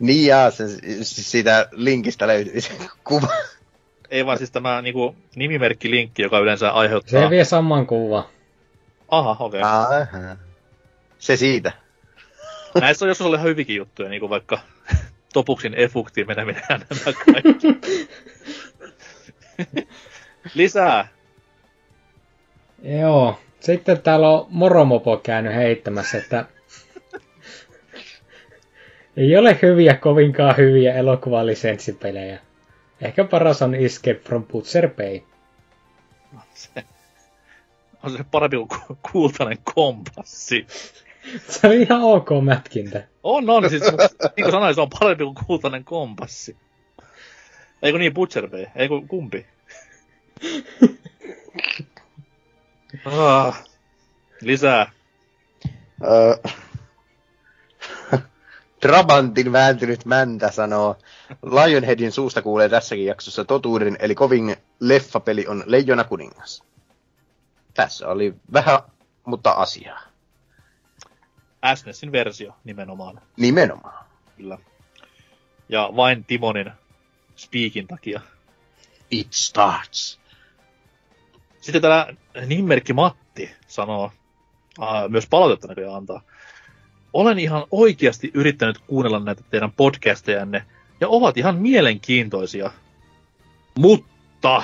[0.00, 0.64] Niin jaa, se,
[1.02, 2.70] siitä linkistä löytyy se
[3.04, 3.28] kuva.
[4.10, 7.20] Ei vaan siis tämä niinku, nimimerkki-linkki, joka yleensä aiheuttaa...
[7.20, 8.24] Se vie saman kuvan.
[9.08, 9.60] Aha, okei.
[9.60, 9.72] Okay.
[9.72, 10.36] Aha.
[11.18, 11.72] Se siitä.
[12.80, 14.58] Näissä on joskus ollut ihan hyvikin juttuja, niin kuin vaikka
[15.32, 17.68] Topuksin efuktiin meneminen ja nämä kaikki.
[20.54, 21.08] Lisää.
[22.82, 23.38] Joo.
[23.62, 26.46] Sitten täällä on Moromopo käynyt heittämässä, että
[29.16, 32.40] ei ole hyviä, kovinkaan hyviä elokuvalisenssipelejä.
[33.00, 35.20] Ehkä paras on Escape from Butcher Bay.
[36.54, 36.70] Se,
[38.02, 40.66] on se parempi kuin ku- kultainen kompassi.
[41.48, 43.08] Se oli ihan ok mätkintä.
[43.22, 43.70] On, on.
[43.70, 46.56] Siis, niin kuin sanoin, se on parempi kuin kultainen kompassi.
[47.82, 48.66] Eikö niin, Butcher Bay?
[48.76, 49.46] Eikö kumpi?
[53.04, 53.64] ah.
[54.40, 54.92] Lisää.
[58.80, 60.96] Trabantin vääntynyt mäntä sanoo,
[61.42, 66.64] Lionheadin suusta kuulee tässäkin jaksossa totuuden, eli kovin leffapeli on Leijona kuningas.
[67.74, 68.78] Tässä oli vähän,
[69.24, 70.00] mutta asiaa.
[71.74, 73.20] SNESin versio nimenomaan.
[73.36, 74.04] Nimenomaan.
[74.36, 74.58] Kyllä.
[75.68, 76.72] Ja vain Timonin
[77.36, 78.20] speakin takia.
[79.10, 80.20] It starts.
[81.62, 82.06] Sitten täällä
[82.46, 84.12] nimimerkki Matti sanoo,
[84.78, 86.22] aa, myös palautetta näköjään antaa.
[87.12, 90.66] Olen ihan oikeasti yrittänyt kuunnella näitä teidän podcastejanne,
[91.00, 92.70] ja ovat ihan mielenkiintoisia.
[93.78, 94.62] Mutta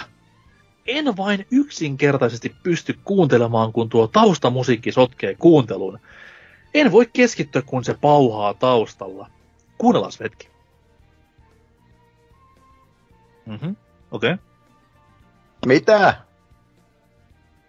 [0.87, 5.99] en vain yksinkertaisesti pysty kuuntelemaan, kun tuo taustamusiikki sotkee kuuntelun.
[6.75, 9.31] En voi keskittyä, kun se pauhaa taustalla.
[9.79, 10.49] Kuunnellaan hetki.
[13.47, 13.71] Mhm,
[14.11, 14.33] okei.
[14.33, 14.45] Okay.
[15.67, 16.28] Mitä?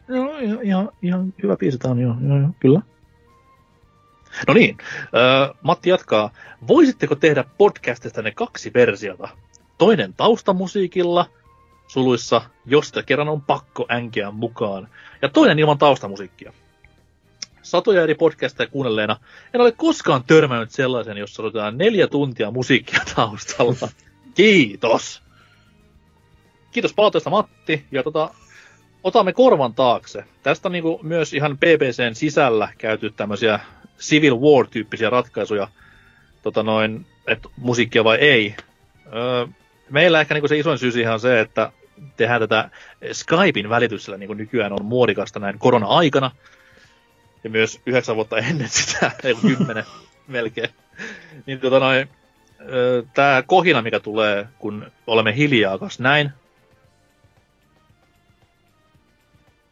[0.10, 2.82] Joo, ihan, ihan, ihan hyvä biisi tää on, joo, joo, joo kyllä.
[4.48, 6.32] No niin, äh, Matti jatkaa.
[6.68, 9.30] Voisitteko tehdä podcastista ne kaksi versiota?
[9.78, 11.26] Toinen taustamusiikilla,
[11.88, 14.88] suluissa, jos sitä kerran on pakko änkeä mukaan,
[15.22, 16.54] ja toinen ilman taustamusiikkia.
[17.62, 19.18] Satoja eri podcasteja kuunnelleena
[19.54, 23.90] en ole koskaan törmännyt sellaisen, jossa otetaan neljä tuntia musiikkia taustalla.
[24.36, 25.24] Kiitos!
[26.72, 28.30] Kiitos palautteesta Matti, ja tota,
[29.04, 30.24] otamme korvan taakse.
[30.44, 33.60] Tästä on niinku myös ihan BBCn sisällä käyty tämmöisiä
[34.00, 35.68] Civil War-tyyppisiä ratkaisuja,
[36.44, 38.56] tota noin, että musiikkia vai ei.
[39.16, 39.48] Öö,
[39.90, 41.72] meillä ehkä niinku se isoin syy siihen on se, että
[42.18, 42.70] tehdään tätä
[43.12, 46.32] Skypein välityksellä, niin kuin nykyään on muodikasta näin korona-aikana.
[47.44, 49.84] Ja myös yhdeksän vuotta ennen sitä, ei kymmenen
[50.28, 50.70] melkein.
[51.46, 52.10] Niin tota noin,
[53.14, 56.32] tää kohina, mikä tulee, kun olemme hiljaa kas näin,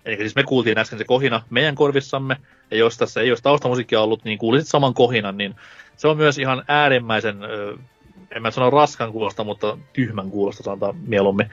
[0.08, 2.38] Eli siis me kuultiin äsken se kohina meidän korvissamme,
[2.72, 5.56] ja jos tässä ei olisi taustamusiikkia ollut, niin kuulisit saman kohinan, niin
[5.96, 7.38] se on myös ihan äärimmäisen,
[8.32, 11.50] en mä sano raskan kuulosta, mutta tyhmän kuulosta sanotaan mieluummin.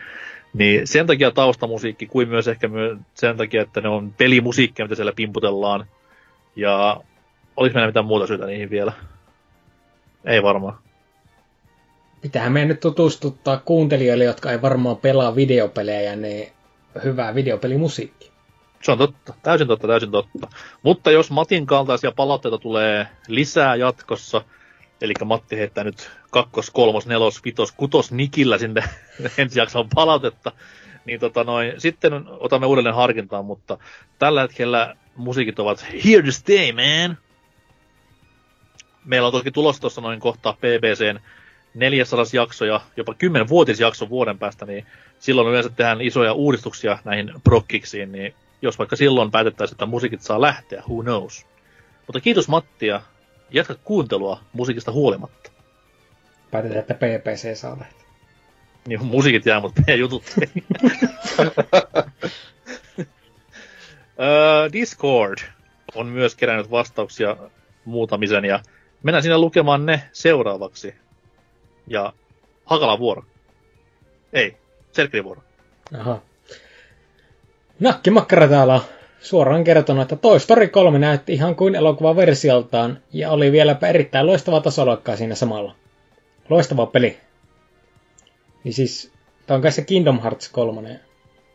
[0.53, 4.95] Niin sen takia taustamusiikki, kuin myös ehkä myös sen takia, että ne on pelimusiikkia, mitä
[4.95, 5.87] siellä pimputellaan.
[6.57, 7.01] Ja
[7.57, 8.93] oliko meillä mitään muuta syytä niihin vielä?
[10.25, 10.79] Ei varmaan.
[12.21, 16.53] Pitäähän meidän nyt tutustuttaa kuuntelijoille, jotka ei varmaan pelaa videopelejä, niin
[17.05, 18.34] hyvää videopelimusiikki.
[18.85, 20.49] Se on totta, täysin totta, täysin totta.
[20.83, 24.45] Mutta jos Matin kaltaisia palautteita tulee lisää jatkossa,
[25.01, 28.85] eli Matti heittää nyt kakkos, kolmos, nelos, vitos, kutos nikillä sinne
[29.39, 30.53] ensi jakson palautetta,
[31.05, 33.79] niin tota noin, sitten otamme uudelleen harkintaan, mutta
[34.19, 37.19] tällä hetkellä musiikit ovat here to stay, man!
[39.05, 41.21] Meillä on toki tulossa tuossa noin kohta BBCn
[41.75, 44.87] 400 jakso ja jopa 10 vuotisjakso vuoden päästä, niin
[45.19, 50.41] silloin yleensä tehdään isoja uudistuksia näihin prokkiksiin, niin jos vaikka silloin päätettäisiin, että musiikit saa
[50.41, 51.47] lähteä, who knows.
[52.07, 53.01] Mutta kiitos Matti ja
[53.51, 55.51] jatka kuuntelua musiikista huolimatta.
[56.51, 58.05] Päätetään, että PPC saa lähteä.
[58.89, 60.49] Niin musiikit jää, mutta meidän jutut ei.
[64.73, 65.39] Discord
[65.95, 67.37] on myös kerännyt vastauksia
[67.85, 68.61] muutamisen ja
[69.03, 70.95] mennään sinne lukemaan ne seuraavaksi.
[71.87, 72.13] Ja
[72.65, 73.25] Hakala vuoro.
[74.33, 74.57] Ei,
[74.93, 75.43] Serkkelin vuoro.
[75.99, 76.21] Aha.
[77.81, 78.81] Nakkimakkara täällä
[79.21, 84.27] suoraan kertonut, että Toy Story 3 näytti ihan kuin elokuva versioltaan ja oli vieläpä erittäin
[84.27, 85.77] loistava tasoloikkaa siinä samalla.
[86.49, 87.21] Loistava peli.
[88.65, 89.13] Niin siis,
[89.47, 91.01] tää on kai se Kingdom Hearts 3,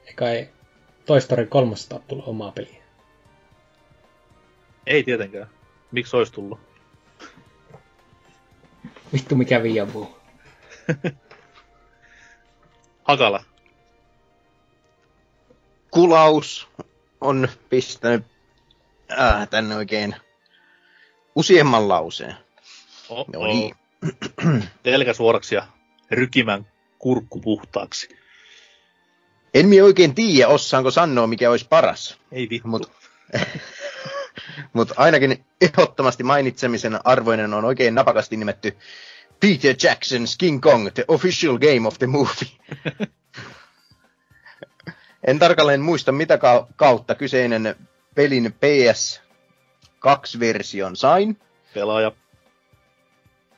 [0.08, 0.50] eikä ei
[1.06, 1.76] Toy Story 3
[2.08, 2.84] tullut omaa peliä.
[4.88, 5.50] Ei tietenkään.
[5.92, 6.60] Miksi olisi tullut?
[9.14, 10.18] Vittu mikä viiavuu.
[13.04, 13.44] Hakala.
[15.92, 16.68] Kulaus
[17.22, 18.26] on pistänyt
[19.20, 20.16] äh, tänne oikein
[21.36, 22.36] useamman lauseen.
[23.10, 23.76] Oh, No niin.
[24.84, 25.68] Telkä suoraksi ja
[26.12, 26.68] rykimän
[27.00, 28.10] kurkku puhtaaksi.
[29.54, 32.18] En minä oikein tiedä, osaanko sanoa, mikä olisi paras.
[32.32, 32.68] Ei vittu.
[32.68, 32.92] Mut,
[34.74, 38.78] Mutta ainakin ehdottomasti mainitsemisen arvoinen on oikein napakasti nimetty
[39.40, 42.50] Peter Jackson's King Kong, the official game of the movie.
[45.28, 47.76] en tarkalleen muista, mitä ka- kautta kyseinen
[48.16, 51.40] pelin PS2-version sain.
[51.74, 52.12] Pelaaja.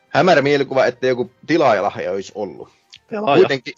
[0.09, 2.69] Hämärä mielikuva, että joku tilaajalahja olisi ollut.
[3.09, 3.37] Pelaaja.
[3.39, 3.73] Kuitenkin,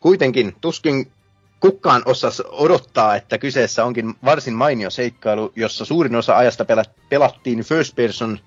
[0.00, 1.12] kuitenkin tuskin
[1.60, 7.64] kukaan osas odottaa, että kyseessä onkin varsin mainio seikkailu, jossa suurin osa ajasta pela- pelattiin
[7.64, 8.38] first person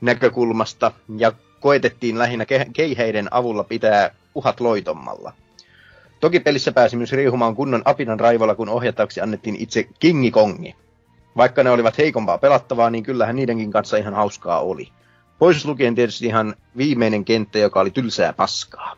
[0.00, 5.32] näkökulmasta ja koetettiin lähinnä ke- keiheiden avulla pitää uhat loitommalla.
[6.20, 10.76] Toki pelissä pääsi myös riihumaan kunnon apinan raivolla, kun ohjattavaksi annettiin itse Kingi Kongi.
[11.36, 14.92] Vaikka ne olivat heikompaa pelattavaa, niin kyllähän niidenkin kanssa ihan hauskaa oli.
[15.38, 18.96] Pois lukien tietysti ihan viimeinen kenttä, joka oli tylsää paskaa.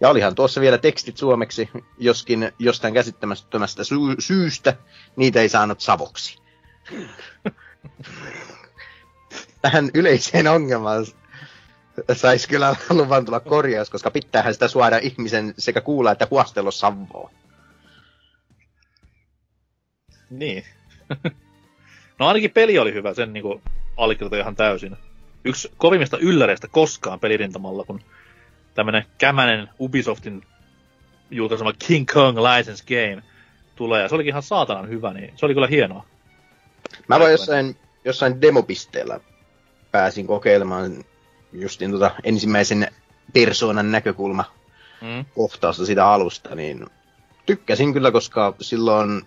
[0.00, 4.76] Ja olihan tuossa vielä tekstit suomeksi, joskin jostain käsittämättömästä sy- syystä
[5.16, 6.38] niitä ei saanut savoksi.
[9.62, 11.06] Tähän yleiseen ongelmaan
[12.12, 17.30] saisi kyllä luvan tulla korjaus, koska pitäähän sitä suoda ihmisen sekä kuulla että huostella savoa.
[20.30, 20.64] Niin.
[22.18, 23.62] no ainakin peli oli hyvä, sen niinku
[23.96, 24.96] allekirjoitan ihan täysin.
[25.44, 28.00] Yksi kovimmista ylläreistä koskaan pelirintamalla, kun
[28.74, 30.46] tämmönen kämänen Ubisoftin
[31.30, 33.22] julkaisema King Kong License Game
[33.76, 36.04] tulee, ja se olikin ihan saatanan hyvä, niin se oli kyllä hienoa.
[37.08, 39.20] Mä voin jossain, jossain demopisteellä
[39.90, 41.04] pääsin kokeilemaan
[41.54, 42.88] justin tota ensimmäisen
[43.32, 44.44] persoonan näkökulma
[45.00, 45.24] Mm.
[45.34, 46.86] kohtausta sitä alusta, niin
[47.46, 49.22] tykkäsin kyllä, koska silloin,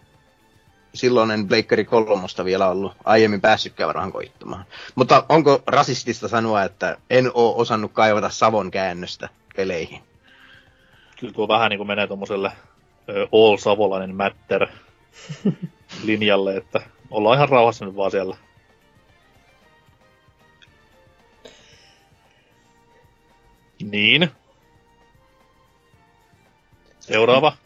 [0.94, 4.66] silloin en Blakeri kolmosta vielä ollut aiemmin päässytkään varmaan koittamaan.
[4.96, 10.02] Mutta onko rasistista sanoa, että en oo osannut kaivata Savon käännöstä peleihin?
[11.20, 12.52] Kyllä tuo vähän niinku menee tommoselle
[13.10, 14.68] ö, All Savolainen Matter
[16.04, 16.82] linjalle, että
[17.12, 18.36] ollaan ihan rauhassa nyt vaan siellä.
[23.84, 24.32] Niin.
[27.00, 27.58] Seuraava.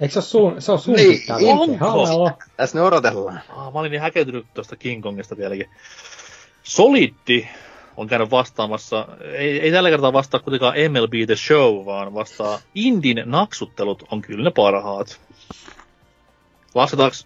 [0.00, 2.30] Eikö se ole suun, se on suun Niin, onko?
[2.56, 3.40] Tässä ne odotellaan.
[3.48, 5.70] Ah, mä olin niin häkeltynyt tuosta King Kongista vieläkin.
[6.62, 7.48] Solitti
[7.96, 13.22] on käynyt vastaamassa, ei, ei tällä kertaa vastaa kuitenkaan MLB The Show, vaan vastaa Indin
[13.24, 15.20] naksuttelut on kyllä ne parhaat.
[16.74, 17.16] Lasketaanko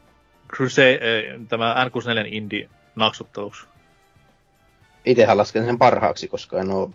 [0.54, 3.66] Crusade, eh, tämä N64 Indi naksutteluksi?
[5.04, 6.90] Itsehän lasken sen parhaaksi, koska en oo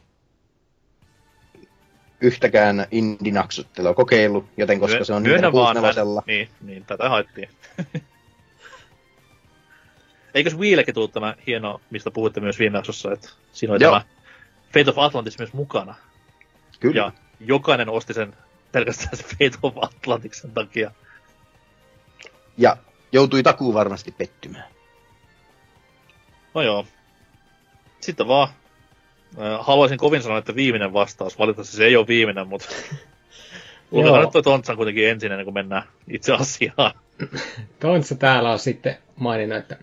[2.22, 7.50] yhtäkään indinaksuttelua kokeillut, joten koska se on Myönnä vaan, 64 Niin, niin, tätä haettiin.
[10.34, 13.92] Eikös Wiillekin tullut tämä hieno, mistä puhuitte myös viime jaksossa, että siinä oli Joo.
[13.92, 14.06] tämä
[14.74, 15.96] Fate of Atlantis myös mukana.
[16.80, 16.96] Kyllä.
[16.96, 18.34] Ja jokainen osti sen
[18.72, 20.92] pelkästään se Fate of Atlanticsen takia.
[22.58, 22.78] Ja
[23.12, 24.70] joutui takuu varmasti pettymään.
[26.54, 26.86] No joo.
[28.02, 28.48] Sitten vaan.
[29.38, 31.40] Äh, haluaisin kovin sanoa, että viimeinen vastaus.
[31.40, 32.68] Valitettavasti se ei ole viimeinen, mutta...
[33.92, 36.92] Luketaan nyt toi Tontsan kuitenkin ensin, ennen kuin mennään itse asiaan.
[37.80, 39.78] Tontsa täällä on sitten maininnut, että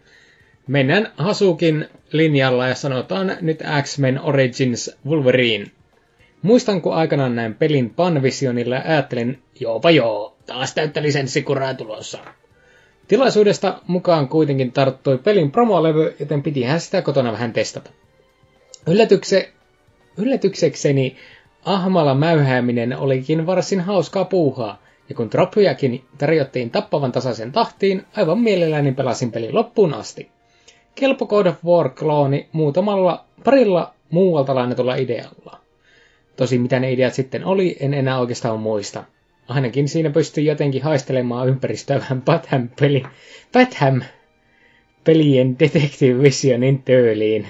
[0.67, 5.67] mennään Hasukin linjalla ja sanotaan nyt X-Men Origins Wolverine.
[6.43, 12.19] Muistan, kun aikanaan näin pelin Panvisionilla ja ajattelin, joopa joo, taas täyttä lisenssikuraa tulossa.
[13.09, 17.91] Tilaisuudesta mukaan kuitenkin tarttui pelin promolevy, joten pitihän sitä kotona vähän testata.
[18.87, 19.53] Yllätykse,
[20.19, 21.17] yllätyksekseni
[21.65, 28.93] ahmalla mäyhääminen olikin varsin hauskaa puuhaa, ja kun droppujakin tarjottiin tappavan tasaisen tahtiin, aivan mielelläni
[28.93, 30.29] pelasin pelin loppuun asti.
[30.95, 35.61] Kelpo God of War-klooni muutamalla parilla muualta lainatulla idealla.
[36.37, 39.05] Tosi mitä ne ideat sitten oli, en enää oikeastaan muista.
[39.49, 43.03] Ainakin siinä pystyi jotenkin haistelemaan ympäristöä vähän Batham peli,
[43.53, 44.03] Batham
[45.05, 47.47] pelien Detective Visionin tööliin.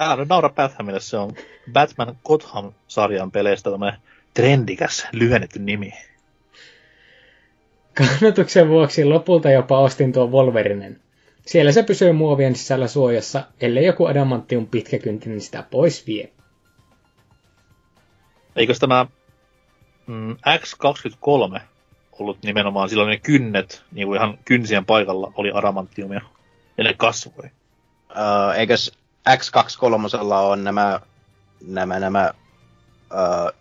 [0.00, 1.32] Älä nyt naura Bathamille, se on
[1.72, 4.00] Batman Gotham-sarjan peleistä tämmönen
[4.34, 5.92] trendikäs lyhennetty nimi.
[7.94, 11.00] Kannatuksen vuoksi lopulta jopa ostin tuon Wolverinen.
[11.46, 16.32] Siellä se pysyy muovien sisällä suojassa, ellei joku adamanttium pitkäkyntinen sitä pois vie.
[18.56, 19.06] Eikös tämä
[20.06, 21.60] mm, X23
[22.12, 26.20] ollut nimenomaan silloin ne kynnet, niin kuin ihan kynsien paikalla oli adamanttiumia,
[26.78, 27.50] ja ne kasvoi.
[28.16, 29.00] Öö, eikös
[29.36, 31.00] X23 on nämä,
[31.66, 32.30] nämä, nämä
[33.12, 33.52] öö,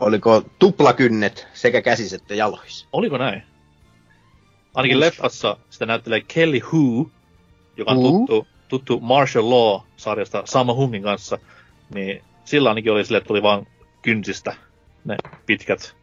[0.00, 2.86] oliko tuplakynnet sekä käsissä että jaloissa?
[2.92, 3.42] Oliko näin?
[4.74, 7.10] Ainakin leffassa sitä näyttelee Kelly Hu,
[7.76, 11.38] joka on tuttu, tuttu Martial Law-sarjasta Sama Hungin kanssa.
[11.94, 13.66] Niin sillä ainakin oli sille, että tuli vaan
[14.02, 14.56] kynsistä
[15.04, 15.96] ne pitkät,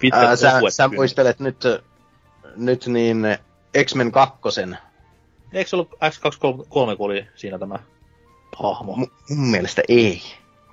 [0.00, 1.64] pitkät Ää, sä, sä muistelet nyt,
[2.56, 3.38] nyt niin
[3.84, 4.38] X-Men 2.
[5.52, 7.78] Eikö se ollut X23, kun oli siinä tämä
[8.62, 8.96] hahmo?
[8.96, 10.22] M- mun mielestä ei.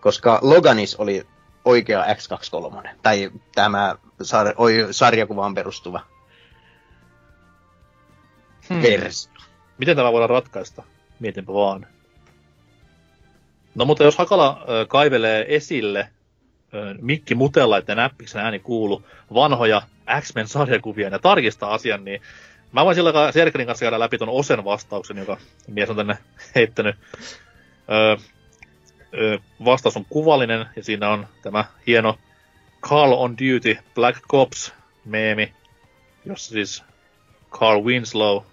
[0.02, 1.28] Koska Loganis oli
[1.66, 2.90] oikea X23.
[3.04, 6.02] Tai tämä sar- oi- sarjakuvaan perustuva
[8.70, 8.82] Hmm.
[8.82, 9.32] versio.
[9.78, 10.84] Miten tämä voidaan ratkaista?
[11.20, 11.88] Mietinpä vaan.
[13.76, 16.10] No mutta jos Hakala ö, kaivelee esille
[16.74, 19.04] ö, mikki mutella, että näppiksen ääni kuulu
[19.34, 19.82] vanhoja
[20.22, 22.22] X-Men sarjakuvia ja tarkistaa asian, niin
[22.72, 25.38] mä voin sillä aikaa Serkelin kanssa käydä läpi ton Osen vastauksen, joka
[25.68, 26.18] mies on tänne
[26.56, 26.96] heittänyt.
[27.90, 28.18] Ö,
[29.14, 32.18] ö, vastaus on kuvallinen ja siinä on tämä hieno
[32.82, 34.74] Carl on Duty Black Cops
[35.06, 35.54] meemi,
[36.26, 36.84] jossa siis
[37.52, 38.44] Carl Winslow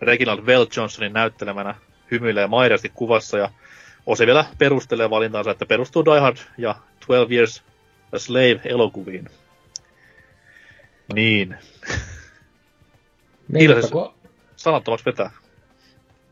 [0.00, 1.74] Reginald Vell Johnsonin näyttelemänä
[2.10, 3.50] hymyilee maireasti kuvassa ja
[4.06, 6.74] Ose vielä perustelee valintaansa, että perustuu Die Hard ja
[7.06, 7.62] 12 Years
[8.12, 9.28] a Slave elokuviin.
[11.14, 11.56] Niin,
[13.48, 14.14] Mietipä, Ilves- kun
[14.56, 15.30] sanattomaksi vetää.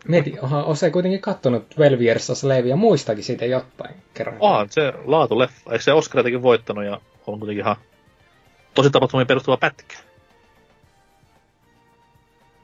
[0.09, 4.37] Mieti, onhan Ose kuitenkin kattonut 12 Years a Slave ja muistakin siitä jotain kerran.
[4.41, 5.73] Onhan se laatu leffa.
[5.73, 7.77] Eikö se Oscaritakin voittanut ja on kuitenkin ihan
[8.75, 9.97] tosi tapahtumiin perustuva pätkä.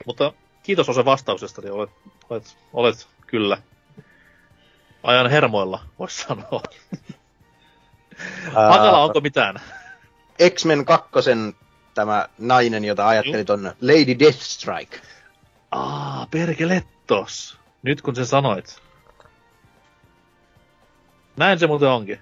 [0.07, 1.91] Mutta kiitos Ose vastauksesta, niin olet,
[2.31, 3.59] olet, olet kyllä
[5.03, 6.63] ajan hermoilla, voisi sanoa.
[8.55, 9.61] Hakala, onko mitään?
[10.51, 11.11] X-Men 2.
[11.95, 14.99] tämä nainen, jota ajattelit, on Lady Deathstrike.
[15.71, 17.59] Aa, perkelettos.
[17.83, 18.83] Nyt kun sen sanoit.
[21.37, 22.21] Näin se muuten onkin.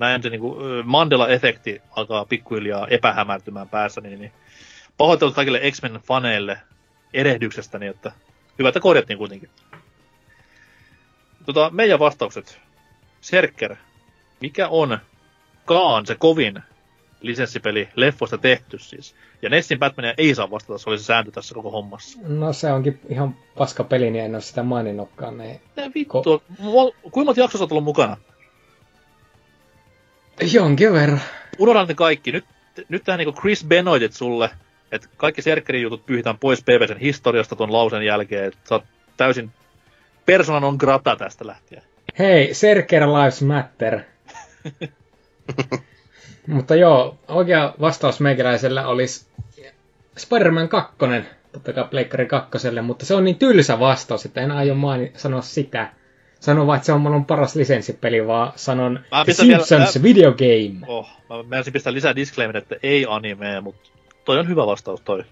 [0.00, 4.32] Näin se niinku, Mandela-efekti alkaa pikkuhiljaa epähämärtymään päässäni, niin, niin
[4.98, 6.58] pahoittelut kaikille X-Men-faneille
[7.14, 8.12] erehdyksestäni, että
[8.58, 9.50] hyvä, että korjattiin kuitenkin.
[11.46, 12.60] Tota, meidän vastaukset.
[13.20, 13.76] Serker,
[14.40, 14.98] mikä on
[15.64, 16.62] Kaan se kovin
[17.22, 19.14] lisenssipeli leffoista tehty siis?
[19.42, 22.18] Ja Nessin Batmania ei saa vastata, se oli se sääntö tässä koko hommassa.
[22.22, 25.38] No se onkin ihan paska peli, niin en ole sitä maininnutkaan.
[25.38, 25.60] Niin...
[25.76, 26.22] Mitä vittua?
[26.22, 28.16] Ko- Kuinka monta jaksoa sä oot ollut mukana?
[30.52, 31.20] Jonkin verran.
[31.58, 32.32] Unohdan ne kaikki.
[32.32, 32.44] Nyt,
[32.88, 34.50] nyt tähän niinku Chris Benoitit sulle,
[34.92, 38.84] että kaikki Serkkerin jutut pyyhitään pois PVCn historiasta ton lausen jälkeen, että sä oot
[39.16, 39.50] täysin
[40.26, 41.82] persona non grata tästä lähtien.
[42.18, 44.00] Hei, Serker Lives Matter.
[46.46, 49.26] Mutta joo, oikea vastaus meikäläisellä olisi
[50.18, 50.94] Spider-Man 2,
[51.52, 55.42] totta kai Pleikkari 2, mutta se on niin tylsä vastaus, että en aio maini- sanoa
[55.42, 55.92] sitä.
[56.40, 60.02] Sano vaan, että se on maailman paras lisenssipeli, vaan sanon Mä The vielä- Simpsons mä-
[60.02, 60.86] video game.
[60.86, 63.90] Oh, mä menisin pistää lisää disclaimer, että ei anime, mutta
[64.24, 65.24] toi on hyvä vastaus toi.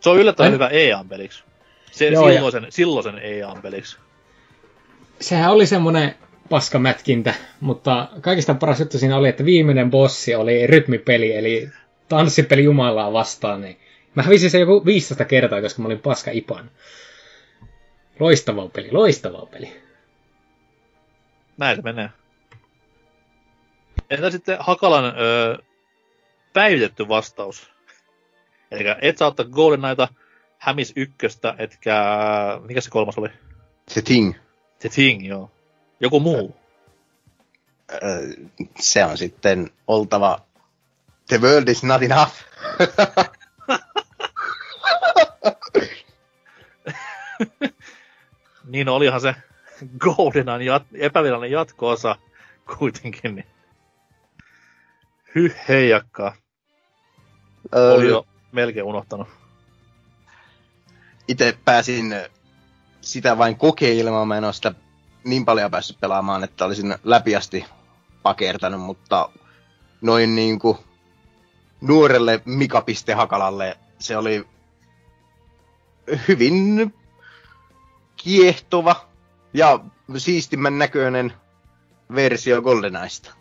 [0.00, 1.44] Se on yllättävän Ai- hyvä EA-peliksi.
[1.92, 3.96] Se, Joo, ja- silloisen, silloisen EA-peliksi.
[5.20, 6.14] Sehän oli semmonen
[6.48, 11.68] paskamätkintä, mutta kaikista paras juttu siinä oli, että viimeinen bossi oli rytmipeli, eli
[12.08, 13.78] tanssipeli Jumalaa vastaan, niin
[14.14, 16.70] mä hävisin sen joku 15 kertaa, koska mä olin paska ipan.
[18.20, 19.72] Loistava peli, loistava peli.
[21.56, 22.10] Näin se menee.
[24.10, 25.58] Entä sitten Hakalan öö,
[26.52, 27.70] päivitetty vastaus?
[28.70, 30.08] Eli et saa ottaa GoldenEyeta,
[30.58, 32.04] Hämis ykköstä, etkä...
[32.66, 33.28] Mikä se kolmas oli?
[33.88, 34.34] Se Ting.
[34.78, 35.53] The Thing, joo.
[36.04, 36.56] Joku muu.
[37.92, 38.28] Öö,
[38.80, 40.38] se on sitten oltava
[41.28, 42.32] The world is not enough.
[48.64, 49.34] Niin olihan se
[49.98, 52.16] Goldenan jat- epävirallinen jatko-osa
[52.78, 53.34] kuitenkin.
[53.34, 53.46] Niin.
[55.34, 56.34] Hyh heijakkaa.
[57.74, 59.28] Öö, Oli jo melkein unohtanut.
[61.28, 62.14] itse pääsin
[63.00, 64.72] sitä vain kokeilemaan, mä en ole sitä
[65.24, 67.64] niin paljon päässyt pelaamaan, että olisin läpiasti
[68.22, 69.28] pakertanut, mutta
[70.00, 70.78] noin niinku
[71.80, 74.46] nuorelle Mika.Hakalalle Hakalalle se oli
[76.28, 76.94] hyvin
[78.16, 79.08] kiehtova
[79.54, 79.80] ja
[80.16, 81.32] siistimmän näköinen
[82.14, 83.34] versio GoldenEyesta.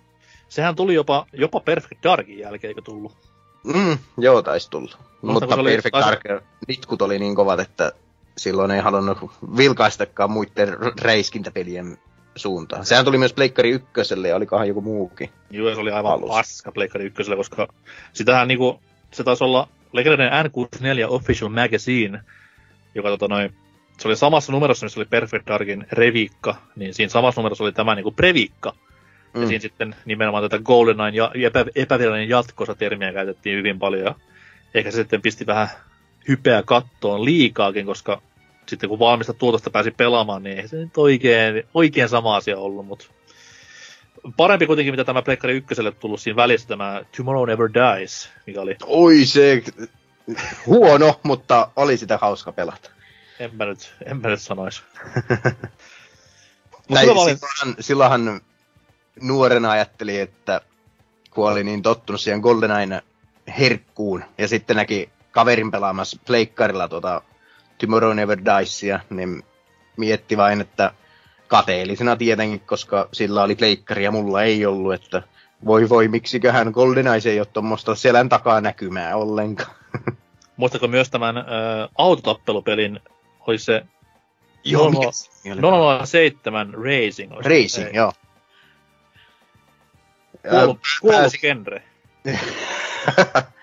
[0.50, 3.18] Sehän tuli jopa, jopa Perfect Darkin jälkeen, eikö tullut?
[3.64, 4.98] Mm, joo, taisi tulla.
[5.22, 7.92] Mutta oli- Perfect taisi- Dark nitkut oli niin kovat, että
[8.38, 9.18] silloin ei halunnut
[9.58, 11.98] vilkaistakaan muiden r- räiskintäpelien
[12.36, 12.86] suuntaan.
[12.86, 15.30] Sehän tuli myös Pleikkari ykköselle ja olikohan joku muukin.
[15.50, 16.34] Joo, se oli aivan Alussa.
[16.34, 17.68] paska Pleikkari ykkösellä, koska
[18.14, 18.82] sitähän niinku,
[19.12, 22.22] se taisi olla legendaarinen N64 Official Magazine,
[22.96, 23.54] joka tota noin,
[24.00, 27.96] se oli samassa numerossa, missä oli Perfect Darkin Revikka, niin siinä samassa numerossa oli tämä
[27.96, 28.74] niinku Previkka.
[29.34, 29.42] Mm.
[29.42, 34.04] Ja siinä sitten nimenomaan tätä GoldenEye ja epä, epävirallinen jatkosa termiä käytettiin hyvin paljon.
[34.04, 34.16] Ja
[34.74, 35.68] ehkä se sitten pisti vähän
[36.28, 38.22] hypeä kattoon liikaakin, koska
[38.66, 42.86] sitten kun valmista tuotosta pääsi pelaamaan, niin ei se nyt oikein, oikein sama asia ollut,
[42.86, 43.06] mutta
[44.38, 48.76] parempi kuitenkin, mitä tämä Pleikkari ykköselle tullut siinä välissä, tämä Tomorrow Never Dies, mikä oli,
[48.84, 49.64] Oi se
[50.66, 52.90] huono, mutta oli sitä hauska pelata.
[53.40, 54.84] en mä nyt, en mä nyt sanois.
[56.90, 57.48] Näin, valinta.
[57.48, 58.42] silloinhan, silloinhan
[59.22, 60.62] nuorena ajattelin, että
[61.32, 63.02] kun oli niin tottunut siihen GoldenEyen
[63.60, 67.22] herkkuun, ja sitten näki kaverin pelaamassa pleikkarilla tuota
[67.78, 69.44] Tomorrow Never Diesia, niin
[69.98, 70.92] mietti vain, että
[71.48, 75.24] kateellisena tietenkin, koska sillä oli pleikkari ja mulla ei ollut, että
[75.66, 79.76] voi voi, miksiköhän GoldenEye ei ole tuommoista selän takaa näkymää ollenkaan.
[80.58, 81.44] Muistatko myös tämän äh,
[81.98, 83.00] autotappelupelin,
[83.48, 83.86] oli se
[84.64, 86.32] Joo, Nolla- mikä se oli?
[86.32, 87.32] 007 Racing.
[87.32, 88.14] Racing, ei, joo.
[90.50, 91.84] Kuollut, kuollut genre.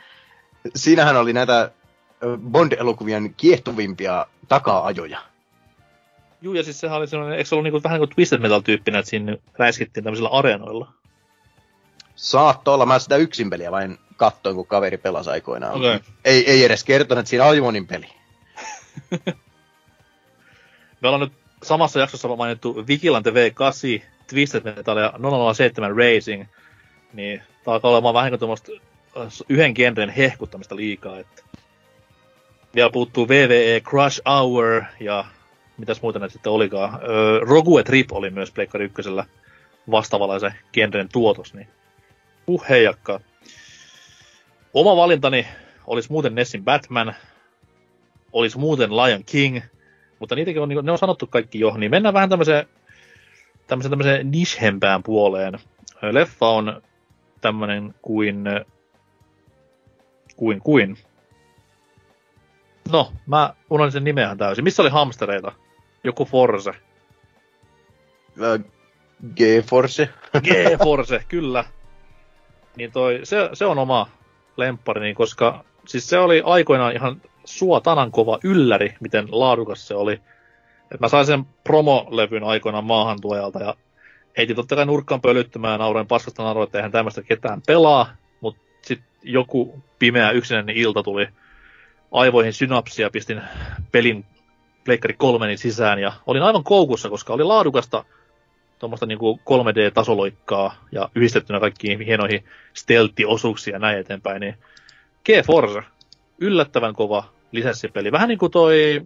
[0.75, 1.71] Siinähän oli näitä
[2.51, 5.19] Bond-elokuvien kiehtovimpia taka-ajoja.
[6.43, 8.99] Juu, ja siis sehän oli sellainen, eikö se ollut niinku, vähän niin kuin Twisted Metal-tyyppinen,
[8.99, 10.93] että siinä räiskittiin tämmöisillä areenoilla.
[12.15, 15.75] Saattoi olla, mä sitä yksin peliä vain kattoin, kun kaveri pelasi aikoinaan.
[15.75, 16.01] Okei.
[16.25, 18.07] Ei, ei edes kertonut, että siinä oli monin peli.
[21.01, 21.33] Me ollaan nyt
[21.63, 25.13] samassa jaksossa mainittu Vigilante V8, Twisted Metal ja
[25.55, 26.45] 007 Racing,
[27.13, 28.90] niin tää alkaa olemaan vähän kuin tuommoista äh,
[29.49, 31.43] yhden genren hehkuttamista liikaa, että
[32.75, 35.25] vielä puuttuu VVE Crush Hour ja
[35.77, 37.01] mitäs muuta näitä sitten olikaan.
[37.41, 39.25] Rogue Trip oli myös Pleikkari ykkösellä
[39.91, 41.69] vastaavalaisen genren tuotos, niin
[42.47, 43.21] uh heijakkaa.
[44.75, 45.47] Oma valintani
[45.87, 47.15] olisi muuten Nessin Batman,
[48.33, 49.61] olisi muuten Lion King,
[50.19, 52.67] mutta niitäkin on, niin ne on sanottu kaikki jo, niin mennään vähän tämmöiseen,
[53.67, 55.59] tämmöiseen, tämmöiseen nishempään puoleen.
[56.03, 56.83] Leffa on
[57.41, 58.45] tämmöinen kuin,
[60.41, 60.99] kuin, kuin.
[62.93, 64.65] No, mä unohdin sen nimeähän täysin.
[64.65, 65.53] Missä oli hamstereita?
[66.05, 66.71] Joku Force.
[69.37, 70.09] G-Force.
[70.39, 71.65] G-Force, kyllä.
[72.77, 74.09] Niin toi, se, se on oma
[74.57, 80.21] lempparini, koska siis se oli aikoinaan ihan suotanan kova ylläri, miten laadukas se oli.
[80.95, 83.75] Et mä sain sen promolevyn aikoinaan maahantuojalta ja
[84.37, 88.07] heitin totta kai nurkkaan pölyttymään nauroin paskasta nauroin, että eihän tämmöistä ketään pelaa,
[89.23, 91.29] joku pimeä yksinäinen ilta tuli
[92.13, 93.43] aivoihin synapsia, pistin
[93.93, 94.25] pelin
[94.85, 98.05] Pleikkari 3 sisään ja olin aivan koukussa, koska oli laadukasta
[98.79, 104.55] tuommoista niinku 3D-tasoloikkaa ja yhdistettynä kaikkiin hienoihin stealth-osuuksia ja näin eteenpäin, niin
[105.25, 105.83] G-Force,
[106.39, 108.13] yllättävän kova lisenssipeli.
[108.13, 109.03] Vähän niin kuin toi,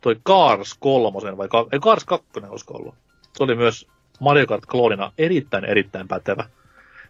[0.00, 2.94] toi Cars 3, vai ei, Cars 2 olisiko ollut.
[3.36, 3.88] Se oli myös
[4.20, 6.44] Mario Kart kloonina erittäin erittäin pätevä.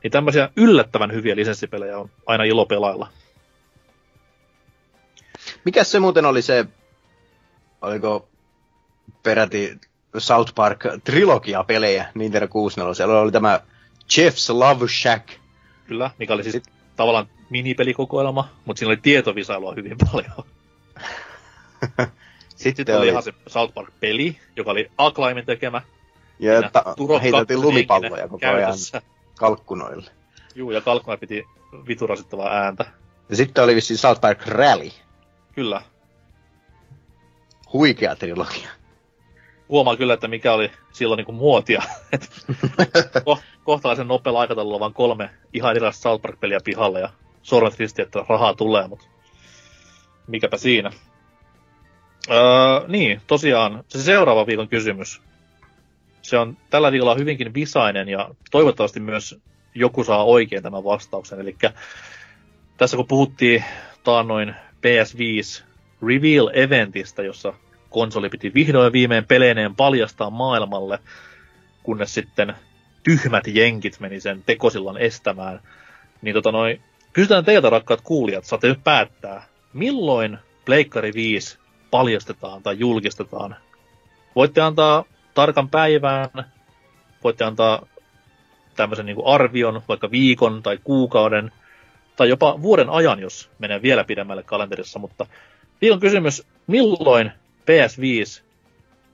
[0.04, 3.08] Niin tämmöisiä yllättävän hyviä lisenssipelejä on aina ilo pelailla.
[5.64, 6.66] Mikäs se muuten oli se,
[7.82, 8.28] oliko
[9.22, 9.78] peräti
[10.18, 12.94] South Park trilogia-pelejä Nintendo 64.
[12.94, 13.60] Siellä oli tämä
[14.12, 15.28] Jeff's Love Shack.
[15.86, 16.62] Kyllä, mikä oli siis
[16.96, 20.32] tavallaan minipelikokoelma, mutta siinä oli tietovisailua hyvin paljon.
[22.48, 25.82] Sitten, Sitten oli ihan se South Park-peli, joka oli Acclaimin tekemä.
[26.38, 26.84] ja ta-
[27.22, 29.02] heiteltiin kakkonen lumipalloja koko ajan käytössä.
[29.38, 30.10] Kalkkunoille.
[30.54, 31.44] Juu, ja Kalkkonen piti
[31.88, 32.84] viturasittavaa ääntä.
[33.28, 34.90] Ja sitten oli vissiin South Park Rally.
[35.52, 35.82] Kyllä.
[37.72, 38.68] Huikea trilogia.
[39.68, 41.82] Huomaa kyllä, että mikä oli silloin niinku muotia.
[42.12, 42.30] Et
[43.28, 47.08] ko- kohtalaisen nopealla aikataululla vaan kolme ihan erilaista South Park-peliä pihalle ja
[47.42, 49.06] sormet risti, että rahaa tulee, mutta
[50.26, 50.90] mikäpä siinä.
[52.30, 55.22] Öö, niin, tosiaan, se seuraava viikon kysymys.
[56.24, 59.40] Se on tällä viikolla hyvinkin visainen ja toivottavasti myös
[59.74, 61.40] joku saa oikein tämän vastauksen.
[61.40, 61.56] Eli
[62.76, 63.64] tässä kun puhuttiin
[64.04, 65.64] taannoin PS5
[66.02, 67.54] Reveal-eventistä, jossa
[67.90, 70.98] konsoli piti vihdoin viimein peleineen paljastaa maailmalle,
[71.82, 72.54] kunnes sitten
[73.02, 75.60] tyhmät jenkit meni sen tekosillan estämään.
[76.22, 76.80] Niin tota noin,
[77.12, 81.58] kysytään teiltä rakkaat kuulijat, saatte nyt päättää, milloin Pleikkari 5
[81.90, 83.56] paljastetaan tai julkistetaan.
[84.36, 85.04] Voitte antaa
[85.34, 86.28] tarkan päivään,
[87.24, 87.86] voitte antaa
[88.76, 91.52] tämmöisen niin arvion, vaikka viikon tai kuukauden,
[92.16, 95.26] tai jopa vuoden ajan, jos menee vielä pidemmälle kalenterissa, mutta
[95.80, 98.42] viikon kysymys, milloin PS5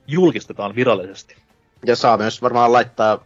[0.07, 1.35] julkistetaan virallisesti?
[1.85, 3.25] Ja saa myös varmaan laittaa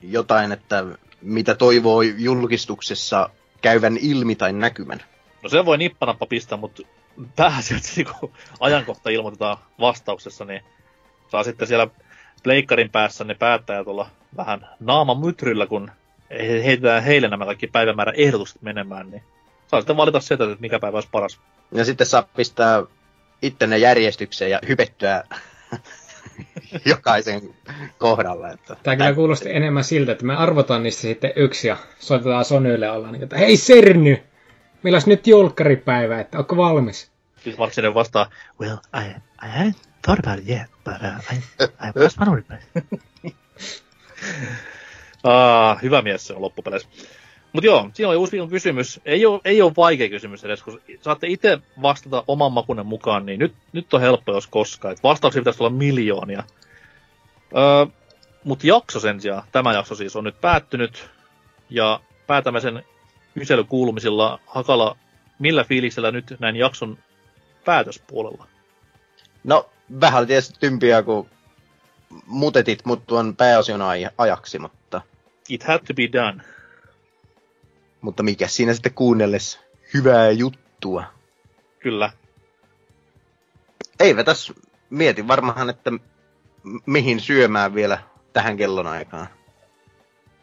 [0.00, 0.84] jotain, että
[1.22, 3.30] mitä toivoo julkistuksessa
[3.62, 5.00] käyvän ilmi tai näkymän.
[5.42, 6.82] No se voi nippanappa pistää, mutta
[7.36, 10.60] pääasiassa kun ajankohta ilmoitetaan vastauksessa, niin
[11.28, 11.88] saa sitten siellä
[12.42, 15.90] pleikkarin päässä ne päättäjät olla vähän naama mytryllä, kun
[16.30, 19.22] he- heitetään heille nämä kaikki päivämäärän ehdotukset menemään, niin
[19.66, 21.40] saa sitten valita sieltä, että mikä päivä olisi paras.
[21.72, 22.82] Ja sitten saa pistää
[23.42, 25.24] ittenne järjestykseen ja hypettyä
[26.86, 27.54] jokaisen
[27.98, 28.50] kohdalla.
[28.50, 32.90] Että Tämä kyllä kuulosti enemmän siltä, että me arvotaan niistä sitten yksi ja soitetaan Sonylle
[32.90, 34.22] olla niin, että hei Serny,
[34.82, 37.10] milläs nyt julkkaripäivä, että onko valmis?
[37.36, 38.30] Siis Marksinen vastaa,
[38.60, 39.10] well, I,
[39.46, 41.42] I haven't thought about it yet, but uh, I,
[41.88, 42.46] I was wondering.
[45.24, 46.88] ah, hyvä mies se on loppupeleissä.
[47.52, 49.00] Mutta joo, siinä oli uusi viikon kysymys.
[49.04, 53.38] Ei ole, ei ole vaikea kysymys edes, kun saatte itse vastata oman makunen mukaan, niin
[53.38, 54.92] nyt, nyt on helppo jos koskaan.
[54.92, 56.44] Et vastauksia pitäisi olla miljoonia.
[57.56, 57.86] Öö,
[58.44, 61.10] Mutta jakso sen sijaan, tämä jakso siis on nyt päättynyt,
[61.70, 62.84] ja päätämme sen
[63.34, 64.96] kyselykuulumisilla Hakala,
[65.38, 66.98] millä fiiliksellä nyt näin jakson
[67.64, 68.46] päätöspuolella?
[69.44, 71.30] No, vähän oli tietysti tympiä, kun
[72.26, 75.00] mutetit mut tuon pääosion aj- ajaksi, mutta,
[75.48, 76.44] It had to be done.
[78.00, 79.60] mutta mikä siinä sitten kuunnelles
[79.94, 81.04] hyvää juttua.
[81.78, 82.10] Kyllä.
[84.00, 84.54] Eipä tässä
[84.90, 85.90] mieti varmaan, että
[86.86, 87.98] mihin syömään vielä
[88.32, 89.26] tähän kellonaikaan.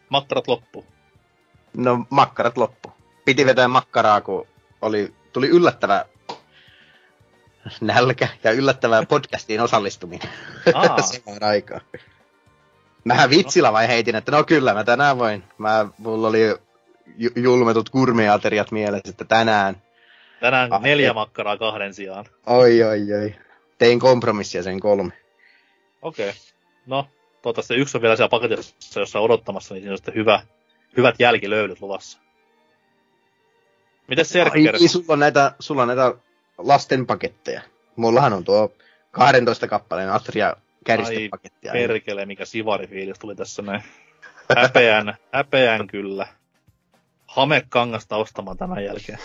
[0.10, 0.86] Makkarat loppu.
[1.74, 2.92] No, makkarat loppu.
[3.26, 4.48] Piti vetää makkaraa, kun
[4.82, 6.06] oli, tuli yllättävä
[7.82, 10.30] nälkä ja yllättävää podcastiin osallistuminen
[10.74, 11.02] Aa.
[11.02, 11.82] samaan aikaan.
[13.04, 15.44] Mähän vitsillä vai heitin, että no kyllä, mä tänään voin.
[15.58, 16.42] Mä, mulla oli
[17.18, 19.82] ju- julmetut kurmiateriat mielessä, että tänään.
[20.40, 22.26] Tänään Ah, neljä makkaraa kahden sijaan.
[22.46, 23.36] Oi, oi, oi.
[23.78, 25.14] Tein kompromissia sen kolme.
[26.02, 26.30] Okei.
[26.30, 26.42] Okay.
[26.86, 27.08] No,
[27.42, 30.42] toivottavasti yksi on vielä siellä paketissa jossain odottamassa, niin siinä on sitten hyvä,
[30.98, 32.20] hyvät jälkilöylyt luvassa.
[34.08, 34.74] Mites Serkker?
[34.76, 36.14] Ai, niin, sulla on näitä, sulla on näitä
[36.64, 37.62] lasten paketteja.
[37.96, 38.74] Mullahan on tuo
[39.12, 41.72] 12 kappaleen Atria kärjestepakettia.
[41.72, 43.84] Perkele, mikä sivarifiilis tuli tässä näin.
[44.58, 46.28] Häpeän, häpeän kyllä.
[47.28, 49.20] Hamekangasta ostamaan tämän jälkeen.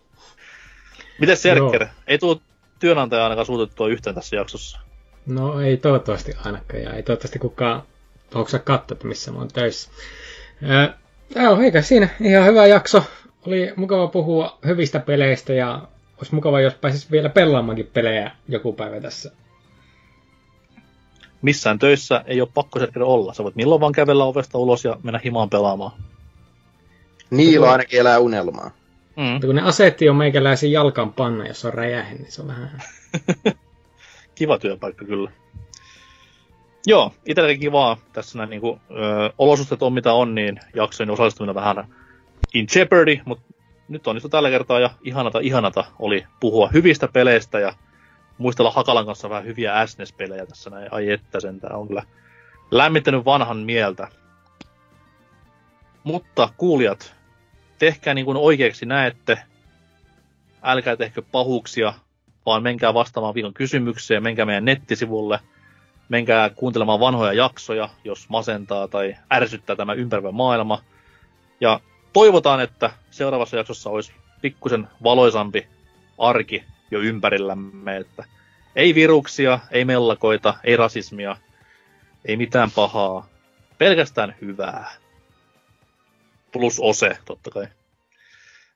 [1.20, 1.86] Mites Serkker?
[2.06, 2.40] Ei tule
[2.78, 4.78] työnantaja ainakaan suutettua yhteen tässä jaksossa.
[5.26, 7.82] No ei toivottavasti ainakaan, ja ei toivottavasti kukaan
[8.34, 9.90] hoksaa katsoa, että missä mä oon töissä.
[10.62, 10.98] Ää,
[11.34, 13.04] joo, eikä siinä ihan hyvä jakso.
[13.46, 19.00] Oli mukava puhua hyvistä peleistä, ja olisi mukava, jos pääsis vielä pelaamaankin pelejä joku päivä
[19.00, 19.32] tässä.
[21.42, 23.34] Missään töissä ei ole pakko Serkker olla.
[23.34, 25.92] Sä voit milloin vaan kävellä ovesta ulos ja mennä himaan pelaamaan.
[27.30, 28.70] Niilo ainakin elää unelmaa.
[29.16, 29.22] Mm.
[29.22, 32.82] Mutta kun ne asetti on meikäläisen jalkan panna, jos on räjähe, niin se on vähän...
[34.34, 35.30] kiva työpaikka kyllä.
[36.86, 37.96] Joo, itselläkin kivaa.
[38.12, 38.94] Tässä näin niinku, ö,
[39.38, 41.84] olosuhteet on mitä on, niin jaksojen osallistuminen vähän
[42.54, 43.44] in jeopardy, mutta
[43.88, 47.72] nyt onnistui tällä kertaa ja ihanata ihanata oli puhua hyvistä peleistä ja
[48.38, 50.92] muistella Hakalan kanssa vähän hyviä SNES-pelejä tässä näin.
[50.92, 52.02] Ai että sentään on kyllä
[52.70, 54.08] lämmittänyt vanhan mieltä.
[56.04, 57.14] Mutta kuulijat,
[57.78, 59.38] tehkää niin kuin oikeaksi näette.
[60.62, 61.94] Älkää tehkö pahuuksia,
[62.46, 65.40] vaan menkää vastaamaan viikon kysymykseen, menkää meidän nettisivulle,
[66.08, 70.82] menkää kuuntelemaan vanhoja jaksoja, jos masentaa tai ärsyttää tämä ympäröivä maailma.
[71.60, 71.80] Ja
[72.12, 74.12] toivotaan, että seuraavassa jaksossa olisi
[74.42, 75.66] pikkusen valoisampi
[76.18, 78.24] arki jo ympärillämme, että
[78.76, 81.36] ei viruksia, ei mellakoita, ei rasismia,
[82.24, 83.28] ei mitään pahaa,
[83.78, 84.90] pelkästään hyvää.
[86.52, 87.66] Plus ose, totta kai.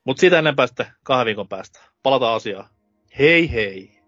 [0.04, 1.80] Mutta siitä ennen päästä kahden viikon päästä.
[2.02, 2.68] Palataan asiaan.
[3.18, 4.01] Hei hei!